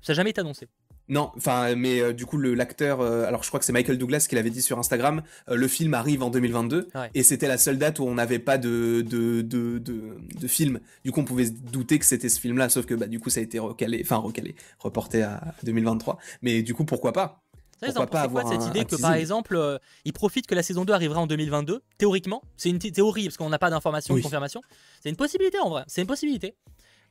Ça 0.00 0.12
n'a 0.12 0.16
jamais 0.16 0.30
été 0.30 0.40
annoncé. 0.40 0.68
Non, 1.08 1.32
enfin, 1.36 1.74
mais 1.74 2.00
euh, 2.00 2.12
du 2.12 2.26
coup, 2.26 2.38
l'acteur, 2.38 3.00
euh, 3.00 3.24
alors 3.24 3.42
je 3.42 3.48
crois 3.48 3.58
que 3.58 3.64
c'est 3.64 3.72
Michael 3.72 3.96
Douglas 3.96 4.26
qui 4.28 4.34
l'avait 4.34 4.50
dit 4.50 4.60
sur 4.60 4.78
Instagram, 4.78 5.22
euh, 5.48 5.56
le 5.56 5.68
film 5.68 5.94
arrive 5.94 6.22
en 6.22 6.28
2022, 6.28 6.90
et 7.14 7.22
c'était 7.22 7.48
la 7.48 7.56
seule 7.56 7.78
date 7.78 7.98
où 7.98 8.04
on 8.04 8.14
n'avait 8.14 8.38
pas 8.38 8.58
de 8.58 9.02
de, 9.08 9.40
de, 9.40 9.78
de, 9.78 10.48
film. 10.48 10.80
Du 11.04 11.12
coup, 11.12 11.20
on 11.20 11.24
pouvait 11.24 11.46
se 11.46 11.52
douter 11.52 11.98
que 11.98 12.04
c'était 12.04 12.28
ce 12.28 12.38
film-là, 12.38 12.68
sauf 12.68 12.84
que 12.84 12.94
bah, 12.94 13.06
du 13.06 13.20
coup, 13.20 13.30
ça 13.30 13.40
a 13.40 13.42
été 13.42 13.58
recalé, 13.58 14.00
enfin 14.02 14.16
recalé, 14.16 14.54
reporté 14.78 15.22
à 15.22 15.54
2023. 15.62 16.18
Mais 16.42 16.62
du 16.62 16.74
coup, 16.74 16.84
pourquoi 16.84 17.12
pas? 17.12 17.42
Pourquoi 17.80 18.06
pas 18.08 18.22
avoir 18.22 18.44
quoi, 18.44 18.52
cette 18.52 18.68
idée 18.68 18.84
que 18.84 19.00
par 19.00 19.14
exemple, 19.14 19.78
il 20.04 20.12
profite 20.12 20.46
que 20.46 20.54
la 20.54 20.64
saison 20.64 20.84
2 20.84 20.92
arrivera 20.92 21.20
en 21.20 21.26
2022 21.28 21.80
Théoriquement, 21.96 22.42
c'est 22.56 22.70
une 22.70 22.78
théorie 22.78 23.24
parce 23.24 23.36
qu'on 23.36 23.48
n'a 23.48 23.58
pas 23.58 23.70
d'informations 23.70 24.14
de 24.14 24.20
confirmation. 24.20 24.60
C'est 25.00 25.08
une 25.08 25.16
possibilité 25.16 25.58
en 25.60 25.70
vrai, 25.70 25.84
c'est 25.86 26.02
une 26.02 26.06
possibilité. 26.06 26.54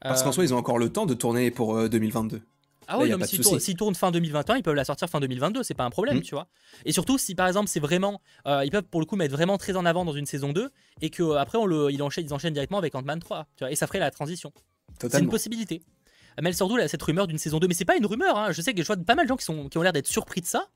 Parce 0.02 0.22
qu'en 0.22 0.32
soi, 0.32 0.44
ils 0.44 0.54
ont 0.54 0.58
encore 0.58 0.78
le 0.78 0.90
temps 0.90 1.08
de 1.08 1.16
tourner 1.16 1.50
pour 1.50 1.90
2022. 1.90 2.42
Ah 2.88 2.98
oui, 3.00 3.12
s'ils 3.60 3.76
tournent, 3.76 3.96
fin 3.96 4.12
2021, 4.12 4.58
ils 4.58 4.64
peuvent 4.64 4.74
la 4.74 4.86
sortir 4.86 5.10
fin 5.10 5.20
2022, 5.20 5.62
c'est 5.64 5.74
pas 5.74 5.84
un 5.84 5.90
problème, 5.90 6.18
hmm. 6.18 6.22
tu 6.22 6.36
vois. 6.36 6.48
Et 6.86 6.94
surtout, 6.94 7.18
si 7.18 7.36
par 7.36 7.48
exemple, 7.48 7.68
c'est 7.68 7.82
vraiment. 7.82 8.22
Euh, 8.48 8.64
ils 8.64 8.72
peuvent 8.72 8.84
pour 8.84 9.02
le 9.02 9.06
coup 9.06 9.18
mettre 9.18 9.34
vraiment 9.34 9.58
très 9.58 9.76
en 9.76 9.86
avant 9.86 10.06
dans 10.06 10.14
une 10.14 10.26
saison 10.26 10.54
2 10.54 10.70
et 11.02 11.10
qu'après, 11.10 11.58
euh, 11.58 11.92
ils, 11.92 12.02
enchaînent, 12.02 12.26
ils 12.26 12.34
enchaînent 12.34 12.54
directement 12.54 12.80
avec 12.80 12.96
Ant-Man 12.96 13.20
3, 13.20 13.48
tu 13.58 13.64
vois, 13.64 13.72
et 13.72 13.76
ça 13.76 13.88
ferait 13.88 14.00
la 14.00 14.10
transition. 14.10 14.54
C'est 15.02 15.20
une 15.20 15.30
possibilité. 15.30 15.84
Mais 16.42 16.54
surtout, 16.54 16.78
cette 16.88 17.02
rumeur 17.02 17.28
d'une 17.28 17.40
saison 17.40 17.60
2, 17.60 17.68
mais 17.68 17.74
c'est 17.74 17.86
pas 17.86 17.98
une 17.98 18.06
rumeur, 18.06 18.38
hein. 18.38 18.52
je 18.52 18.62
sais 18.62 18.74
que 18.74 18.82
je 18.82 18.88
vois 18.88 18.96
pas 18.96 19.16
mal 19.16 19.26
de 19.26 19.30
gens 19.30 19.38
qui, 19.38 19.46
sont, 19.46 19.70
qui 19.70 19.78
ont 19.78 19.82
l'air 19.82 19.94
d'être 19.94 20.08
surpris 20.08 20.40
de 20.40 20.46
ça. 20.46 20.68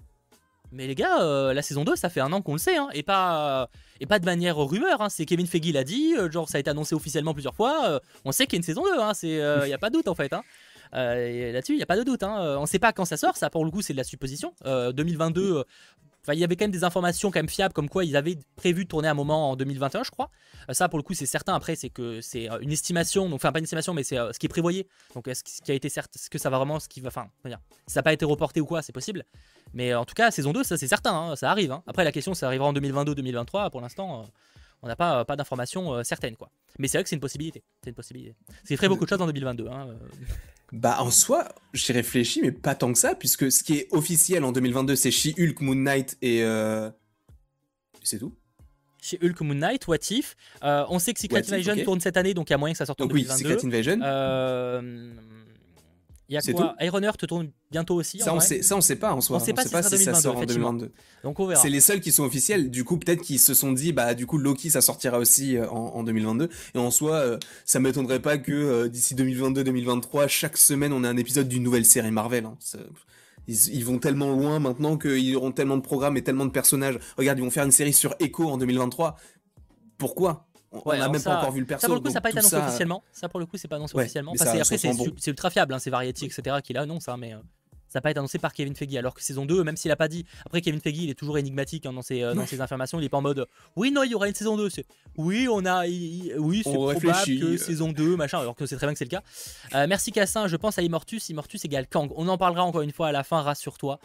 Mais 0.74 0.88
les 0.88 0.96
gars, 0.96 1.22
euh, 1.22 1.54
la 1.54 1.62
saison 1.62 1.84
2, 1.84 1.96
ça 1.96 2.10
fait 2.10 2.22
un 2.22 2.32
an 2.34 2.42
qu'on 2.42 2.54
le 2.54 2.58
sait, 2.58 2.78
hein, 2.78 2.88
et, 2.94 3.04
pas, 3.04 3.70
et 4.00 4.06
pas 4.06 4.20
de 4.20 4.26
manière 4.26 4.58
rumeur. 4.58 5.02
Hein. 5.02 5.10
c'est 5.10 5.26
Kevin 5.26 5.46
Feige 5.46 5.72
l'a 5.72 5.84
dit, 5.84 6.16
genre 6.32 6.50
ça 6.50 6.58
a 6.58 6.60
été 6.60 6.70
annoncé 6.70 6.96
officiellement 6.96 7.34
plusieurs 7.34 7.56
fois. 7.56 8.02
on 8.26 8.32
sait 8.32 8.48
qu'il 8.48 8.54
y 8.54 8.58
a 8.58 8.60
une 8.60 8.64
saison 8.64 8.84
2, 8.84 9.28
il 9.28 9.68
n'y 9.68 9.74
a 9.74 9.78
pas 9.78 9.90
de 9.90 9.96
doute 9.96 10.08
en 10.08 10.16
fait. 10.16 10.34
Euh, 10.94 11.52
là-dessus, 11.52 11.74
il 11.74 11.78
n'y 11.78 11.84
a 11.84 11.88
pas 11.88 11.98
de 11.98 12.04
doute. 12.04 12.24
Hein. 12.24 12.38
Euh, 12.40 12.58
on 12.58 12.62
ne 12.62 12.68
sait 12.68 12.80
pas 12.80 12.94
quand 12.94 13.06
ça 13.06 13.18
sort, 13.18 13.38
ça 13.38 13.50
pour 13.50 13.66
le 13.66 13.72
coup 13.72 13.82
c'est 13.82 13.94
de 13.94 13.98
la 13.98 14.04
supposition. 14.04 14.54
2022, 14.66 15.58
euh, 15.58 15.64
il 16.34 16.40
y 16.40 16.44
avait 16.44 16.56
quand 16.56 16.66
même 16.66 16.72
des 16.72 16.84
informations 16.84 17.32
quand 17.32 17.40
même 17.40 17.50
fiables 17.50 17.74
comme 17.74 17.90
quoi 17.90 18.06
ils 18.06 18.16
avaient 18.16 18.38
prévu 18.56 18.84
de 18.84 18.90
tourner 18.90 19.08
un 19.08 19.14
moment 19.14 19.52
en 19.52 19.56
2021, 19.56 20.04
je 20.04 20.12
crois. 20.12 20.30
ça, 20.72 20.88
pour 20.88 21.00
le 21.00 21.04
coup, 21.04 21.14
c'est 21.14 21.26
certain. 21.26 21.56
Après, 21.56 21.76
c'est 21.76 21.90
que 21.90 22.22
c'est 22.22 22.48
une 22.62 22.72
estimation, 22.72 23.26
donc 23.26 23.36
enfin 23.36 23.52
pas 23.52 23.60
une 23.60 23.64
estimation, 23.64 23.94
mais 23.94 24.04
c'est 24.04 24.18
ce 24.18 24.38
qui 24.38 24.46
est 24.46 24.50
prévoyé. 24.50 24.88
Donc, 25.16 25.28
est-ce 25.28 25.44
qui 25.44 25.72
a 25.72 25.74
été 25.74 25.90
certes, 25.90 26.16
est-ce 26.16 26.30
que 26.30 26.38
ça 26.38 26.50
va 26.50 26.58
vraiment, 26.58 26.80
ce 26.80 26.88
qui 26.88 27.02
va, 27.02 27.08
enfin, 27.08 27.28
si 27.44 27.52
ça 27.88 28.00
n'a 28.00 28.04
pas 28.04 28.14
été 28.14 28.26
reporté 28.26 28.62
ou 28.62 28.66
quoi, 28.66 28.82
c'est 28.82 28.94
possible. 28.94 29.26
Mais 29.74 29.96
en 29.96 30.06
tout 30.06 30.14
cas, 30.14 30.30
saison 30.30 30.54
2, 30.54 30.64
ça 30.64 30.78
c'est 30.78 30.88
certain, 30.88 31.14
hein, 31.14 31.36
ça 31.36 31.50
arrive. 31.50 31.72
Hein. 31.72 31.84
Après, 31.88 32.04
la 32.04 32.12
question, 32.12 32.34
ça 32.34 32.48
arrivera 32.48 32.68
en 32.68 32.74
2022-2023. 32.74 33.72
Pour 33.72 33.82
l'instant, 33.82 34.26
on 34.84 34.88
n'a 34.88 34.96
pas, 34.96 35.26
pas 35.26 35.36
d'informations 35.36 36.04
certaines, 36.04 36.36
quoi. 36.36 36.52
Mais 36.78 36.88
c'est 36.88 36.98
vrai 36.98 37.04
que 37.04 37.10
c'est 37.10 37.16
une 37.16 37.22
possibilité. 37.22 37.64
C'est 37.84 37.90
une 37.90 37.96
possibilité. 37.96 38.36
C'est 38.64 38.76
ferait 38.76 38.90
beaucoup 38.90 39.06
de 39.06 39.10
choses 39.10 39.22
en 39.22 39.26
2022. 39.26 39.68
Bah 40.72 40.98
en 41.00 41.12
soi, 41.12 41.50
j'y 41.74 41.92
réfléchis, 41.92 42.42
mais 42.42 42.52
pas 42.52 42.76
tant 42.76 42.94
que 42.94 43.00
ça, 43.00 43.16
puisque 43.16 43.52
ce 43.52 43.64
qui 43.64 43.74
est 43.78 43.88
officiel 43.92 44.44
en 44.44 44.52
2022, 44.52 44.96
c'est 44.96 45.12
She-Hulk, 45.12 45.60
Moon 45.62 45.76
Knight 45.76 46.18
et... 46.22 46.44
Euh... 46.44 46.90
C'est 48.04 48.20
tout 48.20 48.34
chez 49.02 49.20
Hulk 49.22 49.42
Moon 49.42 49.56
Knight, 49.56 49.88
What 49.88 49.98
If. 50.12 50.36
Euh, 50.64 50.86
on 50.90 51.00
sait 51.00 51.14
que 51.14 51.20
Secret 51.20 51.40
Invasion 51.40 51.76
tourne 51.84 52.00
cette 52.00 52.18
année, 52.18 52.34
donc 52.34 52.50
il 52.50 52.54
y 52.54 52.54
a 52.54 52.58
moyen 52.58 52.74
que 52.74 52.78
ça 52.78 52.86
sorte 52.86 53.02
en 53.02 53.08
2022. 53.08 53.34
Oui, 53.34 53.52
Secret 53.52 53.68
Invasion. 53.68 54.00
Euh, 54.04 55.12
il 56.32 56.36
y 56.36 56.38
a 56.38 56.54
quoi 56.54 56.76
Iron 56.80 57.02
te 57.18 57.26
tourne 57.26 57.52
bientôt 57.70 57.96
aussi 57.96 58.20
ça, 58.20 58.34
on 58.34 58.40
sait, 58.40 58.62
ça, 58.62 58.78
on 58.78 58.82
sait 58.82 58.96
pas 58.96 59.14
en 59.14 59.20
soi. 59.20 59.36
On 59.36 59.40
sait 59.40 59.52
pas, 59.52 59.64
si, 59.64 59.98
ça 59.98 60.14
sort 60.14 60.38
en 60.38 60.46
2022. 60.46 60.92
Donc 61.24 61.40
on 61.40 61.46
verra. 61.46 61.62
C'est 61.62 61.70
les 61.70 61.82
seuls 61.82 62.00
qui 62.00 62.14
sont 62.14 62.24
officiels. 62.24 62.72
Du 62.72 62.86
coup, 62.86 62.98
peut-être 62.98 63.22
qu'ils 63.22 63.40
se 63.40 63.54
sont 63.54 63.74
dit, 63.74 63.92
bah, 63.92 64.14
du 64.14 64.26
coup, 64.26 64.38
Loki, 64.38 64.70
ça 64.70 64.80
sortira 64.80 65.20
aussi 65.20 65.58
euh, 65.58 65.68
en, 65.70 66.04
2022. 66.04 66.50
Et 66.74 66.78
en 66.78 66.90
soi, 66.90 67.16
euh, 67.16 67.38
ça 67.66 67.82
m'étonnerait 67.82 68.22
pas 68.22 68.38
que 68.38 68.54
euh, 68.54 68.88
d'ici 68.88 69.14
2022-2023, 69.16 70.30
chaque 70.30 70.56
semaine, 70.56 70.94
on 70.94 71.04
ait 71.04 71.08
un 71.08 71.18
épisode 71.18 71.50
d'une 71.50 71.64
nouvelle 71.64 71.86
série 71.86 72.12
Marvel. 72.12 72.46
Hein. 72.46 72.58
Ils, 73.48 73.84
vont 73.84 74.00
tellement 74.00 74.32
loin 74.32 74.60
maintenant 74.60 74.98
qu'ils 74.98 75.36
auront 75.36 75.52
tellement 75.52 75.76
de 75.76 75.82
programmes 75.82 76.16
et 76.16 76.24
tellement 76.24 76.46
de 76.46 76.52
personnages. 76.52 76.98
Regarde, 77.18 77.40
ils 77.40 77.44
vont 77.44 77.52
faire 77.52 77.66
une 77.66 77.72
série 77.72 77.94
sur 77.94 78.16
Echo 78.22 78.50
en 78.50 78.58
2023. 78.58 79.18
Pourquoi? 79.98 80.48
On 80.72 80.98
n'a 80.98 81.10
même 81.10 81.22
pas 81.22 81.38
encore 81.38 81.52
vu 81.52 81.60
le 81.60 81.66
perso. 81.66 81.82
Ça 81.82 81.88
pour 81.88 81.96
le 81.96 82.02
coup, 82.02 82.08
ça 82.08 82.14
n'a 82.16 82.22
pas 82.22 82.30
été 82.30 82.40
annoncé 82.40 82.56
officiellement. 82.56 83.04
Ça 83.12 83.30
pour 83.30 83.40
le 83.40 83.46
coup, 83.46 83.58
c'est 83.58 83.68
pas 83.68 83.76
annoncé 83.76 83.96
officiellement. 83.98 84.34
après, 84.40 84.78
c'est 84.78 85.28
ultra 85.28 85.50
fiable, 85.50 85.74
hein, 85.74 85.80
c'est 85.80 85.90
Variety, 85.90 86.26
etc. 86.26 86.58
qui 86.64 86.74
l'annonce, 86.74 87.08
hein, 87.08 87.18
mais. 87.18 87.36
Euh, 87.92 87.94
ça 87.94 88.00
n'a 88.00 88.02
pas 88.02 88.12
été 88.12 88.20
annoncé 88.20 88.40
par 88.40 88.54
Kevin 88.54 88.76
Feige. 88.76 88.96
Alors 88.96 89.14
que 89.14 89.22
saison 89.22 89.46
2, 89.46 89.64
même 89.64 89.78
s'il 89.78 89.92
a 89.92 89.96
pas 89.96 90.08
dit. 90.08 90.26
Après, 90.46 90.62
Kevin 90.62 90.82
Feige, 90.82 90.98
il 90.98 91.10
est 91.10 91.16
toujours 91.16 91.38
énigmatique 91.38 91.86
hein, 91.86 91.94
dans, 91.94 92.02
ses, 92.02 92.24
euh, 92.24 92.34
dans 92.34 92.46
ses 92.46 92.62
informations. 92.62 93.00
Il 93.00 93.06
est 93.06 93.10
pas 93.10 93.18
en 93.18 93.22
mode 93.22 93.48
Oui, 93.76 93.92
non, 93.92 94.04
il 94.04 94.12
y 94.12 94.16
aura 94.16 94.28
une 94.28 94.36
saison 94.36 94.58
2. 94.58 94.70
Oui, 95.18 95.48
on 95.50 95.66
a. 95.66 95.86
oui, 95.86 96.62
c'est 96.64 96.74
probable 96.74 97.02
que 97.26 97.58
saison 97.58 97.92
2, 97.92 98.16
machin. 98.16 98.40
Alors 98.40 98.56
que 98.56 98.66
c'est 98.66 98.78
très 98.78 98.88
bien 98.88 98.94
que 98.94 99.00
c'est 99.00 99.06
le 99.06 99.10
cas. 99.10 99.24
Euh, 99.76 99.86
merci 99.88 100.12
Cassin. 100.12 100.48
Je 100.48 100.56
pense 100.56 100.78
à 100.78 100.82
Immortus. 100.82 101.30
Immortus 101.30 101.64
égale 101.66 101.88
Kang. 101.88 102.12
On 102.16 102.28
en 102.28 102.38
parlera 102.38 102.64
encore 102.64 102.82
une 102.82 102.92
fois 102.92 103.10
à 103.10 103.12
la 103.12 103.24
fin, 103.24 103.42
rassure-toi. 103.42 104.00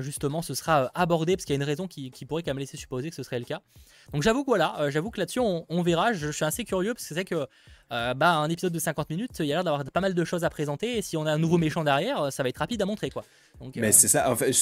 justement, 0.00 0.42
ce 0.42 0.54
sera 0.54 0.90
abordé 0.94 1.36
parce 1.36 1.44
qu'il 1.44 1.54
y 1.54 1.58
a 1.58 1.62
une 1.62 1.68
raison 1.68 1.86
qui, 1.86 2.10
qui 2.10 2.24
pourrait 2.24 2.42
quand 2.42 2.50
même 2.50 2.58
laisser 2.58 2.76
supposer 2.76 3.10
que 3.10 3.16
ce 3.16 3.22
serait 3.22 3.38
le 3.38 3.44
cas. 3.44 3.60
Donc 4.12 4.22
j'avoue 4.22 4.42
que 4.42 4.50
voilà, 4.50 4.80
euh, 4.80 4.90
j'avoue 4.90 5.10
que 5.10 5.20
là-dessus 5.20 5.40
on, 5.40 5.82
verra. 5.82 6.12
Je, 6.12 6.30
suis 6.30 6.44
assez 6.44 6.64
curieux 6.64 6.94
parce 6.94 7.06
que 7.06 7.14
c'est 7.14 7.24
que 7.24 7.46
euh, 7.92 8.14
bah, 8.14 8.36
un 8.36 8.48
épisode 8.48 8.72
de 8.72 8.78
50 8.78 9.10
minutes, 9.10 9.38
il 9.40 9.46
y 9.46 9.52
a 9.52 9.56
l'air 9.56 9.64
d'avoir 9.64 9.84
pas 9.84 10.00
mal 10.00 10.14
de 10.14 10.24
choses 10.24 10.44
à 10.44 10.50
présenter. 10.50 10.98
Et 10.98 11.02
si 11.02 11.16
on 11.16 11.26
a 11.26 11.32
un 11.32 11.38
nouveau 11.38 11.58
mm. 11.58 11.60
méchant 11.60 11.84
derrière, 11.84 12.32
ça 12.32 12.42
va 12.42 12.48
être 12.48 12.58
rapide 12.58 12.80
à 12.82 12.86
montrer 12.86 13.10
quoi. 13.10 13.24
Mais 13.76 13.88
euh, 13.88 13.92
c'est 13.92 14.08
ça. 14.08 14.30
En 14.30 14.36
fait, 14.36 14.52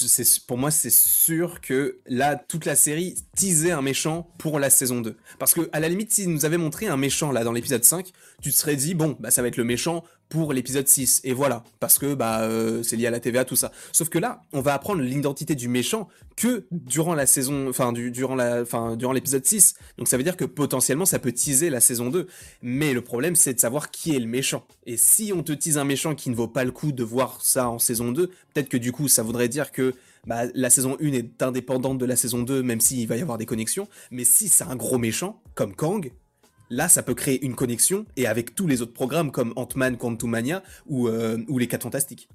pour 0.45 0.57
moi, 0.57 0.71
c'est 0.71 0.89
sûr 0.89 1.61
que 1.61 1.99
là, 2.07 2.35
toute 2.35 2.65
la 2.65 2.75
série 2.75 3.15
teasait 3.35 3.71
un 3.71 3.81
méchant 3.81 4.29
pour 4.37 4.59
la 4.59 4.69
saison 4.69 5.01
2. 5.01 5.15
Parce 5.37 5.53
que 5.53 5.69
à 5.71 5.79
la 5.79 5.87
limite, 5.87 6.11
s'ils 6.11 6.29
nous 6.29 6.45
avaient 6.45 6.57
montré 6.57 6.87
un 6.87 6.97
méchant 6.97 7.31
là 7.31 7.43
dans 7.43 7.53
l'épisode 7.53 7.83
5, 7.83 8.11
tu 8.41 8.51
te 8.51 8.55
serais 8.55 8.75
dit 8.75 8.95
bon, 8.95 9.15
bah 9.19 9.31
ça 9.31 9.41
va 9.41 9.47
être 9.47 9.57
le 9.57 9.63
méchant 9.63 10.03
pour 10.29 10.53
l'épisode 10.53 10.87
6 10.87 11.21
et 11.23 11.33
voilà. 11.33 11.63
Parce 11.79 11.97
que 11.97 12.13
bah 12.13 12.41
euh, 12.41 12.83
c'est 12.83 12.95
lié 12.95 13.07
à 13.07 13.11
la 13.11 13.19
TVA 13.19 13.45
tout 13.45 13.55
ça. 13.55 13.71
Sauf 13.91 14.09
que 14.09 14.19
là 14.19 14.43
on 14.53 14.61
va 14.61 14.73
apprendre 14.73 15.01
l'identité 15.01 15.55
du 15.55 15.67
méchant 15.67 16.07
que 16.35 16.65
durant 16.71 17.15
la 17.15 17.25
saison 17.25 17.67
enfin 17.67 17.91
du, 17.91 18.11
durant 18.11 18.35
la 18.35 18.63
durant 18.95 19.11
l'épisode 19.11 19.45
6 19.45 19.75
donc 19.97 20.07
ça 20.07 20.15
veut 20.15 20.23
dire 20.23 20.37
que 20.37 20.45
potentiellement 20.45 21.05
ça 21.05 21.19
peut 21.19 21.31
teaser 21.31 21.69
la 21.69 21.81
saison 21.81 22.09
2 22.09 22.27
mais 22.61 22.93
le 22.93 23.01
problème 23.01 23.35
c'est 23.35 23.53
de 23.53 23.59
savoir 23.59 23.91
qui 23.91 24.15
est 24.15 24.19
le 24.19 24.27
méchant. 24.27 24.65
Et 24.85 24.97
si 24.97 25.33
on 25.35 25.43
te 25.43 25.51
tease 25.51 25.77
un 25.77 25.83
méchant 25.83 26.15
qui 26.15 26.29
ne 26.29 26.35
vaut 26.35 26.47
pas 26.47 26.63
le 26.63 26.71
coup 26.71 26.91
de 26.91 27.03
voir 27.03 27.39
ça 27.41 27.69
en 27.69 27.79
saison 27.79 28.11
2 28.11 28.27
peut-être 28.27 28.69
que 28.69 28.77
du 28.77 28.91
coup 28.91 29.07
ça 29.07 29.23
voudrait 29.23 29.49
dire 29.49 29.71
que 29.71 29.93
bah, 30.27 30.43
la 30.53 30.69
saison 30.69 30.97
1 31.01 31.13
est 31.13 31.41
indépendante 31.41 31.97
de 31.97 32.05
la 32.05 32.15
saison 32.15 32.43
2 32.43 32.61
même 32.61 32.81
s'il 32.81 33.07
va 33.07 33.17
y 33.17 33.21
avoir 33.21 33.37
des 33.37 33.45
connexions. 33.45 33.87
Mais 34.11 34.23
si 34.23 34.47
c'est 34.47 34.63
un 34.63 34.75
gros 34.75 34.97
méchant 34.97 35.41
comme 35.55 35.75
Kang 35.75 36.11
Là, 36.69 36.87
ça 36.87 37.03
peut 37.03 37.15
créer 37.15 37.43
une 37.43 37.55
connexion, 37.55 38.05
et 38.15 38.27
avec 38.27 38.53
tous 38.53 38.67
les 38.67 38.81
autres 38.81 38.93
programmes 38.93 39.31
comme 39.31 39.53
Ant-Man, 39.55 39.97
Quantumania 39.97 40.61
ou, 40.85 41.07
euh, 41.07 41.37
ou 41.47 41.57
les 41.57 41.67
4 41.67 41.83
Fantastiques. 41.83 42.29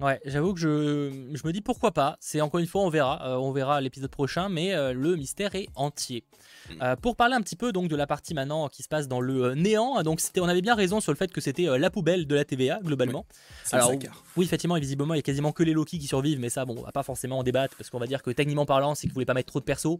Ouais, 0.00 0.20
j'avoue 0.24 0.54
que 0.54 0.58
je, 0.58 1.28
je, 1.34 1.46
me 1.46 1.52
dis 1.52 1.60
pourquoi 1.60 1.92
pas. 1.92 2.16
C'est 2.18 2.40
encore 2.40 2.58
une 2.58 2.66
fois, 2.66 2.82
on 2.82 2.88
verra. 2.88 3.24
Euh, 3.28 3.36
on 3.36 3.52
verra 3.52 3.80
l'épisode 3.80 4.10
prochain, 4.10 4.48
mais 4.48 4.74
euh, 4.74 4.92
le 4.92 5.14
mystère 5.14 5.54
est 5.54 5.68
entier. 5.76 6.24
Mm. 6.70 6.96
pour 7.02 7.14
parler 7.14 7.34
un 7.34 7.42
petit 7.42 7.56
peu 7.56 7.72
donc 7.72 7.88
de 7.88 7.94
la 7.94 8.06
partie 8.06 8.32
maintenant 8.32 8.70
qui 8.70 8.82
se 8.82 8.88
passe 8.88 9.06
dans 9.06 9.20
le 9.20 9.54
néant, 9.54 10.02
donc 10.02 10.18
on 10.38 10.48
avait 10.48 10.62
bien 10.62 10.74
raison 10.74 10.98
sur 10.98 11.12
le 11.12 11.16
fait 11.18 11.30
que 11.30 11.42
c'était 11.42 11.66
la 11.78 11.90
poubelle 11.90 12.26
de 12.26 12.34
la 12.34 12.46
TVA 12.46 12.80
globalement. 12.82 13.26
Alors 13.70 13.92
oui, 14.36 14.46
effectivement, 14.46 14.76
et 14.76 14.80
visiblement, 14.80 15.12
il 15.12 15.18
y 15.18 15.20
a 15.20 15.22
quasiment 15.22 15.52
que 15.52 15.62
les 15.62 15.74
Loki 15.74 15.98
qui 15.98 16.06
survivent, 16.06 16.40
mais 16.40 16.48
ça, 16.48 16.64
bon, 16.64 16.76
on 16.78 16.82
va 16.82 16.90
pas 16.90 17.02
forcément 17.02 17.38
en 17.38 17.42
débattre 17.42 17.76
parce 17.76 17.90
qu'on 17.90 17.98
va 17.98 18.06
dire 18.06 18.22
que 18.22 18.30
techniquement 18.30 18.64
parlant, 18.64 18.94
c'est 18.94 19.02
qu'ils 19.02 19.12
voulaient 19.12 19.26
pas 19.26 19.34
mettre 19.34 19.50
trop 19.50 19.60
de 19.60 19.64
persos. 19.64 19.98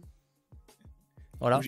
Voilà. 1.39 1.61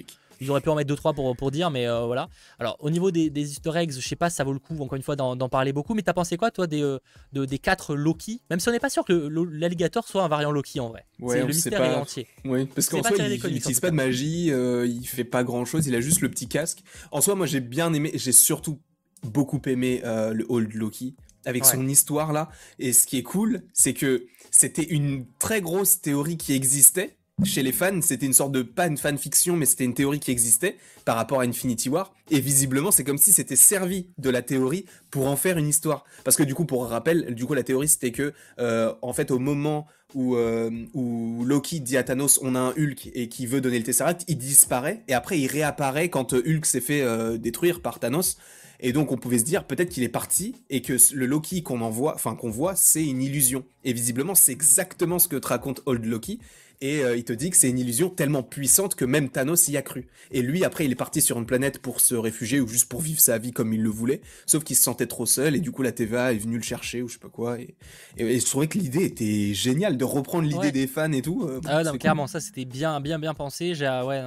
Auraient 0.50 0.62
pu 0.62 0.70
en 0.70 0.76
mettre 0.76 0.94
2-3 0.94 1.16
pour, 1.16 1.36
pour 1.36 1.52
dire, 1.52 1.70
mais 1.72 1.88
euh, 1.88 2.06
voilà. 2.06 2.30
Alors, 2.60 2.78
au 2.80 2.90
niveau 2.90 3.12
des, 3.12 3.30
des, 3.30 3.52
easter 3.52 3.72
eggs, 3.76 3.92
je 3.92 4.08
sais 4.08 4.16
pas 4.16 4.30
ça 4.30 4.44
vaut 4.44 4.54
le 4.54 4.60
coup, 4.60 4.76
encore 4.80 4.96
une 4.96 5.04
fois, 5.04 5.16
d'en 5.16 5.50
parler 5.50 5.74
beaucoup, 5.74 5.94
mais 5.94 6.02
t'as 6.02 6.14
pensé 6.14 6.38
quoi, 6.38 6.52
toi, 6.52 6.68
des, 6.68 6.82
euh, 6.82 7.00
de, 7.34 7.46
des 7.46 7.60
4 7.60 7.96
Loki? 7.96 8.42
Même 8.50 8.60
si 8.60 8.70
on 8.70 8.72
n'est 8.72 8.80
pas 8.80 8.90
sûr 8.90 9.06
que 9.06 9.30
l'alligator 9.52 10.08
soit 10.08 10.24
un 10.24 10.28
variant 10.28 10.52
Loki 10.52 10.80
en 10.80 10.90
vrai. 10.90 11.06
Ouais, 11.20 11.40
le 11.40 11.48
mystère 11.48 11.82
est 11.84 11.96
entier. 11.96 12.28
Oui, 12.46 12.66
parce 12.66 12.90
qu'en 12.90 13.04
soi, 13.04 13.18
il 13.18 13.54
n'utilise 13.54 13.80
pas 13.80 13.90
de 13.90 13.96
magie, 13.96 14.52
euh, 14.52 14.86
il 14.86 15.06
fait 15.08 15.24
pas 15.24 15.44
grand 15.44 15.66
chose, 15.66 15.88
il 15.88 15.96
a 15.96 16.02
juste 16.02 16.22
le 16.22 16.30
petit 16.30 16.48
casque. 16.48 16.80
En 17.12 17.22
soi, 17.22 17.36
moi, 17.36 17.46
j'ai 17.46 17.60
bien 17.62 17.94
aimé, 17.94 18.12
j'ai 18.14 18.32
surtout 18.32 18.80
beaucoup 19.24 19.62
aimé 19.66 20.02
le 20.04 20.46
Old 20.50 20.74
Loki 20.74 21.16
avec 21.46 21.66
son 21.66 21.88
histoire 21.88 22.34
là. 22.34 22.50
Et 22.78 22.94
ce 22.94 23.08
qui 23.08 23.18
est 23.18 23.24
cool, 23.24 23.64
c'est 23.74 23.94
que 23.94 24.28
c'était 24.52 24.84
une 24.84 25.26
très 25.40 25.62
grosse 25.62 26.02
théorie 26.02 26.38
qui 26.38 26.54
existait 26.54 27.17
chez 27.44 27.62
les 27.62 27.72
fans, 27.72 28.02
c'était 28.02 28.26
une 28.26 28.34
sorte 28.34 28.52
de, 28.52 28.64
pas 28.64 28.88
une 28.88 28.98
fanfiction, 28.98 29.56
mais 29.56 29.68
c'était 29.68 29.84
une 29.84 29.94
théorie 29.94 30.20
qui 30.20 30.32
existait 30.32 30.78
par 31.06 31.16
rapport 31.16 31.42
à 31.42 31.44
Infinity 31.44 31.88
War. 31.88 32.14
Et 32.32 32.40
visiblement, 32.40 32.90
c'est 32.90 33.04
comme 33.04 33.20
si 33.20 33.32
c'était 33.32 33.56
servi 33.56 34.08
de 34.18 34.32
la 34.32 34.42
théorie 34.42 34.86
pour 35.12 35.28
en 35.28 35.36
faire 35.36 35.60
une 35.60 35.68
histoire. 35.68 36.04
Parce 36.24 36.36
que 36.36 36.44
du 36.44 36.56
coup, 36.56 36.66
pour 36.66 36.88
rappel, 36.88 37.36
du 37.36 37.46
coup, 37.46 37.54
la 37.54 37.64
théorie 37.64 37.88
c'était 37.88 38.12
que, 38.12 38.34
euh, 38.60 38.92
en 39.04 39.14
fait, 39.14 39.30
au 39.30 39.38
moment 39.38 39.86
où, 40.16 40.36
euh, 40.36 40.72
où 40.96 41.46
Loki 41.46 41.80
dit 41.80 41.98
à 41.98 42.04
Thanos, 42.04 42.40
on 42.42 42.56
a 42.56 42.60
un 42.60 42.72
Hulk 42.72 43.12
et 43.14 43.30
qui 43.30 43.46
veut 43.46 43.62
donner 43.62 43.78
le 43.78 43.84
Tesseract, 43.84 44.24
il 44.28 44.38
disparaît 44.38 45.04
et 45.08 45.14
après 45.14 45.38
il 45.40 45.48
réapparaît 45.48 46.10
quand 46.10 46.34
Hulk 46.34 46.66
s'est 46.66 46.82
fait 46.82 47.02
euh, 47.02 47.38
détruire 47.38 47.82
par 47.82 48.00
Thanos. 48.00 48.38
Et 48.80 48.94
donc 48.94 49.12
on 49.12 49.18
pouvait 49.18 49.40
se 49.40 49.44
dire 49.44 49.66
peut-être 49.66 49.90
qu'il 49.90 50.04
est 50.04 50.10
parti 50.10 50.56
et 50.70 50.82
que 50.82 50.94
le 51.14 51.26
Loki 51.26 51.64
qu'on 51.64 51.82
envoie, 51.82 52.14
enfin 52.14 52.36
qu'on 52.36 52.50
voit, 52.50 52.76
c'est 52.76 53.04
une 53.04 53.22
illusion. 53.22 53.64
Et 53.84 53.94
visiblement, 53.94 54.36
c'est 54.36 54.52
exactement 54.52 55.20
ce 55.20 55.28
que 55.28 55.36
te 55.36 55.48
raconte 55.48 55.82
Old 55.86 56.06
Loki 56.06 56.40
et 56.80 57.04
euh, 57.04 57.18
il 57.18 57.24
te 57.24 57.34
dit 57.34 57.50
que 57.50 57.58
c'est 57.58 57.70
une 57.70 57.80
illusion 57.80 58.10
tellement 58.10 58.44
puissante 58.44 58.94
que 58.96 59.06
même 59.06 59.30
Thanos 59.30 59.68
y 59.68 59.78
a 59.78 59.82
cru. 59.82 60.08
Et 60.32 60.42
lui, 60.42 60.64
après, 60.64 60.86
il 60.86 60.92
est 60.92 60.96
parti 60.96 61.22
sur 61.22 61.40
une 61.40 61.46
planète 61.46 61.80
pour 61.80 62.02
se 62.02 62.14
réfugier 62.14 62.60
ou 62.60 62.68
juste 62.68 62.88
pour 62.88 63.02
vivre 63.02 63.20
sa 63.20 63.40
vie 63.40 63.52
comme 63.52 63.74
il 63.74 63.82
le 63.82 63.90
voulait, 63.90 64.22
sauf 64.46 64.64
qu'il 64.64 64.76
se 64.76 64.84
sentait 64.84 65.08
trop 65.08 65.26
seul 65.26 65.56
et 65.56 65.60
du 65.60 65.72
coup 65.72 65.82
la 65.82 65.92
TVA 65.92 66.34
est 66.34 66.38
venue 66.38 66.58
le 66.58 66.64
chercher 66.64 67.02
ou 67.02 67.08
je 67.08 67.14
sais 67.14 67.20
pas 67.20 67.30
quoi. 67.30 67.60
Et, 67.60 67.76
et, 68.18 68.40
je 68.40 68.46
trouvais 68.46 68.68
que 68.68 68.78
l'idée 68.78 69.06
était 69.06 69.54
géniale 69.54 69.98
de 69.98 70.06
reprendre 70.06 70.48
l'idée 70.48 70.72
des 70.72 70.86
fans 70.86 71.12
et 71.12 71.22
tout. 71.22 71.48
Euh, 71.48 71.62
ah 71.66 71.84
non, 71.84 71.98
clairement, 71.98 72.28
ça 72.28 72.40
c'était 72.40 72.66
bien, 72.66 73.02
bien, 73.02 73.18
bien 73.18 73.34
pensé. 73.34 73.74
J'ai 73.74 73.88
ouais, 74.06 74.22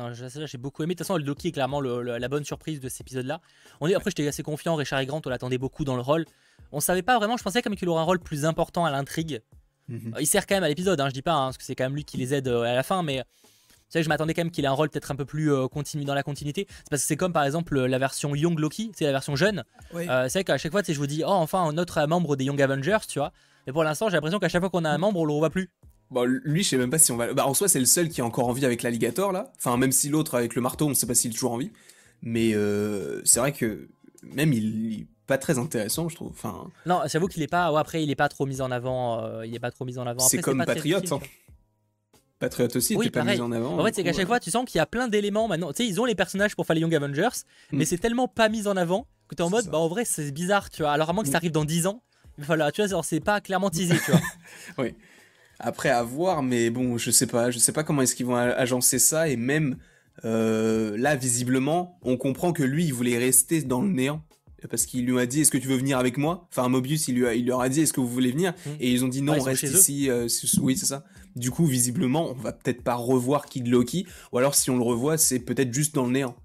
j'ai 0.47 0.59
beaucoup 0.59 0.83
aimé. 0.83 0.95
De 0.95 0.99
toute 0.99 1.07
façon, 1.07 1.19
le 1.19 1.25
Loki 1.25 1.49
est 1.49 1.53
clairement 1.53 1.81
la 1.81 2.29
bonne 2.29 2.45
surprise 2.45 2.81
de 2.81 2.89
cet 2.89 3.03
épisode-là. 3.03 3.41
On 3.81 3.87
est, 3.87 3.95
après, 3.95 4.11
j'étais 4.11 4.27
assez 4.27 4.43
confiant. 4.43 4.75
Richard 4.75 5.01
et 5.01 5.07
Grant, 5.07 5.23
on 5.25 5.29
l'attendait 5.29 5.59
beaucoup 5.59 5.85
dans 5.85 5.97
le 5.97 6.03
rôle. 6.03 6.27
On 6.73 6.81
savait 6.81 7.03
pas 7.03 7.19
vraiment. 7.19 7.37
Je 7.37 7.43
pensais 7.43 7.63
comme 7.63 7.77
qu'il 7.77 7.89
aurait 7.89 8.01
un 8.01 8.05
rôle 8.05 8.21
plus 8.21 8.45
important 8.45 8.85
à 8.85 8.91
l'intrigue. 8.91 9.41
Mhm. 9.91 10.15
Il 10.21 10.27
sert 10.27 10.47
quand 10.47 10.55
même 10.55 10.65
à 10.65 10.69
l'épisode, 10.69 11.01
hein, 11.01 11.09
je 11.09 11.15
dis 11.15 11.23
pas, 11.23 11.35
hein, 11.35 11.47
parce 11.47 11.59
que 11.59 11.65
c'est 11.65 11.75
quand 11.75 11.85
même 11.85 11.97
lui 11.97 12.05
qui 12.05 12.17
les 12.17 12.33
aide 12.33 12.49
euh, 12.49 12.63
à 12.63 12.75
la 12.75 12.83
fin, 12.83 13.03
mais 13.03 13.23
c'est 13.89 13.99
vrai 13.99 14.01
que 14.01 14.05
je 14.05 14.09
m'attendais 14.09 14.35
quand 14.35 14.43
même 14.43 14.53
qu'il 14.53 14.65
ait 14.65 14.69
un 14.69 14.73
rôle 14.73 14.89
peut-être 14.89 15.11
un 15.11 15.17
peu 15.17 15.25
plus 15.25 15.53
euh, 15.53 15.67
continu 15.67 16.05
dans 16.05 16.15
la 16.15 16.23
continuité. 16.23 16.67
C'est 16.69 16.91
parce 16.91 17.03
que 17.03 17.09
c'est 17.09 17.17
comme 17.17 17.33
par 17.33 17.45
exemple 17.45 17.79
la 17.79 17.99
version 17.99 18.35
Young 18.37 18.59
Loki, 18.59 18.93
c'est 18.95 19.05
la 19.05 19.11
version 19.11 19.35
jeune. 19.35 19.65
Euh, 19.95 20.29
c'est 20.29 20.39
vrai 20.39 20.45
qu'à 20.45 20.59
chaque 20.59 20.71
fois, 20.71 20.83
je 20.87 20.93
vous 20.95 21.09
dis, 21.09 21.23
oh, 21.27 21.31
enfin, 21.31 21.65
un 21.65 21.77
autre 21.77 22.07
membre 22.07 22.37
des 22.37 22.45
Young 22.45 22.63
Avengers, 22.63 22.99
tu 23.09 23.19
vois. 23.19 23.33
Mais 23.67 23.73
pour 23.73 23.83
l'instant, 23.83 24.09
j'ai 24.09 24.15
l'impression 24.15 24.39
qu'à 24.39 24.49
chaque 24.49 24.63
fois 24.63 24.71
qu'on 24.71 24.85
a 24.85 24.91
un 24.91 24.99
membre, 24.99 25.21
on 25.21 25.25
le 25.25 25.33
revoit 25.33 25.51
plus. 25.51 25.71
Bon, 26.11 26.25
lui, 26.25 26.63
je 26.63 26.69
sais 26.71 26.77
même 26.77 26.91
pas 26.91 26.99
si 26.99 27.11
on 27.13 27.17
va. 27.17 27.35
Bah, 27.35 27.47
en 27.47 27.55
soi, 27.55 27.69
c'est 27.69 27.81
le 27.81 27.87
seul 27.87 28.09
qui 28.09 28.21
est 28.21 28.25
encore 28.25 28.49
en 28.49 28.53
vie 28.53 28.65
avec 28.65 28.83
l'alligator, 28.83 29.33
là. 29.33 29.53
Enfin, 29.59 29.77
même 29.77 29.93
si 29.93 30.09
l'autre 30.09 30.37
avec 30.37 30.55
le 30.55 30.63
marteau, 30.63 30.89
on 30.89 30.95
sait 30.95 31.07
pas 31.07 31.15
s'il 31.15 31.31
est 31.31 31.35
toujours 31.35 31.53
en 31.53 31.59
vie. 31.59 31.73
Mais 32.23 32.53
c'est 33.25 33.41
vrai 33.41 33.53
que 33.53 33.89
même 34.23 34.53
il 34.53 35.07
pas 35.31 35.39
très 35.39 35.59
intéressant, 35.59 36.09
je 36.09 36.17
trouve. 36.17 36.33
Enfin... 36.33 36.67
Non, 36.87 37.03
j'avoue 37.07 37.29
qu'il 37.29 37.41
est 37.41 37.47
pas. 37.47 37.67
après, 37.79 38.03
il 38.03 38.11
est 38.11 38.17
pas 38.17 38.29
trop 38.29 38.47
mis 38.47 38.61
en 38.61 38.73
avant. 38.73 39.23
Euh, 39.23 39.47
il 39.47 39.55
est 39.55 39.61
pas 39.61 39.71
trop 39.71 39.85
mis 39.85 39.97
en 39.97 40.05
avant. 40.05 40.19
C'est 40.19 40.39
comme 40.39 40.65
Patriote. 40.65 41.13
Hein. 41.13 41.21
Patriote 42.41 42.75
aussi, 42.75 42.97
oui, 42.97 43.11
pas 43.11 43.23
mis 43.23 43.41
en 43.41 43.53
avant. 43.53 43.79
En 43.79 43.85
fait, 43.85 43.95
c'est 43.95 44.03
qu'à 44.03 44.13
chaque 44.13 44.27
fois, 44.27 44.41
tu 44.41 44.51
sens 44.51 44.65
qu'il 44.65 44.79
y 44.79 44.81
a 44.81 44.87
plein 44.87 45.07
d'éléments 45.07 45.47
maintenant. 45.47 45.69
Tu 45.69 45.85
sais, 45.85 45.89
ils 45.89 46.01
ont 46.01 46.05
les 46.05 46.17
personnages 46.17 46.57
pour 46.57 46.67
faire 46.67 46.75
les 46.75 46.81
Young 46.81 46.93
Avengers, 46.97 47.29
mais 47.71 47.85
mm. 47.85 47.87
c'est 47.87 47.99
tellement 47.99 48.27
pas 48.27 48.49
mis 48.49 48.67
en 48.67 48.77
avant 48.77 49.07
que 49.29 49.37
tu 49.37 49.43
es 49.43 49.45
en 49.45 49.51
mode, 49.51 49.67
bah 49.69 49.79
en 49.79 49.87
vrai, 49.87 50.05
c'est 50.05 50.33
bizarre, 50.33 50.69
tu 50.69 50.83
vois. 50.83 50.91
Alors, 50.91 51.11
à 51.11 51.13
moins 51.13 51.23
que 51.23 51.29
ça 51.29 51.35
mm. 51.35 51.37
arrive 51.37 51.53
dans 51.53 51.65
10 51.65 51.87
ans, 51.87 52.03
voilà, 52.39 52.73
tu 52.73 52.85
vois, 52.85 53.03
c'est 53.05 53.21
pas 53.21 53.41
clairement 53.41 53.71
teasé, 53.71 53.95
tu 54.05 54.11
vois. 54.11 54.21
oui. 54.79 54.97
Après, 55.61 55.91
à 55.91 56.03
voir, 56.03 56.43
mais 56.43 56.71
bon, 56.71 56.99
je 56.99 57.13
sais 57.13 57.29
pas. 57.29 57.53
Je 57.53 57.61
sais 57.61 57.73
pas 57.73 57.85
comment 57.85 58.03
est-ce 58.03 58.17
qu'ils 58.17 58.27
vont 58.27 58.35
agencer 58.37 58.99
ça, 58.99 59.29
et 59.29 59.37
même 59.37 59.77
euh, 60.25 60.97
là, 60.99 61.15
visiblement, 61.15 62.01
on 62.03 62.17
comprend 62.17 62.53
que 62.53 62.65
lui, 62.65 62.87
il 62.87 62.93
voulait 62.93 63.19
rester 63.19 63.63
dans 63.63 63.83
le 63.83 63.91
néant 63.91 64.23
parce 64.69 64.87
qu'il 64.87 65.07
lui 65.07 65.19
a 65.19 65.27
dit 65.27 65.43
est-ce 65.43 65.51
que 65.51 65.59
tu 65.59 65.69
veux 65.69 65.77
venir 65.77 65.99
avec 65.99 66.17
moi? 66.17 66.47
Enfin 66.51 66.69
Mobius 66.69 67.09
il, 67.09 67.17
lui 67.17 67.27
a, 67.27 67.35
il 67.35 67.47
leur 67.47 67.61
a 67.61 67.69
dit 67.69 67.81
est-ce 67.81 67.93
que 67.93 68.01
vous 68.01 68.09
voulez 68.09 68.31
venir? 68.31 68.53
Mmh. 68.53 68.71
Et 68.81 68.91
ils 68.91 69.05
ont 69.05 69.09
dit 69.09 69.23
non, 69.23 69.35
on 69.39 69.43
reste 69.43 69.63
ici. 69.63 70.11
Euh, 70.11 70.29
oui 70.61 70.77
c'est 70.77 70.87
ça. 70.87 71.05
Du 71.37 71.51
coup 71.51 71.67
visiblement 71.67 72.31
on 72.31 72.35
va 72.35 72.53
peut-être 72.53 72.83
pas 72.83 72.95
revoir 72.95 73.47
Kid 73.47 73.69
Loki, 73.69 74.07
ou 74.33 74.39
alors 74.39 74.55
si 74.55 74.71
on 74.71 74.77
le 74.77 74.85
revoit 74.85 75.19
c'est 75.19 75.41
peut-être 75.41 75.73
juste 75.73 75.95
dans 75.95 76.07
le 76.07 76.13
néant. 76.13 76.37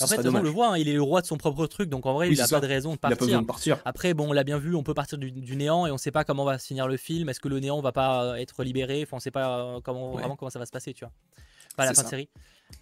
en 0.00 0.06
fait, 0.06 0.26
on 0.26 0.42
le 0.42 0.48
voit, 0.48 0.72
hein, 0.72 0.78
il 0.78 0.88
est 0.88 0.94
le 0.94 1.02
roi 1.02 1.20
de 1.20 1.26
son 1.26 1.36
propre 1.36 1.66
truc, 1.66 1.88
donc 1.88 2.06
en 2.06 2.14
vrai, 2.14 2.30
il 2.30 2.38
n'a 2.38 2.48
pas 2.48 2.60
de 2.60 2.66
raison 2.66 2.94
de 2.94 2.98
partir. 2.98 3.16
Il 3.16 3.18
a 3.18 3.18
pas 3.18 3.26
besoin 3.26 3.42
de 3.42 3.46
partir. 3.46 3.78
Après, 3.84 4.14
bon, 4.14 4.30
on 4.30 4.32
l'a 4.32 4.44
bien 4.44 4.58
vu, 4.58 4.74
on 4.74 4.82
peut 4.82 4.94
partir 4.94 5.18
du, 5.18 5.56
néant 5.56 5.86
et 5.86 5.90
on 5.90 5.98
sait 5.98 6.10
pas 6.10 6.24
comment 6.24 6.44
va 6.44 6.58
se 6.58 6.66
finir 6.66 6.88
le 6.88 6.96
film. 6.96 7.28
Est-ce 7.28 7.40
que 7.40 7.48
le 7.48 7.60
néant 7.60 7.80
va 7.80 7.92
pas 7.92 8.24
euh, 8.24 8.34
être 8.34 8.64
libéré? 8.64 9.02
Enfin, 9.02 9.18
on 9.18 9.20
sait 9.20 9.30
pas 9.30 9.76
euh, 9.76 9.80
comment, 9.82 10.12
vraiment 10.12 10.36
comment 10.36 10.50
ça 10.50 10.58
va 10.58 10.66
se 10.66 10.72
passer, 10.72 10.94
tu 10.94 11.04
vois. 11.04 11.12
Pas 11.76 11.84
la 11.84 11.94
fin 11.94 12.02
de 12.02 12.08
série. 12.08 12.28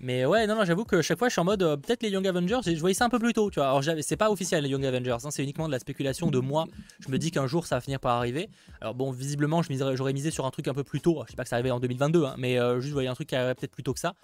Mais 0.01 0.27
ouais, 0.27 0.47
non, 0.47 0.57
non, 0.57 0.65
j'avoue 0.65 0.85
que 0.85 1.01
chaque 1.01 1.19
fois, 1.19 1.29
je 1.29 1.33
suis 1.33 1.41
en 1.41 1.45
mode 1.45 1.63
euh, 1.63 1.77
peut-être 1.77 2.03
les 2.03 2.11
Young 2.11 2.27
Avengers, 2.27 2.61
je 2.65 2.79
voyais 2.81 2.95
ça 2.95 3.05
un 3.05 3.09
peu 3.09 3.19
plus 3.19 3.33
tôt, 3.33 3.51
tu 3.51 3.61
vois. 3.61 3.69
Alors, 3.69 3.85
c'est 4.03 4.17
pas 4.17 4.31
officiel 4.31 4.65
les 4.65 4.71
Young 4.71 4.85
Avengers, 4.85 5.17
hein, 5.25 5.31
c'est 5.31 5.43
uniquement 5.43 5.67
de 5.67 5.73
la 5.73 5.79
spéculation 5.79 6.31
de 6.31 6.39
moi. 6.41 6.67
Je 7.01 7.09
me 7.11 7.19
dis 7.19 7.31
qu'un 7.31 7.47
jour, 7.47 7.67
ça 7.67 7.77
va 7.77 7.81
finir 7.81 8.01
par 8.01 8.17
arriver. 8.17 8.49
Alors, 8.81 8.95
bon, 8.95 9.13
visiblement, 9.13 9.63
j'aurais 9.63 10.13
misé 10.13 10.31
sur 10.31 10.45
un 10.45 10.51
truc 10.51 10.69
un 10.69 10.75
peu 10.75 10.85
plus 10.85 11.01
tôt. 11.01 11.23
Je 11.27 11.31
sais 11.31 11.37
pas 11.37 11.45
que 11.45 11.49
ça 11.49 11.57
arrivait 11.57 11.71
en 11.71 11.81
2022, 11.81 12.25
hein, 12.25 12.35
mais 12.37 12.59
euh, 12.59 12.81
juste, 12.81 12.89
je 12.89 12.93
voyais 12.95 13.09
un 13.09 13.15
truc 13.15 13.29
qui 13.29 13.37
arriverait 13.37 13.55
peut-être 13.55 13.73
plus 13.73 13.83
tôt 13.83 13.95
que 13.95 14.01
ça. 14.01 14.15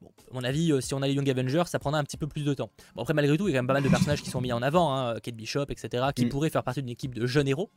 Bon, 0.00 0.10
à 0.30 0.34
mon 0.34 0.44
avis, 0.44 0.72
euh, 0.72 0.80
si 0.80 0.94
on 0.94 1.00
a 1.00 1.06
les 1.06 1.14
Young 1.14 1.28
Avengers, 1.30 1.64
ça 1.66 1.78
prendra 1.78 1.98
un 1.98 2.04
petit 2.04 2.16
peu 2.16 2.26
plus 2.26 2.44
de 2.44 2.52
temps. 2.52 2.70
Bon, 2.94 3.02
après, 3.02 3.14
malgré 3.14 3.36
tout, 3.38 3.48
il 3.48 3.52
y 3.52 3.54
a 3.54 3.58
quand 3.58 3.62
même 3.62 3.68
pas 3.68 3.74
mal 3.74 3.82
de 3.82 3.88
personnages 3.88 4.22
qui 4.22 4.30
sont 4.30 4.40
mis 4.40 4.52
en 4.52 4.60
avant, 4.60 4.94
hein, 4.94 5.18
Kate 5.20 5.34
Bishop, 5.34 5.66
etc., 5.70 6.08
qui 6.14 6.26
mm. 6.26 6.28
pourraient 6.28 6.50
faire 6.50 6.62
partie 6.62 6.82
d'une 6.82 6.90
équipe 6.90 7.14
de 7.14 7.26
jeunes 7.26 7.48
héros. 7.48 7.70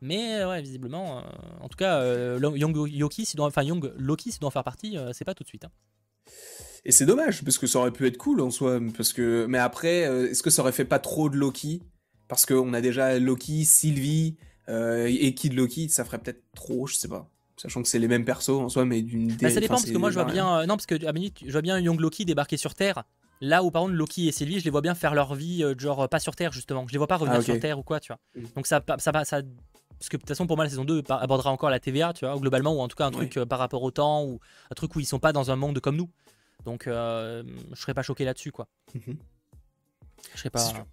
Mais 0.00 0.44
ouais, 0.44 0.60
visiblement, 0.60 1.22
en 1.60 1.68
tout 1.68 1.76
cas, 1.76 2.04
Young, 2.38 2.76
Loki, 2.98 3.24
si 3.24 3.36
doit, 3.36 3.46
enfin, 3.46 3.62
Young 3.62 3.92
Loki, 3.96 4.30
si 4.30 4.38
doit 4.38 4.48
en 4.48 4.50
faire 4.50 4.64
partie, 4.64 4.98
c'est 5.12 5.24
pas 5.24 5.32
tout 5.32 5.42
de 5.42 5.48
suite. 5.48 5.64
Hein. 5.64 5.70
Et 6.88 6.92
c'est 6.92 7.04
dommage, 7.04 7.42
parce 7.42 7.58
que 7.58 7.66
ça 7.66 7.80
aurait 7.80 7.90
pu 7.90 8.06
être 8.06 8.16
cool 8.16 8.40
en 8.40 8.52
soi. 8.52 8.78
Parce 8.96 9.12
que... 9.12 9.44
Mais 9.48 9.58
après, 9.58 10.06
euh, 10.06 10.30
est-ce 10.30 10.40
que 10.40 10.50
ça 10.50 10.62
aurait 10.62 10.70
fait 10.70 10.84
pas 10.84 11.00
trop 11.00 11.28
de 11.28 11.36
Loki? 11.36 11.82
Parce 12.28 12.46
qu'on 12.46 12.72
a 12.74 12.80
déjà 12.80 13.18
Loki, 13.18 13.64
Sylvie 13.64 14.36
euh, 14.68 15.06
et 15.08 15.34
Kid 15.34 15.54
Loki, 15.54 15.88
ça 15.88 16.04
ferait 16.04 16.18
peut-être 16.18 16.44
trop, 16.54 16.86
je 16.86 16.94
sais 16.94 17.08
pas. 17.08 17.28
Sachant 17.56 17.82
que 17.82 17.88
c'est 17.88 17.98
les 17.98 18.06
mêmes 18.06 18.24
persos 18.24 18.50
en 18.50 18.68
soi, 18.68 18.84
mais 18.84 19.02
d'une. 19.02 19.32
Bah, 19.32 19.50
ça 19.50 19.58
dépend, 19.58 19.74
parce 19.74 19.90
que 19.90 19.98
moi 19.98 20.10
je 20.10 20.14
vois 20.14 20.24
bien. 20.30 20.58
Euh, 20.58 20.66
non, 20.66 20.76
parce 20.76 20.86
que 20.86 21.06
à 21.06 21.12
minute, 21.12 21.38
je 21.44 21.50
vois 21.50 21.62
bien 21.62 21.78
Young 21.80 21.98
Loki 21.98 22.24
débarquer 22.24 22.56
sur 22.56 22.74
Terre. 22.74 23.02
Là 23.40 23.64
où 23.64 23.70
par 23.70 23.82
contre 23.82 23.94
Loki 23.94 24.28
et 24.28 24.32
Sylvie, 24.32 24.60
je 24.60 24.64
les 24.64 24.70
vois 24.70 24.82
bien 24.82 24.94
faire 24.94 25.14
leur 25.14 25.34
vie, 25.34 25.64
genre 25.78 26.08
pas 26.08 26.20
sur 26.20 26.36
Terre 26.36 26.52
justement. 26.52 26.84
Je 26.86 26.92
les 26.92 26.98
vois 26.98 27.06
pas 27.06 27.16
revenir 27.16 27.40
ah, 27.40 27.42
sur 27.42 27.58
Terre 27.58 27.78
ou 27.78 27.82
quoi, 27.82 27.98
tu 27.98 28.12
vois. 28.12 28.18
Mm. 28.36 28.46
Donc 28.54 28.66
ça, 28.66 28.82
ça, 28.86 28.98
ça, 28.98 29.24
ça 29.24 29.42
parce 29.98 30.10
que 30.10 30.16
de 30.16 30.20
toute 30.20 30.28
façon 30.28 30.46
pour 30.46 30.56
moi 30.56 30.64
la 30.64 30.70
saison 30.70 30.84
2 30.84 31.04
abordera 31.08 31.50
encore 31.50 31.70
la 31.70 31.80
TVA 31.80 32.12
tu 32.12 32.26
vois 32.26 32.36
globalement 32.36 32.74
ou 32.74 32.80
en 32.80 32.88
tout 32.88 32.96
cas 32.96 33.06
un 33.06 33.10
truc 33.10 33.38
par 33.48 33.58
rapport 33.58 33.82
au 33.82 33.90
temps 33.90 34.24
ou 34.24 34.40
un 34.70 34.74
truc 34.74 34.94
où 34.94 35.00
ils 35.00 35.06
sont 35.06 35.18
pas 35.18 35.32
dans 35.32 35.50
un 35.50 35.56
monde 35.56 35.80
comme 35.80 35.96
nous 35.96 36.10
donc, 36.66 36.88
euh, 36.88 37.44
je 37.72 37.80
serais 37.80 37.94
pas 37.94 38.02
choqué 38.02 38.24
là-dessus, 38.24 38.50
quoi. 38.50 38.66
Mhm. 38.94 39.16
Je 40.34 40.38
serais 40.38 40.50
pas. 40.50 40.86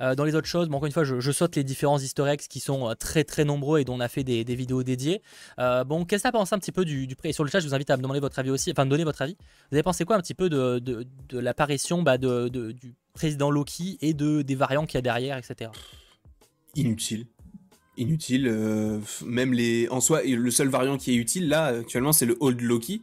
Euh, 0.00 0.14
dans 0.14 0.24
les 0.24 0.34
autres 0.34 0.46
choses, 0.46 0.68
bon, 0.68 0.78
encore 0.78 0.86
une 0.86 0.92
fois, 0.92 1.04
je, 1.04 1.30
saute 1.30 1.54
les 1.56 1.64
différents 1.64 1.98
easter 1.98 2.26
eggs 2.26 2.40
qui 2.48 2.58
sont 2.58 2.88
euh, 2.88 2.94
très 2.94 3.24
très 3.24 3.44
nombreux 3.44 3.80
et 3.80 3.84
dont 3.84 3.96
on 3.96 4.00
a 4.00 4.08
fait 4.08 4.24
des, 4.24 4.42
vidéos 4.42 4.82
dédiées. 4.82 5.20
bon, 5.58 6.06
qu'est-ce 6.06 6.22
que 6.22 6.28
tu 6.28 6.28
as 6.28 6.32
pensé 6.32 6.54
un 6.54 6.58
petit 6.58 6.72
peu 6.72 6.86
du, 6.86 7.06
du 7.06 7.14
Et 7.24 7.34
sur 7.34 7.44
le 7.44 7.50
chat, 7.50 7.60
je 7.60 7.68
vous 7.68 7.74
invite 7.74 7.90
à 7.90 7.98
me 7.98 8.02
demander 8.02 8.20
votre 8.20 8.38
avis 8.38 8.50
aussi, 8.50 8.70
enfin, 8.70 8.86
donner 8.86 9.04
votre 9.04 9.20
avis. 9.20 9.36
Vous 9.70 9.76
avez 9.76 9.82
pensé 9.82 10.06
quoi 10.06 10.16
un 10.16 10.20
petit 10.20 10.34
peu 10.34 10.48
de, 10.48 10.78
de, 10.78 11.38
l'apparition 11.38 12.02
bah, 12.02 12.16
de, 12.16 12.48
du 12.48 12.94
président 13.12 13.50
Loki 13.50 13.98
et 14.00 14.14
de, 14.14 14.40
des 14.40 14.54
variants 14.54 14.86
qu'il 14.86 14.96
y 14.96 14.98
a 14.98 15.02
derrière, 15.02 15.36
etc. 15.36 15.70
Inutile. 16.74 17.26
Inutile. 17.98 18.48
euh, 18.48 19.00
même 19.26 19.52
les. 19.52 19.88
En 19.90 20.00
soi, 20.00 20.22
le 20.24 20.50
seul 20.50 20.68
variant 20.68 20.96
qui 20.96 21.12
est 21.12 21.16
utile 21.16 21.48
là, 21.48 21.66
actuellement, 21.66 22.12
c'est 22.12 22.26
le 22.26 22.36
Old 22.40 22.60
Loki. 22.62 23.02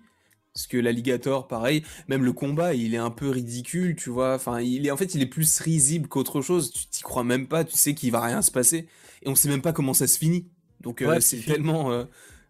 Parce 0.55 0.67
que 0.67 0.77
l'alligator, 0.77 1.47
pareil, 1.49 1.83
même 2.07 2.23
le 2.23 2.31
combat, 2.31 2.73
il 2.73 2.93
est 2.93 2.97
un 2.97 3.09
peu 3.11 3.29
ridicule, 3.29 3.93
tu 3.97 4.09
vois. 4.09 4.35
Enfin, 4.35 4.61
il 4.61 4.87
est, 4.87 4.91
en 4.91 4.95
fait, 4.95 5.13
il 5.13 5.21
est 5.21 5.25
plus 5.25 5.59
risible 5.59 6.07
qu'autre 6.07 6.41
chose. 6.41 6.71
Tu 6.71 6.85
t'y 6.87 7.03
crois 7.03 7.25
même 7.25 7.45
pas, 7.47 7.65
tu 7.65 7.75
sais 7.75 7.93
qu'il 7.93 8.09
va 8.11 8.21
rien 8.21 8.41
se 8.41 8.51
passer. 8.51 8.87
Et 9.23 9.27
on 9.27 9.35
sait 9.35 9.49
même 9.49 9.61
pas 9.61 9.73
comment 9.73 9.93
ça 9.93 10.07
se 10.07 10.17
finit. 10.17 10.45
Donc, 10.79 11.01
euh, 11.01 11.09
Ouais, 11.09 11.19
c'est 11.21 11.41
c'est- 11.41 11.51
tellement. 11.51 11.91
euh, 11.91 12.05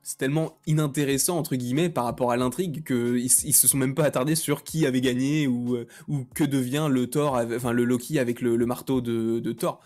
c'est 0.08 0.20
tellement 0.20 0.60
inintéressant 0.68 1.36
entre 1.40 1.56
guillemets 1.56 1.90
par 1.90 2.04
rapport 2.06 2.32
à 2.32 2.38
l'intrigue 2.38 2.84
que 2.84 3.18
ils, 3.18 3.26
ils 3.44 3.54
se 3.56 3.68
sont 3.68 3.78
même 3.78 3.96
pas 3.96 4.04
attardés 4.04 4.36
sur 4.36 4.64
qui 4.64 4.86
avait 4.86 5.02
gagné 5.02 5.48
ou, 5.48 5.76
euh, 5.76 5.88
ou 6.08 6.26
que 6.36 6.44
devient 6.44 6.90
le 6.92 7.08
Thor, 7.08 7.42
enfin 7.56 7.72
le 7.72 7.86
Loki 7.86 8.20
avec 8.20 8.40
le, 8.40 8.56
le 8.56 8.66
marteau 8.68 9.02
de, 9.02 9.40
de 9.40 9.52
Thor. 9.52 9.82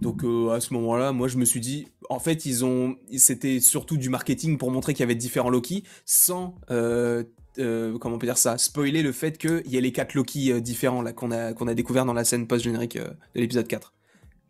Donc 0.00 0.24
à 0.24 0.58
ce 0.58 0.74
moment-là, 0.74 1.12
moi 1.12 1.28
je 1.28 1.36
me 1.36 1.44
suis 1.44 1.60
dit, 1.60 1.86
en 2.08 2.18
fait 2.18 2.46
ils 2.46 2.64
ont, 2.64 2.96
c'était 3.16 3.60
surtout 3.60 3.96
du 3.96 4.08
marketing 4.08 4.58
pour 4.58 4.72
montrer 4.72 4.92
qu'il 4.92 5.00
y 5.00 5.04
avait 5.04 5.14
différents 5.14 5.50
Loki, 5.50 5.84
sans 6.04 6.56
euh, 7.58 7.94
euh, 7.94 7.98
comment 7.98 8.16
on 8.16 8.18
peut 8.18 8.26
dire 8.26 8.38
ça, 8.38 8.58
spoiler 8.58 9.02
le 9.02 9.12
fait 9.12 9.38
qu'il 9.38 9.62
y 9.66 9.76
a 9.76 9.80
les 9.80 9.92
quatre 9.92 10.14
Loki 10.14 10.52
euh, 10.52 10.60
différents 10.60 11.02
là 11.02 11.12
qu'on 11.12 11.30
a 11.30 11.52
qu'on 11.52 11.68
a 11.68 11.74
découvert 11.74 12.04
dans 12.04 12.12
la 12.12 12.24
scène 12.24 12.46
post 12.46 12.64
générique 12.64 12.96
de 12.96 13.10
l'épisode 13.34 13.66
4. 13.68 13.92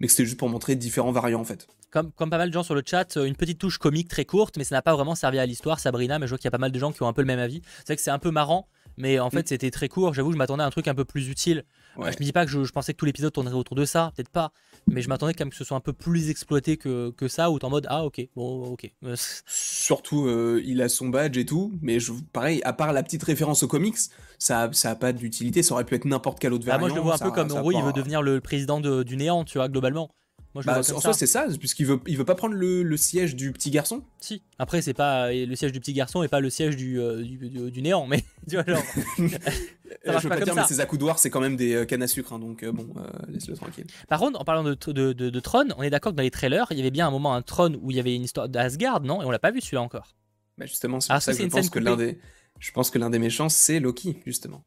Mais 0.01 0.07
que 0.07 0.13
c'était 0.13 0.25
juste 0.25 0.39
pour 0.39 0.49
montrer 0.49 0.77
différents 0.77 1.13
variants 1.13 1.41
en 1.41 1.45
fait. 1.45 1.67
Comme, 1.91 2.13
comme 2.13 2.31
pas 2.31 2.39
mal 2.39 2.49
de 2.49 2.55
gens 2.55 2.63
sur 2.63 2.75
le 2.75 2.83
chat, 2.87 3.17
euh, 3.17 3.25
une 3.25 3.35
petite 3.35 3.59
touche 3.59 3.79
comique 3.79 4.09
très 4.09 4.25
courte, 4.25 4.57
mais 4.57 4.65
ça 4.65 4.77
n'a 4.77 4.83
pas 4.83 4.95
vraiment 4.95 5.15
servi 5.17 5.39
à 5.39 5.47
l'histoire, 5.47 5.81
Sabrina. 5.81 6.19
Mais 6.19 6.27
je 6.27 6.31
vois 6.31 6.39
qu'il 6.39 6.45
y 6.45 6.49
a 6.49 6.53
pas 6.53 6.59
mal 6.59 6.71
de 6.71 6.79
gens 6.79 6.93
qui 6.93 7.03
ont 7.03 7.09
un 7.09 7.13
peu 7.13 7.21
le 7.23 7.27
même 7.27 7.41
avis. 7.41 7.63
C'est 7.79 7.89
vrai 7.89 7.97
que 7.97 8.03
c'est 8.03 8.13
un 8.13 8.21
peu 8.21 8.31
marrant, 8.31 8.69
mais 8.97 9.19
en 9.19 9.29
fait, 9.29 9.49
c'était 9.49 9.73
très 9.73 9.89
court. 9.89 10.15
J'avoue, 10.15 10.33
je 10.33 10.37
m'attendais 10.37 10.63
à 10.63 10.67
un 10.67 10.71
truc 10.71 10.87
un 10.87 10.95
peu 10.95 11.05
plus 11.05 11.29
utile. 11.29 11.65
Ouais. 11.97 12.09
Euh, 12.09 12.13
Je 12.13 12.19
me 12.21 12.25
dis 12.25 12.33
pas 12.33 12.45
que 12.45 12.51
je, 12.51 12.63
je 12.63 12.73
pensais 12.73 12.93
que 12.93 12.99
tout 12.99 13.07
l'épisode 13.07 13.33
tournerait 13.33 13.57
autour 13.57 13.75
de 13.77 13.85
ça, 13.85 14.13
peut-être 14.15 14.29
pas. 14.29 14.53
Mais 14.87 15.03
je 15.03 15.09
m'attendais 15.09 15.35
quand 15.35 15.45
même 15.45 15.51
que 15.51 15.57
ce 15.57 15.65
soit 15.65 15.77
un 15.77 15.81
peu 15.81 15.93
plus 15.93 16.31
exploité 16.31 16.77
que, 16.77 17.11
que 17.11 17.29
ça, 17.29 17.51
ou 17.51 17.59
en 17.63 17.71
mode 17.71 17.87
ah 17.89 18.05
ok, 18.05 18.21
bon 18.35 18.73
ok. 18.73 18.91
Surtout, 19.47 20.27
euh, 20.27 20.61
il 20.65 20.81
a 20.83 20.89
son 20.89 21.09
badge 21.09 21.37
et 21.39 21.45
tout, 21.47 21.73
mais 21.83 22.01
je, 22.01 22.13
pareil, 22.33 22.61
à 22.65 22.73
part 22.73 22.93
la 22.93 23.03
petite 23.03 23.23
référence 23.23 23.63
aux 23.63 23.69
comics, 23.69 23.97
ça, 24.39 24.63
a- 24.63 24.73
ça 24.73 24.95
pas 24.97 25.13
d'utilité. 25.13 25.63
Ça 25.63 25.75
aurait 25.75 25.85
pu 25.85 25.95
être 25.95 26.05
n'importe 26.05 26.39
quel 26.39 26.53
autre 26.53 26.65
variant. 26.67 26.81
moi 26.81 26.89
je 26.89 26.95
le 26.95 27.01
vois 27.01 27.15
un 27.15 27.19
ça- 27.19 27.25
peu 27.27 27.31
comme 27.31 27.51
en 27.53 27.61
gros, 27.61 27.73
il 27.73 27.83
veut 27.83 27.93
devenir 27.93 28.23
le 28.23 28.41
président 28.41 28.81
de- 28.81 29.03
du 29.03 29.17
néant, 29.17 29.45
tu 29.45 29.59
vois, 29.59 29.69
globalement. 29.69 30.11
Moi 30.55 30.63
je 30.63 30.67
Bah, 30.67 30.73
le 30.77 30.81
vois 30.83 30.87
comme 30.89 30.97
en 30.97 31.01
soi, 31.01 31.13
c'est 31.13 31.27
ça, 31.27 31.47
puisqu'il 31.59 31.87
veut, 31.87 32.01
il 32.09 32.17
veut 32.19 32.25
pas 32.25 32.35
prendre 32.35 32.55
le, 32.55 32.83
le 32.83 32.97
siège 32.97 33.37
du 33.37 33.53
petit 33.53 33.71
garçon. 33.71 34.03
Si. 34.21 34.43
Après, 34.59 34.83
c'est 34.83 34.95
pas 34.95 35.33
le 35.33 35.55
siège 35.55 35.71
du 35.73 35.79
petit 35.81 35.93
garçon 35.93 36.23
et 36.25 36.29
pas 36.29 36.41
le 36.41 36.51
siège 36.51 36.75
du, 36.77 36.99
euh, 37.01 37.23
du, 37.23 37.37
du- 37.49 37.71
du 37.71 37.83
néant, 37.83 38.07
mais 38.07 38.25
tu 38.49 38.57
vois, 38.57 38.65
genre. 38.67 38.83
Marche 39.19 39.33
je 40.05 40.11
veux 40.23 40.29
pas 40.29 40.39
pas 40.39 40.45
dire, 40.45 40.55
ça. 40.55 40.61
mais 40.63 40.67
ses 40.67 40.81
accoudoirs, 40.81 41.19
c'est 41.19 41.31
quand 41.31 41.41
même 41.41 41.57
des 41.57 41.75
euh, 41.75 41.85
cannes 41.85 42.03
à 42.03 42.07
sucre, 42.09 42.33
hein, 42.33 42.39
donc 42.39 42.63
euh, 42.63 42.73
bon, 42.73 42.87
euh, 42.97 43.03
laisse-le 43.29 43.55
tranquille. 43.55 43.87
Par 44.09 44.19
contre, 44.21 44.41
en 44.41 44.45
parlant 44.45 44.63
de, 44.65 44.75
de, 44.93 45.13
de, 45.13 45.31
de 45.31 45.41
Tron, 45.41 45.69
on 45.77 45.83
est 45.83 45.91
d'accord 45.91 46.13
que 46.13 46.17
dans 46.17 46.23
les 46.23 46.31
trailers, 46.31 46.67
il 46.71 46.77
y 46.79 46.81
avait 46.81 46.91
bien 46.91 47.07
un 47.07 47.11
moment 47.11 47.35
un 47.35 47.43
Tron 47.43 47.77
où 47.83 47.91
il 47.91 47.97
y 47.97 48.01
avait 48.01 48.15
une 48.15 48.23
histoire 48.25 48.49
d'Asgard, 48.49 49.01
non? 49.03 49.21
Et 49.23 49.25
on 49.25 49.31
l'a 49.31 49.39
pas 49.39 49.51
vu 49.51 49.61
celui-là 49.61 49.83
encore. 49.83 50.15
Bah, 50.59 50.67
justement, 50.67 51.01
c'est 51.01 51.13
pour 51.13 51.23
ça, 51.23 51.33
que 51.33 51.37
c'est 51.37 51.43
je 51.43 51.47
une 51.47 51.51
pense 51.51 51.61
scène 51.63 51.71
que 51.71 51.79
l'un 51.81 51.97
des, 51.97 52.19
je 52.59 52.71
pense 52.73 52.91
que 52.91 52.99
l'un 52.99 53.11
des 53.11 53.19
méchants, 53.19 53.49
c'est 53.49 53.81
Loki, 53.81 54.21
justement. 54.27 54.65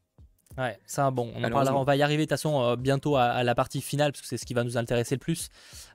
Ouais, 0.56 0.78
ça, 0.86 1.10
bon, 1.10 1.22
on 1.22 1.38
en 1.38 1.40
Malheureusement. 1.40 1.50
parlera, 1.64 1.80
on 1.80 1.84
va 1.84 1.96
y 1.96 2.02
arriver 2.02 2.22
de 2.22 2.28
toute 2.28 2.30
façon 2.38 2.62
euh, 2.62 2.76
bientôt 2.76 3.16
à, 3.16 3.24
à 3.24 3.42
la 3.42 3.54
partie 3.54 3.80
finale 3.80 4.12
parce 4.12 4.22
que 4.22 4.28
c'est 4.28 4.36
ce 4.36 4.46
qui 4.46 4.54
va 4.54 4.62
nous 4.64 4.76
intéresser 4.76 5.16
le 5.16 5.18
plus. 5.18 5.48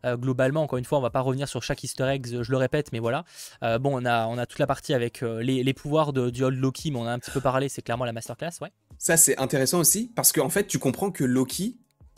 Euh, 0.06 0.18
globalement, 0.18 0.62
encore 0.64 0.78
une 0.78 0.86
fois, 0.86 0.98
on 0.98 1.02
va 1.02 1.10
pas 1.10 1.22
revenir 1.22 1.48
sur 1.48 1.64
chaque 1.64 1.84
Easter 1.84 2.04
egg, 2.08 2.28
je 2.42 2.52
le 2.52 2.58
répète, 2.58 2.92
mais 2.92 3.00
voilà. 3.00 3.24
Euh, 3.64 3.80
bon, 3.80 4.02
on 4.02 4.06
a, 4.06 4.28
on 4.28 4.38
a 4.38 4.46
toute 4.46 4.60
la 4.60 4.68
partie 4.68 4.94
avec 4.94 5.22
les, 5.22 5.64
les 5.64 5.74
pouvoirs 5.74 6.12
de, 6.14 6.30
du 6.30 6.44
Old 6.44 6.60
Loki, 6.60 6.92
mais 6.92 7.00
on 7.00 7.06
a 7.06 7.12
un 7.12 7.20
petit 7.20 7.32
peu 7.32 7.42
parlé, 7.42 7.70
c'est 7.70 7.82
clairement 7.82 8.06
la 8.06 8.14
masterclass, 8.14 8.52
ouais. 8.62 8.72
Ça, 8.98 9.16
c'est 9.16 9.38
intéressant 9.40 9.80
aussi, 9.80 10.12
parce 10.16 10.32
qu'en 10.34 10.50
fait, 10.50 10.68
tu 10.68 10.78
comprends 10.80 11.10
que 11.12 11.24
Loki, 11.24 11.78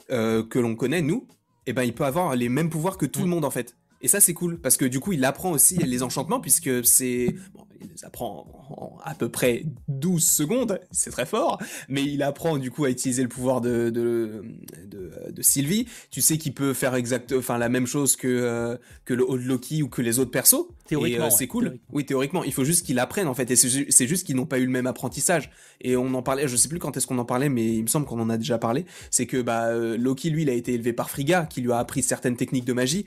que 0.10 0.60
l'on 0.60 0.76
connaît, 0.76 1.02
nous, 1.02 1.28
eh 1.68 1.74
ben, 1.74 1.84
il 1.84 1.94
peut 1.94 2.06
avoir 2.06 2.36
les 2.36 2.50
mêmes 2.50 2.70
pouvoirs 2.72 2.98
que 2.98 3.06
tout 3.06 3.20
Mm. 3.20 3.24
le 3.24 3.30
monde, 3.30 3.46
en 3.46 3.52
fait. 3.52 3.76
Et 4.02 4.08
ça, 4.08 4.20
c'est 4.20 4.34
cool, 4.34 4.60
parce 4.60 4.78
que 4.78 4.86
du 4.86 5.00
coup, 5.00 5.14
il 5.14 5.24
apprend 5.26 5.52
aussi 5.52 5.78
les 5.78 6.04
enchantements, 6.04 6.40
puisque 6.40 6.86
c'est... 6.86 7.36
Bon, 7.54 7.66
il 7.82 7.90
les 7.90 8.06
apprend 8.06 8.48
en 8.78 8.92
à 9.04 9.16
peu 9.16 9.30
près 9.30 9.64
12 9.88 10.24
secondes, 10.24 10.80
c'est 10.92 11.10
très 11.10 11.26
fort, 11.26 11.60
mais 11.90 12.04
il 12.04 12.24
apprend 12.24 12.58
du 12.58 12.72
coup 12.72 12.86
à 12.86 12.90
utiliser 12.90 13.24
le 13.24 13.30
pouvoir 13.30 13.62
de, 13.62 13.90
de, 13.90 14.44
de, 14.86 15.12
de 15.32 15.42
Sylvie. 15.42 15.88
Tu 16.10 16.22
sais 16.22 16.38
qu'il 16.38 16.54
peut 16.54 16.74
faire 16.74 16.96
exact, 16.96 17.34
enfin, 17.34 17.58
la 17.58 17.70
même 17.70 17.88
chose 17.88 18.16
que, 18.16 18.28
euh, 18.28 18.78
que 19.06 19.14
le 19.14 19.24
Old 19.24 19.46
Loki 19.46 19.84
ou 19.84 19.90
que 19.90 20.02
les 20.02 20.20
autres 20.20 20.32
persos. 20.32 20.68
Théoriquement, 20.88 21.26
euh, 21.26 21.28
ouais, 21.30 21.36
c'est 21.36 21.48
cool. 21.48 21.64
théoriquement. 21.64 21.88
Oui, 21.92 22.06
théoriquement. 22.06 22.44
Il 22.44 22.54
faut 22.54 22.64
juste 22.64 22.86
qu'ils 22.86 22.96
l'apprennent, 22.96 23.28
en 23.28 23.34
fait. 23.34 23.50
Et 23.52 23.56
c'est 23.56 24.08
juste 24.08 24.26
qu'ils 24.26 24.36
n'ont 24.36 24.46
pas 24.46 24.60
eu 24.60 24.66
le 24.66 24.72
même 24.72 24.88
apprentissage. 24.88 25.52
Et 25.82 25.96
on 25.96 26.14
en 26.14 26.22
parlait, 26.22 26.48
je 26.48 26.56
sais 26.56 26.70
plus 26.70 26.80
quand 26.80 26.96
est-ce 26.98 27.08
qu'on 27.08 27.20
en 27.20 27.26
parlait, 27.26 27.50
mais 27.50 27.66
il 27.66 27.84
me 27.84 27.88
semble 27.88 28.06
qu'on 28.06 28.20
en 28.20 28.30
a 28.30 28.38
déjà 28.38 28.58
parlé. 28.58 28.86
C'est 29.10 29.26
que 29.26 29.42
bah, 29.42 29.68
euh, 29.68 29.98
Loki, 29.98 30.30
lui, 30.30 30.44
il 30.44 30.50
a 30.50 30.54
été 30.54 30.74
élevé 30.74 30.94
par 30.94 31.10
Frigga, 31.10 31.46
qui 31.46 31.62
lui 31.62 31.72
a 31.72 31.78
appris 31.78 32.04
certaines 32.04 32.36
techniques 32.36 32.66
de 32.66 32.74
magie. 32.74 33.06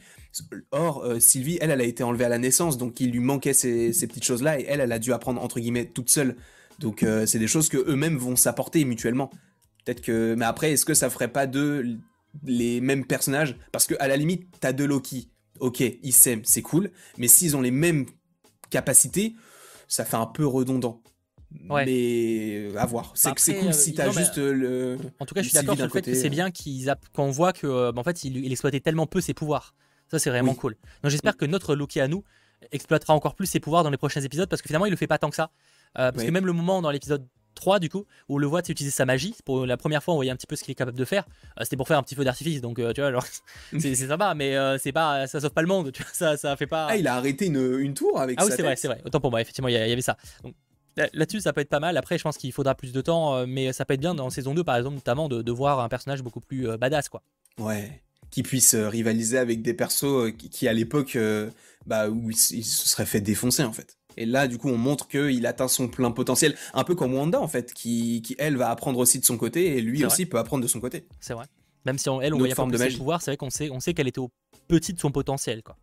Or, 0.72 1.04
euh, 1.04 1.20
Sylvie, 1.20 1.58
elle, 1.60 1.70
elle 1.70 1.80
a 1.80 1.84
été 1.84 2.02
enlevée 2.02 2.24
à 2.24 2.28
la 2.28 2.38
naissance, 2.38 2.76
donc 2.78 3.00
il 3.00 3.10
lui 3.10 3.20
manquait 3.20 3.52
ces, 3.52 3.92
ces 3.92 4.06
petites 4.06 4.24
choses-là, 4.24 4.58
et 4.58 4.64
elle, 4.68 4.80
elle 4.80 4.92
a 4.92 4.98
dû 4.98 5.12
apprendre, 5.12 5.42
entre 5.42 5.60
guillemets, 5.60 5.86
toute 5.86 6.10
seule. 6.10 6.36
Donc, 6.80 7.02
euh, 7.02 7.24
c'est 7.24 7.38
des 7.38 7.46
choses 7.46 7.68
que 7.68 7.76
eux-mêmes 7.76 8.16
vont 8.16 8.34
s'apporter 8.34 8.84
mutuellement. 8.84 9.30
Peut-être 9.84 10.00
que. 10.00 10.34
Mais 10.34 10.44
après, 10.44 10.72
est-ce 10.72 10.84
que 10.84 10.94
ça 10.94 11.08
ferait 11.10 11.28
pas 11.28 11.46
deux 11.46 11.98
les 12.44 12.80
mêmes 12.80 13.04
personnages? 13.04 13.56
Parce 13.70 13.86
que, 13.86 13.94
à 14.00 14.08
la 14.08 14.16
limite, 14.16 14.48
t'as 14.58 14.72
deux 14.72 14.86
Loki. 14.86 15.28
Ok, 15.60 15.80
ils 15.80 16.12
s'aiment, 16.12 16.42
c'est 16.44 16.62
cool. 16.62 16.90
Mais 17.16 17.28
s'ils 17.28 17.56
ont 17.56 17.60
les 17.60 17.70
mêmes 17.70 18.06
capacités, 18.70 19.36
ça 19.86 20.04
fait 20.04 20.16
un 20.16 20.26
peu 20.26 20.44
redondant. 20.44 21.00
Ouais. 21.70 21.86
Mais 21.86 22.72
euh, 22.72 22.76
à 22.76 22.86
voir. 22.86 23.12
C'est 23.14 23.30
c'est 23.38 23.54
cool 23.54 23.68
euh, 23.68 23.72
si 23.72 23.94
t'as 23.94 24.10
juste 24.10 24.38
le. 24.38 24.98
En 25.20 25.26
tout 25.26 25.34
cas, 25.34 25.42
je 25.42 25.48
suis 25.50 25.54
d'accord 25.54 25.76
sur 25.76 25.84
le 25.84 25.90
fait 25.92 26.02
que 26.02 26.14
c'est 26.14 26.28
bien 26.30 26.50
qu'ils 26.50 26.90
app- 26.90 27.06
qu'on 27.14 27.30
voit 27.30 27.52
que 27.52 27.92
bah, 27.92 28.00
en 28.00 28.02
fait, 28.02 28.24
il, 28.24 28.38
il 28.38 28.50
exploitait 28.50 28.80
tellement 28.80 29.06
peu 29.06 29.20
ses 29.20 29.34
pouvoirs. 29.34 29.76
Ça, 30.14 30.18
c'est 30.20 30.30
vraiment 30.30 30.52
Oui. 30.52 30.56
cool. 30.58 30.76
Donc, 31.02 31.10
j'espère 31.10 31.36
que 31.36 31.44
notre 31.44 31.74
Loki 31.74 32.00
à 32.00 32.08
nous 32.08 32.22
exploitera 32.72 33.12
encore 33.14 33.34
plus 33.34 33.46
ses 33.46 33.60
pouvoirs 33.60 33.82
dans 33.84 33.90
les 33.90 33.96
prochains 33.96 34.20
épisodes 34.22 34.48
parce 34.48 34.62
que 34.62 34.68
finalement, 34.68 34.86
il 34.86 34.90
le 34.90 34.96
fait 34.96 35.06
pas 35.06 35.18
tant 35.18 35.28
que 35.28 35.36
ça. 35.36 35.50
Euh, 35.98 36.10
parce 36.12 36.24
que 36.24 36.30
même 36.30 36.46
le 36.46 36.52
moment 36.52 36.80
dans 36.82 36.90
l'épisode 36.90 37.26
3, 37.56 37.78
du 37.78 37.88
coup, 37.88 38.04
où 38.28 38.36
on 38.36 38.38
le 38.38 38.46
voit 38.46 38.60
utiliser 38.60 38.90
sa 38.90 39.04
magie, 39.04 39.34
pour 39.44 39.66
la 39.66 39.76
première 39.76 40.02
fois, 40.02 40.14
on 40.14 40.16
voyait 40.16 40.30
un 40.30 40.36
petit 40.36 40.46
peu 40.46 40.56
ce 40.56 40.64
qu'il 40.64 40.72
est 40.72 40.76
capable 40.76 40.96
de 40.98 41.04
faire. 41.04 41.24
Euh, 41.58 41.64
C'était 41.64 41.76
pour 41.76 41.86
faire 41.88 41.98
un 41.98 42.02
petit 42.02 42.14
feu 42.14 42.24
d'artifice, 42.24 42.60
donc 42.60 42.78
euh, 42.78 42.92
tu 42.92 43.00
vois, 43.00 43.12
genre, 43.12 43.24
c'est 43.78 43.94
sympa, 43.94 44.34
mais 44.34 44.56
c'est 44.78 44.92
pas, 44.92 45.26
ça 45.26 45.40
sauve 45.40 45.50
pas 45.52 45.62
le 45.62 45.68
monde, 45.68 45.92
tu 45.92 46.02
vois, 46.02 46.12
ça, 46.12 46.36
ça 46.36 46.56
fait 46.56 46.66
pas. 46.66 46.86
Ah, 46.90 46.96
il 46.96 47.06
a 47.06 47.14
arrêté 47.16 47.46
une, 47.46 47.78
une 47.80 47.94
tour 47.94 48.20
avec 48.20 48.38
Ah 48.40 48.44
oui, 48.44 48.52
c'est 48.54 48.62
vrai, 48.62 48.76
c'est 48.76 48.88
vrai. 48.88 49.00
Autant 49.04 49.20
pour 49.20 49.30
moi, 49.30 49.40
effectivement, 49.40 49.68
il 49.68 49.74
y, 49.74 49.76
avait 49.76 50.00
ça. 50.00 50.16
Donc, 50.42 50.54
là- 50.96 51.08
Là-dessus, 51.12 51.40
ça 51.40 51.52
peut 51.52 51.60
être 51.60 51.68
pas 51.68 51.80
mal. 51.80 51.96
Après, 51.96 52.18
je 52.18 52.22
pense 52.24 52.38
qu'il 52.38 52.52
faudra 52.52 52.74
plus 52.74 52.92
de 52.92 53.00
temps, 53.00 53.46
mais 53.46 53.72
ça 53.72 53.84
peut 53.84 53.94
être 53.94 54.00
bien 54.00 54.14
dans 54.14 54.30
saison 54.30 54.54
2, 54.54 54.64
par 54.64 54.76
exemple, 54.76 54.94
notamment 54.96 55.28
de, 55.28 55.42
de 55.42 55.52
voir 55.52 55.78
un 55.80 55.88
personnage 55.88 56.22
beaucoup 56.22 56.40
plus 56.40 56.76
badass, 56.78 57.08
quoi. 57.08 57.22
Ouais. 57.58 58.02
Qui 58.34 58.42
puisse 58.42 58.74
euh, 58.74 58.88
rivaliser 58.88 59.38
avec 59.38 59.62
des 59.62 59.74
persos 59.74 60.02
euh, 60.02 60.30
qui, 60.32 60.50
qui, 60.50 60.66
à 60.66 60.72
l'époque, 60.72 61.14
euh, 61.14 61.50
bah, 61.86 62.08
où 62.08 62.32
il, 62.32 62.36
se 62.36 62.88
serait 62.88 63.06
fait 63.06 63.20
défoncer, 63.20 63.62
en 63.62 63.72
fait. 63.72 63.96
Et 64.16 64.26
là, 64.26 64.48
du 64.48 64.58
coup, 64.58 64.68
on 64.68 64.76
montre 64.76 65.06
qu'il 65.06 65.46
atteint 65.46 65.68
son 65.68 65.86
plein 65.86 66.10
potentiel. 66.10 66.56
Un 66.72 66.82
peu 66.82 66.96
comme 66.96 67.14
Wanda, 67.14 67.40
en 67.40 67.46
fait, 67.46 67.72
qui, 67.72 68.22
qui, 68.22 68.34
elle, 68.40 68.56
va 68.56 68.70
apprendre 68.70 68.98
aussi 68.98 69.20
de 69.20 69.24
son 69.24 69.36
côté, 69.36 69.76
et 69.76 69.80
lui 69.80 70.04
aussi 70.04 70.26
peut 70.26 70.38
apprendre 70.38 70.64
de 70.64 70.68
son 70.68 70.80
côté. 70.80 71.06
C'est 71.20 71.34
vrai. 71.34 71.46
Même 71.86 71.96
si 71.96 72.08
on, 72.08 72.20
elle, 72.20 72.32
on 72.32 72.38
Une 72.38 72.40
voyait 72.40 72.56
forme 72.56 72.72
de 72.72 72.76
ses 72.76 72.96
pouvoirs, 72.96 73.22
c'est 73.22 73.30
vrai 73.30 73.36
qu'on 73.36 73.50
sait, 73.50 73.70
on 73.70 73.78
sait 73.78 73.94
qu'elle 73.94 74.08
était 74.08 74.18
au 74.18 74.32
petit 74.66 74.92
de 74.92 74.98
son 74.98 75.12
potentiel, 75.12 75.62
quoi. 75.62 75.76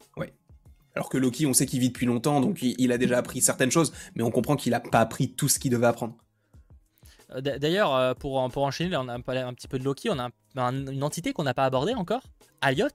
Alors 0.93 1.07
que 1.07 1.17
Loki, 1.17 1.45
on 1.45 1.53
sait 1.53 1.65
qu'il 1.65 1.79
vit 1.79 1.87
depuis 1.87 2.05
longtemps, 2.05 2.41
donc 2.41 2.61
il, 2.61 2.75
il 2.77 2.91
a 2.91 2.97
déjà 2.97 3.17
appris 3.17 3.39
certaines 3.39 3.71
choses, 3.71 3.93
mais 4.15 4.23
on 4.23 4.31
comprend 4.31 4.57
qu'il 4.57 4.73
a 4.73 4.81
pas 4.81 4.99
appris 4.99 5.31
tout 5.31 5.47
ce 5.47 5.57
qu'il 5.57 5.71
devait 5.71 5.87
apprendre. 5.87 6.17
Euh, 7.35 7.41
D'ailleurs, 7.41 7.95
euh, 7.95 8.13
pour, 8.13 8.49
pour 8.51 8.63
enchaîner, 8.63 8.95
on 8.97 9.07
a 9.07 9.19
parlé 9.19 9.41
un 9.41 9.53
petit 9.53 9.67
peu 9.67 9.79
de 9.79 9.83
Loki, 9.83 10.09
on 10.09 10.19
a 10.19 10.25
un- 10.25 10.31
un- 10.61 10.87
une 10.87 11.03
entité 11.03 11.33
qu'on 11.33 11.43
n'a 11.43 11.53
pas 11.53 11.65
abordée 11.65 11.93
encore, 11.93 12.23
Aliot. 12.61 12.87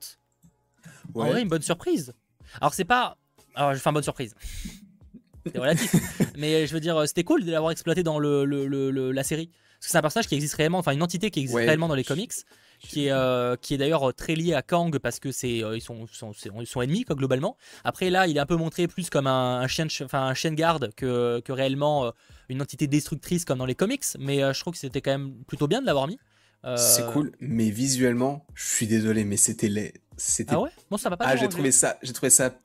En 1.15 1.25
vrai, 1.25 1.41
une 1.41 1.47
bonne 1.47 1.61
surprise. 1.61 2.13
Alors, 2.61 2.73
c'est 2.73 2.85
pas. 2.85 3.17
Alors, 3.55 3.73
je 3.73 3.79
fais 3.79 3.89
une 3.89 3.93
bonne 3.95 4.03
surprise. 4.03 4.35
C'est 5.51 5.59
relatif. 5.59 5.93
Mais 6.37 6.67
je 6.67 6.73
veux 6.73 6.81
dire, 6.81 7.07
c'était 7.07 7.23
cool 7.23 7.45
de 7.45 7.51
l'avoir 7.51 7.71
exploité 7.71 8.03
dans 8.03 8.19
le, 8.19 8.43
le- 8.43 8.67
le- 8.67 8.91
le- 8.91 9.11
la 9.13 9.23
série. 9.23 9.47
Parce 9.47 9.85
que 9.87 9.91
c'est 9.91 9.97
un 9.97 10.01
personnage 10.01 10.27
qui 10.27 10.35
existe 10.35 10.55
réellement, 10.55 10.79
enfin 10.79 10.91
une 10.91 11.01
entité 11.03 11.29
qui 11.31 11.39
existe 11.39 11.55
Ouais. 11.55 11.65
réellement 11.65 11.87
dans 11.87 11.95
les 11.95 12.03
comics, 12.03 12.33
qui 12.79 13.05
est, 13.05 13.11
euh, 13.11 13.55
qui 13.55 13.75
est 13.75 13.77
d'ailleurs 13.77 14.13
très 14.13 14.35
lié 14.35 14.53
à 14.55 14.61
Kang 14.63 14.97
parce 14.99 15.19
que 15.21 15.31
c'est 15.31 15.63
euh, 15.63 15.77
ils 15.77 15.81
sont, 15.81 16.05
sont, 16.07 16.33
ennemis 16.81 17.03
quoi, 17.05 17.15
globalement. 17.15 17.55
Après 17.85 18.09
là, 18.09 18.27
il 18.27 18.35
est 18.35 18.39
un 18.41 18.45
peu 18.45 18.55
montré 18.57 18.87
plus 18.87 19.09
comme 19.09 19.27
un, 19.27 19.59
un 19.61 19.67
chien, 19.67 19.85
enfin 20.03 20.23
un 20.27 20.33
chien 20.33 20.49
de 20.51 20.55
garde 20.55 20.91
que, 20.95 21.39
que 21.45 21.51
réellement 21.53 22.05
euh, 22.07 22.11
une 22.49 22.61
entité 22.61 22.87
destructrice 22.87 23.45
comme 23.45 23.59
dans 23.59 23.65
les 23.65 23.75
comics. 23.75 24.03
Mais 24.19 24.43
euh, 24.43 24.53
je 24.53 24.59
trouve 24.59 24.73
que 24.73 24.79
c'était 24.79 25.01
quand 25.01 25.11
même 25.11 25.33
plutôt 25.47 25.67
bien 25.67 25.81
de 25.81 25.85
l'avoir 25.85 26.07
mis. 26.07 26.19
Euh, 26.65 26.75
C'est 26.77 27.05
cool, 27.11 27.31
mais 27.39 27.69
visuellement, 27.69 28.45
je 28.55 28.65
suis 28.67 28.87
désolé, 28.87 29.23
mais 29.25 29.37
c'était 29.37 29.69
laid. 29.69 29.93
C'était 30.17 30.53
Ah 30.55 30.61
ouais? 30.61 30.69
Bon, 30.89 30.97
ça 30.97 31.09
va 31.09 31.17
pas. 31.17 31.25
Ah, 31.27 31.35
j'ai 31.35 31.47
trouvé 31.49 31.71
ça, 31.71 31.97
j'ai 32.01 32.13
trouvé 32.13 32.29
ça. 32.29 32.59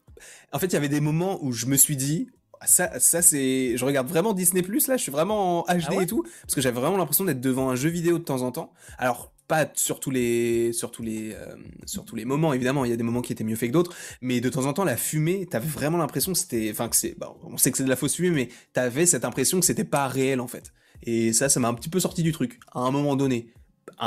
En 0.52 0.58
fait, 0.58 0.66
il 0.66 0.72
y 0.72 0.76
avait 0.76 0.88
des 0.88 1.00
moments 1.00 1.38
où 1.44 1.52
je 1.52 1.66
me 1.66 1.76
suis 1.76 1.96
dit, 1.96 2.28
ça, 2.64 2.98
ça 3.00 3.22
c'est, 3.22 3.76
je 3.76 3.84
regarde 3.84 4.08
vraiment 4.08 4.32
Disney 4.32 4.62
Plus 4.62 4.86
là, 4.88 4.96
je 4.96 5.02
suis 5.02 5.12
vraiment 5.12 5.60
en 5.60 5.74
HD 5.74 5.84
Ah 5.88 5.94
ouais? 5.94 6.04
et 6.04 6.06
tout, 6.06 6.24
parce 6.42 6.54
que 6.54 6.60
j'avais 6.60 6.80
vraiment 6.80 6.96
l'impression 6.96 7.24
d'être 7.24 7.40
devant 7.40 7.68
un 7.70 7.76
jeu 7.76 7.90
vidéo 7.90 8.18
de 8.18 8.24
temps 8.24 8.42
en 8.42 8.52
temps. 8.52 8.72
Alors 8.98 9.32
pas 9.52 9.70
sur 9.74 10.00
tous 10.00 10.10
les, 10.10 10.72
sur 10.72 10.90
tous 10.90 11.02
les, 11.02 11.34
euh, 11.34 11.54
sur 11.84 12.06
tous 12.06 12.16
les 12.16 12.24
moments 12.24 12.54
évidemment, 12.54 12.86
il 12.86 12.90
y 12.90 12.94
a 12.94 12.96
des 12.96 13.02
moments 13.02 13.20
qui 13.20 13.34
étaient 13.34 13.44
mieux 13.44 13.54
faits 13.54 13.68
que 13.68 13.74
d'autres, 13.74 13.94
mais 14.22 14.40
de 14.40 14.48
temps 14.48 14.64
en 14.64 14.72
temps 14.72 14.84
la 14.84 14.96
fumée, 14.96 15.44
t'avais 15.44 15.68
vraiment 15.68 15.98
l'impression 15.98 16.32
que 16.32 16.38
c'était, 16.38 16.70
enfin 16.70 16.88
que 16.88 16.96
c'est, 16.96 17.18
bon, 17.18 17.36
on 17.44 17.58
sait 17.58 17.70
que 17.70 17.76
c'est 17.76 17.84
de 17.84 17.90
la 17.90 17.96
fausse 17.96 18.14
fumée, 18.14 18.30
mais 18.30 18.48
t'avais 18.72 19.04
cette 19.04 19.26
impression 19.26 19.60
que 19.60 19.66
c'était 19.66 19.84
pas 19.84 20.08
réel 20.08 20.40
en 20.40 20.48
fait. 20.48 20.72
Et 21.02 21.34
ça, 21.34 21.50
ça 21.50 21.60
m'a 21.60 21.68
un 21.68 21.74
petit 21.74 21.90
peu 21.90 22.00
sorti 22.00 22.22
du 22.22 22.32
truc 22.32 22.60
à 22.72 22.80
un 22.80 22.90
moment 22.90 23.14
donné. 23.14 23.52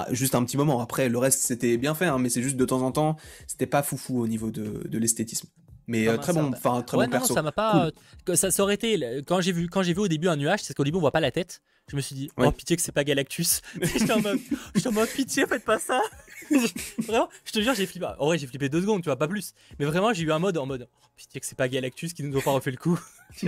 juste 0.09 0.33
un 0.33 0.43
petit 0.43 0.57
moment. 0.57 0.81
Après, 0.81 1.09
le 1.09 1.17
reste, 1.19 1.41
c'était 1.41 1.77
bien 1.77 1.93
fait, 1.93 2.05
hein, 2.05 2.17
mais 2.17 2.29
c'est 2.29 2.41
juste 2.41 2.57
de 2.57 2.65
temps 2.65 2.81
en 2.81 2.91
temps, 2.91 3.15
c'était 3.45 3.67
pas 3.67 3.83
foufou 3.83 4.19
au 4.19 4.27
niveau 4.27 4.49
de, 4.49 4.87
de 4.87 4.97
l'esthétisme. 4.97 5.47
Mais 5.85 6.07
euh, 6.07 6.17
très 6.17 6.33
bon, 6.33 6.51
enfin 6.55 6.81
très 6.81 6.97
bon 6.97 7.07
perso. 7.07 7.35
ça 7.35 7.43
m'a 7.43 7.51
pas. 7.51 7.91
Ça, 8.33 8.49
ça, 8.49 8.63
aurait 8.63 8.73
été 8.73 9.21
quand 9.27 9.41
j'ai 9.41 9.51
vu 9.51 9.69
quand 9.69 9.83
j'ai 9.83 9.93
vu 9.93 9.99
au 9.99 10.07
début 10.07 10.27
un 10.27 10.37
nuage, 10.37 10.61
c'est 10.63 10.73
qu'au 10.73 10.83
début 10.83 10.97
on 10.97 11.01
voit 11.01 11.11
pas 11.11 11.19
la 11.19 11.29
tête. 11.29 11.61
Je 11.89 11.95
me 11.95 12.01
suis 12.01 12.15
dit 12.15 12.31
oh 12.37 12.51
pitié 12.51 12.75
que 12.75 12.81
c'est 12.81 12.91
pas 12.91 13.03
Galactus. 13.03 13.61
j'étais 13.81 14.11
en 14.11 14.21
mode, 14.21 14.39
en 14.85 14.91
mode 14.91 15.09
pitié 15.09 15.45
faites 15.45 15.63
pas 15.63 15.77
ça. 15.77 16.01
vraiment, 16.99 17.29
je 17.45 17.51
te 17.51 17.61
jure 17.61 17.75
j'ai 17.75 17.85
flippé. 17.85 18.07
En 18.17 18.25
vrai 18.25 18.37
j'ai 18.37 18.47
flippé 18.47 18.69
deux 18.69 18.81
secondes, 18.81 19.01
tu 19.01 19.09
vois 19.09 19.17
pas 19.17 19.27
plus. 19.27 19.53
Mais 19.77 19.85
vraiment 19.85 20.11
j'ai 20.11 20.23
eu 20.23 20.31
un 20.31 20.39
mode 20.39 20.57
en 20.57 20.65
mode 20.65 20.87
oh, 20.91 21.07
pitié 21.15 21.39
que 21.39 21.45
c'est 21.45 21.57
pas 21.57 21.67
Galactus 21.67 22.13
qui 22.13 22.23
nous 22.23 22.37
a 22.37 22.41
pas 22.41 22.51
refait 22.51 22.71
le 22.71 22.77
coup. 22.77 22.99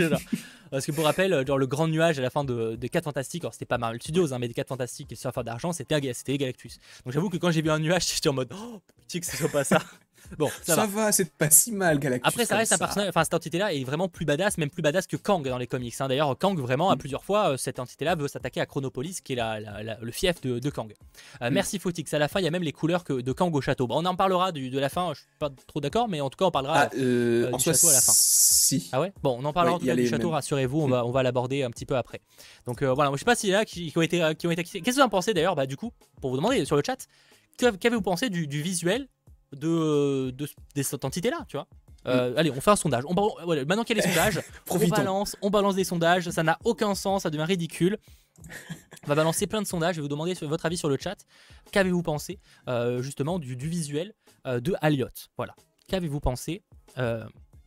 Parce 0.71 0.85
que 0.85 0.91
pour 0.91 1.05
rappel, 1.05 1.45
genre 1.47 1.57
le 1.57 1.65
grand 1.65 1.87
nuage 1.87 2.19
à 2.19 2.21
la 2.21 2.29
fin 2.29 2.43
de, 2.43 2.75
de 2.75 2.87
4 2.87 3.05
Fantastiques, 3.05 3.43
alors 3.43 3.53
c'était 3.53 3.65
pas 3.65 3.77
Marvel 3.77 4.01
Studios, 4.01 4.33
hein, 4.33 4.39
mais 4.39 4.47
des 4.47 4.53
4 4.53 4.67
Fantastiques 4.67 5.11
et 5.11 5.15
Surfer 5.15 5.43
d'argent, 5.43 5.71
c'était 5.71 5.99
Galactus. 5.99 6.79
Donc 7.05 7.13
j'avoue 7.13 7.29
que 7.29 7.37
quand 7.37 7.51
j'ai 7.51 7.61
vu 7.61 7.71
un 7.71 7.79
nuage, 7.79 8.07
j'étais 8.13 8.29
en 8.29 8.33
mode 8.33 8.53
oh 8.53 8.81
pitié 8.97 9.19
que 9.19 9.25
ce 9.25 9.37
soit 9.37 9.49
pas 9.49 9.63
ça. 9.63 9.81
Bon, 10.37 10.49
ça, 10.61 10.85
va, 10.85 11.11
c'est 11.11 11.31
pas 11.31 11.49
si 11.49 11.71
mal 11.71 11.99
Galactus. 11.99 12.27
Après, 12.27 12.45
ça 12.45 12.57
reste 12.57 12.73
un 12.73 12.77
personnage, 12.77 13.09
enfin, 13.09 13.23
cette 13.23 13.33
entité-là 13.33 13.73
est 13.73 13.83
vraiment 13.83 14.07
plus 14.07 14.25
badass, 14.25 14.57
même 14.57 14.69
plus 14.69 14.81
badass 14.81 15.07
que 15.07 15.15
Kang 15.15 15.47
dans 15.47 15.57
les 15.57 15.67
comics. 15.67 15.93
Hein. 15.99 16.07
D'ailleurs, 16.07 16.37
Kang, 16.37 16.59
vraiment, 16.59 16.89
à 16.89 16.95
mm. 16.95 16.99
plusieurs 16.99 17.23
fois, 17.23 17.51
euh, 17.51 17.57
cette 17.57 17.79
entité-là 17.79 18.15
veut 18.15 18.27
s'attaquer 18.27 18.61
à 18.61 18.65
Chronopolis, 18.65 19.21
qui 19.21 19.33
est 19.33 19.35
la, 19.35 19.59
le 20.01 20.11
fief 20.11 20.41
de, 20.41 20.69
Kang. 20.69 20.93
Euh, 21.41 21.49
mm. 21.49 21.53
Merci 21.53 21.79
Fotix. 21.79 22.13
À 22.13 22.19
la 22.19 22.27
fin, 22.27 22.39
il 22.39 22.43
y 22.43 22.47
a 22.47 22.51
même 22.51 22.63
les 22.63 22.73
couleurs 22.73 23.03
que, 23.03 23.13
de 23.13 23.31
Kang 23.31 23.55
au 23.55 23.61
château. 23.61 23.87
on 23.89 24.05
en 24.05 24.15
parlera 24.15 24.51
du, 24.51 24.69
de 24.69 24.79
la 24.79 24.89
fin, 24.89 25.13
je 25.13 25.19
suis 25.19 25.27
pas 25.39 25.49
trop 25.67 25.81
d'accord, 25.81 26.07
mais 26.07 26.21
en 26.21 26.29
tout 26.29 26.37
cas, 26.37 26.45
on 26.45 26.51
parlera 26.51 26.81
ah, 26.81 26.89
euh, 26.97 27.51
du 27.51 27.63
château 27.63 27.89
à 27.89 27.93
la 27.93 28.01
fin. 28.01 28.13
Si. 28.15 28.89
Ah 28.91 29.01
ouais? 29.01 29.13
Bon, 29.23 29.37
on 29.39 29.45
en 29.45 29.53
parlera 29.53 29.79
du 29.79 30.07
château, 30.07 30.31
rassurez-vous, 30.31 30.81
on, 30.81 30.87
va, 30.87 31.05
on 31.05 31.11
va 31.11 31.23
l'aborder 31.23 31.63
un 31.63 31.71
petit 31.71 31.85
peu 31.85 31.95
après. 31.95 32.21
Donc 32.65 32.83
voilà, 32.83 33.11
je 33.13 33.17
sais 33.17 33.25
pas 33.25 33.35
si 33.35 33.49
là, 33.49 33.65
qui, 33.65 33.91
qui 33.91 33.97
ont 33.97 34.01
été, 34.01 34.21
qui 34.37 34.47
ont 34.47 34.51
été 34.51 34.63
Qu'est-ce 34.63 34.83
que 34.83 34.91
vous 34.91 35.01
en 35.01 35.09
pensez 35.09 35.33
d'ailleurs? 35.33 35.55
Bah, 35.55 35.65
du 35.65 35.77
coup, 35.77 35.91
pour 36.21 36.31
vous 36.31 36.37
demander 36.37 36.65
sur 36.65 36.75
le 36.75 36.83
chat, 36.85 37.07
qu'avez-vous 37.57 38.01
pensé 38.01 38.29
du, 38.29 38.47
du 38.47 38.61
visuel 38.61 39.07
de, 39.53 40.31
de, 40.31 40.83
cette 40.83 41.05
entité-là, 41.05 41.45
tu 41.47 41.57
vois. 41.57 41.67
Euh, 42.05 42.31
mm. 42.31 42.37
Allez, 42.37 42.51
on 42.51 42.61
fait 42.61 42.71
un 42.71 42.75
sondage. 42.75 43.03
On, 43.07 43.13
maintenant 43.13 43.83
qu'il 43.83 43.97
y 43.97 43.99
a 43.99 44.03
les 44.03 44.09
sondages, 44.13 44.41
on 44.69 44.77
balance, 44.87 45.35
on 45.41 45.49
balance 45.49 45.75
des 45.75 45.83
sondages. 45.83 46.29
Ça 46.29 46.43
n'a 46.43 46.57
aucun 46.63 46.95
sens, 46.95 47.23
ça 47.23 47.29
devient 47.29 47.43
ridicule. 47.43 47.97
On 49.03 49.07
va 49.07 49.15
balancer 49.15 49.47
plein 49.47 49.61
de 49.61 49.67
sondages. 49.67 49.95
Je 49.95 50.01
vais 50.01 50.03
vous 50.03 50.09
demander 50.09 50.33
votre 50.41 50.65
avis 50.65 50.77
sur 50.77 50.89
le 50.89 50.97
chat. 50.99 51.17
Qu'avez-vous 51.71 52.03
pensé 52.03 52.39
euh, 52.67 53.01
justement 53.01 53.39
du, 53.39 53.55
visuel 53.55 54.13
euh, 54.45 54.59
de 54.59 54.75
Aliot 54.81 55.07
Voilà. 55.37 55.55
Qu'avez-vous 55.87 56.19
pensé 56.19 56.63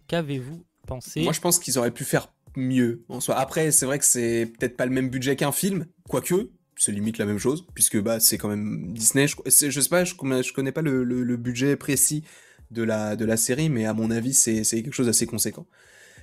Qu'avez-vous 0.06 0.64
pensé? 0.86 1.22
Moi, 1.22 1.32
je 1.32 1.40
pense 1.40 1.58
qu'ils 1.58 1.78
auraient 1.78 1.92
pu 1.92 2.04
faire 2.04 2.32
mieux 2.56 3.04
en 3.08 3.20
soi. 3.20 3.36
Après, 3.36 3.70
c'est 3.70 3.86
vrai 3.86 3.98
que 3.98 4.04
c'est 4.04 4.46
peut-être 4.46 4.76
pas 4.76 4.86
le 4.86 4.92
même 4.92 5.08
budget 5.08 5.36
qu'un 5.36 5.52
film, 5.52 5.86
quoique 6.08 6.50
c'est 6.80 6.92
limite 6.92 7.18
la 7.18 7.26
même 7.26 7.38
chose, 7.38 7.66
puisque 7.74 8.00
bah, 8.00 8.20
c'est 8.20 8.38
quand 8.38 8.48
même 8.48 8.92
Disney. 8.94 9.26
Je, 9.28 9.36
je 9.44 9.80
sais 9.80 9.88
pas, 9.90 10.04
je, 10.04 10.14
je 10.14 10.52
connais 10.54 10.72
pas 10.72 10.80
le, 10.80 11.04
le, 11.04 11.36
budget 11.36 11.76
précis 11.76 12.24
de 12.70 12.82
la, 12.82 13.16
de 13.16 13.26
la 13.26 13.36
série, 13.36 13.68
mais 13.68 13.84
à 13.84 13.92
mon 13.92 14.10
avis, 14.10 14.32
c'est 14.32 14.64
quelque 14.64 14.92
chose 14.94 15.06
d'assez 15.06 15.26
conséquent. 15.26 15.66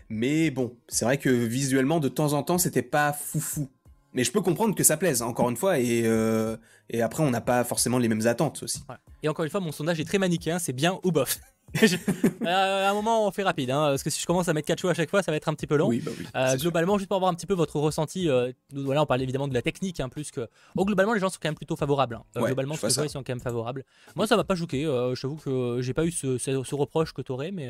Mais 0.10 0.50
bon, 0.50 0.76
c'est 0.88 1.06
vrai 1.06 1.20
que 1.20 1.30
visuellement, 1.30 2.00
de 2.00 2.10
temps 2.10 2.34
en 2.34 2.42
temps, 2.42 2.58
c'était 2.58 2.82
pas 2.82 3.14
foufou. 3.14 3.70
Mais 4.14 4.24
je 4.24 4.32
peux 4.32 4.42
comprendre 4.42 4.74
que 4.74 4.84
ça 4.84 4.98
plaise, 4.98 5.22
encore 5.22 5.48
une 5.52 5.58
fois, 5.58 5.78
et, 5.78 6.04
euh, 6.06 6.58
et 6.90 7.04
après, 7.04 7.22
on 7.22 7.30
n'a 7.30 7.42
pas 7.42 7.64
forcément 7.64 8.00
les 8.00 8.08
mêmes 8.08 8.26
attentes 8.26 8.64
aussi. 8.64 8.82
Et 9.22 9.30
encore 9.30 9.46
une 9.46 9.52
fois, 9.52 9.60
mon 9.60 9.72
sondage 9.72 10.00
est 10.00 10.06
très 10.06 10.18
manichéen, 10.18 10.58
c'est 10.58 10.74
bien 10.74 11.00
ou 11.04 11.12
bof. 11.12 11.38
Euh, 12.48 12.88
à 12.88 12.92
un 12.92 12.94
moment, 12.94 13.28
on 13.28 13.32
fait 13.32 13.44
rapide, 13.44 13.72
hein, 13.72 13.88
parce 13.90 14.04
que 14.04 14.10
si 14.10 14.22
je 14.22 14.26
commence 14.26 14.48
à 14.48 14.54
mettre 14.54 14.68
4 14.68 14.80
choix 14.80 14.92
à 14.92 14.94
chaque 14.94 15.10
fois, 15.10 15.22
ça 15.22 15.32
va 15.32 15.38
être 15.38 15.50
un 15.50 15.54
petit 15.54 15.68
peu 15.68 15.76
long. 15.76 15.90
Oui, 15.90 16.00
bah 16.00 16.12
oui, 16.18 16.26
euh, 16.34 16.56
globalement, 16.56 16.98
juste 16.98 17.10
pour 17.10 17.18
avoir 17.18 17.30
un 17.30 17.34
petit 17.34 17.46
peu 17.46 17.56
votre 17.56 17.78
ressenti, 17.78 18.30
euh, 18.30 18.54
voilà, 18.72 19.02
on 19.02 19.06
parle 19.06 19.22
évidemment 19.22 19.50
de 19.50 19.54
la 19.54 19.62
technique, 19.62 20.00
hein, 20.00 20.08
plus 20.08 20.32
que. 20.32 20.48
Oh, 20.78 20.86
globalement, 20.86 21.14
les 21.14 21.20
gens 21.20 21.28
sont 21.28 21.40
quand 21.42 21.50
même 21.50 21.56
plutôt 21.56 21.76
favorables. 21.76 22.16
Hein. 22.16 22.42
globalement, 22.42 22.76
je 22.76 22.80
vois, 22.80 23.06
ils 23.06 23.10
sont 23.10 23.22
quand 23.22 23.34
même 23.34 23.42
favorables. 23.42 23.84
Moi, 24.16 24.28
ça 24.28 24.38
m'a 24.38 24.46
pas 24.46 24.56
choqué. 24.56 24.84
je 24.84 25.22
t'avoue 25.22 25.36
que 25.36 25.82
j'ai 25.82 25.94
pas 25.94 26.06
eu 26.06 26.12
ce, 26.12 26.38
ce, 26.38 26.76
reproche 26.76 27.12
que 27.12 27.22
t'aurais, 27.22 27.52
mais 27.52 27.70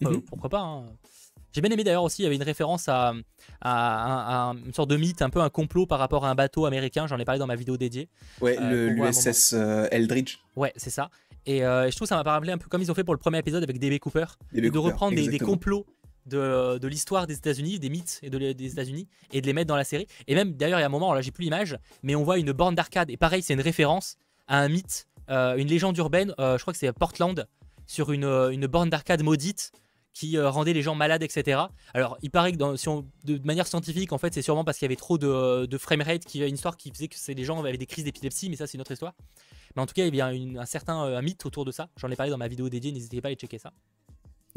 mhm. 0.00 0.22
pourquoi 0.22 0.48
pas. 0.48 0.84
J'ai 1.52 1.60
bien 1.60 1.70
aimé 1.70 1.82
d'ailleurs 1.82 2.04
aussi, 2.04 2.22
il 2.22 2.24
y 2.24 2.26
avait 2.26 2.36
une 2.36 2.42
référence 2.44 2.88
à, 2.88 3.12
à, 3.60 4.54
une 4.64 4.72
sorte 4.72 4.88
de 4.88 4.96
mythe, 4.96 5.20
un 5.20 5.30
peu 5.30 5.40
un 5.40 5.50
complot 5.50 5.86
par 5.86 5.98
rapport 5.98 6.24
à 6.24 6.30
un 6.30 6.34
bateau 6.34 6.64
américain, 6.64 7.06
j'en 7.06 7.18
ai 7.18 7.24
parlé 7.24 7.40
dans 7.40 7.46
ma 7.46 7.56
vidéo 7.56 7.76
dédiée. 7.76 8.08
Ouais, 8.40 8.56
l'USS 8.60 9.54
Eldridge. 9.90 10.38
Ouais, 10.54 10.72
c'est 10.76 10.90
ça. 10.90 11.10
Euh, 11.48 11.84
et, 11.84 11.90
je 11.90 11.96
trouve 11.96 12.06
que 12.06 12.14
ça 12.14 12.22
m'a 12.22 12.30
rappelé 12.30 12.52
un 12.52 12.58
peu 12.58 12.68
comme 12.68 12.82
ils 12.82 12.90
ont 12.90 12.94
fait 12.94 13.04
pour 13.04 13.14
le 13.14 13.18
premier 13.18 13.38
épisode 13.38 13.62
avec 13.62 13.78
DB 13.78 13.98
Cooper, 13.98 14.26
de 14.52 14.78
reprendre 14.78 15.14
des, 15.14 15.38
complots 15.38 15.86
de, 16.26 16.78
de 16.78 16.88
l'histoire 16.88 17.26
des 17.26 17.34
États-Unis, 17.34 17.78
des 17.78 17.90
mythes 17.90 18.20
et 18.22 18.30
de, 18.30 18.52
des 18.52 18.72
États-Unis, 18.72 19.08
et 19.32 19.40
de 19.40 19.46
les 19.46 19.52
mettre 19.52 19.68
dans 19.68 19.76
la 19.76 19.84
série. 19.84 20.06
Et 20.28 20.34
même 20.34 20.52
d'ailleurs, 20.52 20.78
il 20.78 20.82
y 20.82 20.84
a 20.84 20.86
un 20.86 20.90
moment, 20.90 21.12
là 21.14 21.20
j'ai 21.20 21.30
plus 21.30 21.42
l'image, 21.44 21.78
mais 22.02 22.14
on 22.14 22.22
voit 22.22 22.38
une 22.38 22.52
borne 22.52 22.74
d'arcade. 22.74 23.10
Et 23.10 23.16
pareil, 23.16 23.42
c'est 23.42 23.54
une 23.54 23.60
référence 23.60 24.16
à 24.46 24.58
un 24.58 24.68
mythe, 24.68 25.06
euh, 25.30 25.56
une 25.56 25.68
légende 25.68 25.96
urbaine, 25.98 26.34
euh, 26.38 26.58
je 26.58 26.62
crois 26.62 26.72
que 26.72 26.78
c'est 26.78 26.92
Portland, 26.92 27.46
sur 27.86 28.12
une, 28.12 28.24
une 28.24 28.66
borne 28.66 28.90
d'arcade 28.90 29.22
maudite 29.22 29.72
qui 30.12 30.38
rendait 30.38 30.72
les 30.72 30.82
gens 30.82 30.94
malades, 30.94 31.22
etc. 31.22 31.60
Alors, 31.94 32.18
il 32.22 32.30
paraît 32.30 32.52
que 32.52 32.58
dans, 32.58 32.76
si 32.76 32.88
on, 32.88 33.06
de 33.24 33.40
manière 33.44 33.66
scientifique, 33.66 34.12
en 34.12 34.18
fait, 34.18 34.34
c'est 34.34 34.42
sûrement 34.42 34.64
parce 34.64 34.78
qu'il 34.78 34.86
y 34.86 34.90
avait 34.90 34.96
trop 34.96 35.18
de, 35.18 35.66
de 35.66 35.78
framerate, 35.78 36.24
qui 36.24 36.40
une 36.40 36.54
histoire 36.54 36.76
qui 36.76 36.90
faisait 36.90 37.08
que 37.08 37.16
les 37.32 37.44
gens 37.44 37.58
avaient 37.60 37.76
des 37.76 37.86
crises 37.86 38.04
d'épilepsie, 38.04 38.50
mais 38.50 38.56
ça, 38.56 38.66
c'est 38.66 38.74
une 38.74 38.82
autre 38.82 38.92
histoire. 38.92 39.14
Mais 39.74 39.82
en 39.82 39.86
tout 39.86 39.94
cas, 39.94 40.04
il 40.04 40.14
y 40.14 40.20
a 40.20 40.26
un 40.26 40.66
certain 40.66 41.04
euh, 41.04 41.22
mythe 41.22 41.44
autour 41.46 41.64
de 41.64 41.70
ça. 41.70 41.88
J'en 41.96 42.10
ai 42.10 42.16
parlé 42.16 42.30
dans 42.30 42.38
ma 42.38 42.48
vidéo 42.48 42.68
dédiée, 42.68 42.92
n'hésitez 42.92 43.20
pas 43.20 43.28
à 43.28 43.30
aller 43.30 43.36
checker 43.36 43.58
ça. 43.58 43.72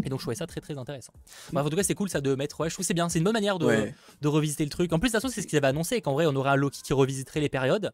Et 0.03 0.09
donc 0.09 0.19
je 0.19 0.25
trouvais 0.25 0.35
ça 0.35 0.45
très 0.45 0.59
très 0.59 0.77
intéressant. 0.77 1.13
en 1.55 1.69
tout 1.69 1.75
cas, 1.75 1.83
c'est 1.83 1.95
cool 1.95 2.09
ça 2.09 2.19
de 2.19 2.35
mettre. 2.35 2.59
Ouais, 2.59 2.69
je 2.69 2.75
trouve 2.75 2.85
c'est 2.85 2.93
bien. 2.93 3.07
C'est 3.07 3.19
une 3.19 3.23
bonne 3.23 3.33
manière 3.33 3.57
de, 3.57 3.91
de, 4.21 4.27
revisiter 4.27 4.65
le 4.65 4.69
truc. 4.69 4.91
En 4.91 4.99
plus, 4.99 5.07
de 5.07 5.13
toute 5.13 5.21
façon, 5.21 5.33
c'est 5.33 5.41
ce 5.41 5.47
qu'ils 5.47 5.57
avaient 5.57 5.67
annoncé 5.67 6.01
qu'en 6.01 6.13
vrai, 6.13 6.25
on 6.25 6.35
aurait 6.35 6.49
un 6.49 6.55
Loki 6.55 6.81
qui 6.83 6.91
revisiterait 6.91 7.39
les 7.39 7.47
périodes. 7.47 7.91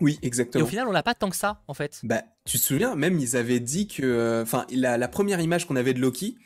Oui, 0.00 0.18
exactement. 0.22 0.62
Et 0.62 0.66
au 0.66 0.68
final, 0.68 0.86
on 0.86 0.92
l'a 0.92 1.02
pas 1.02 1.14
tant 1.14 1.30
que 1.30 1.36
ça, 1.36 1.62
en 1.66 1.74
fait. 1.74 2.00
Bah, 2.04 2.22
tu 2.44 2.58
te 2.58 2.62
souviens, 2.62 2.94
même 2.94 3.18
ils 3.18 3.36
avaient 3.36 3.60
dit 3.60 3.88
que, 3.88 4.02
euh, 4.02 4.42
enfin, 4.42 4.66
la, 4.70 5.08
première 5.08 5.40
image 5.40 5.66
qu'on 5.66 5.76
avait 5.76 5.94
de 5.94 6.00
Loki, 6.00 6.36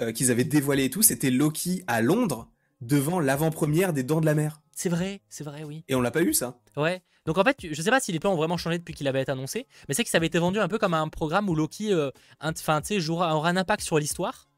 euh, 0.00 0.12
qu'ils 0.12 0.30
avaient 0.30 0.44
dévoilé 0.44 0.84
et 0.84 0.90
tout, 0.90 1.02
c'était 1.02 1.30
Loki 1.30 1.84
à 1.86 2.02
Londres 2.02 2.50
devant 2.80 3.20
l'avant-première 3.20 3.92
des 3.92 4.02
Dents 4.02 4.20
de 4.20 4.26
la 4.26 4.34
Mer. 4.34 4.60
C'est 4.72 4.88
vrai, 4.88 5.20
c'est 5.28 5.44
vrai, 5.44 5.64
oui. 5.64 5.84
Et 5.88 5.94
on 5.94 6.00
l'a 6.00 6.10
pas 6.10 6.22
eu 6.22 6.34
ça. 6.34 6.58
Ouais. 6.76 7.02
Donc 7.26 7.38
en 7.38 7.44
fait, 7.44 7.56
je 7.62 7.80
sais 7.80 7.90
pas 7.90 8.00
si 8.00 8.12
les 8.12 8.20
plans 8.20 8.32
ont 8.32 8.36
vraiment 8.36 8.58
changé 8.58 8.78
depuis 8.78 8.92
qu'il 8.92 9.08
avait 9.08 9.22
été 9.22 9.32
annoncé, 9.32 9.66
mais 9.88 9.94
c'est 9.94 10.04
que 10.04 10.10
ça 10.10 10.18
avait 10.18 10.26
été 10.26 10.38
vendu 10.38 10.58
un 10.58 10.68
peu 10.68 10.78
comme 10.78 10.94
un 10.94 11.08
programme 11.08 11.48
où 11.48 11.54
Loki, 11.54 11.92
euh, 11.92 12.10
enfin, 12.40 12.82
tu 12.82 13.00
sais, 13.00 13.10
aura 13.10 13.48
un 13.48 13.56
impact 13.56 13.82
sur 13.82 13.98
l'histoire. 13.98 14.48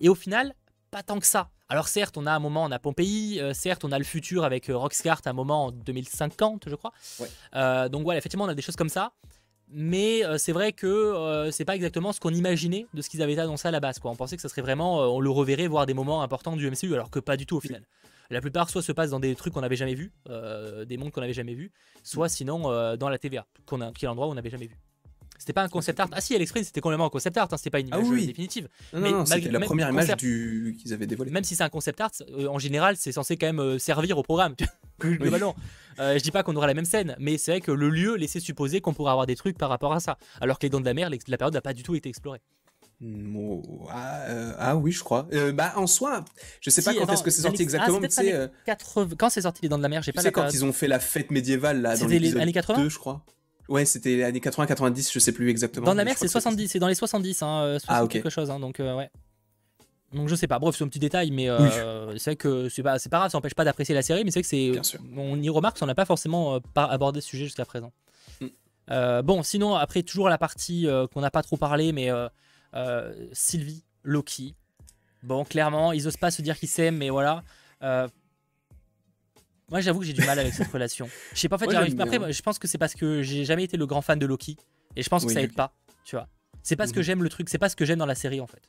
Et 0.00 0.08
au 0.08 0.14
final, 0.14 0.54
pas 0.90 1.02
tant 1.02 1.20
que 1.20 1.26
ça. 1.26 1.50
Alors 1.68 1.88
certes, 1.88 2.16
on 2.16 2.26
a 2.26 2.32
un 2.32 2.38
moment, 2.38 2.64
on 2.64 2.70
a 2.70 2.78
Pompéi, 2.78 3.40
euh, 3.40 3.52
certes, 3.52 3.84
on 3.84 3.92
a 3.92 3.98
le 3.98 4.04
futur 4.04 4.44
avec 4.44 4.70
euh, 4.70 4.76
Roxcart, 4.76 5.20
un 5.26 5.32
moment 5.32 5.66
en 5.66 5.70
2050, 5.72 6.68
je 6.68 6.74
crois. 6.74 6.92
donc 7.88 8.02
voilà, 8.02 8.18
effectivement, 8.18 8.44
on 8.44 8.48
a 8.48 8.54
des 8.54 8.62
choses 8.62 8.76
comme 8.76 8.88
ça. 8.88 9.12
Mais 9.68 10.22
c'est 10.38 10.52
vrai 10.52 10.72
que 10.72 11.48
c'est 11.50 11.64
pas 11.64 11.74
exactement 11.74 12.12
ce 12.12 12.20
qu'on 12.20 12.32
imaginait 12.32 12.86
de 12.94 13.02
ce 13.02 13.10
qu'ils 13.10 13.22
avaient 13.22 13.38
annoncé 13.38 13.66
à 13.66 13.70
la 13.70 13.80
base. 13.80 13.98
Quoi. 13.98 14.10
On 14.10 14.16
pensait 14.16 14.36
que 14.36 14.42
ça 14.42 14.48
serait 14.48 14.62
vraiment, 14.62 15.00
on 15.12 15.20
le 15.20 15.30
reverrait 15.30 15.66
voir 15.66 15.86
des 15.86 15.94
moments 15.94 16.22
importants 16.22 16.56
du 16.56 16.70
MCU, 16.70 16.94
alors 16.94 17.10
que 17.10 17.18
pas 17.18 17.36
du 17.36 17.46
tout 17.46 17.56
au 17.56 17.60
final. 17.60 17.82
La 18.30 18.40
plupart 18.40 18.70
soit 18.70 18.82
se 18.82 18.92
passent 18.92 19.10
dans 19.10 19.20
des 19.20 19.34
trucs 19.34 19.54
qu'on 19.54 19.60
n'avait 19.60 19.76
jamais 19.76 19.94
vus, 19.94 20.12
euh, 20.28 20.84
des 20.84 20.96
mondes 20.96 21.12
qu'on 21.12 21.20
n'avait 21.20 21.32
jamais 21.32 21.54
vus, 21.54 21.70
soit 22.02 22.28
sinon 22.28 22.70
euh, 22.70 22.96
dans 22.96 23.08
la 23.08 23.18
TVA, 23.18 23.46
qu'on 23.66 23.80
a, 23.80 23.92
qui 23.92 24.04
est 24.04 24.08
l'endroit 24.08 24.26
où 24.26 24.30
on 24.30 24.34
n'avait 24.34 24.50
jamais 24.50 24.66
vu. 24.66 24.76
C'était 25.38 25.52
pas 25.52 25.62
un 25.62 25.68
concept 25.68 26.00
art. 26.00 26.08
Ah 26.12 26.20
si, 26.20 26.34
Alex 26.34 26.52
c'était 26.54 26.80
complètement 26.80 27.06
un 27.06 27.10
concept 27.10 27.36
art, 27.36 27.48
hein, 27.50 27.56
c'était 27.56 27.70
pas 27.70 27.80
une 27.80 27.88
ah 27.92 27.98
image 27.98 28.22
euh, 28.22 28.26
définitive. 28.26 28.68
mais 28.92 29.12
c'était 29.24 29.50
la 29.50 29.60
première 29.60 29.90
image 29.90 30.16
du... 30.16 30.76
qu'ils 30.80 30.92
avaient 30.92 31.06
dévoilée. 31.06 31.30
Même 31.30 31.44
si 31.44 31.56
c'est 31.56 31.64
un 31.64 31.68
concept 31.68 32.00
art, 32.00 32.10
en 32.48 32.58
général, 32.58 32.96
c'est 32.96 33.12
censé 33.12 33.36
quand 33.36 33.52
même 33.52 33.78
servir 33.78 34.18
au 34.18 34.22
programme. 34.22 34.54
Globalement. 35.00 35.54
je 35.98 36.20
dis 36.20 36.30
pas 36.30 36.42
qu'on 36.42 36.56
aura 36.56 36.66
la 36.66 36.74
même 36.74 36.84
scène, 36.84 37.16
mais 37.18 37.38
c'est 37.38 37.52
vrai 37.52 37.60
que 37.60 37.72
le 37.72 37.90
lieu 37.90 38.16
laissait 38.16 38.40
supposer 38.40 38.80
qu'on 38.80 38.94
pourrait 38.94 39.12
avoir 39.12 39.26
des 39.26 39.36
trucs 39.36 39.58
par 39.58 39.68
rapport 39.68 39.92
à 39.92 40.00
ça. 40.00 40.18
Alors 40.40 40.58
que 40.58 40.64
les 40.64 40.70
dents 40.70 40.80
de 40.80 40.86
la 40.86 40.94
mer, 40.94 41.10
la 41.10 41.38
période 41.38 41.54
n'a 41.54 41.60
pas 41.60 41.74
du 41.74 41.82
tout 41.82 41.94
été 41.94 42.08
explorée. 42.08 42.40
Ah, 43.90 44.22
euh, 44.28 44.52
ah, 44.58 44.76
oui, 44.76 44.90
je 44.90 45.04
crois. 45.04 45.28
Euh, 45.34 45.52
bah 45.52 45.74
en 45.76 45.86
soi, 45.86 46.24
je 46.62 46.70
sais 46.70 46.80
pas 46.80 46.94
quand 46.94 47.12
est-ce 47.12 47.22
que 47.22 47.30
c'est 47.30 47.42
sorti 47.42 47.62
exactement, 47.62 48.00
mais 48.00 48.08
c'est 48.08 48.32
euh, 48.32 48.48
quand 49.18 49.28
c'est 49.28 49.42
sorti 49.42 49.60
les 49.62 49.68
Dents 49.68 49.76
de 49.76 49.82
la 49.82 49.90
Mer, 49.90 50.02
j'ai 50.02 50.12
pas. 50.12 50.22
C'est 50.22 50.32
quand 50.32 50.52
ils 50.52 50.64
ont 50.64 50.72
fait 50.72 50.88
la 50.88 50.98
fête 50.98 51.30
médiévale 51.30 51.82
là 51.82 51.96
dans 51.96 52.06
les 52.06 52.36
années 52.36 52.52
80, 52.52 52.88
je 52.88 52.98
crois. 52.98 53.22
Ouais, 53.68 53.84
c'était 53.84 54.16
les 54.16 54.22
années 54.24 54.38
80-90, 54.38 55.12
je 55.12 55.18
sais 55.18 55.32
plus 55.32 55.50
exactement. 55.50 55.86
Dans 55.86 55.94
la 55.94 56.04
mer, 56.04 56.16
c'est 56.16 56.28
70, 56.28 56.68
c'est 56.68 56.78
dans 56.78 56.88
les 56.88 56.94
70, 56.94 57.42
hein, 57.42 57.78
ah, 57.88 58.06
quelque 58.08 58.30
chose, 58.30 58.50
hein, 58.50 58.60
donc 58.60 58.78
ouais. 58.78 59.10
Donc 60.12 60.28
je 60.28 60.36
sais 60.36 60.46
pas, 60.46 60.58
bref, 60.60 60.76
c'est 60.76 60.84
un 60.84 60.88
petit 60.88 61.00
détail, 61.00 61.30
mais 61.32 61.48
c'est 62.18 62.30
vrai 62.30 62.36
que 62.36 62.68
c'est 62.68 62.82
pas, 62.82 62.98
pas 62.98 63.18
grave, 63.18 63.30
ça 63.30 63.38
n'empêche 63.38 63.54
pas 63.54 63.64
d'apprécier 63.64 63.94
la 63.94 64.02
série, 64.02 64.24
mais 64.24 64.30
c'est 64.30 64.42
que 64.42 64.48
c'est. 64.48 64.72
On 65.16 65.40
y 65.40 65.48
remarque, 65.48 65.78
on 65.82 65.86
n'a 65.86 65.94
pas 65.94 66.04
forcément 66.04 66.60
abordé 66.74 67.20
ce 67.20 67.28
sujet 67.28 67.44
jusqu'à 67.44 67.64
présent. 67.64 67.92
Mm. 68.40 69.22
bon, 69.22 69.42
sinon, 69.42 69.74
après, 69.74 70.02
toujours 70.02 70.28
la 70.28 70.38
partie 70.38 70.86
qu'on 71.12 71.20
n'a 71.20 71.30
pas 71.30 71.42
trop 71.42 71.56
parlé, 71.56 71.92
mais 71.92 72.10
euh, 72.76 73.12
Sylvie, 73.32 73.84
Loki. 74.02 74.54
Bon, 75.22 75.44
clairement, 75.44 75.92
ils 75.92 76.06
osent 76.06 76.16
pas 76.16 76.30
se 76.30 76.42
dire 76.42 76.58
qu'ils 76.58 76.68
s'aiment, 76.68 76.98
mais 76.98 77.10
voilà. 77.10 77.42
Moi, 79.70 79.80
j'avoue 79.80 80.00
que 80.00 80.06
j'ai 80.06 80.12
du 80.12 80.24
mal 80.24 80.38
avec 80.38 80.54
cette 80.54 80.70
relation. 80.72 81.08
Je 81.32 81.40
sais 81.40 81.48
pas, 81.48 81.56
en 81.56 81.58
fait, 81.58 81.70
j'arrive. 81.70 82.00
Après, 82.00 82.32
je 82.32 82.42
pense 82.42 82.58
que 82.58 82.68
c'est 82.68 82.78
parce 82.78 82.94
que 82.94 83.22
j'ai 83.22 83.44
jamais 83.44 83.64
été 83.64 83.76
le 83.76 83.86
grand 83.86 84.02
fan 84.02 84.18
de 84.18 84.26
Loki. 84.26 84.56
Et 84.94 85.02
je 85.02 85.08
pense 85.08 85.24
que 85.24 85.32
ça 85.32 85.42
aide 85.42 85.54
pas, 85.54 85.74
tu 86.04 86.16
vois. 86.16 86.28
C'est 86.62 86.76
pas 86.76 86.86
ce 86.86 86.92
que 86.92 86.98
mhm. 86.98 87.04
j'aime 87.04 87.22
le 87.22 87.28
truc, 87.28 87.48
c'est 87.48 87.58
pas 87.58 87.68
ce 87.68 87.76
que 87.76 87.84
j'aime 87.84 87.98
dans 87.98 88.06
la 88.06 88.14
série, 88.14 88.40
en 88.40 88.46
fait. 88.46 88.62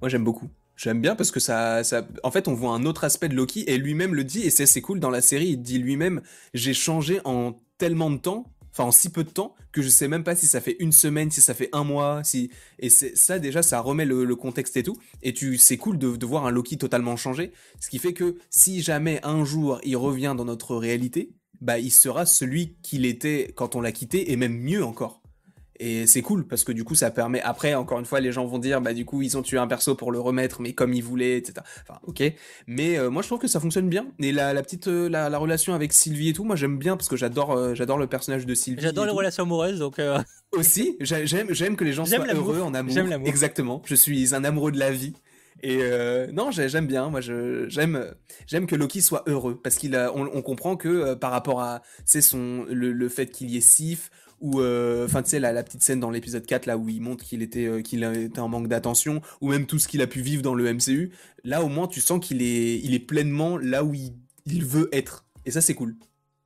Moi, 0.00 0.08
j'aime 0.08 0.24
beaucoup. 0.24 0.50
J'aime 0.76 1.00
bien 1.00 1.14
parce 1.14 1.30
que 1.30 1.40
ça, 1.40 1.84
ça, 1.84 2.06
en 2.22 2.30
fait, 2.30 2.48
on 2.48 2.54
voit 2.54 2.72
un 2.72 2.84
autre 2.84 3.04
aspect 3.04 3.28
de 3.28 3.34
Loki 3.34 3.64
et 3.66 3.76
lui-même 3.76 4.14
le 4.14 4.24
dit 4.24 4.40
et 4.40 4.50
c'est 4.50 4.80
cool 4.80 4.98
dans 4.98 5.10
la 5.10 5.20
série. 5.20 5.48
Il 5.48 5.58
dit 5.58 5.78
lui-même, 5.78 6.22
j'ai 6.54 6.72
changé 6.72 7.20
en 7.24 7.54
tellement 7.76 8.10
de 8.10 8.16
temps 8.16 8.46
enfin 8.72 8.84
en 8.84 8.92
si 8.92 9.10
peu 9.10 9.24
de 9.24 9.30
temps, 9.30 9.54
que 9.72 9.82
je 9.82 9.88
sais 9.88 10.08
même 10.08 10.24
pas 10.24 10.36
si 10.36 10.46
ça 10.46 10.60
fait 10.60 10.76
une 10.80 10.92
semaine, 10.92 11.30
si 11.30 11.40
ça 11.40 11.54
fait 11.54 11.68
un 11.72 11.84
mois, 11.84 12.22
si 12.24 12.50
et 12.78 12.90
ça 12.90 13.38
déjà 13.38 13.62
ça 13.62 13.80
remet 13.80 14.04
le, 14.04 14.36
contexte 14.36 14.76
et 14.76 14.82
tout. 14.82 14.96
Et 15.22 15.32
tu 15.32 15.58
c'est 15.58 15.76
cool 15.76 15.98
de, 15.98 16.16
de, 16.16 16.26
voir 16.26 16.46
un 16.46 16.50
Loki 16.50 16.78
totalement 16.78 17.16
changé, 17.16 17.52
ce 17.80 17.88
qui 17.88 17.98
fait 17.98 18.12
que 18.12 18.36
si 18.48 18.82
jamais 18.82 19.20
un 19.22 19.44
jour 19.44 19.80
il 19.84 19.96
revient 19.96 20.34
dans 20.36 20.44
notre 20.44 20.76
réalité, 20.76 21.32
bah 21.60 21.78
il 21.78 21.90
sera 21.90 22.26
celui 22.26 22.76
qu'il 22.82 23.04
était 23.04 23.52
quand 23.54 23.76
on 23.76 23.80
l'a 23.80 23.92
quitté 23.92 24.32
et 24.32 24.36
même 24.36 24.56
mieux 24.56 24.84
encore. 24.84 25.19
Et 25.82 26.06
c'est 26.06 26.20
cool 26.20 26.46
parce 26.46 26.62
que 26.62 26.72
du 26.72 26.84
coup, 26.84 26.94
ça 26.94 27.10
permet. 27.10 27.40
Après, 27.40 27.74
encore 27.74 27.98
une 27.98 28.04
fois, 28.04 28.20
les 28.20 28.32
gens 28.32 28.44
vont 28.44 28.58
dire, 28.58 28.82
bah 28.82 28.92
du 28.92 29.06
coup, 29.06 29.22
ils 29.22 29.38
ont 29.38 29.42
tué 29.42 29.56
un 29.56 29.66
perso 29.66 29.94
pour 29.94 30.12
le 30.12 30.20
remettre, 30.20 30.60
mais 30.60 30.74
comme 30.74 30.92
ils 30.92 31.02
voulaient, 31.02 31.38
etc. 31.38 31.54
Enfin, 31.80 31.98
ok. 32.06 32.22
Mais 32.66 32.98
euh, 32.98 33.08
moi, 33.08 33.22
je 33.22 33.28
trouve 33.28 33.38
que 33.38 33.48
ça 33.48 33.60
fonctionne 33.60 33.88
bien. 33.88 34.06
Et 34.18 34.30
la, 34.30 34.52
la 34.52 34.62
petite, 34.62 34.88
euh, 34.88 35.08
la, 35.08 35.38
relation 35.38 35.72
avec 35.72 35.94
Sylvie 35.94 36.28
et 36.28 36.32
tout, 36.34 36.44
moi, 36.44 36.54
j'aime 36.54 36.76
bien 36.76 36.98
parce 36.98 37.08
que 37.08 37.16
j'adore, 37.16 37.52
euh, 37.52 37.74
j'adore 37.74 37.96
le 37.96 38.06
personnage 38.06 38.44
de 38.44 38.54
Sylvie. 38.54 38.82
J'adore 38.82 39.06
les 39.06 39.10
relations 39.10 39.44
amoureuses, 39.44 39.78
donc. 39.78 39.98
Aussi, 40.52 40.98
j'aime, 41.00 41.46
j'aime 41.54 41.76
que 41.76 41.84
les 41.84 41.94
gens 41.94 42.04
soient 42.04 42.26
heureux 42.26 42.60
en 42.60 42.74
amour. 42.74 42.92
J'aime 42.92 43.08
l'amour. 43.08 43.28
Exactement. 43.28 43.80
Je 43.86 43.94
suis 43.94 44.34
un 44.34 44.44
amoureux 44.44 44.72
de 44.72 44.78
la 44.78 44.90
vie. 44.90 45.14
Et 45.62 45.80
non, 46.32 46.50
j'aime 46.50 46.86
bien. 46.86 47.08
Moi, 47.08 47.20
j'aime, 47.22 48.14
j'aime 48.46 48.66
que 48.66 48.76
Loki 48.76 49.00
soit 49.00 49.22
heureux 49.26 49.58
parce 49.62 49.76
qu'il 49.76 49.96
on, 49.96 50.28
on, 50.34 50.42
comprend 50.42 50.76
que 50.76 51.14
par 51.14 51.30
rapport 51.30 51.60
à, 51.62 51.82
c'est 52.04 52.20
son 52.20 52.66
le, 52.68 52.92
le, 52.92 53.08
fait 53.08 53.26
qu'il 53.26 53.50
y 53.50 53.56
ait 53.56 53.60
Sif, 53.60 54.10
ou 54.40 54.60
euh, 54.60 55.04
enfin 55.04 55.22
tu 55.22 55.30
sais 55.30 55.40
la, 55.40 55.62
petite 55.62 55.82
scène 55.82 56.00
dans 56.00 56.10
l'épisode 56.10 56.44
4 56.44 56.66
là 56.66 56.76
où 56.76 56.88
il 56.88 57.00
montre 57.00 57.24
qu'il 57.24 57.42
était 57.42 57.66
euh, 57.66 57.82
qu'il 57.82 58.02
était 58.04 58.40
en 58.40 58.48
manque 58.48 58.68
d'attention 58.68 59.20
ou 59.40 59.48
même 59.48 59.66
tout 59.66 59.78
ce 59.78 59.86
qu'il 59.86 60.02
a 60.02 60.06
pu 60.06 60.20
vivre 60.20 60.42
dans 60.42 60.54
le 60.54 60.72
MCU 60.72 61.12
là 61.44 61.62
au 61.62 61.68
moins 61.68 61.86
tu 61.86 62.00
sens 62.00 62.24
qu'il 62.24 62.42
est 62.42 62.78
il 62.78 62.94
est 62.94 63.00
pleinement 63.00 63.58
là 63.58 63.84
où 63.84 63.94
il, 63.94 64.12
veut 64.64 64.88
être 64.92 65.24
et 65.44 65.50
ça 65.50 65.60
c'est 65.60 65.74
cool 65.74 65.94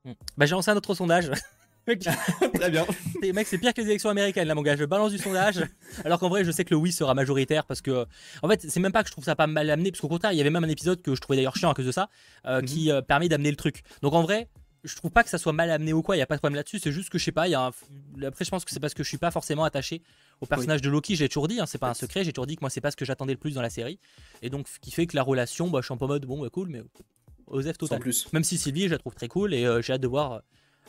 hmm. 0.03 0.11
bah 0.37 0.45
j'ai 0.45 0.51
lancé 0.51 0.71
un 0.71 0.75
autre 0.75 0.93
sondage 0.93 1.31
Très 2.55 2.71
bien. 2.71 2.85
Mec, 3.33 3.47
c'est 3.47 3.59
pire 3.59 3.73
que 3.73 3.81
les 3.81 3.87
élections 3.87 4.09
américaines, 4.09 4.47
là, 4.47 4.55
mon 4.55 4.63
gars. 4.63 4.75
Je 4.75 4.85
balance 4.85 5.11
du 5.11 5.19
sondage. 5.19 5.63
Alors 6.03 6.19
qu'en 6.19 6.29
vrai, 6.29 6.43
je 6.43 6.51
sais 6.51 6.65
que 6.65 6.73
le 6.73 6.77
oui 6.77 6.91
sera 6.91 7.13
majoritaire 7.13 7.65
parce 7.65 7.81
que. 7.81 8.05
En 8.41 8.49
fait, 8.49 8.65
c'est 8.67 8.79
même 8.79 8.91
pas 8.91 9.03
que 9.03 9.09
je 9.09 9.11
trouve 9.11 9.23
ça 9.23 9.35
pas 9.35 9.45
mal 9.45 9.69
amené, 9.69 9.91
parce 9.91 10.01
qu'au 10.01 10.07
contraire, 10.07 10.31
il 10.31 10.37
y 10.37 10.41
avait 10.41 10.49
même 10.49 10.63
un 10.63 10.69
épisode 10.69 11.01
que 11.01 11.13
je 11.13 11.21
trouvais 11.21 11.37
d'ailleurs 11.37 11.55
chiant 11.55 11.69
à 11.69 11.75
cause 11.75 11.85
de 11.85 11.91
ça, 11.91 12.09
euh, 12.45 12.61
mhm. 12.61 12.65
qui 12.65 12.89
permet 13.07 13.29
d'amener 13.29 13.51
le 13.51 13.55
truc. 13.55 13.83
Donc 14.01 14.13
en 14.13 14.23
vrai, 14.23 14.47
je 14.85 14.95
trouve 14.95 15.11
pas 15.11 15.23
que 15.23 15.29
ça 15.29 15.37
soit 15.37 15.53
mal 15.53 15.69
amené 15.71 15.93
ou 15.93 16.01
quoi, 16.01 16.15
il 16.15 16.19
y 16.19 16.21
a 16.21 16.25
pas 16.25 16.35
de 16.35 16.39
problème 16.39 16.55
là-dessus, 16.55 16.79
c'est 16.79 16.91
juste 16.91 17.09
que 17.09 17.17
je 17.17 17.23
sais 17.25 17.31
pas, 17.31 17.47
y 17.47 17.55
a 17.55 17.71
après 18.25 18.45
je 18.45 18.49
pense 18.49 18.63
que 18.63 18.71
c'est 18.71 18.79
parce 18.79 18.93
que 18.93 19.03
je 19.03 19.09
suis 19.09 19.17
pas 19.17 19.31
forcément 19.31 19.63
attaché 19.63 20.01
au 20.41 20.45
personnage 20.45 20.81
de 20.81 20.89
Loki, 20.89 21.15
j'ai 21.15 21.27
toujours 21.27 21.47
dit, 21.47 21.59
hein, 21.59 21.65
c'est 21.65 21.77
pas 21.77 21.89
un 21.89 21.93
secret, 21.93 22.23
j'ai 22.23 22.33
toujours 22.33 22.47
dit 22.47 22.55
que 22.55 22.61
moi 22.61 22.69
c'est 22.69 22.81
pas 22.81 22.91
ce 22.91 22.95
que 22.95 23.05
j'attendais 23.05 23.33
le 23.33 23.39
plus 23.39 23.55
dans 23.55 23.61
la 23.61 23.69
série, 23.69 23.99
et 24.41 24.49
donc 24.49 24.67
ce 24.67 24.79
qui 24.79 24.91
fait 24.91 25.07
que 25.07 25.15
la 25.15 25.23
relation, 25.23 25.69
bah, 25.69 25.79
je 25.81 25.85
suis 25.85 25.93
en 25.93 26.07
mode 26.07 26.25
bon, 26.25 26.41
bah, 26.41 26.49
cool, 26.49 26.69
mais 26.69 26.81
Osef 27.47 27.77
total. 27.77 27.99
Plus. 27.99 28.31
Même 28.33 28.43
si 28.43 28.57
Sylvie, 28.57 28.87
je 28.87 28.93
la 28.93 28.97
trouve 28.97 29.13
très 29.13 29.27
cool 29.27 29.53
et 29.53 29.65
euh, 29.65 29.81
j'ai 29.81 29.93
hâte 29.93 30.01
de 30.01 30.07
voir 30.07 30.33
euh, 30.33 30.39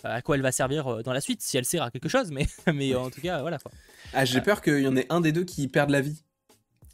à 0.05 0.23
quoi 0.23 0.37
elle 0.37 0.43
va 0.43 0.53
servir 0.53 0.87
euh, 0.87 1.03
dans 1.03 1.13
la 1.13 1.21
suite, 1.21 1.43
si 1.43 1.57
elle 1.57 1.65
sert 1.65 1.83
à 1.83 1.91
quelque 1.91 2.09
chose, 2.09 2.31
mais, 2.31 2.47
mais 2.73 2.95
en 2.95 3.11
tout 3.11 3.21
cas, 3.21 3.41
voilà 3.41 3.59
quoi. 3.59 3.73
Ah, 4.13 4.25
j'ai 4.25 4.41
peur 4.41 4.63
qu'il 4.63 4.81
y 4.81 4.89
en 4.89 4.97
ait 4.97 5.07
un 5.11 5.21
des 5.21 5.33
deux 5.33 5.45
qui 5.45 5.69
perde 5.69 5.91
la 5.91 6.01
vie. 6.01 6.23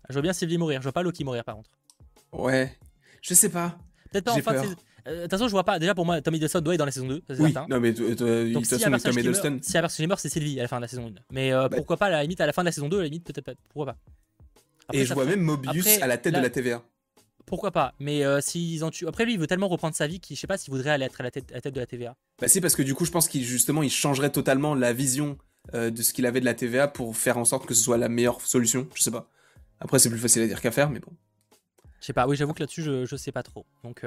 Je 0.09 0.14
vois 0.14 0.22
bien 0.22 0.32
Sylvie 0.32 0.59
mourir, 0.59 0.80
je 0.80 0.84
vois 0.84 0.92
pas 0.92 1.03
Loki 1.03 1.24
mourir 1.24 1.44
par 1.44 1.57
contre. 1.57 1.70
Ouais, 2.32 2.76
je 3.20 3.34
sais 3.34 3.50
pas. 3.50 3.78
Peut-être 4.11 4.24
pas 4.24 4.32
en 4.32 4.42
fin 4.42 4.53
de 4.53 4.68
euh, 4.68 4.74
de 5.07 5.22
toute 5.22 5.30
façon, 5.30 5.46
je 5.46 5.53
vois 5.53 5.64
pas. 5.64 5.78
Déjà, 5.78 5.94
pour 5.94 6.07
moi, 6.07 6.20
Tommy 6.20 6.36
Hiddleston 6.36 6.61
doit 6.61 6.74
être 6.74 6.78
dans 6.78 6.84
la 6.84 6.92
saison 6.92 7.09
2. 7.09 7.22
Oui, 7.40 7.55
non, 7.68 7.80
mais 7.80 7.92
de 7.92 8.14
toute 8.14 8.66
façon, 8.66 8.90
Tommy 8.90 9.20
Hiddleston. 9.20 9.59
Si 9.62 9.76
un 9.76 9.80
personnage 9.80 10.09
meurt, 10.09 10.20
c'est 10.20 10.28
Sylvie 10.28 10.59
à 10.61 10.62
la 10.62 10.68
fin 10.68 10.76
de 10.76 10.82
la 10.82 10.88
saison 10.88 11.09
1. 11.09 11.12
Mais 11.32 11.53
euh, 11.53 11.68
bah. 11.68 11.76
pourquoi 11.76 11.96
pas, 11.96 12.07
à 12.07 12.11
la 12.11 12.22
limite, 12.22 12.40
à 12.40 12.46
la 12.46 12.53
fin 12.53 12.62
de 12.62 12.66
la 12.66 12.72
saison 12.72 12.88
2, 12.88 12.98
à 12.98 13.00
la 13.00 13.07
limite, 13.07 13.24
peut-être 13.24 13.44
pas. 13.44 13.53
Pourquoi 13.68 13.94
pas 13.94 13.98
Et 14.92 15.05
je 15.05 15.14
vois 15.14 15.24
même 15.24 15.40
Mobius 15.40 16.00
à 16.00 16.07
la 16.07 16.18
tête 16.18 16.34
de 16.34 16.40
la 16.40 16.50
TVA. 16.50 16.82
Pourquoi 17.46 17.72
pas 17.72 17.94
Mais 17.98 18.24
euh, 18.24 18.40
s'ils 18.40 18.84
en 18.84 18.90
tuent. 18.90 19.09
Après, 19.09 19.24
lui, 19.24 19.34
il 19.34 19.38
veut 19.38 19.48
tellement 19.48 19.68
reprendre 19.68 19.96
sa 19.96 20.07
vie 20.07 20.20
qu'il, 20.20 20.36
je 20.36 20.40
sais 20.40 20.46
pas 20.46 20.57
s'il 20.57 20.72
voudrait 20.72 20.90
aller 20.90 21.05
être 21.05 21.20
à 21.20 21.24
la 21.24 21.30
tête, 21.30 21.74
de 21.74 21.80
la 21.80 21.86
TVA. 21.86 22.14
Bah, 22.40 22.46
c'est 22.46 22.61
parce 22.61 22.76
que 22.76 22.82
du 22.82 22.94
coup, 22.94 23.05
je 23.05 23.11
pense 23.11 23.28
qu'il 23.28 23.42
justement, 23.42 23.82
il 23.82 23.90
changerait 23.90 24.30
totalement 24.30 24.74
la 24.74 24.92
vision 24.92 25.36
de 25.72 26.03
ce 26.03 26.12
qu'il 26.12 26.26
avait 26.26 26.40
de 26.40 26.44
la 26.44 26.55
TVA 26.55 26.88
pour 26.88 27.16
faire 27.16 27.38
en 27.38 27.44
sorte 27.44 27.66
que 27.66 27.74
ce 27.74 27.82
soit 27.82 27.98
la 27.98 28.09
meilleure 28.09 28.40
solution. 28.40 28.88
Je 28.94 29.03
sais 29.03 29.11
pas. 29.11 29.28
Après, 29.80 29.98
c'est 29.98 30.11
plus 30.11 30.18
facile 30.18 30.42
à 30.42 30.46
dire 30.46 30.61
qu'à 30.61 30.70
faire, 30.70 30.90
mais 30.90 31.00
bon. 31.00 31.12
Je 32.00 32.07
sais 32.07 32.12
pas. 32.12 32.26
Oui, 32.26 32.36
j'avoue 32.36 32.53
que 32.53 32.61
là-dessus, 32.61 32.82
je, 32.82 33.05
je 33.05 33.16
sais 33.16 33.32
pas 33.32 33.42
trop. 33.42 33.66
Donc. 33.82 34.05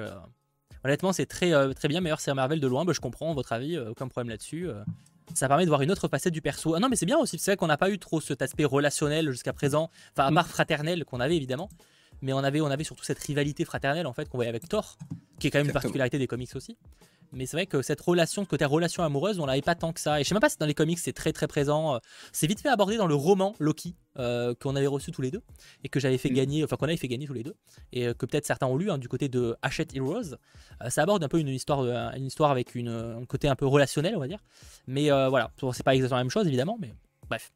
Honnêtement, 0.86 1.14
c'est 1.14 1.26
très, 1.26 1.52
euh, 1.52 1.74
très 1.74 1.88
bien. 1.88 2.00
Meilleur, 2.00 2.20
c'est 2.20 2.32
Marvel 2.36 2.60
de 2.60 2.68
loin. 2.68 2.86
Bah, 2.86 2.94
je 2.94 3.00
comprends 3.00 3.34
votre 3.34 3.52
avis, 3.54 3.76
euh, 3.76 3.90
aucun 3.90 4.08
problème 4.08 4.30
là-dessus. 4.30 4.70
Euh. 4.70 4.84
ça 5.34 5.48
permet 5.48 5.64
de 5.64 5.70
voir 5.70 5.82
une 5.82 5.90
autre 5.92 6.08
facette 6.08 6.32
du 6.32 6.44
perso. 6.44 6.76
Ah 6.76 6.80
non, 6.80 6.90
mais 6.90 6.96
c'est 6.96 7.08
bien 7.08 7.18
aussi. 7.18 7.40
C'est 7.40 7.52
vrai 7.52 7.58
qu'on 7.58 7.66
n'a 7.66 7.78
pas 7.78 7.90
eu 7.90 7.98
trop 7.98 8.22
cet 8.22 8.44
aspect 8.44 8.66
relationnel 8.66 9.32
jusqu'à 9.32 9.52
présent. 9.52 9.90
Enfin, 10.12 10.28
à 10.28 10.32
part 10.32 10.48
fraternel 10.48 11.04
qu'on 11.04 11.20
avait 11.20 11.36
évidemment. 11.36 11.70
Mais 12.22 12.34
on 12.34 12.38
avait, 12.38 12.62
on 12.62 12.68
avait 12.68 12.84
surtout 12.84 13.04
cette 13.04 13.18
rivalité 13.18 13.66
fraternelle 13.66 14.06
en 14.06 14.14
fait 14.14 14.30
qu'on 14.30 14.38
voyait 14.38 14.50
avec 14.50 14.70
Thor, 14.70 14.96
qui 15.40 15.48
est 15.48 15.52
quand 15.52 15.58
même 15.58 15.68
une 15.68 15.74
particularité 15.74 16.20
des 16.20 16.28
comics 16.28 16.56
aussi. 16.56 16.78
Mais 17.32 17.46
c'est 17.46 17.58
vrai 17.58 17.66
que 17.66 17.82
cette 17.82 18.02
relation, 18.02 18.44
de 18.44 18.48
côté 18.48 18.66
relation 18.66 19.04
amoureuse, 19.04 19.40
on 19.40 19.46
l'avait 19.46 19.62
pas 19.62 19.76
tant 19.76 19.94
que 19.94 20.00
ça. 20.00 20.20
Et 20.20 20.24
je 20.24 20.30
sais 20.30 20.36
même 20.36 20.42
pas 20.42 20.50
si 20.50 20.58
dans 20.58 20.66
les 20.66 20.74
comics 20.74 21.00
c'est 21.00 21.14
très 21.14 21.34
très 21.34 21.48
présent. 21.48 22.00
C'est 22.32 22.48
vite 22.48 22.62
fait 22.62 22.70
abordé 22.70 22.98
dans 22.98 23.08
le 23.08 23.16
roman 23.16 23.56
Loki 23.60 23.96
euh, 24.18 24.56
qu'on 24.56 24.78
avait 24.78 24.88
reçu 24.88 25.12
tous 25.12 25.22
les 25.22 25.30
deux 25.30 25.42
et 25.84 25.90
que 25.90 26.00
j'avais 26.00 26.18
fait 26.18 26.30
mm. 26.30 26.36
gagner, 26.36 26.64
enfin 26.64 26.78
qu'on 26.78 26.86
avait 26.86 26.96
fait 26.96 27.10
gagner 27.10 27.28
tous 27.28 27.34
les 27.34 27.44
deux 27.44 27.56
et 27.92 28.08
euh, 28.08 28.14
que 28.14 28.26
peut-être 28.26 28.46
certains 28.46 28.66
ont 28.66 28.78
lu 28.78 28.90
hein, 28.90 28.98
du 28.98 29.10
côté 29.10 29.28
de 29.28 29.58
Hachette 29.62 29.94
Heroes. 29.94 30.36
Euh, 30.82 30.90
ça 30.90 31.02
aborde 31.02 31.22
un 31.22 31.28
peu 31.28 31.38
une 31.38 31.50
histoire, 31.50 31.82
une 32.16 32.26
histoire 32.26 32.50
avec 32.50 32.76
une, 32.76 32.88
un 32.88 33.26
côté 33.26 33.50
un 33.50 33.58
peu 33.58 33.66
relationnel, 33.66 34.16
on 34.16 34.22
va 34.22 34.30
dire. 34.30 34.40
Mais 34.88 35.10
voilà, 35.10 35.52
c'est 35.74 35.84
pas 35.84 35.96
exactement 35.96 36.20
la 36.20 36.24
même 36.24 36.32
chose 36.32 36.48
évidemment, 36.48 36.78
mais 36.80 36.94
bref. 37.30 37.52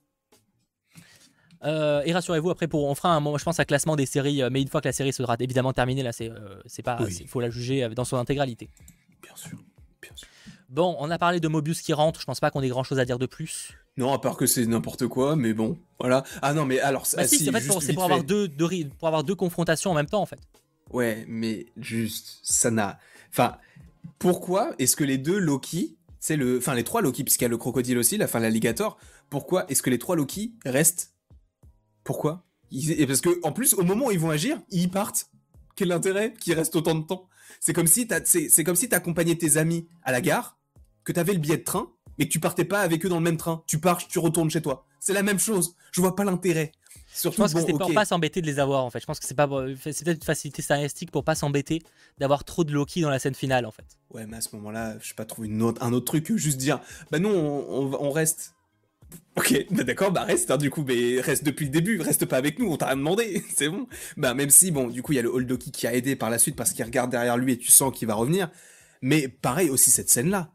et 1.64 2.12
rassurez-vous, 2.12 2.50
après, 2.50 2.68
pour, 2.68 2.84
on 2.84 2.96
fera 2.96 3.16
un 3.16 3.22
moment, 3.22 3.38
je 3.38 3.46
pense, 3.46 3.58
un 3.62 3.66
classement 3.66 3.96
des 3.96 4.06
séries, 4.06 4.42
mais 4.52 4.62
une 4.62 4.68
fois 4.68 4.82
que 4.82 4.90
la 4.90 4.94
série 4.94 5.14
sera 5.14 5.38
évidemment 5.40 5.72
terminée, 5.72 6.04
là, 6.04 6.12
c'est 6.12 6.30
c'est 6.66 6.84
pas, 6.84 7.00
il 7.08 7.28
faut 7.30 7.40
la 7.40 7.50
juger 7.50 7.88
dans 7.96 8.04
son 8.04 8.18
intégralité. 8.18 8.70
Bien 9.40 9.50
sûr, 9.50 9.58
bien 10.02 10.12
sûr. 10.16 10.28
Bon, 10.70 10.96
on 11.00 11.10
a 11.10 11.18
parlé 11.18 11.40
de 11.40 11.48
Mobius 11.48 11.82
qui 11.82 11.94
rentre, 11.94 12.20
je 12.22 12.26
pense 12.26 12.40
pas 12.40 12.52
qu'on 12.52 12.62
ait 12.62 12.70
grand 12.70 12.84
chose 12.84 13.00
à 13.00 13.06
dire 13.06 13.18
de 13.20 13.26
plus. 13.26 13.74
Non, 13.98 14.14
à 14.14 14.20
part 14.20 14.38
que 14.38 14.46
c'est 14.46 14.66
n'importe 14.66 15.08
quoi, 15.08 15.36
mais 15.36 15.54
bon, 15.54 15.78
voilà. 16.00 16.24
Ah 16.42 16.54
non, 16.54 16.66
mais 16.66 16.80
alors, 16.80 17.08
bah 17.16 17.28
si, 17.28 17.40
c'est 17.40 17.94
pour, 17.94 18.04
avoir 18.04 18.24
deux, 18.24 18.50
pour 18.98 19.08
avoir 19.08 19.24
deux 19.24 19.36
confrontations 19.36 19.92
en 19.92 19.94
même 19.94 20.06
temps, 20.06 20.22
en 20.22 20.26
fait. 20.26 20.40
Ouais, 20.92 21.26
mais 21.28 21.66
juste, 21.78 22.40
ça 22.44 22.72
n'a. 22.72 23.00
Enfin, 23.30 23.58
pourquoi 24.20 24.74
est-ce 24.80 24.96
que 24.96 25.04
les 25.04 25.18
deux 25.18 25.38
Loki, 25.38 25.98
c'est 26.20 26.38
le, 26.38 26.58
enfin 26.58 26.76
les 26.76 26.84
trois 26.84 27.02
Loki, 27.02 27.24
puisqu'il 27.24 27.44
y 27.44 27.46
a 27.46 27.50
le 27.50 27.58
crocodile 27.58 27.98
aussi, 27.98 28.18
la 28.18 28.28
fin 28.28 28.40
l'alligator, 28.40 28.98
pourquoi 29.30 29.66
est-ce 29.70 29.82
que 29.82 29.90
les 29.90 30.00
trois 30.00 30.16
Loki 30.16 30.54
restent? 30.66 31.14
Pourquoi? 32.04 32.46
Parce 33.08 33.22
que 33.22 33.40
en 33.44 33.52
plus, 33.52 33.74
au 33.74 33.84
moment 33.84 34.08
où 34.08 34.12
ils 34.12 34.20
vont 34.20 34.30
agir, 34.30 34.60
ils 34.70 34.90
partent. 34.90 35.30
Quel 35.76 35.92
intérêt 35.92 36.34
qu'ils 36.34 36.54
restent 36.54 36.76
autant 36.76 36.96
de 36.96 37.06
temps? 37.06 37.29
C'est 37.60 37.74
comme 37.74 37.88
si 37.88 38.08
c'est 38.26 38.64
comme 38.64 38.76
si 38.76 38.90
t'accompagnais 38.90 39.36
tes 39.36 39.58
amis 39.58 39.88
à 40.04 40.12
la 40.12 40.22
gare, 40.22 40.58
que 41.04 41.12
t'avais 41.12 41.34
le 41.34 41.40
billet 41.40 41.58
de 41.58 41.64
train 41.64 41.92
mais 42.20 42.26
que 42.26 42.32
tu 42.34 42.40
partais 42.40 42.66
pas 42.66 42.82
avec 42.82 43.06
eux 43.06 43.10
dans 43.10 43.18
le 43.18 43.24
même 43.24 43.38
train. 43.38 43.64
Tu 43.66 43.80
pars, 43.80 44.06
tu 44.06 44.20
retournes 44.20 44.52
chez 44.52 44.62
toi. 44.62 44.86
C'est 45.00 45.14
la 45.14 45.24
même 45.24 45.40
chose. 45.40 45.76
Je 45.94 46.02
vois 46.02 46.16
pas 46.16 46.26
l'intérêt. 46.26 46.74
Surtout, 47.12 47.38
je 47.38 47.42
pense 47.42 47.54
que 47.54 47.62
c'est 47.62 47.78
pour 47.78 47.94
pas 47.94 48.06
s'embêter 48.06 48.42
de 48.42 48.46
les 48.46 48.60
avoir 48.60 48.84
en 48.84 48.90
fait. 48.90 49.00
Je 49.00 49.06
pense 49.06 49.20
que 49.20 49.26
c'est 49.26 49.36
pas 49.36 49.50
c'est 49.82 50.04
peut-être 50.04 50.18
une 50.18 50.24
facilité 50.24 50.62
scénaristique 50.62 51.12
pour 51.12 51.24
pas 51.24 51.34
s'embêter 51.34 51.82
d'avoir 52.20 52.44
trop 52.44 52.64
de 52.64 52.72
Loki 52.72 53.02
dans 53.02 53.10
la 53.10 53.20
scène 53.20 53.34
finale 53.34 53.66
en 53.66 53.72
fait. 53.72 53.86
Ouais, 54.14 54.28
mais 54.28 54.38
à 54.38 54.42
ce 54.42 54.56
moment-là, 54.56 54.98
je 55.00 55.08
sais 55.08 55.14
pas 55.16 55.26
trouver 55.26 55.48
une 55.48 55.62
autre, 55.62 55.82
un 55.84 55.92
autre 55.92 56.06
truc, 56.06 56.32
juste 56.36 56.58
dire 56.58 56.80
bah 57.10 57.20
non, 57.20 57.32
on, 57.32 58.12
reste. 58.12 58.54
Ok, 59.36 59.68
bah 59.72 59.84
d'accord, 59.84 60.12
bah 60.12 60.24
reste 60.24 60.52
hein, 60.52 60.58
du 60.58 60.70
coup, 60.70 60.84
mais 60.86 61.22
reste 61.22 61.46
depuis 61.46 61.66
le 61.66 61.72
début, 61.72 62.02
reste 62.02 62.26
pas 62.26 62.38
avec 62.38 62.60
nous, 62.60 62.68
on 62.70 62.78
t'a 62.78 62.88
rien 62.88 62.98
demandé, 62.98 63.42
c'est 63.56 63.70
bon. 63.70 63.88
Bah 64.18 64.34
même 64.34 64.50
si 64.50 64.72
bon, 64.72 64.88
du 64.88 65.02
coup 65.02 65.14
il 65.14 65.16
y 65.16 65.20
a 65.20 65.22
le 65.22 65.30
Old 65.30 65.50
Loki 65.50 65.72
qui 65.72 65.88
a 65.88 65.94
aidé 65.94 66.16
par 66.16 66.30
la 66.30 66.38
suite 66.38 66.56
parce 66.56 66.74
qu'il 66.74 66.84
regarde 66.84 67.10
derrière 67.12 67.38
lui 67.38 67.54
et 67.54 67.58
tu 67.58 67.72
sens 67.72 67.98
qu'il 67.98 68.08
va 68.08 68.16
revenir. 68.16 68.50
Mais 69.02 69.28
pareil 69.30 69.70
aussi 69.70 69.92
cette 69.92 70.10
scène 70.10 70.30
là, 70.30 70.52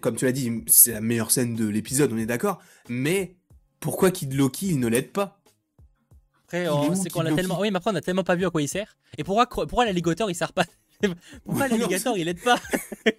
comme 0.00 0.16
tu 0.16 0.24
l'as 0.24 0.32
dit, 0.32 0.62
c'est 0.68 0.92
la 0.92 1.00
meilleure 1.00 1.30
scène 1.30 1.56
de 1.56 1.66
l'épisode, 1.66 2.12
on 2.12 2.18
est 2.18 2.26
d'accord. 2.26 2.60
Mais 2.88 3.36
pourquoi 3.80 4.10
Kid 4.10 4.32
Loki, 4.34 4.68
il 4.68 4.78
ne 4.78 4.86
l'aide 4.86 5.10
pas? 5.10 5.40
Après, 6.52 6.66
c'est 6.96 7.10
qu'on 7.10 7.24
a 7.24 7.32
tellement. 7.32 7.58
Oui, 7.58 7.70
mais 7.70 7.78
après, 7.78 7.90
on 7.90 7.94
a 7.94 8.00
tellement 8.02 8.24
pas 8.24 8.34
vu 8.34 8.44
à 8.44 8.50
quoi 8.50 8.60
il 8.60 8.68
sert. 8.68 8.96
Et 9.16 9.24
pourquoi, 9.24 9.46
pourquoi 9.46 9.86
l'alligator, 9.86 10.30
il 10.30 10.34
sert 10.34 10.52
pas 10.52 10.64
Pourquoi 11.44 11.68
l'alligator, 11.68 12.16
il 12.16 12.24
l'aide 12.24 12.42
pas 12.42 12.60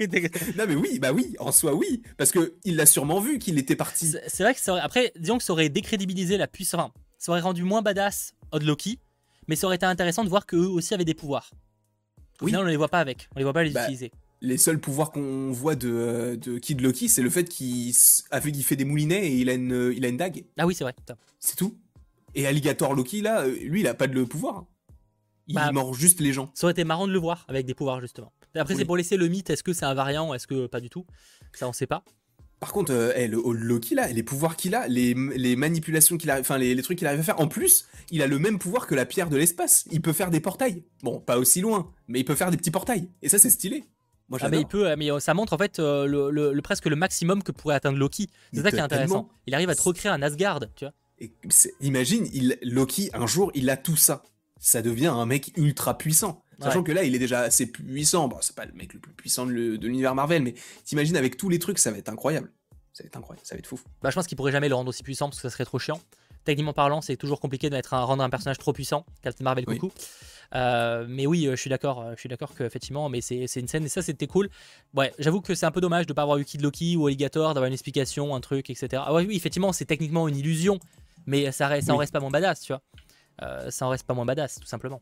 Non, 0.57 0.65
mais 0.67 0.75
oui, 0.75 0.99
bah 0.99 1.11
oui, 1.11 1.35
en 1.39 1.51
soi, 1.51 1.73
oui. 1.73 2.01
Parce 2.17 2.31
que 2.31 2.55
il 2.63 2.75
l'a 2.75 2.85
sûrement 2.85 3.19
vu 3.19 3.39
qu'il 3.39 3.57
était 3.57 3.75
parti. 3.75 4.13
C'est 4.27 4.43
vrai 4.43 4.53
que 4.53 4.59
ça 4.59 4.73
aurait... 4.73 4.81
Après, 4.81 5.11
disons 5.17 5.37
que 5.37 5.43
ça 5.43 5.53
aurait 5.53 5.69
décrédibilisé 5.69 6.37
la 6.37 6.47
puissance. 6.47 6.91
ça 7.17 7.31
aurait 7.31 7.41
rendu 7.41 7.63
moins 7.63 7.81
badass 7.81 8.33
Odd 8.51 8.63
Loki. 8.63 8.99
Mais 9.47 9.55
ça 9.55 9.67
aurait 9.67 9.75
été 9.75 9.85
intéressant 9.85 10.23
de 10.23 10.29
voir 10.29 10.45
qu'eux 10.45 10.67
aussi 10.67 10.93
avaient 10.93 11.05
des 11.05 11.13
pouvoirs. 11.13 11.51
Oui. 12.41 12.47
final, 12.47 12.65
on 12.65 12.67
les 12.67 12.77
voit 12.77 12.87
pas 12.87 12.99
avec. 12.99 13.29
On 13.35 13.39
les 13.39 13.43
voit 13.43 13.53
pas 13.53 13.63
les 13.63 13.71
bah, 13.71 13.83
utiliser 13.83 14.11
les 14.43 14.57
seuls 14.57 14.77
pouvoirs 14.77 15.11
qu'on 15.11 15.51
voit 15.51 15.75
de, 15.75 16.37
de, 16.39 16.57
Kid 16.59 16.81
Loki, 16.81 17.07
c'est 17.07 17.21
le 17.21 17.29
fait 17.29 17.45
qu'il 17.45 17.93
fait 17.93 18.75
des 18.75 18.83
moulinets 18.83 19.31
et 19.31 19.37
il 19.37 19.49
a 19.49 19.53
une, 19.53 19.93
il 19.95 20.03
a 20.03 20.09
une 20.09 20.17
dague. 20.17 20.43
Ah 20.57 20.67
oui, 20.67 20.75
c'est 20.75 20.83
vrai. 20.83 20.93
C'est 21.39 21.55
tout. 21.55 21.77
Et 22.35 22.45
Alligator 22.45 22.93
Loki, 22.93 23.21
là, 23.21 23.43
euh, 23.43 23.55
lui, 23.63 23.79
il 23.79 23.87
a 23.87 23.93
pas 23.93 24.07
de 24.07 24.23
pouvoir. 24.23 24.65
Il 25.47 25.55
bah, 25.55 25.71
mord 25.71 25.93
juste 25.93 26.19
les 26.21 26.31
gens. 26.33 26.51
Ça 26.53 26.65
aurait 26.67 26.71
été 26.71 26.83
marrant 26.83 27.07
de 27.07 27.11
le 27.11 27.19
voir 27.19 27.45
avec 27.49 27.65
des 27.65 27.73
pouvoirs, 27.73 27.99
justement. 27.99 28.31
Après, 28.55 28.75
c'est 28.75 28.85
pour 28.85 28.97
laisser 28.97 29.17
le 29.17 29.27
mythe. 29.27 29.49
Est-ce 29.49 29.63
que 29.63 29.73
c'est 29.73 29.85
un 29.85 29.93
variant 29.93 30.33
Est-ce 30.33 30.47
que 30.47 30.67
pas 30.67 30.79
du 30.79 30.89
tout? 30.89 31.05
Ça, 31.53 31.67
on 31.67 31.73
sait 31.73 31.87
pas. 31.87 32.03
Par 32.59 32.71
contre, 32.71 32.93
euh, 32.93 33.27
le, 33.27 33.41
Loki 33.51 33.93
là, 33.93 34.07
les 34.07 34.23
pouvoirs 34.23 34.55
qu'il 34.55 34.73
a, 34.73 34.87
les, 34.87 35.13
manipulations 35.57 36.17
qu'il 36.17 36.31
a, 36.31 36.39
enfin 36.39 36.57
les, 36.57 36.73
les, 36.73 36.81
trucs 36.81 36.97
qu'il 36.97 37.07
arrive 37.07 37.19
à 37.19 37.23
faire. 37.23 37.41
En 37.41 37.47
plus, 37.47 37.87
il 38.09 38.21
a 38.21 38.27
le 38.27 38.39
même 38.39 38.57
pouvoir 38.57 38.87
que 38.87 38.95
la 38.95 39.05
pierre 39.05 39.29
de 39.29 39.35
l'espace. 39.35 39.85
Il 39.91 40.01
peut 40.01 40.13
faire 40.13 40.29
des 40.31 40.39
portails. 40.39 40.85
Bon, 41.01 41.19
pas 41.19 41.37
aussi 41.37 41.59
loin, 41.59 41.91
mais 42.07 42.21
il 42.21 42.23
peut 42.23 42.35
faire 42.35 42.51
des 42.51 42.57
petits 42.57 42.71
portails. 42.71 43.09
Et 43.21 43.27
ça, 43.27 43.37
c'est 43.37 43.49
stylé. 43.49 43.83
Moi, 44.29 44.39
Ah, 44.41 44.47
mais 44.47 44.61
il 44.61 44.65
peut, 44.65 44.95
mais 44.95 45.11
euh, 45.11 45.19
ça 45.19 45.33
montre 45.33 45.51
en 45.51 45.57
fait 45.57 45.79
euh, 45.79 46.05
le, 46.05 46.29
le- 46.31 46.53
le- 46.53 46.61
presque 46.61 46.85
le 46.85 46.95
maximum 46.95 47.43
que 47.43 47.51
pourrait 47.51 47.75
atteindre 47.75 47.97
Loki. 47.97 48.29
C'est 48.53 48.61
ça 48.61 48.71
qui 48.71 48.77
est 48.77 48.79
intéressant. 48.79 49.27
Il 49.45 49.53
arrive 49.53 49.69
à 49.69 49.75
te 49.75 49.81
recréer 49.81 50.11
un 50.13 50.21
Asgard, 50.21 50.61
tu 50.75 50.85
vois. 50.85 50.93
Et 51.19 51.33
imagine, 51.81 52.27
il, 52.33 52.57
Loki, 52.61 53.09
un 53.13 53.27
jour, 53.27 53.51
il 53.55 53.69
a 53.69 53.75
tout 53.75 53.97
ça. 53.97 54.23
Ça 54.65 54.81
devient 54.81 55.07
un 55.07 55.25
mec 55.25 55.51
ultra 55.57 55.97
puissant. 55.97 56.41
Sachant 56.61 56.77
Ouais. 56.79 56.83
que 56.85 56.91
là, 56.93 57.03
il 57.03 57.13
est 57.13 57.19
déjà 57.19 57.41
assez 57.41 57.65
puissant. 57.69 58.29
Bon, 58.29 58.37
c'est 58.39 58.55
pas 58.55 58.65
le 58.65 58.71
mec 58.71 58.93
le 58.93 58.99
plus 59.01 59.11
puissant 59.11 59.45
de 59.45 59.51
l'univers 59.51 60.15
Marvel, 60.15 60.41
mais 60.41 60.53
t'imagines 60.85 61.17
avec 61.17 61.35
tous 61.35 61.49
les 61.49 61.59
trucs, 61.59 61.79
ça 61.79 61.91
va 61.91 61.97
être 61.97 62.07
incroyable. 62.07 62.49
Ça 62.93 63.03
va 63.03 63.07
être 63.07 63.17
incroyable, 63.17 63.45
ça 63.45 63.55
va 63.55 63.59
être 63.59 63.67
fou. 63.67 63.77
Bah, 64.01 64.09
je 64.09 64.15
pense 64.15 64.25
qu'il 64.25 64.37
pourrait 64.37 64.53
jamais 64.53 64.69
le 64.69 64.75
rendre 64.75 64.87
aussi 64.87 65.03
puissant 65.03 65.27
parce 65.27 65.41
que 65.41 65.49
ça 65.49 65.53
serait 65.53 65.65
trop 65.65 65.79
chiant. 65.79 65.99
Techniquement 66.45 66.71
parlant, 66.71 67.01
c'est 67.01 67.17
toujours 67.17 67.41
compliqué 67.41 67.69
de 67.69 67.75
mettre 67.75 67.93
un, 67.93 68.03
rendre 68.03 68.23
un 68.23 68.29
personnage 68.29 68.57
trop 68.57 68.71
puissant. 68.71 69.05
Captain 69.21 69.43
Marvel, 69.43 69.65
Oui. 69.67 69.77
coucou. 69.79 69.93
Euh, 70.55 71.05
mais 71.09 71.25
oui, 71.25 71.47
euh, 71.47 71.55
je 71.57 71.61
suis 71.61 71.69
d'accord. 71.69 71.99
euh, 72.01 72.13
Je 72.15 72.19
suis 72.21 72.29
d'accord 72.29 72.53
qu'effectivement, 72.55 73.09
mais 73.09 73.19
c'est 73.19 73.43
une 73.55 73.67
scène 73.67 73.83
et 73.83 73.89
ça 73.89 74.01
c'était 74.01 74.27
cool. 74.27 74.49
Ouais, 74.93 75.11
j'avoue 75.19 75.41
que 75.41 75.55
c'est 75.55 75.65
un 75.65 75.71
peu 75.71 75.81
dommage 75.81 76.05
de 76.05 76.13
pas 76.13 76.21
avoir 76.21 76.37
eu 76.37 76.45
Kid 76.45 76.61
Loki 76.61 76.95
ou 76.95 77.07
Alligator, 77.07 77.53
d'avoir 77.53 77.67
une 77.67 77.73
explication, 77.73 78.33
un 78.35 78.39
truc, 78.39 78.69
etc. 78.69 79.01
Ah 79.05 79.13
ouais, 79.13 79.25
oui, 79.25 79.35
effectivement, 79.35 79.73
c'est 79.73 79.85
techniquement 79.85 80.27
une 80.29 80.37
illusion, 80.37 80.79
mais 81.25 81.51
ça, 81.51 81.67
reste, 81.67 81.87
ça 81.87 81.93
en 81.93 81.97
Oui. 81.97 82.01
reste 82.01 82.13
pas 82.13 82.19
moins 82.21 82.29
badass, 82.31 82.61
tu 82.61 82.71
vois. 82.73 82.81
Euh, 83.41 83.71
ça 83.71 83.85
en 83.85 83.89
reste 83.89 84.05
pas 84.05 84.13
moins 84.13 84.25
badass, 84.25 84.59
tout 84.59 84.67
simplement. 84.67 85.01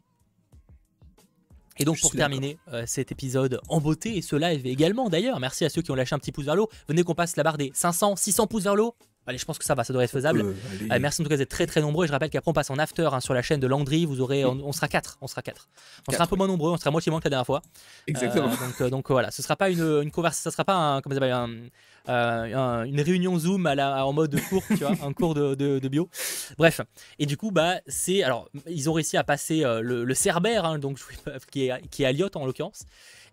Et 1.78 1.86
donc 1.86 2.00
pour 2.00 2.12
terminer 2.12 2.58
euh, 2.74 2.84
cet 2.86 3.12
épisode 3.12 3.60
en 3.70 3.80
beauté 3.80 4.18
et 4.18 4.22
ce 4.22 4.36
live 4.36 4.66
également 4.68 5.10
d'ailleurs, 5.10 5.40
merci 5.40 5.66
à 5.66 5.70
ceux 5.70 5.82
qui 5.82 5.90
ont 5.90 5.96
lâché 5.96 6.14
un 6.14 6.20
petit 6.20 6.32
pouce 6.32 6.46
vers 6.46 6.56
le 6.56 6.64
haut. 6.64 6.70
Venez 6.88 7.04
qu'on 7.04 7.16
passe 7.16 7.36
la 7.38 7.44
barre 7.44 7.58
des 7.58 7.72
500, 7.74 8.18
600 8.18 8.48
pouces 8.48 8.64
vers 8.64 8.76
le 8.76 8.84
haut. 8.84 8.96
Allez, 9.28 9.38
je 9.38 9.46
pense 9.46 9.58
que 9.58 9.64
ça 9.66 9.74
va, 9.76 9.84
ça 9.84 9.94
devrait 9.94 10.06
être 10.06 10.12
faisable. 10.12 10.42
Euh. 10.42 10.54
Euh, 10.92 10.98
merci 11.00 11.22
en 11.22 11.24
tout 11.24 11.30
cas 11.30 11.38
d'être 11.38 11.50
très 11.50 11.66
très 11.68 11.80
nombreux. 11.82 12.06
Et 12.06 12.08
je 12.08 12.12
rappelle 12.12 12.30
qu'après 12.30 12.50
on 12.50 12.54
passe 12.54 12.70
en 12.72 12.78
after 12.78 13.10
hein, 13.14 13.20
sur 13.20 13.34
la 13.34 13.42
chaîne 13.42 13.60
de 13.60 13.68
Landry. 13.68 14.06
Vous 14.06 14.20
aurez, 14.20 14.44
on, 14.46 14.60
on 14.64 14.72
sera 14.74 14.88
4 14.88 15.20
On 15.22 15.28
sera 15.28 15.42
4 15.42 15.70
On 16.08 16.12
sera 16.12 16.18
un 16.24 16.26
Quatre, 16.26 16.30
peu 16.32 16.36
moins 16.36 16.48
nombreux. 16.48 16.72
On 16.72 16.78
sera 16.78 16.92
moitié 16.92 17.10
moins 17.10 17.20
que 17.20 17.26
la 17.26 17.30
dernière 17.32 17.46
fois. 17.46 17.62
Exactement. 18.08 18.50
Donc, 18.50 18.90
donc 18.90 19.12
voilà, 19.12 19.32
ce 19.32 19.42
sera 19.42 19.56
pas 19.56 19.70
une, 19.70 19.82
une 20.04 20.12
conversation, 20.12 20.50
ça 20.50 20.54
sera 20.56 20.66
pas 20.66 20.76
un, 20.76 21.02
comment 21.02 21.16
ça 21.16 21.22
s'appelle, 21.22 21.34
un- 21.34 21.70
un- 22.08 22.84
une 22.86 23.02
réunion 23.02 23.38
Zoom 23.38 23.66
à 23.66 23.76
la, 23.76 24.06
en 24.06 24.14
mode 24.14 24.40
cours, 24.50 24.64
tu 24.68 24.76
vois, 24.78 24.94
un 25.04 25.14
cours 25.14 25.34
de, 25.34 25.88
bio. 25.88 26.10
Bref, 26.58 26.82
et 27.20 27.26
du 27.26 27.38
coup, 27.38 27.52
bah, 27.52 27.80
c'est 27.88 28.24
alors 28.24 28.50
ils 28.68 28.90
ont 28.90 28.94
réussi 28.94 29.18
à 29.18 29.24
passer 29.24 29.64
euh, 29.64 29.82
le, 29.82 30.04
le 30.04 30.14
Cerbère, 30.14 30.66
hein, 30.66 30.80
donc 30.80 31.00
qui 31.52 31.68
est, 31.68 31.88
qui 31.90 32.04
est 32.04 32.10
Elliot 32.10 32.30
en 32.36 32.46
l'occurrence. 32.46 32.84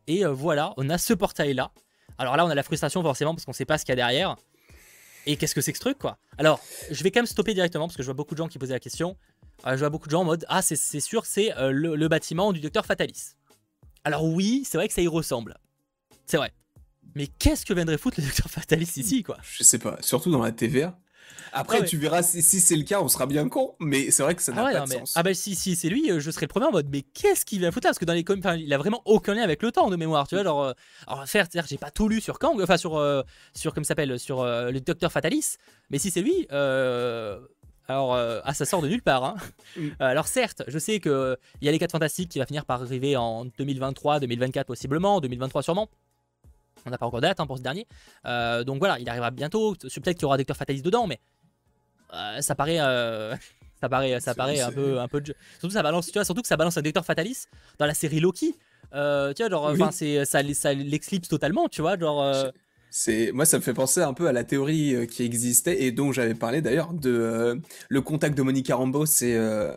Et 0.06 0.24
euh, 0.24 0.32
voilà, 0.32 0.74
on 0.76 0.88
a 0.90 0.98
ce 0.98 1.14
portail 1.14 1.54
là. 1.54 1.70
Alors 2.18 2.36
là, 2.36 2.44
on 2.44 2.50
a 2.50 2.54
la 2.54 2.62
frustration 2.62 3.02
forcément 3.02 3.34
parce 3.34 3.44
qu'on 3.44 3.52
sait 3.52 3.64
pas 3.64 3.78
ce 3.78 3.84
qu'il 3.84 3.92
y 3.92 3.94
a 3.94 3.96
derrière. 3.96 4.36
Et 5.26 5.36
qu'est-ce 5.36 5.54
que 5.54 5.60
c'est 5.60 5.72
que 5.72 5.78
ce 5.78 5.82
truc, 5.82 5.98
quoi? 5.98 6.16
Alors, 6.38 6.60
je 6.90 7.02
vais 7.04 7.10
quand 7.10 7.20
même 7.20 7.26
stopper 7.26 7.52
directement 7.54 7.86
parce 7.86 7.96
que 7.96 8.02
je 8.02 8.06
vois 8.06 8.14
beaucoup 8.14 8.34
de 8.34 8.38
gens 8.38 8.48
qui 8.48 8.58
posaient 8.58 8.72
la 8.72 8.80
question. 8.80 9.16
Euh, 9.66 9.72
je 9.72 9.78
vois 9.78 9.90
beaucoup 9.90 10.06
de 10.06 10.12
gens 10.12 10.22
en 10.22 10.24
mode 10.24 10.46
Ah, 10.48 10.62
c'est 10.62 11.00
sûr, 11.00 11.26
c'est 11.26 11.54
euh, 11.58 11.70
le 11.70 12.08
bâtiment 12.08 12.52
du 12.52 12.60
docteur 12.60 12.86
Fatalis. 12.86 13.34
Alors, 14.04 14.24
oui, 14.24 14.62
c'est 14.64 14.78
vrai 14.78 14.88
que 14.88 14.94
ça 14.94 15.02
y 15.02 15.08
ressemble. 15.08 15.58
C'est 16.26 16.38
vrai. 16.38 16.52
Mais 17.18 17.26
qu'est-ce 17.26 17.66
que 17.66 17.74
viendrait 17.74 17.98
foutre 17.98 18.20
le 18.20 18.26
docteur 18.26 18.48
Fatalis 18.48 18.92
ici, 18.96 19.24
quoi? 19.24 19.36
Je 19.42 19.64
sais 19.64 19.78
pas, 19.80 19.98
surtout 20.00 20.30
dans 20.30 20.40
la 20.40 20.52
TVA. 20.52 20.96
Après, 21.52 21.78
Ah 21.78 21.80
ouais. 21.80 21.86
tu 21.86 21.96
verras 21.96 22.22
si, 22.22 22.42
si 22.42 22.60
c'est 22.60 22.76
le 22.76 22.84
cas, 22.84 23.00
on 23.00 23.08
sera 23.08 23.26
bien 23.26 23.48
con, 23.48 23.74
mais 23.80 24.12
c'est 24.12 24.22
vrai 24.22 24.36
que 24.36 24.42
ça 24.42 24.52
n'a 24.52 24.62
Ah 24.62 24.64
ouais, 24.66 24.72
pas 24.74 24.78
non, 24.80 24.84
de 24.84 24.90
mais- 24.90 24.98
sens. 25.00 25.14
ah 25.16 25.22
bah 25.24 25.34
si, 25.34 25.56
si 25.56 25.74
c'est 25.74 25.88
lui, 25.88 26.12
euh, 26.12 26.20
je 26.20 26.30
serais 26.30 26.44
le 26.46 26.48
premier 26.48 26.66
en 26.66 26.70
mode 26.70 26.86
mais 26.92 27.02
qu'est-ce 27.02 27.44
qu'il 27.44 27.58
vient 27.58 27.72
foutre 27.72 27.86
là? 27.86 27.90
Parce 27.90 27.98
que 27.98 28.04
dans 28.04 28.12
les 28.12 28.22
comics, 28.22 28.44
il 28.58 28.72
a 28.72 28.78
vraiment 28.78 29.02
aucun 29.04 29.34
lien 29.34 29.42
avec 29.42 29.62
le 29.64 29.72
temps 29.72 29.90
de 29.90 29.96
mémoire, 29.96 30.28
tu 30.28 30.36
vois, 30.36 30.44
genre, 30.44 30.62
euh, 30.62 30.72
alors 31.08 31.24
que 31.24 31.68
j'ai 31.68 31.76
pas 31.78 31.90
tout 31.90 32.08
lu 32.08 32.20
sur 32.20 32.38
Kang, 32.38 32.60
enfin 32.62 32.76
sur, 32.76 32.96
euh, 32.96 33.22
sur 33.54 33.74
comme 33.74 33.82
s'appelle, 33.84 34.16
sur 34.20 34.42
euh, 34.42 34.70
le 34.70 34.80
Docteur 34.80 35.10
Fatalis, 35.10 35.56
mais 35.90 35.98
si 35.98 36.10
c'est 36.12 36.20
lui, 36.22 36.46
alors, 37.90 38.14
euh, 38.14 38.40
ah 38.44 38.52
ça 38.52 38.66
sort 38.66 38.82
de 38.82 38.88
nulle 38.88 39.02
part. 39.02 39.24
Hein. 39.24 39.36
Mm. 39.76 39.88
Alors 40.00 40.28
certes, 40.28 40.62
je 40.68 40.78
sais 40.78 41.00
que 41.00 41.08
euh, 41.08 41.36
il 41.62 41.64
y 41.64 41.68
a 41.68 41.72
les 41.72 41.78
4 41.78 41.92
fantastiques 41.92 42.28
qui 42.30 42.38
va 42.38 42.44
finir 42.46 42.66
par 42.66 42.82
arriver 42.82 43.16
en 43.16 43.46
2023, 43.46 44.20
2024 44.20 44.66
possiblement, 44.66 45.20
2023 45.20 45.62
sûrement. 45.62 45.88
On 46.88 46.90
n'a 46.90 46.98
pas 46.98 47.06
encore 47.06 47.20
de 47.20 47.26
date 47.26 47.38
hein, 47.40 47.46
pour 47.46 47.56
ce 47.58 47.62
dernier. 47.62 47.86
Euh, 48.26 48.64
donc 48.64 48.78
voilà, 48.78 48.98
il 48.98 49.08
arrivera 49.08 49.30
bientôt. 49.30 49.74
Peut-être 49.74 50.14
qu'il 50.16 50.22
y 50.22 50.24
aura 50.24 50.36
Docteur 50.36 50.56
Fatalis 50.56 50.82
dedans, 50.82 51.06
mais 51.06 51.20
euh, 52.14 52.40
ça 52.40 52.54
paraît, 52.54 52.80
euh, 52.80 53.34
ça 53.80 53.88
paraît, 53.88 54.18
ça 54.20 54.34
paraît 54.34 54.60
un 54.60 54.72
peu, 54.72 54.98
un 55.00 55.08
peu. 55.08 55.20
de- 55.20 55.34
Surtout 55.60 55.74
ça 55.74 55.82
balance, 55.82 56.06
tu 56.06 56.12
vois, 56.14 56.24
surtout 56.24 56.42
que 56.42 56.48
ça 56.48 56.56
balance 56.56 56.76
un 56.76 56.82
Docteur 56.82 57.04
Fatalis 57.04 57.44
dans 57.78 57.86
la 57.86 57.94
série 57.94 58.20
Loki. 58.20 58.54
Euh, 58.94 59.32
tu 59.34 59.42
vois, 59.42 59.50
genre, 59.50 59.70
Oui. 59.72 59.84
c'est, 59.92 60.24
ça, 60.24 60.40
ça 60.54 60.72
l'exclipse 60.72 61.28
totalement, 61.28 61.68
tu 61.68 61.82
vois, 61.82 61.98
genre. 61.98 62.22
euh, 62.22 62.50
C'est 62.90 63.32
moi, 63.32 63.44
ça 63.44 63.58
me 63.58 63.62
fait 63.62 63.74
penser 63.74 64.00
un 64.00 64.14
peu 64.14 64.28
à 64.28 64.32
la 64.32 64.44
théorie 64.44 64.94
euh, 64.94 65.04
qui 65.06 65.22
existait 65.24 65.82
et 65.82 65.92
dont 65.92 66.10
j'avais 66.12 66.34
parlé 66.34 66.62
d'ailleurs 66.62 66.94
de 66.94 67.10
euh, 67.10 67.54
le 67.90 68.00
contact 68.00 68.36
de 68.36 68.42
Monica 68.42 68.74
Rambeau, 68.76 69.04
c'est 69.04 69.34
euh, 69.36 69.72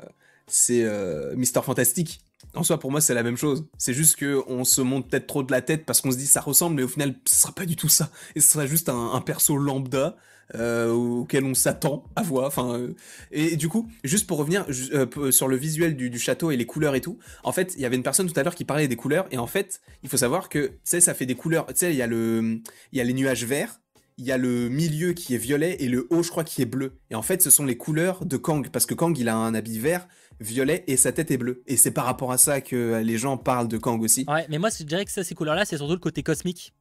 c'est 0.47 0.83
euh, 0.85 1.35
Mister 1.35 1.61
Fantastique. 1.61 2.21
En 2.53 2.63
soi, 2.63 2.79
pour 2.79 2.91
moi, 2.91 3.01
c'est 3.01 3.13
la 3.13 3.23
même 3.23 3.37
chose. 3.37 3.65
C'est 3.77 3.93
juste 3.93 4.17
que 4.17 4.41
on 4.47 4.63
se 4.63 4.81
monte 4.81 5.09
peut-être 5.09 5.27
trop 5.27 5.43
de 5.43 5.51
la 5.51 5.61
tête 5.61 5.85
parce 5.85 6.01
qu'on 6.01 6.11
se 6.11 6.17
dit 6.17 6.27
ça 6.27 6.41
ressemble, 6.41 6.75
mais 6.75 6.83
au 6.83 6.87
final, 6.87 7.15
ce 7.25 7.35
sera 7.35 7.53
pas 7.53 7.65
du 7.65 7.75
tout 7.75 7.89
ça. 7.89 8.09
Et 8.35 8.41
ce 8.41 8.51
sera 8.51 8.65
juste 8.65 8.89
un, 8.89 9.21
perso 9.21 9.55
lambda 9.57 10.17
euh, 10.55 10.91
auquel 10.91 11.45
on 11.45 11.53
s'attend 11.53 12.03
à 12.15 12.23
voir. 12.23 12.47
Enfin, 12.47 12.77
euh, 12.77 12.93
et, 13.31 13.55
du 13.55 13.69
coup, 13.69 13.89
juste 14.03 14.27
pour 14.27 14.37
revenir 14.37 14.65
euh, 14.93 15.31
sur 15.31 15.47
le 15.47 15.55
visuel 15.55 15.95
du, 15.95 16.09
du 16.09 16.19
château 16.19 16.51
et 16.51 16.57
les 16.57 16.65
couleurs 16.65 16.95
et 16.95 17.01
tout. 17.01 17.19
En 17.43 17.53
fait, 17.53 17.73
il 17.75 17.81
y 17.81 17.85
avait 17.85 17.95
une 17.95 18.03
personne 18.03 18.29
tout 18.29 18.37
à 18.37 18.43
l'heure 18.43 18.55
qui 18.55 18.65
parlait 18.65 18.89
des 18.89 18.97
couleurs 18.97 19.27
et 19.31 19.37
en 19.37 19.47
fait, 19.47 19.81
il 20.03 20.09
faut 20.09 20.17
savoir 20.17 20.49
que 20.49 20.67
tu 20.67 20.73
sais, 20.83 20.99
ça 20.99 21.13
fait 21.13 21.25
des 21.25 21.35
couleurs. 21.35 21.67
Tu 21.67 21.75
sais, 21.77 21.93
il 21.93 21.97
y 21.97 22.01
a 22.01 22.07
le 22.07 22.59
il 22.91 22.97
y 22.97 23.01
a 23.01 23.05
les 23.05 23.13
nuages 23.13 23.45
verts, 23.45 23.79
il 24.17 24.25
y 24.25 24.31
a 24.31 24.37
le 24.37 24.69
milieu 24.69 25.13
qui 25.13 25.33
est 25.33 25.39
violet 25.39 25.77
et 25.79 25.87
le 25.87 26.07
haut, 26.11 26.21
je 26.21 26.29
crois, 26.29 26.43
qui 26.43 26.61
est 26.61 26.65
bleu. 26.65 26.93
Et 27.09 27.15
en 27.15 27.23
fait, 27.23 27.41
ce 27.41 27.49
sont 27.49 27.65
les 27.65 27.75
couleurs 27.75 28.23
de 28.23 28.37
Kang, 28.37 28.69
parce 28.69 28.85
que 28.85 28.93
Kang, 28.93 29.17
il 29.17 29.27
a 29.29 29.35
un 29.35 29.55
habit 29.55 29.79
vert, 29.79 30.07
violet 30.41 30.83
et 30.87 30.97
sa 30.97 31.11
tête 31.11 31.31
est 31.31 31.37
bleue. 31.37 31.63
Et 31.67 31.77
c'est 31.77 31.91
par 31.91 32.05
rapport 32.05 32.31
à 32.31 32.37
ça 32.37 32.59
que 32.61 33.01
les 33.03 33.17
gens 33.17 33.37
parlent 33.37 33.67
de 33.67 33.77
Kang 33.77 34.01
aussi. 34.01 34.25
Ouais, 34.27 34.45
mais 34.49 34.57
moi, 34.57 34.69
je 34.77 34.83
dirais 34.83 35.05
que 35.05 35.11
ça, 35.11 35.23
ces 35.23 35.35
couleurs-là, 35.35 35.63
c'est 35.65 35.77
surtout 35.77 35.93
le 35.93 35.99
côté 35.99 36.23
cosmique. 36.23 36.73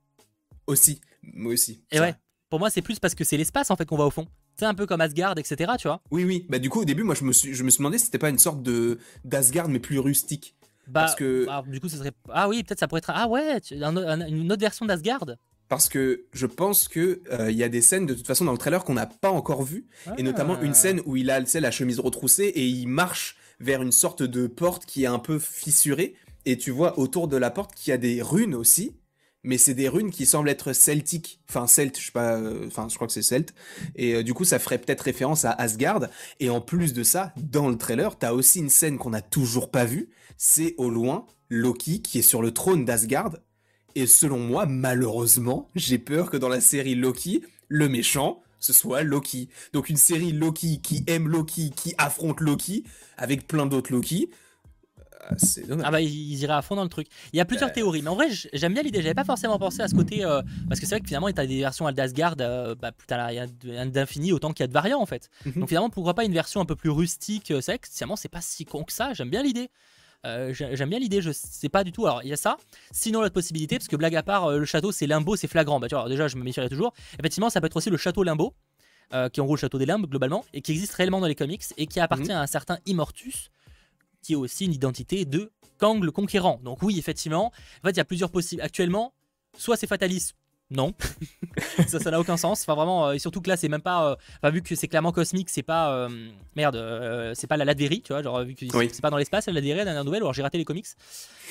Aussi, 0.67 1.01
moi 1.23 1.53
aussi. 1.53 1.83
Et 1.91 1.97
Ça. 1.97 2.03
ouais, 2.03 2.15
pour 2.49 2.59
moi, 2.59 2.71
c'est 2.71 2.83
plus 2.83 2.99
parce 2.99 3.15
que 3.15 3.25
c'est 3.25 3.37
l'espace 3.37 3.71
en 3.71 3.77
fait 3.77 3.85
qu'on 3.87 3.97
va 3.97 4.05
au 4.07 4.11
fond. 4.11 4.27
C'est 4.59 4.67
un 4.67 4.75
peu 4.75 4.87
comme 4.87 5.01
Asgard, 5.01 5.35
etc. 5.39 5.73
Tu 5.79 5.89
vois. 5.89 6.03
Oui, 6.11 6.25
oui. 6.25 6.47
Bah 6.49 6.59
du 6.59 6.69
coup, 6.71 6.81
au 6.81 6.85
début, 6.85 7.03
moi, 7.03 7.15
je 7.15 7.25
me 7.25 7.33
suis, 7.33 7.55
je 7.55 7.63
me 7.65 7.71
suis 7.71 7.79
demandé 7.79 7.99
si 7.99 8.07
c'était 8.07 8.19
pas 8.19 8.29
une 8.31 8.39
sorte 8.39 8.63
de 8.63 8.99
d'Asgard 9.25 9.69
mais 9.69 9.79
plus 9.79 9.99
rustique. 9.99 10.55
Bah, 10.87 11.01
Parce 11.03 11.15
que- 11.15 11.47
du 11.71 11.81
coup, 11.81 11.89
ce 11.89 11.97
serait. 11.97 12.13
Ah 12.31 12.49
oui, 12.49 12.63
peut-être 12.63 12.81
ça 12.81 12.89
pourrait 12.89 12.99
être. 12.99 13.13
Ah 13.15 13.29
ouais, 13.29 13.61
tu- 13.61 13.83
un- 13.83 13.97
un- 13.97 14.27
une 14.27 14.51
autre 14.53 14.61
version 14.61 14.87
d'Asgard. 14.87 15.25
Parce 15.69 15.89
que 15.89 16.25
je 16.33 16.47
pense 16.47 16.89
que 16.89 17.23
euh, 17.31 17.51
il 17.51 17.57
y 17.57 17.63
a 17.63 17.69
des 17.69 17.81
scènes 17.81 18.05
de 18.07 18.15
toute 18.15 18.27
façon 18.27 18.45
dans 18.45 18.51
le 18.53 18.59
trailer 18.59 18.83
qu'on 18.85 18.95
n'a 18.95 19.07
pas 19.07 19.31
encore 19.31 19.63
vues, 19.63 19.87
et 20.19 20.23
notamment 20.25 20.57
Ah. 20.61 20.65
une 20.65 20.75
scène 20.75 21.01
où 21.07 21.17
il 21.17 21.31
a 21.31 21.41
tu 21.41 21.47
sais, 21.49 21.61
la 21.61 21.71
chemise 21.71 22.01
retroussée 22.01 22.47
et 22.47 22.67
il 22.67 22.87
marche 22.89 23.37
vers 23.61 23.83
une 23.83 23.93
sorte 23.93 24.23
de 24.23 24.47
porte 24.47 24.87
qui 24.87 25.05
est 25.05 25.07
un 25.07 25.19
peu 25.19 25.39
fissurée, 25.39 26.15
et 26.47 26.59
tu 26.59 26.71
vois 26.71 26.99
autour 26.99 27.29
de 27.29 27.37
la 27.37 27.51
porte 27.51 27.75
qu'il 27.75 27.91
y 27.91 27.95
a 27.95 27.99
des 27.99 28.23
runes 28.23 28.55
aussi, 28.55 28.97
mais 29.43 29.59
c'est 29.59 29.75
des 29.75 29.89
runes 29.89 30.11
qui 30.11 30.27
semblent 30.27 30.49
être 30.49 30.73
celtiques, 30.73 31.41
enfin 31.49 31.67
celte, 31.67 31.99
je 31.99 32.07
sais 32.07 32.13
pas, 32.13 32.37
euh, 32.37 32.69
je 32.71 32.95
crois 32.95 33.07
que 33.07 33.13
c'est 33.13 33.23
celte, 33.23 33.55
et 33.97 34.15
euh, 34.15 34.23
du 34.23 34.35
coup 34.35 34.45
ça 34.45 34.59
ferait 34.59 34.79
peut-être 34.79 35.03
référence 35.03 35.45
à 35.45 35.53
Asgard, 35.53 36.09
et 36.41 36.51
en 36.51 36.61
plus 36.61 36.93
de 36.93 37.03
ça, 37.03 37.33
dans 37.37 37.69
le 37.69 37.77
trailer, 37.77 38.19
t'as 38.19 38.33
aussi 38.33 38.59
une 38.59 38.69
scène 38.69 38.99
qu'on 38.99 39.11
n'a 39.11 39.23
toujours 39.23 39.71
pas 39.71 39.85
vue, 39.85 40.11
c'est 40.37 40.75
au 40.79 40.91
loin 40.91 41.27
Loki 41.49 42.03
qui 42.03 42.19
est 42.19 42.23
sur 42.23 42.43
le 42.43 42.53
trône 42.53 42.85
d'Asgard, 42.85 43.37
et 43.95 44.07
selon 44.07 44.39
moi, 44.39 44.67
malheureusement, 44.67 45.69
j'ai 45.75 45.99
peur 45.99 46.31
que 46.31 46.37
dans 46.37 46.49
la 46.49 46.61
série 46.61 46.95
Loki, 46.95 47.43
le 47.69 47.89
méchant, 47.89 48.43
ce 48.61 48.73
soit 48.73 49.03
Loki. 49.03 49.49
Donc 49.73 49.89
une 49.89 49.97
série 49.97 50.33
Loki 50.33 50.81
qui 50.81 51.03
aime 51.07 51.29
Loki, 51.29 51.71
qui 51.75 51.95
affronte 51.99 52.41
Loki, 52.41 52.85
avec 53.17 53.47
plein 53.47 53.67
d'autres 53.67 53.93
Loki. 53.93 54.31
euh, 55.31 55.35
c'est 55.37 55.67
dommage. 55.67 55.85
Ah 55.87 55.91
bah 55.91 56.01
ils 56.01 56.39
iraient 56.41 56.55
à 56.55 56.63
fond 56.63 56.77
dans 56.77 56.83
le 56.83 56.89
truc. 56.89 57.07
Il 57.33 57.37
y 57.37 57.41
a 57.41 57.45
plusieurs 57.45 57.71
Euh. 57.71 57.73
théories, 57.73 58.01
mais 58.03 58.09
en 58.09 58.15
vrai 58.15 58.29
j'aime 58.53 58.73
bien 58.75 58.83
l'idée. 58.83 59.03
J'avais 59.03 59.15
pas 59.15 59.25
forcément 59.25 59.59
pensé 59.59 59.83
à 59.83 59.89
ce 59.89 59.95
côté 59.95 60.25
euh, 60.25 60.41
parce 60.69 60.81
que 60.81 60.87
c'est 60.87 60.95
vrai 60.95 61.01
que 61.01 61.07
finalement 61.09 61.31
t'as 61.33 61.47
des 61.47 61.59
versions 61.59 61.91
d'Asgard, 61.93 62.37
euh, 62.41 62.75
bah 62.75 62.91
putain 62.93 63.31
il 63.31 63.35
y 63.37 63.77
a 63.77 63.87
d'infini 63.87 64.33
autant 64.33 64.53
qu'il 64.53 64.63
y 64.63 64.65
a 64.65 64.69
de 64.69 64.73
variants 64.73 65.01
en 65.01 65.07
fait. 65.07 65.29
Mhm. 65.45 65.53
Donc 65.61 65.69
finalement 65.69 65.91
pourquoi 65.91 66.15
pas 66.15 66.25
une 66.25 66.33
version 66.33 66.61
un 66.61 66.65
peu 66.65 66.77
plus 66.77 66.91
rustique. 66.91 67.47
C'est 67.49 67.67
vrai 67.67 67.79
que 67.79 67.89
finalement 67.91 68.17
c'est 68.17 68.29
pas 68.31 68.41
si 68.41 68.65
con 68.65 68.83
que 68.85 68.93
ça. 68.93 69.13
J'aime 69.13 69.31
bien 69.31 69.43
l'idée. 69.43 69.69
Euh, 70.27 70.53
j'ai- 70.53 70.77
J'aime 70.77 70.91
bien 70.91 70.99
l'idée, 70.99 71.23
je 71.23 71.31
sais 71.33 71.69
pas 71.71 71.83
du 71.85 71.93
tout. 71.93 72.07
Alors 72.07 72.23
il 72.23 72.29
y 72.29 72.33
a 72.33 72.37
ça. 72.37 72.57
Sinon 72.91 73.21
l'autre 73.23 73.33
possibilité, 73.35 73.77
parce 73.79 73.89
que 73.89 73.97
blague 73.97 74.15
à 74.17 74.23
part, 74.23 74.47
euh, 74.47 74.59
le 74.59 74.65
château 74.67 74.93
c'est 74.93 75.07
Limbo, 75.07 75.35
c'est 75.37 75.49
flagrant. 75.49 75.81
Bah 75.81 75.89
tu 75.89 75.95
vois, 75.95 76.01
alors, 76.01 76.11
déjà 76.11 76.29
je 76.29 76.37
me 76.37 76.43
méfierais 76.43 76.69
toujours. 76.69 76.93
Effectivement, 77.19 77.49
ça 77.51 77.61
peut 77.61 77.67
être 77.67 77.77
aussi 77.77 77.89
le 77.91 77.97
château 77.97 78.23
Limbo, 78.23 78.53
euh, 79.15 79.29
qui 79.31 79.41
est 79.41 79.43
en 79.43 79.47
gros 79.47 79.55
le 79.57 79.61
château 79.61 79.79
des 79.79 79.87
limbes 79.87 80.07
globalement, 80.07 80.45
et 80.53 80.61
qui 80.61 80.73
existe 80.73 80.93
réellement 80.95 81.21
dans 81.21 81.27
les 81.27 81.35
comics 81.35 81.63
et 81.79 81.87
qui 81.87 82.01
appartient 82.01 82.25
Mhm. 82.31 82.37
à 82.37 82.43
un 82.43 82.47
certain 82.47 82.79
Immortus, 82.87 83.51
qui 84.23 84.35
est 84.35 84.37
aussi 84.37 84.67
une 84.67 84.75
identité 84.75 85.25
de 85.25 85.51
Kang 85.79 86.05
le 86.05 86.11
Conquérant. 86.13 86.61
Donc 86.63 86.83
oui, 86.83 86.99
effectivement, 86.99 87.47
en 87.83 87.87
fait, 87.87 87.93
il 87.93 87.97
y 87.97 88.01
a 88.01 88.05
plusieurs 88.05 88.31
possibles. 88.31 88.61
Actuellement, 88.61 89.15
soit 89.57 89.79
c'est 89.79 89.87
Fatalis, 89.87 90.33
non, 90.71 90.95
ça, 91.89 91.99
ça 91.99 92.11
n'a 92.11 92.21
aucun 92.21 92.37
sens. 92.37 92.63
Enfin 92.63 92.75
vraiment, 92.75 93.09
euh, 93.09 93.13
et 93.13 93.19
surtout 93.19 93.41
que 93.41 93.49
là, 93.49 93.57
c'est 93.57 93.69
même 93.69 93.81
pas, 93.83 94.11
euh, 94.13 94.17
enfin, 94.43 94.51
vu 94.51 94.63
que 94.63 94.75
c'est 94.75 94.87
clairement 94.89 95.11
cosmique, 95.13 95.51
c'est 95.51 95.63
pas, 95.65 95.93
euh, 95.95 96.09
merde, 96.57 96.77
euh, 96.77 97.33
c'est 97.35 97.47
pas 97.47 97.57
la 97.57 97.65
Latverie, 97.65 98.03
tu 98.03 98.13
vois, 98.13 98.23
genre 98.23 98.43
vu 98.45 98.55
que 98.55 98.61
c'est- 98.67 98.77
Oui. 98.77 98.89
c'est 98.93 99.01
pas 99.03 99.11
dans 99.11 99.17
l'espace, 99.17 99.47
la 99.47 99.53
Latverie, 99.55 99.79
la 99.79 99.85
dernière 99.85 100.05
nouvelle, 100.05 100.23
ou 100.23 100.27
alors 100.27 100.33
j'ai 100.35 100.43
raté 100.43 100.59
les 100.59 100.65
comics. 100.65 100.87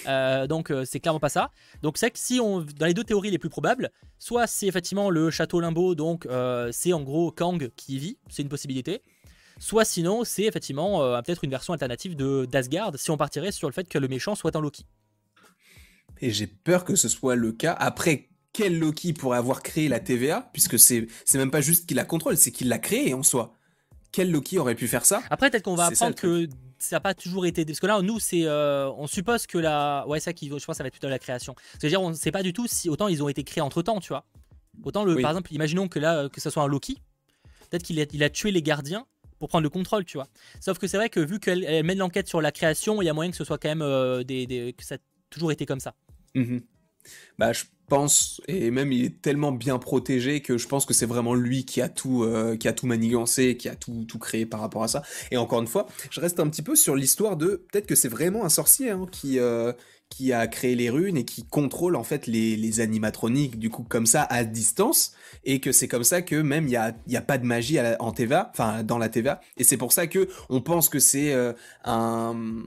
Euh, 0.08 0.48
donc 0.48 0.72
euh, 0.72 0.86
c'est 0.86 1.00
clairement 1.02 1.20
pas 1.20 1.30
ça. 1.30 1.52
Donc 1.82 1.98
c'est 1.98 2.12
que 2.12 2.18
si 2.20 2.40
on, 2.40 2.62
dans 2.62 2.86
les 2.86 2.94
deux 2.94 3.04
théories 3.04 3.32
les 3.32 3.38
plus 3.40 3.50
probables, 3.50 3.92
soit 4.18 4.48
c'est 4.48 4.68
effectivement 4.68 5.10
le 5.10 5.30
château 5.32 5.60
Limbo, 5.60 5.96
donc 5.96 6.26
euh, 6.26 6.70
c'est 6.72 6.94
en 6.94 7.02
gros 7.02 7.32
Kang 7.32 7.70
qui 7.76 7.96
y 7.96 8.00
vit, 8.00 8.18
c'est 8.30 8.42
une 8.42 8.50
possibilité. 8.50 9.02
Soit 9.62 9.84
sinon, 9.84 10.24
c'est 10.24 10.44
effectivement 10.44 11.04
euh, 11.04 11.22
peut-être 11.22 11.44
une 11.44 11.50
version 11.52 11.74
alternative 11.74 12.16
de 12.16 12.46
d'Asgard 12.50 12.94
si 12.96 13.12
on 13.12 13.18
partirait 13.18 13.52
sur 13.52 13.68
le 13.68 13.74
fait 13.74 13.90
que 13.90 13.98
le 13.98 14.08
méchant 14.08 14.34
soit 14.36 14.56
un 14.56 14.62
Loki. 14.62 14.86
et 16.22 16.32
j'ai 16.32 16.48
peur 16.48 16.86
que 16.86 16.96
ce 16.96 17.10
soit 17.10 17.36
le 17.36 17.52
cas. 17.52 17.74
Après, 17.74 18.29
quel 18.54 18.80
Loki 18.80 19.14
pourrait 19.14 19.38
avoir 19.38 19.62
créé 19.64 19.88
la 19.88 20.00
TVA, 20.00 20.50
puisque 20.54 20.80
c'est 20.80 21.08
même 21.36 21.52
pas 21.52 21.62
juste 21.62 21.86
qu'il 21.88 21.98
la 21.98 22.06
contrôle, 22.06 22.36
c'est 22.38 22.52
qu'il 22.52 22.68
l'a 22.68 22.80
créée 22.80 23.14
en 23.14 23.24
soi. 23.24 23.54
Quel 24.12 24.32
Loki 24.32 24.58
aurait 24.58 24.76
pu 24.76 24.88
faire 24.88 25.06
ça 25.06 25.22
Après, 25.30 25.50
peut-être 25.52 25.64
qu'on 25.64 25.76
va 25.76 25.86
ça, 25.94 26.06
apprendre 26.08 26.16
que 26.16 26.48
ça 26.80 26.96
n'a 26.96 27.00
pas 27.00 27.14
toujours 27.14 27.46
été. 27.46 27.64
Parce 27.64 27.80
que 27.80 27.86
là, 27.86 28.02
nous, 28.02 28.20
c'est, 28.20 28.46
euh, 28.46 28.90
on 28.98 29.06
suppose 29.06 29.46
que 29.46 29.58
la. 29.60 30.04
Ouais, 30.08 30.20
ça 30.20 30.34
qui, 30.34 30.48
je 30.48 30.52
pense, 30.54 30.66
que 30.66 30.74
ça 30.74 30.84
va 30.84 30.88
être 30.88 30.94
plutôt 30.94 31.10
la 31.10 31.20
création. 31.20 31.54
C'est-à-dire, 31.78 32.02
on 32.02 32.10
ne 32.10 32.16
sait 32.16 32.32
pas 32.32 32.42
du 32.42 32.52
tout 32.54 32.66
si 32.68 32.90
autant 32.90 33.08
ils 33.08 33.22
ont 33.22 33.30
été 33.30 33.44
créés 33.44 33.62
entre 33.62 33.82
temps, 33.84 34.00
tu 34.00 34.08
vois. 34.10 34.26
Autant 34.84 35.04
le, 35.04 35.14
Oui. 35.16 35.22
par 35.22 35.32
exemple, 35.32 35.54
imaginons 35.54 35.88
que 35.88 36.00
là, 36.00 36.28
que 36.30 36.42
ce 36.42 36.50
soit 36.50 36.64
un 36.64 36.68
Loki, 36.68 36.98
peut-être 37.70 37.84
qu'il 37.84 38.00
a, 38.02 38.06
il 38.12 38.24
a 38.24 38.30
tué 38.32 38.50
les 38.52 38.64
gardiens 38.64 39.06
pour 39.38 39.48
prendre 39.50 39.64
le 39.64 39.70
contrôle, 39.70 40.06
tu 40.06 40.18
vois. 40.18 40.28
Sauf 40.60 40.80
que 40.80 40.88
c'est 40.88 40.98
vrai 40.98 41.10
que 41.10 41.20
vu 41.20 41.40
qu'elle 41.40 41.64
elle 41.66 41.86
mène 41.86 42.00
l'enquête 42.00 42.28
sur 42.28 42.42
la 42.42 42.52
création, 42.52 43.02
il 43.02 43.06
y 43.06 43.10
a 43.10 43.14
moyen 43.14 43.30
que 43.30 43.38
ce 43.38 43.44
soit 43.44 43.58
quand 43.60 43.70
même 43.70 43.82
euh, 43.84 44.24
des, 44.24 44.48
des- 44.48 44.74
que 44.74 44.84
ça 44.84 44.96
a 44.96 44.98
toujours 45.30 45.52
été 45.52 45.66
comme 45.68 45.80
ça. 45.80 45.94
Mhm. 46.34 46.62
Bah, 47.38 47.54
je 47.54 47.64
pense, 47.88 48.42
et 48.48 48.70
même 48.72 48.92
il 48.92 49.06
est 49.06 49.22
tellement 49.22 49.52
bien 49.52 49.80
protégé 49.80 50.42
que 50.42 50.58
je 50.58 50.68
pense 50.68 50.86
que 50.86 50.94
c'est 50.94 51.06
vraiment 51.08 51.34
lui 51.34 51.66
qui 51.66 51.82
a 51.82 51.90
tout, 51.90 52.24
euh, 52.24 52.56
qui 52.56 52.68
a 52.68 52.74
tout 52.74 52.86
manigancé, 52.86 53.58
qui 53.58 53.68
a 53.68 53.76
tout, 53.76 54.06
tout 54.08 54.20
créé 54.20 54.46
par 54.46 54.60
rapport 54.62 54.84
à 54.84 54.88
ça. 54.88 55.02
Et 55.32 55.38
encore 55.38 55.62
une 55.62 55.68
fois, 55.68 55.88
je 56.12 56.20
reste 56.22 56.40
un 56.40 56.48
petit 56.50 56.62
peu 56.62 56.76
sur 56.76 56.96
l'histoire 56.96 57.36
de 57.36 57.66
peut-être 57.72 57.88
que 57.88 57.96
c'est 57.96 58.08
vraiment 58.10 58.46
un 58.46 58.50
sorcier 58.50 58.92
hein, 58.92 59.08
qui, 59.12 59.40
euh, 59.40 59.74
qui 60.10 60.34
a 60.34 60.46
créé 60.48 60.76
les 60.76 60.90
runes 60.90 61.18
et 61.18 61.26
qui 61.26 61.46
contrôle 61.46 61.96
en 61.96 62.04
fait 62.04 62.28
les, 62.28 62.80
animatroniques 62.80 63.58
du 63.60 63.70
coup 63.70 63.84
comme 63.84 64.06
ça 64.06 64.24
à 64.30 64.44
distance 64.44 65.14
et 65.44 65.60
que 65.60 65.72
c'est 65.72 65.88
comme 65.88 66.04
ça 66.04 66.22
que 66.22 66.36
même 66.36 66.68
il 66.68 66.72
y 66.72 66.76
a, 66.76 66.96
y 67.08 67.18
a 67.18 67.22
pas 67.22 67.38
de 67.40 67.46
magie 67.46 67.80
à 67.80 67.98
en 68.00 68.12
TVA, 68.12 68.50
enfin 68.54 68.84
dans 68.84 68.98
la 69.00 69.10
TVA. 69.10 69.42
Et 69.58 69.64
c'est 69.64 69.78
pour 69.78 69.92
ça 69.94 70.08
que 70.08 70.30
on 70.50 70.62
pense 70.62 70.90
que 70.90 71.00
c'est 71.00 71.34
euh, 71.34 71.54
un- 71.84 72.64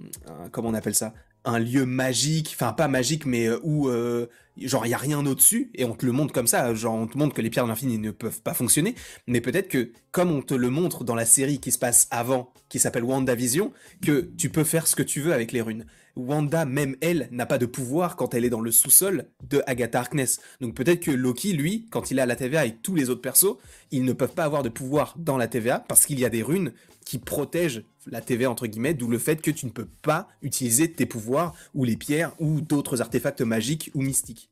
comment 0.50 0.68
on 0.70 0.74
appelle 0.74 0.94
ça? 0.94 1.14
Un 1.44 1.58
lieu 1.58 1.86
magique, 1.86 2.52
enfin 2.54 2.72
pas 2.72 2.88
magique, 2.88 3.26
mais 3.26 3.46
euh, 3.46 3.58
où 3.62 3.88
euh, 3.88 4.26
genre 4.60 4.86
il 4.86 4.90
y 4.90 4.94
a 4.94 4.98
rien 4.98 5.24
au-dessus 5.24 5.70
et 5.74 5.84
on 5.84 5.94
te 5.94 6.06
le 6.06 6.12
montre 6.12 6.32
comme 6.32 6.46
ça, 6.46 6.74
genre 6.74 6.94
on 6.94 7.06
te 7.06 7.18
montre 7.18 7.34
que 7.34 7.42
les 7.42 7.50
pierres 7.50 7.64
de 7.64 7.70
l'infini 7.70 7.98
ne 7.98 8.10
peuvent 8.10 8.42
pas 8.42 8.54
fonctionner, 8.54 8.94
mais 9.26 9.40
peut-être 9.40 9.68
que 9.68 9.90
comme 10.10 10.30
on 10.30 10.42
te 10.42 10.54
le 10.54 10.70
montre 10.70 11.04
dans 11.04 11.14
la 11.14 11.24
série 11.24 11.58
qui 11.58 11.72
se 11.72 11.78
passe 11.78 12.06
avant, 12.10 12.52
qui 12.68 12.78
s'appelle 12.78 13.04
WandaVision, 13.04 13.72
que 14.04 14.30
tu 14.36 14.50
peux 14.50 14.64
faire 14.64 14.86
ce 14.86 14.96
que 14.96 15.02
tu 15.02 15.20
veux 15.20 15.32
avec 15.32 15.52
les 15.52 15.62
runes. 15.62 15.86
Wanda, 16.14 16.66
même 16.66 16.96
elle, 17.00 17.28
n'a 17.30 17.46
pas 17.46 17.56
de 17.56 17.64
pouvoir 17.64 18.16
quand 18.16 18.34
elle 18.34 18.44
est 18.44 18.50
dans 18.50 18.60
le 18.60 18.70
sous-sol 18.70 19.28
de 19.48 19.62
Agatha 19.66 20.00
Harkness. 20.00 20.40
Donc 20.60 20.74
peut-être 20.74 21.00
que 21.00 21.10
Loki, 21.10 21.54
lui, 21.54 21.86
quand 21.90 22.10
il 22.10 22.18
est 22.18 22.22
à 22.22 22.26
la 22.26 22.36
TVA 22.36 22.60
avec 22.60 22.82
tous 22.82 22.94
les 22.94 23.08
autres 23.08 23.22
persos, 23.22 23.56
ils 23.90 24.04
ne 24.04 24.12
peuvent 24.12 24.34
pas 24.34 24.44
avoir 24.44 24.62
de 24.62 24.68
pouvoir 24.68 25.14
dans 25.16 25.38
la 25.38 25.48
TVA 25.48 25.78
parce 25.88 26.04
qu'il 26.04 26.20
y 26.20 26.24
a 26.26 26.28
des 26.28 26.42
runes 26.42 26.72
qui 27.04 27.18
protègent 27.18 27.84
la 28.06 28.20
TVA 28.20 28.50
entre 28.50 28.66
guillemets, 28.66 28.94
d'où 28.94 29.08
le 29.08 29.18
fait 29.18 29.40
que 29.40 29.50
tu 29.50 29.66
ne 29.66 29.70
peux 29.70 29.86
pas 30.02 30.28
utiliser 30.42 30.90
tes 30.92 31.06
pouvoirs 31.06 31.54
ou 31.74 31.84
les 31.84 31.96
pierres 31.96 32.32
ou 32.38 32.60
d'autres 32.60 33.00
artefacts 33.00 33.40
magiques 33.42 33.90
ou 33.94 34.02
mystiques. 34.02 34.50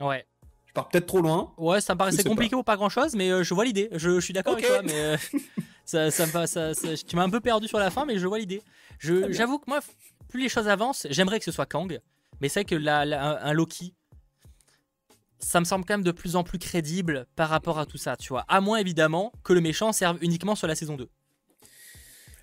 Ouais. 0.00 0.26
Je 0.66 0.72
pars 0.72 0.88
peut-être 0.88 1.06
trop 1.06 1.20
loin. 1.20 1.52
Ouais, 1.56 1.80
ça 1.80 1.94
me 1.94 1.98
paraissait 1.98 2.24
compliqué 2.24 2.56
pour 2.56 2.64
pas 2.64 2.76
grand 2.76 2.88
chose, 2.88 3.14
mais 3.14 3.30
euh, 3.30 3.44
je 3.44 3.54
vois 3.54 3.64
l'idée. 3.64 3.88
Je, 3.92 4.16
je 4.16 4.20
suis 4.24 4.32
d'accord 4.32 4.54
Ok. 4.54 4.64
avec 4.64 4.70
toi, 4.72 4.82
mais 4.82 4.92
euh, 5.00 5.16
ça, 5.84 6.10
ça 6.10 6.26
me 6.26 6.46
ça- 6.46 6.74
ça- 6.74 6.96
tu 6.96 7.14
m'as 7.16 7.22
un 7.22 7.30
peu 7.30 7.40
perdu 7.40 7.68
sur 7.68 7.78
la 7.78 7.90
fin, 7.90 8.04
mais 8.04 8.18
je 8.18 8.26
vois 8.26 8.38
l'idée. 8.40 8.60
J'avoue 8.98 9.58
que 9.58 9.64
moi, 9.68 9.80
plus 10.28 10.42
les 10.42 10.48
choses 10.48 10.66
avancent, 10.66 11.06
j'aimerais 11.10 11.38
que 11.38 11.44
ce 11.44 11.52
soit 11.52 11.66
Kang, 11.66 12.00
mais 12.40 12.48
c'est 12.48 12.60
vrai 12.60 12.64
que 12.64 12.74
la- 12.74 13.04
la- 13.04 13.44
un, 13.44 13.50
un 13.50 13.52
Loki, 13.52 13.94
ça 15.38 15.60
me 15.60 15.64
semble 15.64 15.84
quand 15.84 15.94
même 15.94 16.02
de 16.04 16.10
plus 16.10 16.36
en 16.36 16.42
plus 16.42 16.58
crédible 16.58 17.26
par 17.36 17.50
rapport 17.50 17.78
à 17.78 17.86
tout 17.86 17.98
ça, 17.98 18.16
tu 18.16 18.28
vois. 18.30 18.44
À 18.48 18.60
moins 18.60 18.78
évidemment 18.78 19.32
que 19.44 19.52
le 19.52 19.60
méchant 19.60 19.92
serve 19.92 20.18
uniquement 20.22 20.54
sur 20.54 20.66
la 20.66 20.74
saison 20.74 20.96
2. 20.96 21.08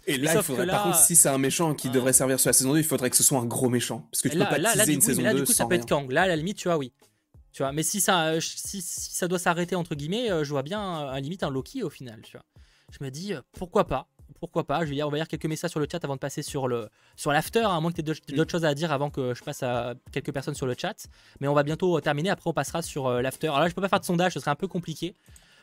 Et 0.07 0.17
là, 0.17 0.33
il 0.35 0.41
faudrait, 0.43 0.67
par 0.67 0.83
contre, 0.83 0.97
si 0.97 1.15
c'est 1.15 1.29
un 1.29 1.37
méchant 1.37 1.73
qui 1.75 1.89
devrait 1.89 2.13
servir 2.13 2.39
sur 2.39 2.49
la 2.49 2.53
saison 2.53 2.73
2, 2.73 2.79
il 2.79 2.83
faudrait 2.83 3.09
que 3.09 3.15
ce 3.15 3.23
soit 3.23 3.39
un 3.39 3.45
gros 3.45 3.69
méchant. 3.69 4.07
Parce 4.11 4.21
que 4.21 4.29
tu 4.29 4.37
là, 4.37 4.45
peux 4.45 4.51
pas 4.51 4.57
là, 4.57 4.71
teaser 4.73 4.93
une 4.93 4.99
coup, 4.99 5.05
saison 5.05 5.21
là, 5.21 5.33
2 5.33 5.39
du 5.39 5.45
coup, 5.45 5.53
ça 5.53 5.65
peut 5.65 5.71
rien. 5.75 5.81
être 5.81 5.87
Kang. 5.89 6.11
Là, 6.11 6.23
à 6.23 6.27
la 6.27 6.35
limite, 6.35 6.57
tu 6.57 6.67
vois, 6.67 6.77
oui. 6.77 6.91
Tu 7.53 7.63
vois, 7.63 7.71
mais 7.71 7.83
si 7.83 7.99
ça, 8.01 8.27
euh, 8.27 8.39
si, 8.39 8.81
si 8.81 9.13
ça 9.13 9.27
doit 9.27 9.37
s'arrêter 9.39 9.75
entre 9.75 9.93
guillemets, 9.93 10.31
euh, 10.31 10.43
je 10.43 10.49
vois 10.51 10.63
bien 10.63 11.09
à 11.09 11.19
limite 11.19 11.43
un 11.43 11.49
Loki 11.49 11.83
au 11.83 11.89
final. 11.89 12.21
Tu 12.23 12.31
vois. 12.31 12.45
Je 12.97 13.03
me 13.03 13.11
dis 13.11 13.33
euh, 13.33 13.41
pourquoi 13.51 13.85
pas, 13.87 14.07
pourquoi 14.39 14.65
pas. 14.65 14.85
Je 14.85 14.89
vais 14.89 14.95
lire, 14.95 15.07
on 15.07 15.11
va 15.11 15.17
lire 15.17 15.27
quelques 15.27 15.45
messages 15.47 15.71
sur 15.71 15.81
le 15.81 15.87
chat 15.91 16.01
avant 16.03 16.15
de 16.15 16.19
passer 16.19 16.43
sur 16.43 16.69
le 16.69 16.87
sur 17.17 17.31
l'after. 17.33 17.59
hein, 17.59 17.75
à 17.75 17.79
moins 17.81 17.91
que 17.91 17.95
tu 17.97 18.01
aies 18.01 18.03
d'autres 18.05 18.21
Mm. 18.31 18.35
d'autres 18.37 18.51
choses 18.51 18.63
à 18.65 18.73
dire 18.73 18.91
avant 18.93 19.09
que 19.09 19.33
je 19.33 19.43
passe 19.43 19.63
à 19.63 19.95
quelques 20.13 20.31
personnes 20.31 20.55
sur 20.55 20.65
le 20.65 20.75
chat. 20.79 20.95
Mais 21.41 21.49
on 21.49 21.53
va 21.53 21.63
bientôt 21.63 21.97
euh, 21.97 22.01
terminer. 22.01 22.29
Après, 22.29 22.49
on 22.49 22.53
passera 22.53 22.81
sur 22.81 23.07
euh, 23.07 23.21
l'after. 23.21 23.47
Alors 23.47 23.59
là, 23.59 23.67
je 23.67 23.73
peux 23.75 23.81
pas 23.81 23.89
faire 23.89 23.99
de 23.99 24.05
sondage, 24.05 24.33
ce 24.33 24.39
serait 24.39 24.51
un 24.51 24.55
peu 24.55 24.67
compliqué. 24.69 25.13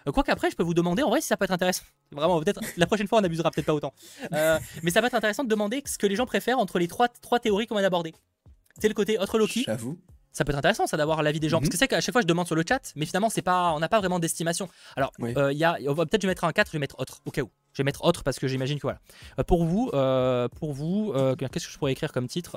Euh, 0.07 0.13
Quoi 0.13 0.23
qu'après, 0.23 0.51
je 0.51 0.57
peux 0.57 0.63
vous 0.63 0.75
demander 0.75 1.03
en 1.03 1.11
vrai 1.11 1.21
si 1.21 1.27
ça 1.27 1.37
peut 1.37 1.45
être 1.45 1.51
intéressant. 1.53 1.83
Vraiment, 2.13 2.41
peut-être 2.41 2.61
la 2.77 2.87
prochaine 2.87 3.09
fois, 3.09 3.19
on 3.21 3.25
abusera 3.25 3.51
peut-être 3.51 3.67
pas 3.67 3.75
autant. 3.75 3.93
Euh, 4.33 4.59
mais 4.83 4.91
ça 4.91 5.01
peut 5.01 5.07
être 5.09 5.15
intéressant 5.15 5.45
de 5.45 5.49
demander 5.49 5.83
ce 5.87 5.99
que 5.99 6.07
les 6.07 6.17
gens 6.17 6.27
préfèrent 6.27 6.59
entre 6.59 6.79
les 6.79 6.89
trois, 6.89 7.09
trois 7.09 7.41
théories 7.41 7.67
qu'on 7.67 7.75
vient 7.75 7.83
d'aborder. 7.83 8.15
C'est 8.81 8.89
le 8.89 8.95
côté 8.95 9.19
autre 9.19 9.39
Loki, 9.39 9.65
J'avoue. 9.67 9.99
ça 10.33 10.45
peut 10.45 10.53
être 10.53 10.59
intéressant 10.59 10.87
ça 10.87 10.97
d'avoir 10.97 11.23
l'avis 11.25 11.41
des 11.41 11.49
gens 11.49 11.57
Mhm. 11.59 11.63
parce 11.65 11.71
que 11.71 11.77
c'est 11.79 11.89
qu'à 11.89 12.01
chaque 12.01 12.13
fois 12.13 12.21
je 12.23 12.27
demande 12.29 12.47
sur 12.47 12.55
le 12.55 12.63
chat 12.69 12.93
mais 12.95 13.07
finalement 13.07 13.29
c'est 13.29 13.43
pas 13.43 13.73
on 13.73 13.81
n'a 13.81 13.89
pas 13.89 13.99
vraiment 13.99 14.21
d'estimation 14.21 14.69
alors 14.95 15.11
Oui. 15.19 15.35
euh, 15.37 15.53
il 15.53 15.59
y 15.59 15.65
a 15.65 15.75
peut-être 15.75 16.23
je 16.23 16.27
vais 16.29 16.31
mettre 16.31 16.45
un 16.45 16.53
4 16.53 16.69
je 16.69 16.73
vais 16.75 16.79
mettre 16.79 16.95
autre 17.01 17.19
au 17.27 17.33
cas 17.33 17.43
où 17.43 17.51
je 17.73 17.79
vais 17.83 17.85
mettre 17.85 18.05
autre 18.05 18.23
parce 18.23 18.39
que 18.39 18.47
j'imagine 18.47 18.77
que 18.79 18.83
voilà 18.83 19.01
Euh, 19.41 19.43
pour 19.43 19.65
vous 19.65 19.91
pour 20.61 20.73
vous 20.75 21.13
qu'est-ce 21.39 21.67
que 21.67 21.73
je 21.73 21.79
pourrais 21.79 21.91
écrire 21.93 22.13
comme 22.13 22.29
titre 22.29 22.57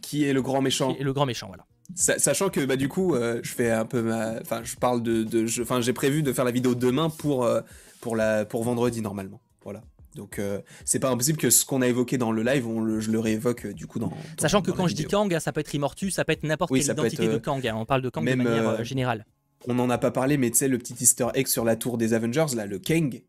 Qui 0.00 0.24
est 0.24 0.32
le 0.32 0.40
grand 0.40 0.62
méchant 0.62 0.96
le 0.98 1.12
grand 1.12 1.26
méchant 1.26 1.48
voilà 1.48 1.66
Sachant 1.94 2.48
que 2.48 2.64
bah 2.64 2.76
du 2.76 2.88
coup 2.88 3.14
euh, 3.14 3.40
je 3.42 3.52
fais 3.52 3.70
un 3.70 3.84
peu 3.84 4.00
ma 4.02 4.40
enfin 4.40 4.62
je 4.64 4.74
parle 4.76 5.02
de, 5.02 5.26
enfin 5.60 5.80
j'ai 5.82 5.92
prévu 5.92 6.22
de 6.22 6.32
faire 6.32 6.44
la 6.46 6.50
vidéo 6.50 6.74
demain 6.74 7.10
pour 7.10 7.44
euh, 7.44 7.60
pour 8.00 8.16
la 8.16 8.46
pour 8.46 8.64
vendredi 8.64 9.02
normalement 9.02 9.40
voilà 9.62 9.82
donc 10.16 10.38
euh, 10.38 10.60
c'est 10.86 10.98
pas 10.98 11.10
impossible 11.10 11.38
que 11.38 11.50
ce 11.50 11.66
qu'on 11.66 11.82
a 11.82 11.86
évoqué 11.86 12.16
dans 12.16 12.32
le 12.32 12.42
live 12.42 12.66
on 12.66 12.80
le, 12.80 13.00
je 13.00 13.10
le 13.10 13.18
réévoque 13.20 13.66
du 13.66 13.86
coup 13.86 13.98
dans, 13.98 14.06
dans- 14.08 14.16
sachant 14.40 14.62
que 14.62 14.70
dans 14.70 14.76
quand 14.78 14.86
je 14.88 14.94
dis. 14.94 15.04
Kang 15.04 15.38
ça 15.38 15.52
peut 15.52 15.60
être 15.60 15.74
Immortus 15.74 16.14
ça 16.14 16.24
peut 16.24 16.32
être 16.32 16.42
n'importe 16.42 16.70
Oui, 16.70 16.80
quelle 16.80 16.92
identité 16.94 17.24
être, 17.24 17.32
de 17.32 17.38
Kang 17.38 17.66
hein. 17.66 17.74
on 17.76 17.84
parle 17.84 18.00
de 18.00 18.08
Kang 18.08 18.24
même, 18.24 18.38
de 18.38 18.44
manière 18.44 18.82
générale 18.82 19.26
on 19.68 19.78
en 19.78 19.90
a 19.90 19.98
pas 19.98 20.10
parlé 20.10 20.38
mais 20.38 20.50
tu 20.50 20.56
sais 20.56 20.68
le 20.68 20.78
petit 20.78 20.94
Easter 21.00 21.26
egg 21.34 21.46
sur 21.48 21.64
la 21.66 21.76
tour 21.76 21.98
des 21.98 22.14
Avengers 22.14 22.46
là 22.56 22.64
le 22.64 22.78
Kang 22.78 23.22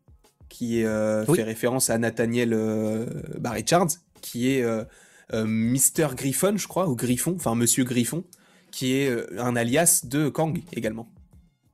qui 0.48 0.82
Oui. 0.82 1.36
fait 1.36 1.42
référence 1.42 1.90
à 1.90 1.98
Nathaniel 1.98 2.56
Richards 3.44 3.88
qui 4.22 4.48
est 4.50 4.64
Mister 5.34 6.08
Griffon 6.16 6.56
je 6.56 6.66
crois 6.68 6.88
ou 6.88 6.96
Griffon 6.96 7.34
enfin 7.36 7.54
Monsieur 7.54 7.84
Griffon 7.84 8.24
qui 8.76 8.92
est 8.92 9.08
euh, 9.08 9.26
un 9.42 9.56
alias 9.56 10.02
de 10.04 10.28
Kang 10.28 10.62
également 10.74 11.08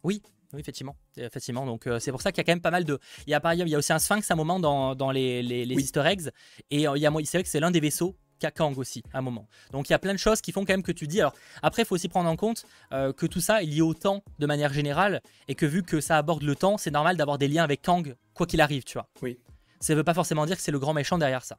Oui, 0.05 0.23
effectivement. 0.57 0.95
effectivement. 1.17 1.67
Donc 1.67 1.87
euh, 1.89 1.99
c'est 1.99 2.13
pour 2.13 2.23
ça 2.23 2.31
qu'il 2.31 2.39
y 2.39 2.43
a 2.43 2.45
quand 2.45 2.53
même 2.53 2.61
pas 2.61 2.71
mal 2.71 2.85
de. 2.85 2.99
Il 3.27 3.31
y 3.31 3.35
a 3.35 3.41
par 3.41 3.51
exemple, 3.51 3.69
il 3.69 3.73
y 3.73 3.75
a 3.75 3.79
aussi 3.79 3.93
un 3.93 3.99
sphinx 3.99 4.31
à 4.31 4.35
un 4.35 4.37
moment 4.37 4.61
dans, 4.61 4.95
dans 4.95 5.11
les, 5.11 5.43
les, 5.43 5.65
les 5.65 5.75
Oui. 5.75 5.83
Easter 5.83 6.03
eggs. 6.07 6.29
Et 6.71 6.87
euh, 6.87 6.97
il 6.97 7.01
y 7.03 7.07
a, 7.07 7.13
c'est 7.25 7.39
vrai 7.39 7.43
que 7.43 7.49
c'est 7.49 7.59
l'un 7.61 7.73
des 7.73 7.81
vaisseaux 7.81 8.15
qu'a 8.39 8.53
Kang 8.53 8.79
aussi 8.79 9.03
à 9.13 9.19
un 9.19 9.23
moment. 9.23 9.49
Donc 9.73 9.89
il 9.89 9.93
y 9.93 9.95
a 9.95 9.99
plein 9.99 10.13
de 10.13 10.19
choses 10.19 10.41
qui 10.41 10.53
font 10.53 10.65
quand 10.65 10.73
même 10.75 10.85
que 10.85 10.93
tu 10.93 11.09
dis. 11.09 11.21
Alors 11.21 11.35
après, 11.63 11.83
il 11.83 11.87
faut 11.87 11.97
aussi 11.97 12.09
prendre 12.09 12.31
en 12.31 12.37
compte 12.37 12.65
euh, 12.93 13.13
que 13.13 13.27
tout 13.27 13.41
ça 13.41 13.63
est 13.63 13.67
lié 13.67 13.81
au 13.83 13.95
temps 13.95 14.23
de 14.39 14.47
manière 14.47 14.73
générale. 14.73 15.23
Et 15.49 15.57
que 15.57 15.67
vu 15.67 15.83
que 15.83 16.01
ça 16.01 16.19
aborde 16.19 16.43
le 16.45 16.55
temps, 16.55 16.79
c'est 16.79 16.93
normal 16.93 17.17
d'avoir 17.17 17.37
des 17.39 17.49
liens 17.49 17.65
avec 17.65 17.83
Kang, 17.83 18.15
quoi 18.35 18.47
qu'il 18.47 18.61
arrive, 18.61 18.85
tu 18.85 18.95
vois. 18.95 19.09
Oui. 19.23 19.39
Ça 19.81 19.97
veut 19.97 20.05
pas 20.05 20.15
forcément 20.15 20.47
dire 20.47 20.57
que 20.57 20.63
c'est 20.63 20.71
le 20.71 20.79
grand 20.79 20.95
méchant 20.95 21.19
derrière 21.19 21.45
ça. 21.45 21.59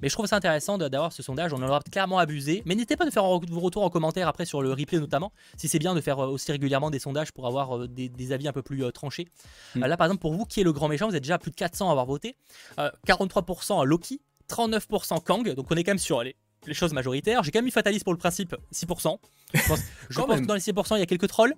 Mais 0.00 0.08
je 0.08 0.14
trouve 0.14 0.26
ça 0.26 0.36
intéressant 0.36 0.78
d'avoir 0.78 1.12
ce 1.12 1.22
sondage, 1.22 1.52
on 1.52 1.56
en 1.56 1.68
aura 1.68 1.80
clairement 1.80 2.18
abusé. 2.18 2.62
Mais 2.64 2.74
n'hésitez 2.74 2.96
pas 2.96 3.04
de 3.04 3.10
faire 3.10 3.24
vos 3.24 3.60
retours 3.60 3.84
en 3.84 3.90
commentaire 3.90 4.28
après 4.28 4.44
sur 4.44 4.62
le 4.62 4.70
replay 4.70 4.98
notamment, 4.98 5.32
si 5.56 5.68
c'est 5.68 5.78
bien 5.78 5.94
de 5.94 6.00
faire 6.00 6.18
euh, 6.18 6.28
aussi 6.28 6.50
régulièrement 6.52 6.90
des 6.90 6.98
sondages 6.98 7.32
pour 7.32 7.46
avoir 7.46 7.76
euh, 7.76 7.88
des, 7.88 8.08
des 8.08 8.32
avis 8.32 8.48
un 8.48 8.52
peu 8.52 8.62
plus 8.62 8.84
euh, 8.84 8.90
tranchés. 8.90 9.28
Mm. 9.74 9.82
Euh, 9.82 9.86
là 9.86 9.96
par 9.96 10.06
exemple 10.06 10.20
pour 10.20 10.34
vous, 10.34 10.44
qui 10.44 10.60
est 10.60 10.64
le 10.64 10.72
grand 10.72 10.88
méchant 10.88 11.08
Vous 11.08 11.16
êtes 11.16 11.22
déjà 11.22 11.34
à 11.34 11.38
plus 11.38 11.50
de 11.50 11.56
400 11.56 11.88
à 11.88 11.90
avoir 11.90 12.06
voté. 12.06 12.36
Euh, 12.78 12.90
43% 13.06 13.84
Loki, 13.84 14.20
39% 14.48 15.22
Kang, 15.22 15.54
donc 15.54 15.66
on 15.70 15.76
est 15.76 15.84
quand 15.84 15.90
même 15.90 15.98
sur 15.98 16.22
les, 16.22 16.36
les 16.66 16.74
choses 16.74 16.92
majoritaires. 16.92 17.42
J'ai 17.42 17.50
quand 17.50 17.58
même 17.58 17.66
mis 17.66 17.70
Fatalis 17.70 18.00
pour 18.00 18.12
le 18.12 18.18
principe, 18.18 18.54
6%. 18.72 19.18
Je 19.54 19.68
pense, 19.68 19.80
je 20.10 20.20
pense 20.20 20.40
que 20.40 20.46
dans 20.46 20.54
les 20.54 20.60
6%, 20.60 20.96
il 20.96 21.00
y 21.00 21.02
a 21.02 21.06
quelques 21.06 21.28
trolls. 21.28 21.54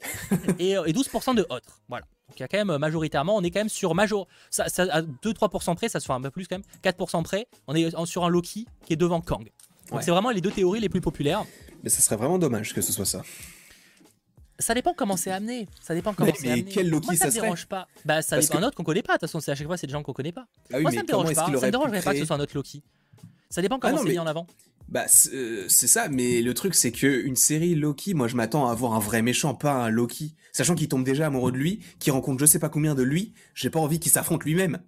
et, 0.58 0.76
euh, 0.76 0.84
et 0.84 0.92
12% 0.92 1.34
de 1.34 1.42
autres. 1.50 1.80
Voilà. 1.88 2.04
Donc 2.28 2.38
il 2.38 2.40
y 2.40 2.42
a 2.44 2.48
quand 2.48 2.58
même 2.58 2.70
euh, 2.70 2.78
majoritairement, 2.78 3.36
on 3.36 3.42
est 3.42 3.50
quand 3.50 3.60
même 3.60 3.68
sur 3.68 3.94
major. 3.94 4.26
Ça, 4.50 4.68
ça- 4.68 4.86
à 4.90 5.02
2-3% 5.02 5.74
près, 5.76 5.88
ça 5.88 5.98
se 6.00 6.06
fait 6.06 6.12
un 6.12 6.20
peu 6.20 6.30
plus 6.30 6.46
quand 6.46 6.56
même. 6.56 6.64
4% 6.82 7.22
près, 7.22 7.48
on 7.66 7.74
est 7.74 7.90
sur 8.06 8.24
un 8.24 8.28
Loki 8.28 8.66
qui 8.84 8.92
est 8.92 8.96
devant 8.96 9.20
Kang. 9.20 9.44
Donc 9.88 9.98
Ouais. 9.98 10.02
c'est 10.02 10.10
vraiment 10.10 10.30
les 10.30 10.40
deux 10.42 10.50
théories 10.50 10.80
les 10.80 10.88
plus 10.90 11.00
populaires. 11.00 11.44
mais 11.82 11.88
ça 11.90 12.00
serait 12.02 12.16
vraiment 12.16 12.38
dommage 12.38 12.74
que 12.74 12.82
ce 12.82 12.92
soit 12.92 13.06
ça 13.06 13.22
Ça 14.58 14.74
dépend 14.74 14.92
comment 14.92 15.16
c'est 15.16 15.30
amené. 15.30 15.66
Ça 15.80 15.94
dépend 15.94 16.12
comment 16.12 16.32
c'est 16.36 16.46
mais 16.48 16.52
amené. 16.54 16.70
quel 16.70 16.90
Loki 16.90 17.06
Moi, 17.06 17.14
ça, 17.14 17.20
ça 17.20 17.26
me 17.26 17.30
serait 17.32 17.42
dérange 17.42 17.66
pas. 17.66 17.88
Bah 18.04 18.20
ça 18.22 18.38
dépend 18.38 18.58
que- 18.58 18.62
un 18.62 18.66
autre 18.66 18.76
qu'on 18.76 18.84
connaît 18.84 19.02
pas. 19.02 19.14
De 19.14 19.18
toute 19.20 19.28
façon, 19.28 19.40
c'est 19.40 19.52
à 19.52 19.54
chaque 19.54 19.66
fois 19.66 19.76
c'est 19.78 19.86
des 19.86 19.92
gens 19.92 20.02
qu'on 20.02 20.12
connaît 20.12 20.32
pas. 20.32 20.46
ah 20.72 20.76
oui 20.76 20.82
Moi 20.82 20.90
mais 20.90 20.96
ça 20.98 21.02
me 21.02 21.06
dérange 21.06 21.34
pas. 21.34 21.46
Ça 21.46 21.66
me 21.66 21.70
dérangerait 21.70 22.02
pas 22.02 22.12
que 22.12 22.18
ce 22.20 22.24
soit 22.26 22.36
un 22.36 22.40
autre 22.40 22.54
Loki. 22.54 22.82
Ça 23.50 23.62
dépend 23.62 23.78
comment 23.78 23.94
non, 23.94 23.98
c'est 24.02 24.08
mais- 24.08 24.12
mis 24.12 24.18
en 24.18 24.26
avant. 24.26 24.46
Bah, 24.88 25.04
c'est 25.06 25.34
euh, 25.34 25.66
c'est 25.68 25.86
ça, 25.86 26.08
mais 26.08 26.40
le 26.40 26.54
truc, 26.54 26.74
c'est 26.74 26.92
que 26.92 27.06
une 27.06 27.36
série 27.36 27.74
Loki, 27.74 28.14
moi, 28.14 28.26
je 28.28 28.36
m'attends 28.36 28.68
à 28.68 28.72
avoir 28.72 28.94
un 28.94 28.98
vrai 29.00 29.20
méchant, 29.22 29.54
pas 29.54 29.72
un 29.72 29.90
Loki. 29.90 30.34
Sachant 30.52 30.74
qu'il 30.74 30.88
tombe 30.88 31.04
déjà 31.04 31.26
amoureux 31.26 31.52
de 31.52 31.58
lui, 31.58 31.80
qu'il 31.98 32.12
rencontre 32.12 32.40
je 32.40 32.46
sais 32.46 32.58
pas 32.58 32.70
combien 32.70 32.94
de 32.94 33.02
lui, 33.02 33.34
j'ai 33.54 33.68
pas 33.70 33.80
envie 33.80 34.00
qu'il 34.00 34.10
s'affronte 34.10 34.44
lui-même. 34.44 34.78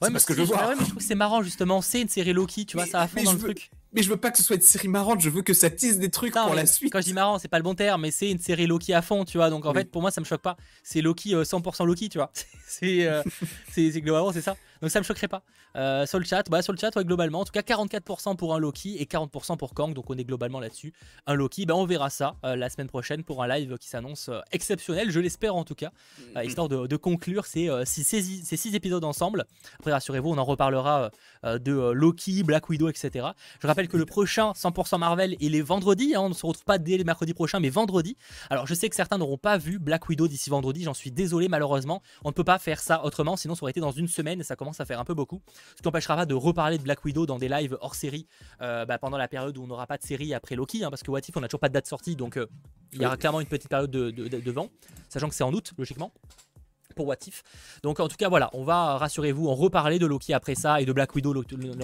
Ouais, 0.00 0.08
mais 0.08 0.12
parce 0.12 0.24
que 0.24 0.34
je 0.34 0.42
vois. 0.42 0.68
ouais, 0.68 0.74
mais 0.74 0.80
je 0.80 0.88
trouve 0.90 0.96
que 0.98 1.04
c'est 1.04 1.14
marrant 1.14 1.42
justement. 1.42 1.82
C'est 1.82 2.00
une 2.00 2.08
série 2.08 2.32
Loki, 2.32 2.64
tu 2.66 2.76
vois, 2.76 2.86
Mais- 2.86 2.90
ça 2.90 3.00
a 3.02 3.08
fond 3.08 3.22
dans 3.22 3.32
le 3.32 3.38
veux- 3.38 3.44
truc. 3.44 3.70
Mais 3.94 4.02
je 4.02 4.08
veux 4.08 4.16
pas 4.16 4.30
que 4.30 4.38
ce 4.38 4.42
soit 4.44 4.56
une 4.56 4.62
série 4.62 4.88
marrante, 4.88 5.20
je 5.20 5.28
veux 5.28 5.42
que 5.42 5.52
ça 5.52 5.68
tisse 5.68 5.98
des 5.98 6.08
trucs 6.08 6.34
Non, 6.34 6.46
pour 6.46 6.54
la 6.54 6.64
suite. 6.64 6.90
Quand 6.90 7.00
je 7.00 7.04
dis 7.04 7.12
marrant, 7.12 7.38
c'est 7.38 7.48
pas 7.48 7.58
le 7.58 7.62
bon 7.62 7.74
terme, 7.74 8.00
mais 8.00 8.10
c'est 8.10 8.30
une 8.30 8.38
série 8.38 8.66
Loki 8.66 8.94
à 8.94 9.02
fond, 9.02 9.26
tu 9.26 9.36
vois. 9.36 9.50
Donc 9.50 9.66
en 9.66 9.72
Oui. 9.72 9.78
fait, 9.80 9.90
pour 9.90 10.00
moi, 10.00 10.10
ça 10.10 10.22
me 10.22 10.24
choque 10.24 10.40
pas. 10.40 10.56
C'est 10.82 11.02
Loki 11.02 11.34
euh, 11.34 11.44
100% 11.44 11.84
Loki, 11.84 12.08
tu 12.08 12.16
vois. 12.16 12.32
c'est 12.66 13.06
euh, 13.06 13.22
c'est 13.70 13.90
globalement 14.00 14.32
c'est 14.32 14.40
ça. 14.40 14.56
Donc 14.82 14.90
ça 14.90 14.98
me 14.98 15.04
choquerait 15.04 15.28
pas. 15.28 15.42
Euh, 15.76 16.06
sur 16.06 16.18
le 16.18 16.24
chat, 16.24 16.42
bah, 16.50 16.60
sur 16.60 16.72
le 16.72 16.78
chat, 16.78 16.94
ouais, 16.96 17.04
globalement, 17.04 17.40
en 17.40 17.44
tout 17.44 17.52
cas 17.52 17.60
44% 17.60 18.36
pour 18.36 18.54
un 18.54 18.58
Loki 18.58 18.96
et 18.98 19.04
40% 19.04 19.56
pour 19.56 19.74
Kang, 19.74 19.94
donc 19.94 20.10
on 20.10 20.18
est 20.18 20.24
globalement 20.24 20.58
là-dessus. 20.58 20.92
Un 21.26 21.34
Loki, 21.34 21.66
bah, 21.66 21.76
on 21.76 21.86
verra 21.86 22.10
ça 22.10 22.34
euh, 22.44 22.56
la 22.56 22.68
semaine 22.68 22.88
prochaine 22.88 23.22
pour 23.22 23.44
un 23.44 23.48
live 23.48 23.78
qui 23.78 23.88
s'annonce 23.88 24.28
euh, 24.28 24.40
exceptionnel, 24.50 25.10
je 25.10 25.20
l'espère 25.20 25.54
en 25.54 25.64
tout 25.64 25.76
cas, 25.76 25.92
Mm. 26.34 26.44
histoire 26.44 26.68
de, 26.68 26.96
conclure 26.96 27.46
ces, 27.46 27.70
six, 27.84 28.04
ces, 28.04 28.56
six, 28.56 28.74
épisodes 28.74 29.04
ensemble. 29.04 29.44
Après, 29.78 29.92
rassurez-vous, 29.92 30.30
on 30.30 30.38
en 30.38 30.44
reparlera 30.44 31.10
de 31.44 31.92
Loki, 31.92 32.42
Black 32.42 32.68
Widow, 32.68 32.88
etc. 32.88 33.28
Je 33.60 33.66
rappelle 33.66 33.88
que 33.88 33.96
le 33.96 34.06
prochain 34.06 34.52
100% 34.52 34.98
Marvel, 34.98 35.36
il 35.40 35.54
est 35.54 35.62
vendredi, 35.62 36.14
hein, 36.14 36.22
on 36.22 36.28
ne 36.28 36.34
se 36.34 36.44
retrouve 36.44 36.64
pas 36.64 36.78
dès 36.78 36.96
les 36.96 37.04
mercredis 37.04 37.34
prochains, 37.34 37.60
mais 37.60 37.70
vendredi. 37.70 38.16
Alors 38.50 38.66
je 38.66 38.74
sais 38.74 38.88
que 38.88 38.96
certains 38.96 39.18
n'auront 39.18 39.38
pas 39.38 39.58
vu 39.58 39.78
Black 39.78 40.08
Widow 40.08 40.28
d'ici 40.28 40.50
vendredi, 40.50 40.82
j'en 40.82 40.94
suis 40.94 41.10
désolé 41.10 41.48
malheureusement, 41.48 42.02
on 42.24 42.28
ne 42.28 42.34
peut 42.34 42.44
pas 42.44 42.58
faire 42.58 42.80
ça 42.80 43.04
autrement, 43.04 43.36
sinon 43.36 43.54
ça 43.54 43.62
aurait 43.62 43.70
été 43.70 43.80
dans 43.80 43.92
une 43.92 44.08
semaine 44.08 44.40
et 44.40 44.44
ça 44.44 44.56
commence 44.56 44.71
à 44.80 44.84
faire 44.84 45.00
un 45.00 45.04
peu 45.04 45.14
beaucoup. 45.14 45.42
Ce 45.76 45.82
qui 45.82 45.86
n'empêchera 45.86 46.16
pas 46.16 46.26
de 46.26 46.34
reparler 46.34 46.78
de 46.78 46.82
Black 46.82 47.04
Widow 47.04 47.26
dans 47.26 47.38
des 47.38 47.48
lives 47.48 47.76
hors 47.80 47.94
série 47.94 48.26
euh, 48.60 48.84
bah, 48.84 48.98
pendant 48.98 49.18
la 49.18 49.28
période 49.28 49.56
où 49.58 49.62
on 49.62 49.66
n'aura 49.66 49.86
pas 49.86 49.98
de 49.98 50.02
série 50.02 50.34
après 50.34 50.56
Loki, 50.56 50.84
hein, 50.84 50.90
parce 50.90 51.02
que 51.02 51.10
What 51.10 51.20
If 51.20 51.36
on 51.36 51.40
n'a 51.40 51.48
toujours 51.48 51.60
pas 51.60 51.68
de 51.68 51.74
date 51.74 51.86
sortie, 51.86 52.16
donc 52.16 52.36
euh, 52.36 52.46
il 52.92 53.02
y 53.02 53.06
aura 53.06 53.16
clairement 53.16 53.40
une 53.40 53.46
petite 53.46 53.68
période 53.68 53.90
de, 53.90 54.10
de, 54.10 54.28
de 54.28 54.50
vent, 54.50 54.68
sachant 55.08 55.28
que 55.28 55.34
c'est 55.34 55.44
en 55.44 55.52
août 55.52 55.72
logiquement 55.78 56.12
pour 56.92 57.06
What 57.06 57.16
If. 57.26 57.42
Donc 57.82 58.00
en 58.00 58.08
tout 58.08 58.16
cas 58.16 58.28
voilà, 58.28 58.50
on 58.52 58.64
va 58.64 58.98
rassurez-vous 58.98 59.48
en 59.48 59.54
reparler 59.54 59.98
de 59.98 60.06
Loki 60.06 60.34
après 60.34 60.54
ça 60.54 60.80
et 60.80 60.84
de 60.84 60.92
Black 60.92 61.14
Widow 61.14 61.34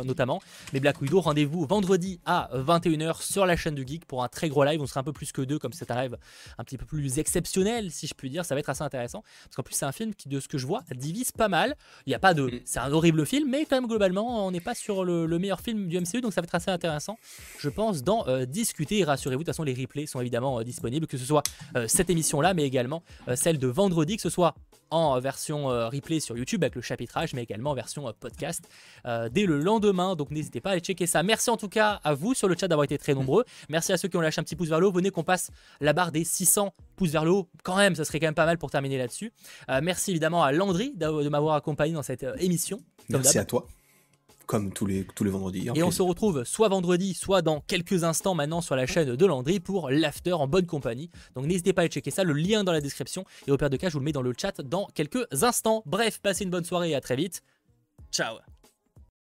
notamment. 0.04 0.40
Mais 0.72 0.80
Black 0.80 1.00
Widow, 1.00 1.20
rendez-vous 1.20 1.66
vendredi 1.66 2.20
à 2.26 2.50
21h 2.54 3.22
sur 3.22 3.46
la 3.46 3.56
chaîne 3.56 3.74
du 3.74 3.86
Geek 3.86 4.04
pour 4.04 4.22
un 4.22 4.28
très 4.28 4.48
gros 4.48 4.64
live. 4.64 4.80
On 4.80 4.86
sera 4.86 5.00
un 5.00 5.04
peu 5.04 5.12
plus 5.12 5.32
que 5.32 5.42
deux 5.42 5.58
comme 5.58 5.72
c'est 5.72 5.90
un 5.90 6.02
live 6.02 6.16
un 6.58 6.64
petit 6.64 6.78
peu 6.78 6.86
plus 6.86 7.18
exceptionnel 7.18 7.90
si 7.90 8.06
je 8.06 8.14
puis 8.14 8.30
dire. 8.30 8.44
Ça 8.44 8.54
va 8.54 8.60
être 8.60 8.70
assez 8.70 8.82
intéressant 8.82 9.22
parce 9.44 9.56
qu'en 9.56 9.62
plus 9.62 9.74
c'est 9.74 9.86
un 9.86 9.92
film 9.92 10.14
qui 10.14 10.28
de 10.28 10.40
ce 10.40 10.48
que 10.48 10.58
je 10.58 10.66
vois 10.66 10.82
divise 10.98 11.32
pas 11.32 11.48
mal. 11.48 11.76
Il 12.06 12.10
n'y 12.10 12.14
a 12.14 12.18
pas 12.18 12.34
de, 12.34 12.60
c'est 12.64 12.80
un 12.80 12.92
horrible 12.92 13.24
film, 13.26 13.50
mais 13.50 13.64
quand 13.64 13.76
même 13.76 13.86
globalement 13.86 14.46
on 14.46 14.50
n'est 14.50 14.60
pas 14.60 14.74
sur 14.74 15.04
le, 15.04 15.38
meilleur 15.38 15.60
film 15.60 15.86
du 15.86 16.00
MCU 16.00 16.20
donc 16.20 16.32
ça 16.32 16.40
va 16.40 16.46
être 16.46 16.54
assez 16.54 16.70
intéressant. 16.70 17.18
Je 17.58 17.68
pense 17.68 18.02
d'en 18.02 18.26
euh, 18.28 18.44
discuter 18.44 19.04
rassurez-vous 19.04 19.42
de 19.42 19.44
toute 19.44 19.54
façon 19.54 19.62
les 19.62 19.74
replays 19.74 20.06
sont 20.06 20.20
évidemment 20.20 20.58
euh, 20.58 20.64
disponibles 20.64 21.06
que 21.06 21.16
ce 21.16 21.24
soit 21.24 21.42
euh, 21.76 21.86
cette 21.86 22.10
émission 22.10 22.40
là 22.40 22.54
mais 22.54 22.64
également 22.64 23.02
celle 23.36 23.58
de 23.58 23.68
vendredi 23.68 24.16
que 24.16 24.22
ce 24.22 24.30
soit 24.30 24.54
en 24.90 25.18
version 25.20 25.70
euh, 25.70 25.88
replay 25.88 26.20
sur 26.20 26.36
YouTube 26.36 26.62
avec 26.62 26.74
le 26.74 26.82
chapitrage, 26.82 27.34
mais 27.34 27.42
également 27.42 27.70
en 27.70 27.74
version 27.74 28.08
euh, 28.08 28.12
podcast 28.18 28.68
euh, 29.06 29.28
dès 29.28 29.44
le 29.44 29.58
lendemain. 29.58 30.16
Donc 30.16 30.30
n'hésitez 30.30 30.60
pas 30.60 30.70
à 30.70 30.72
aller 30.72 30.80
checker 30.80 31.06
ça. 31.06 31.22
Merci 31.22 31.50
en 31.50 31.56
tout 31.56 31.68
cas 31.68 32.00
à 32.04 32.14
vous 32.14 32.34
sur 32.34 32.48
le 32.48 32.56
chat 32.58 32.68
d'avoir 32.68 32.84
été 32.84 32.98
très 32.98 33.14
nombreux. 33.14 33.44
Merci 33.68 33.92
à 33.92 33.96
ceux 33.96 34.08
qui 34.08 34.16
ont 34.16 34.20
lâché 34.20 34.40
un 34.40 34.44
petit 34.44 34.56
pouce 34.56 34.68
vers 34.68 34.80
le 34.80 34.86
haut. 34.86 34.92
Venez 34.92 35.10
qu'on 35.10 35.24
passe 35.24 35.50
la 35.80 35.92
barre 35.92 36.12
des 36.12 36.24
600 36.24 36.74
pouces 36.96 37.10
vers 37.10 37.24
le 37.24 37.30
haut. 37.30 37.48
Quand 37.62 37.76
même, 37.76 37.94
ça 37.94 38.04
serait 38.04 38.20
quand 38.20 38.26
même 38.26 38.34
pas 38.34 38.46
mal 38.46 38.58
pour 38.58 38.70
terminer 38.70 38.98
là-dessus. 38.98 39.32
merci 39.82 40.10
évidemment 40.10 40.42
à 40.42 40.52
Landry 40.52 40.92
de 40.96 41.28
m'avoir 41.28 41.54
accompagné 41.54 41.92
dans 41.92 42.02
cette 42.02 42.26
émission. 42.38 42.80
Merci 43.08 43.38
à 43.38 43.44
toi 43.44 43.66
comme 44.48 44.72
tous 44.72 44.86
les, 44.86 45.06
tous 45.14 45.24
les 45.24 45.30
vendredis. 45.30 45.68
Et 45.74 45.82
on 45.82 45.90
se 45.90 46.02
retrouve 46.02 46.42
soit 46.44 46.68
vendredi, 46.68 47.14
soit 47.14 47.42
dans 47.42 47.60
quelques 47.60 48.02
instants 48.02 48.34
maintenant 48.34 48.62
sur 48.62 48.74
la 48.74 48.86
chaîne 48.86 49.14
de 49.14 49.26
Landry 49.26 49.60
pour 49.60 49.90
l'after 49.90 50.32
en 50.32 50.48
bonne 50.48 50.66
compagnie. 50.66 51.10
Donc 51.36 51.44
n'hésitez 51.44 51.74
pas 51.74 51.82
à 51.82 51.86
checker 51.86 52.10
ça, 52.10 52.24
le 52.24 52.32
lien 52.32 52.64
dans 52.64 52.72
la 52.72 52.80
description. 52.80 53.24
Et 53.46 53.52
au 53.52 53.58
pire 53.58 53.70
de 53.70 53.76
cas, 53.76 53.88
je 53.88 53.92
vous 53.92 54.00
le 54.00 54.06
mets 54.06 54.12
dans 54.12 54.22
le 54.22 54.32
chat 54.36 54.60
dans 54.62 54.86
quelques 54.94 55.26
instants. 55.42 55.82
Bref, 55.84 56.18
passez 56.20 56.44
une 56.44 56.50
bonne 56.50 56.64
soirée 56.64 56.90
et 56.90 56.94
à 56.94 57.00
très 57.02 57.14
vite. 57.14 57.42
Ciao 58.10 58.38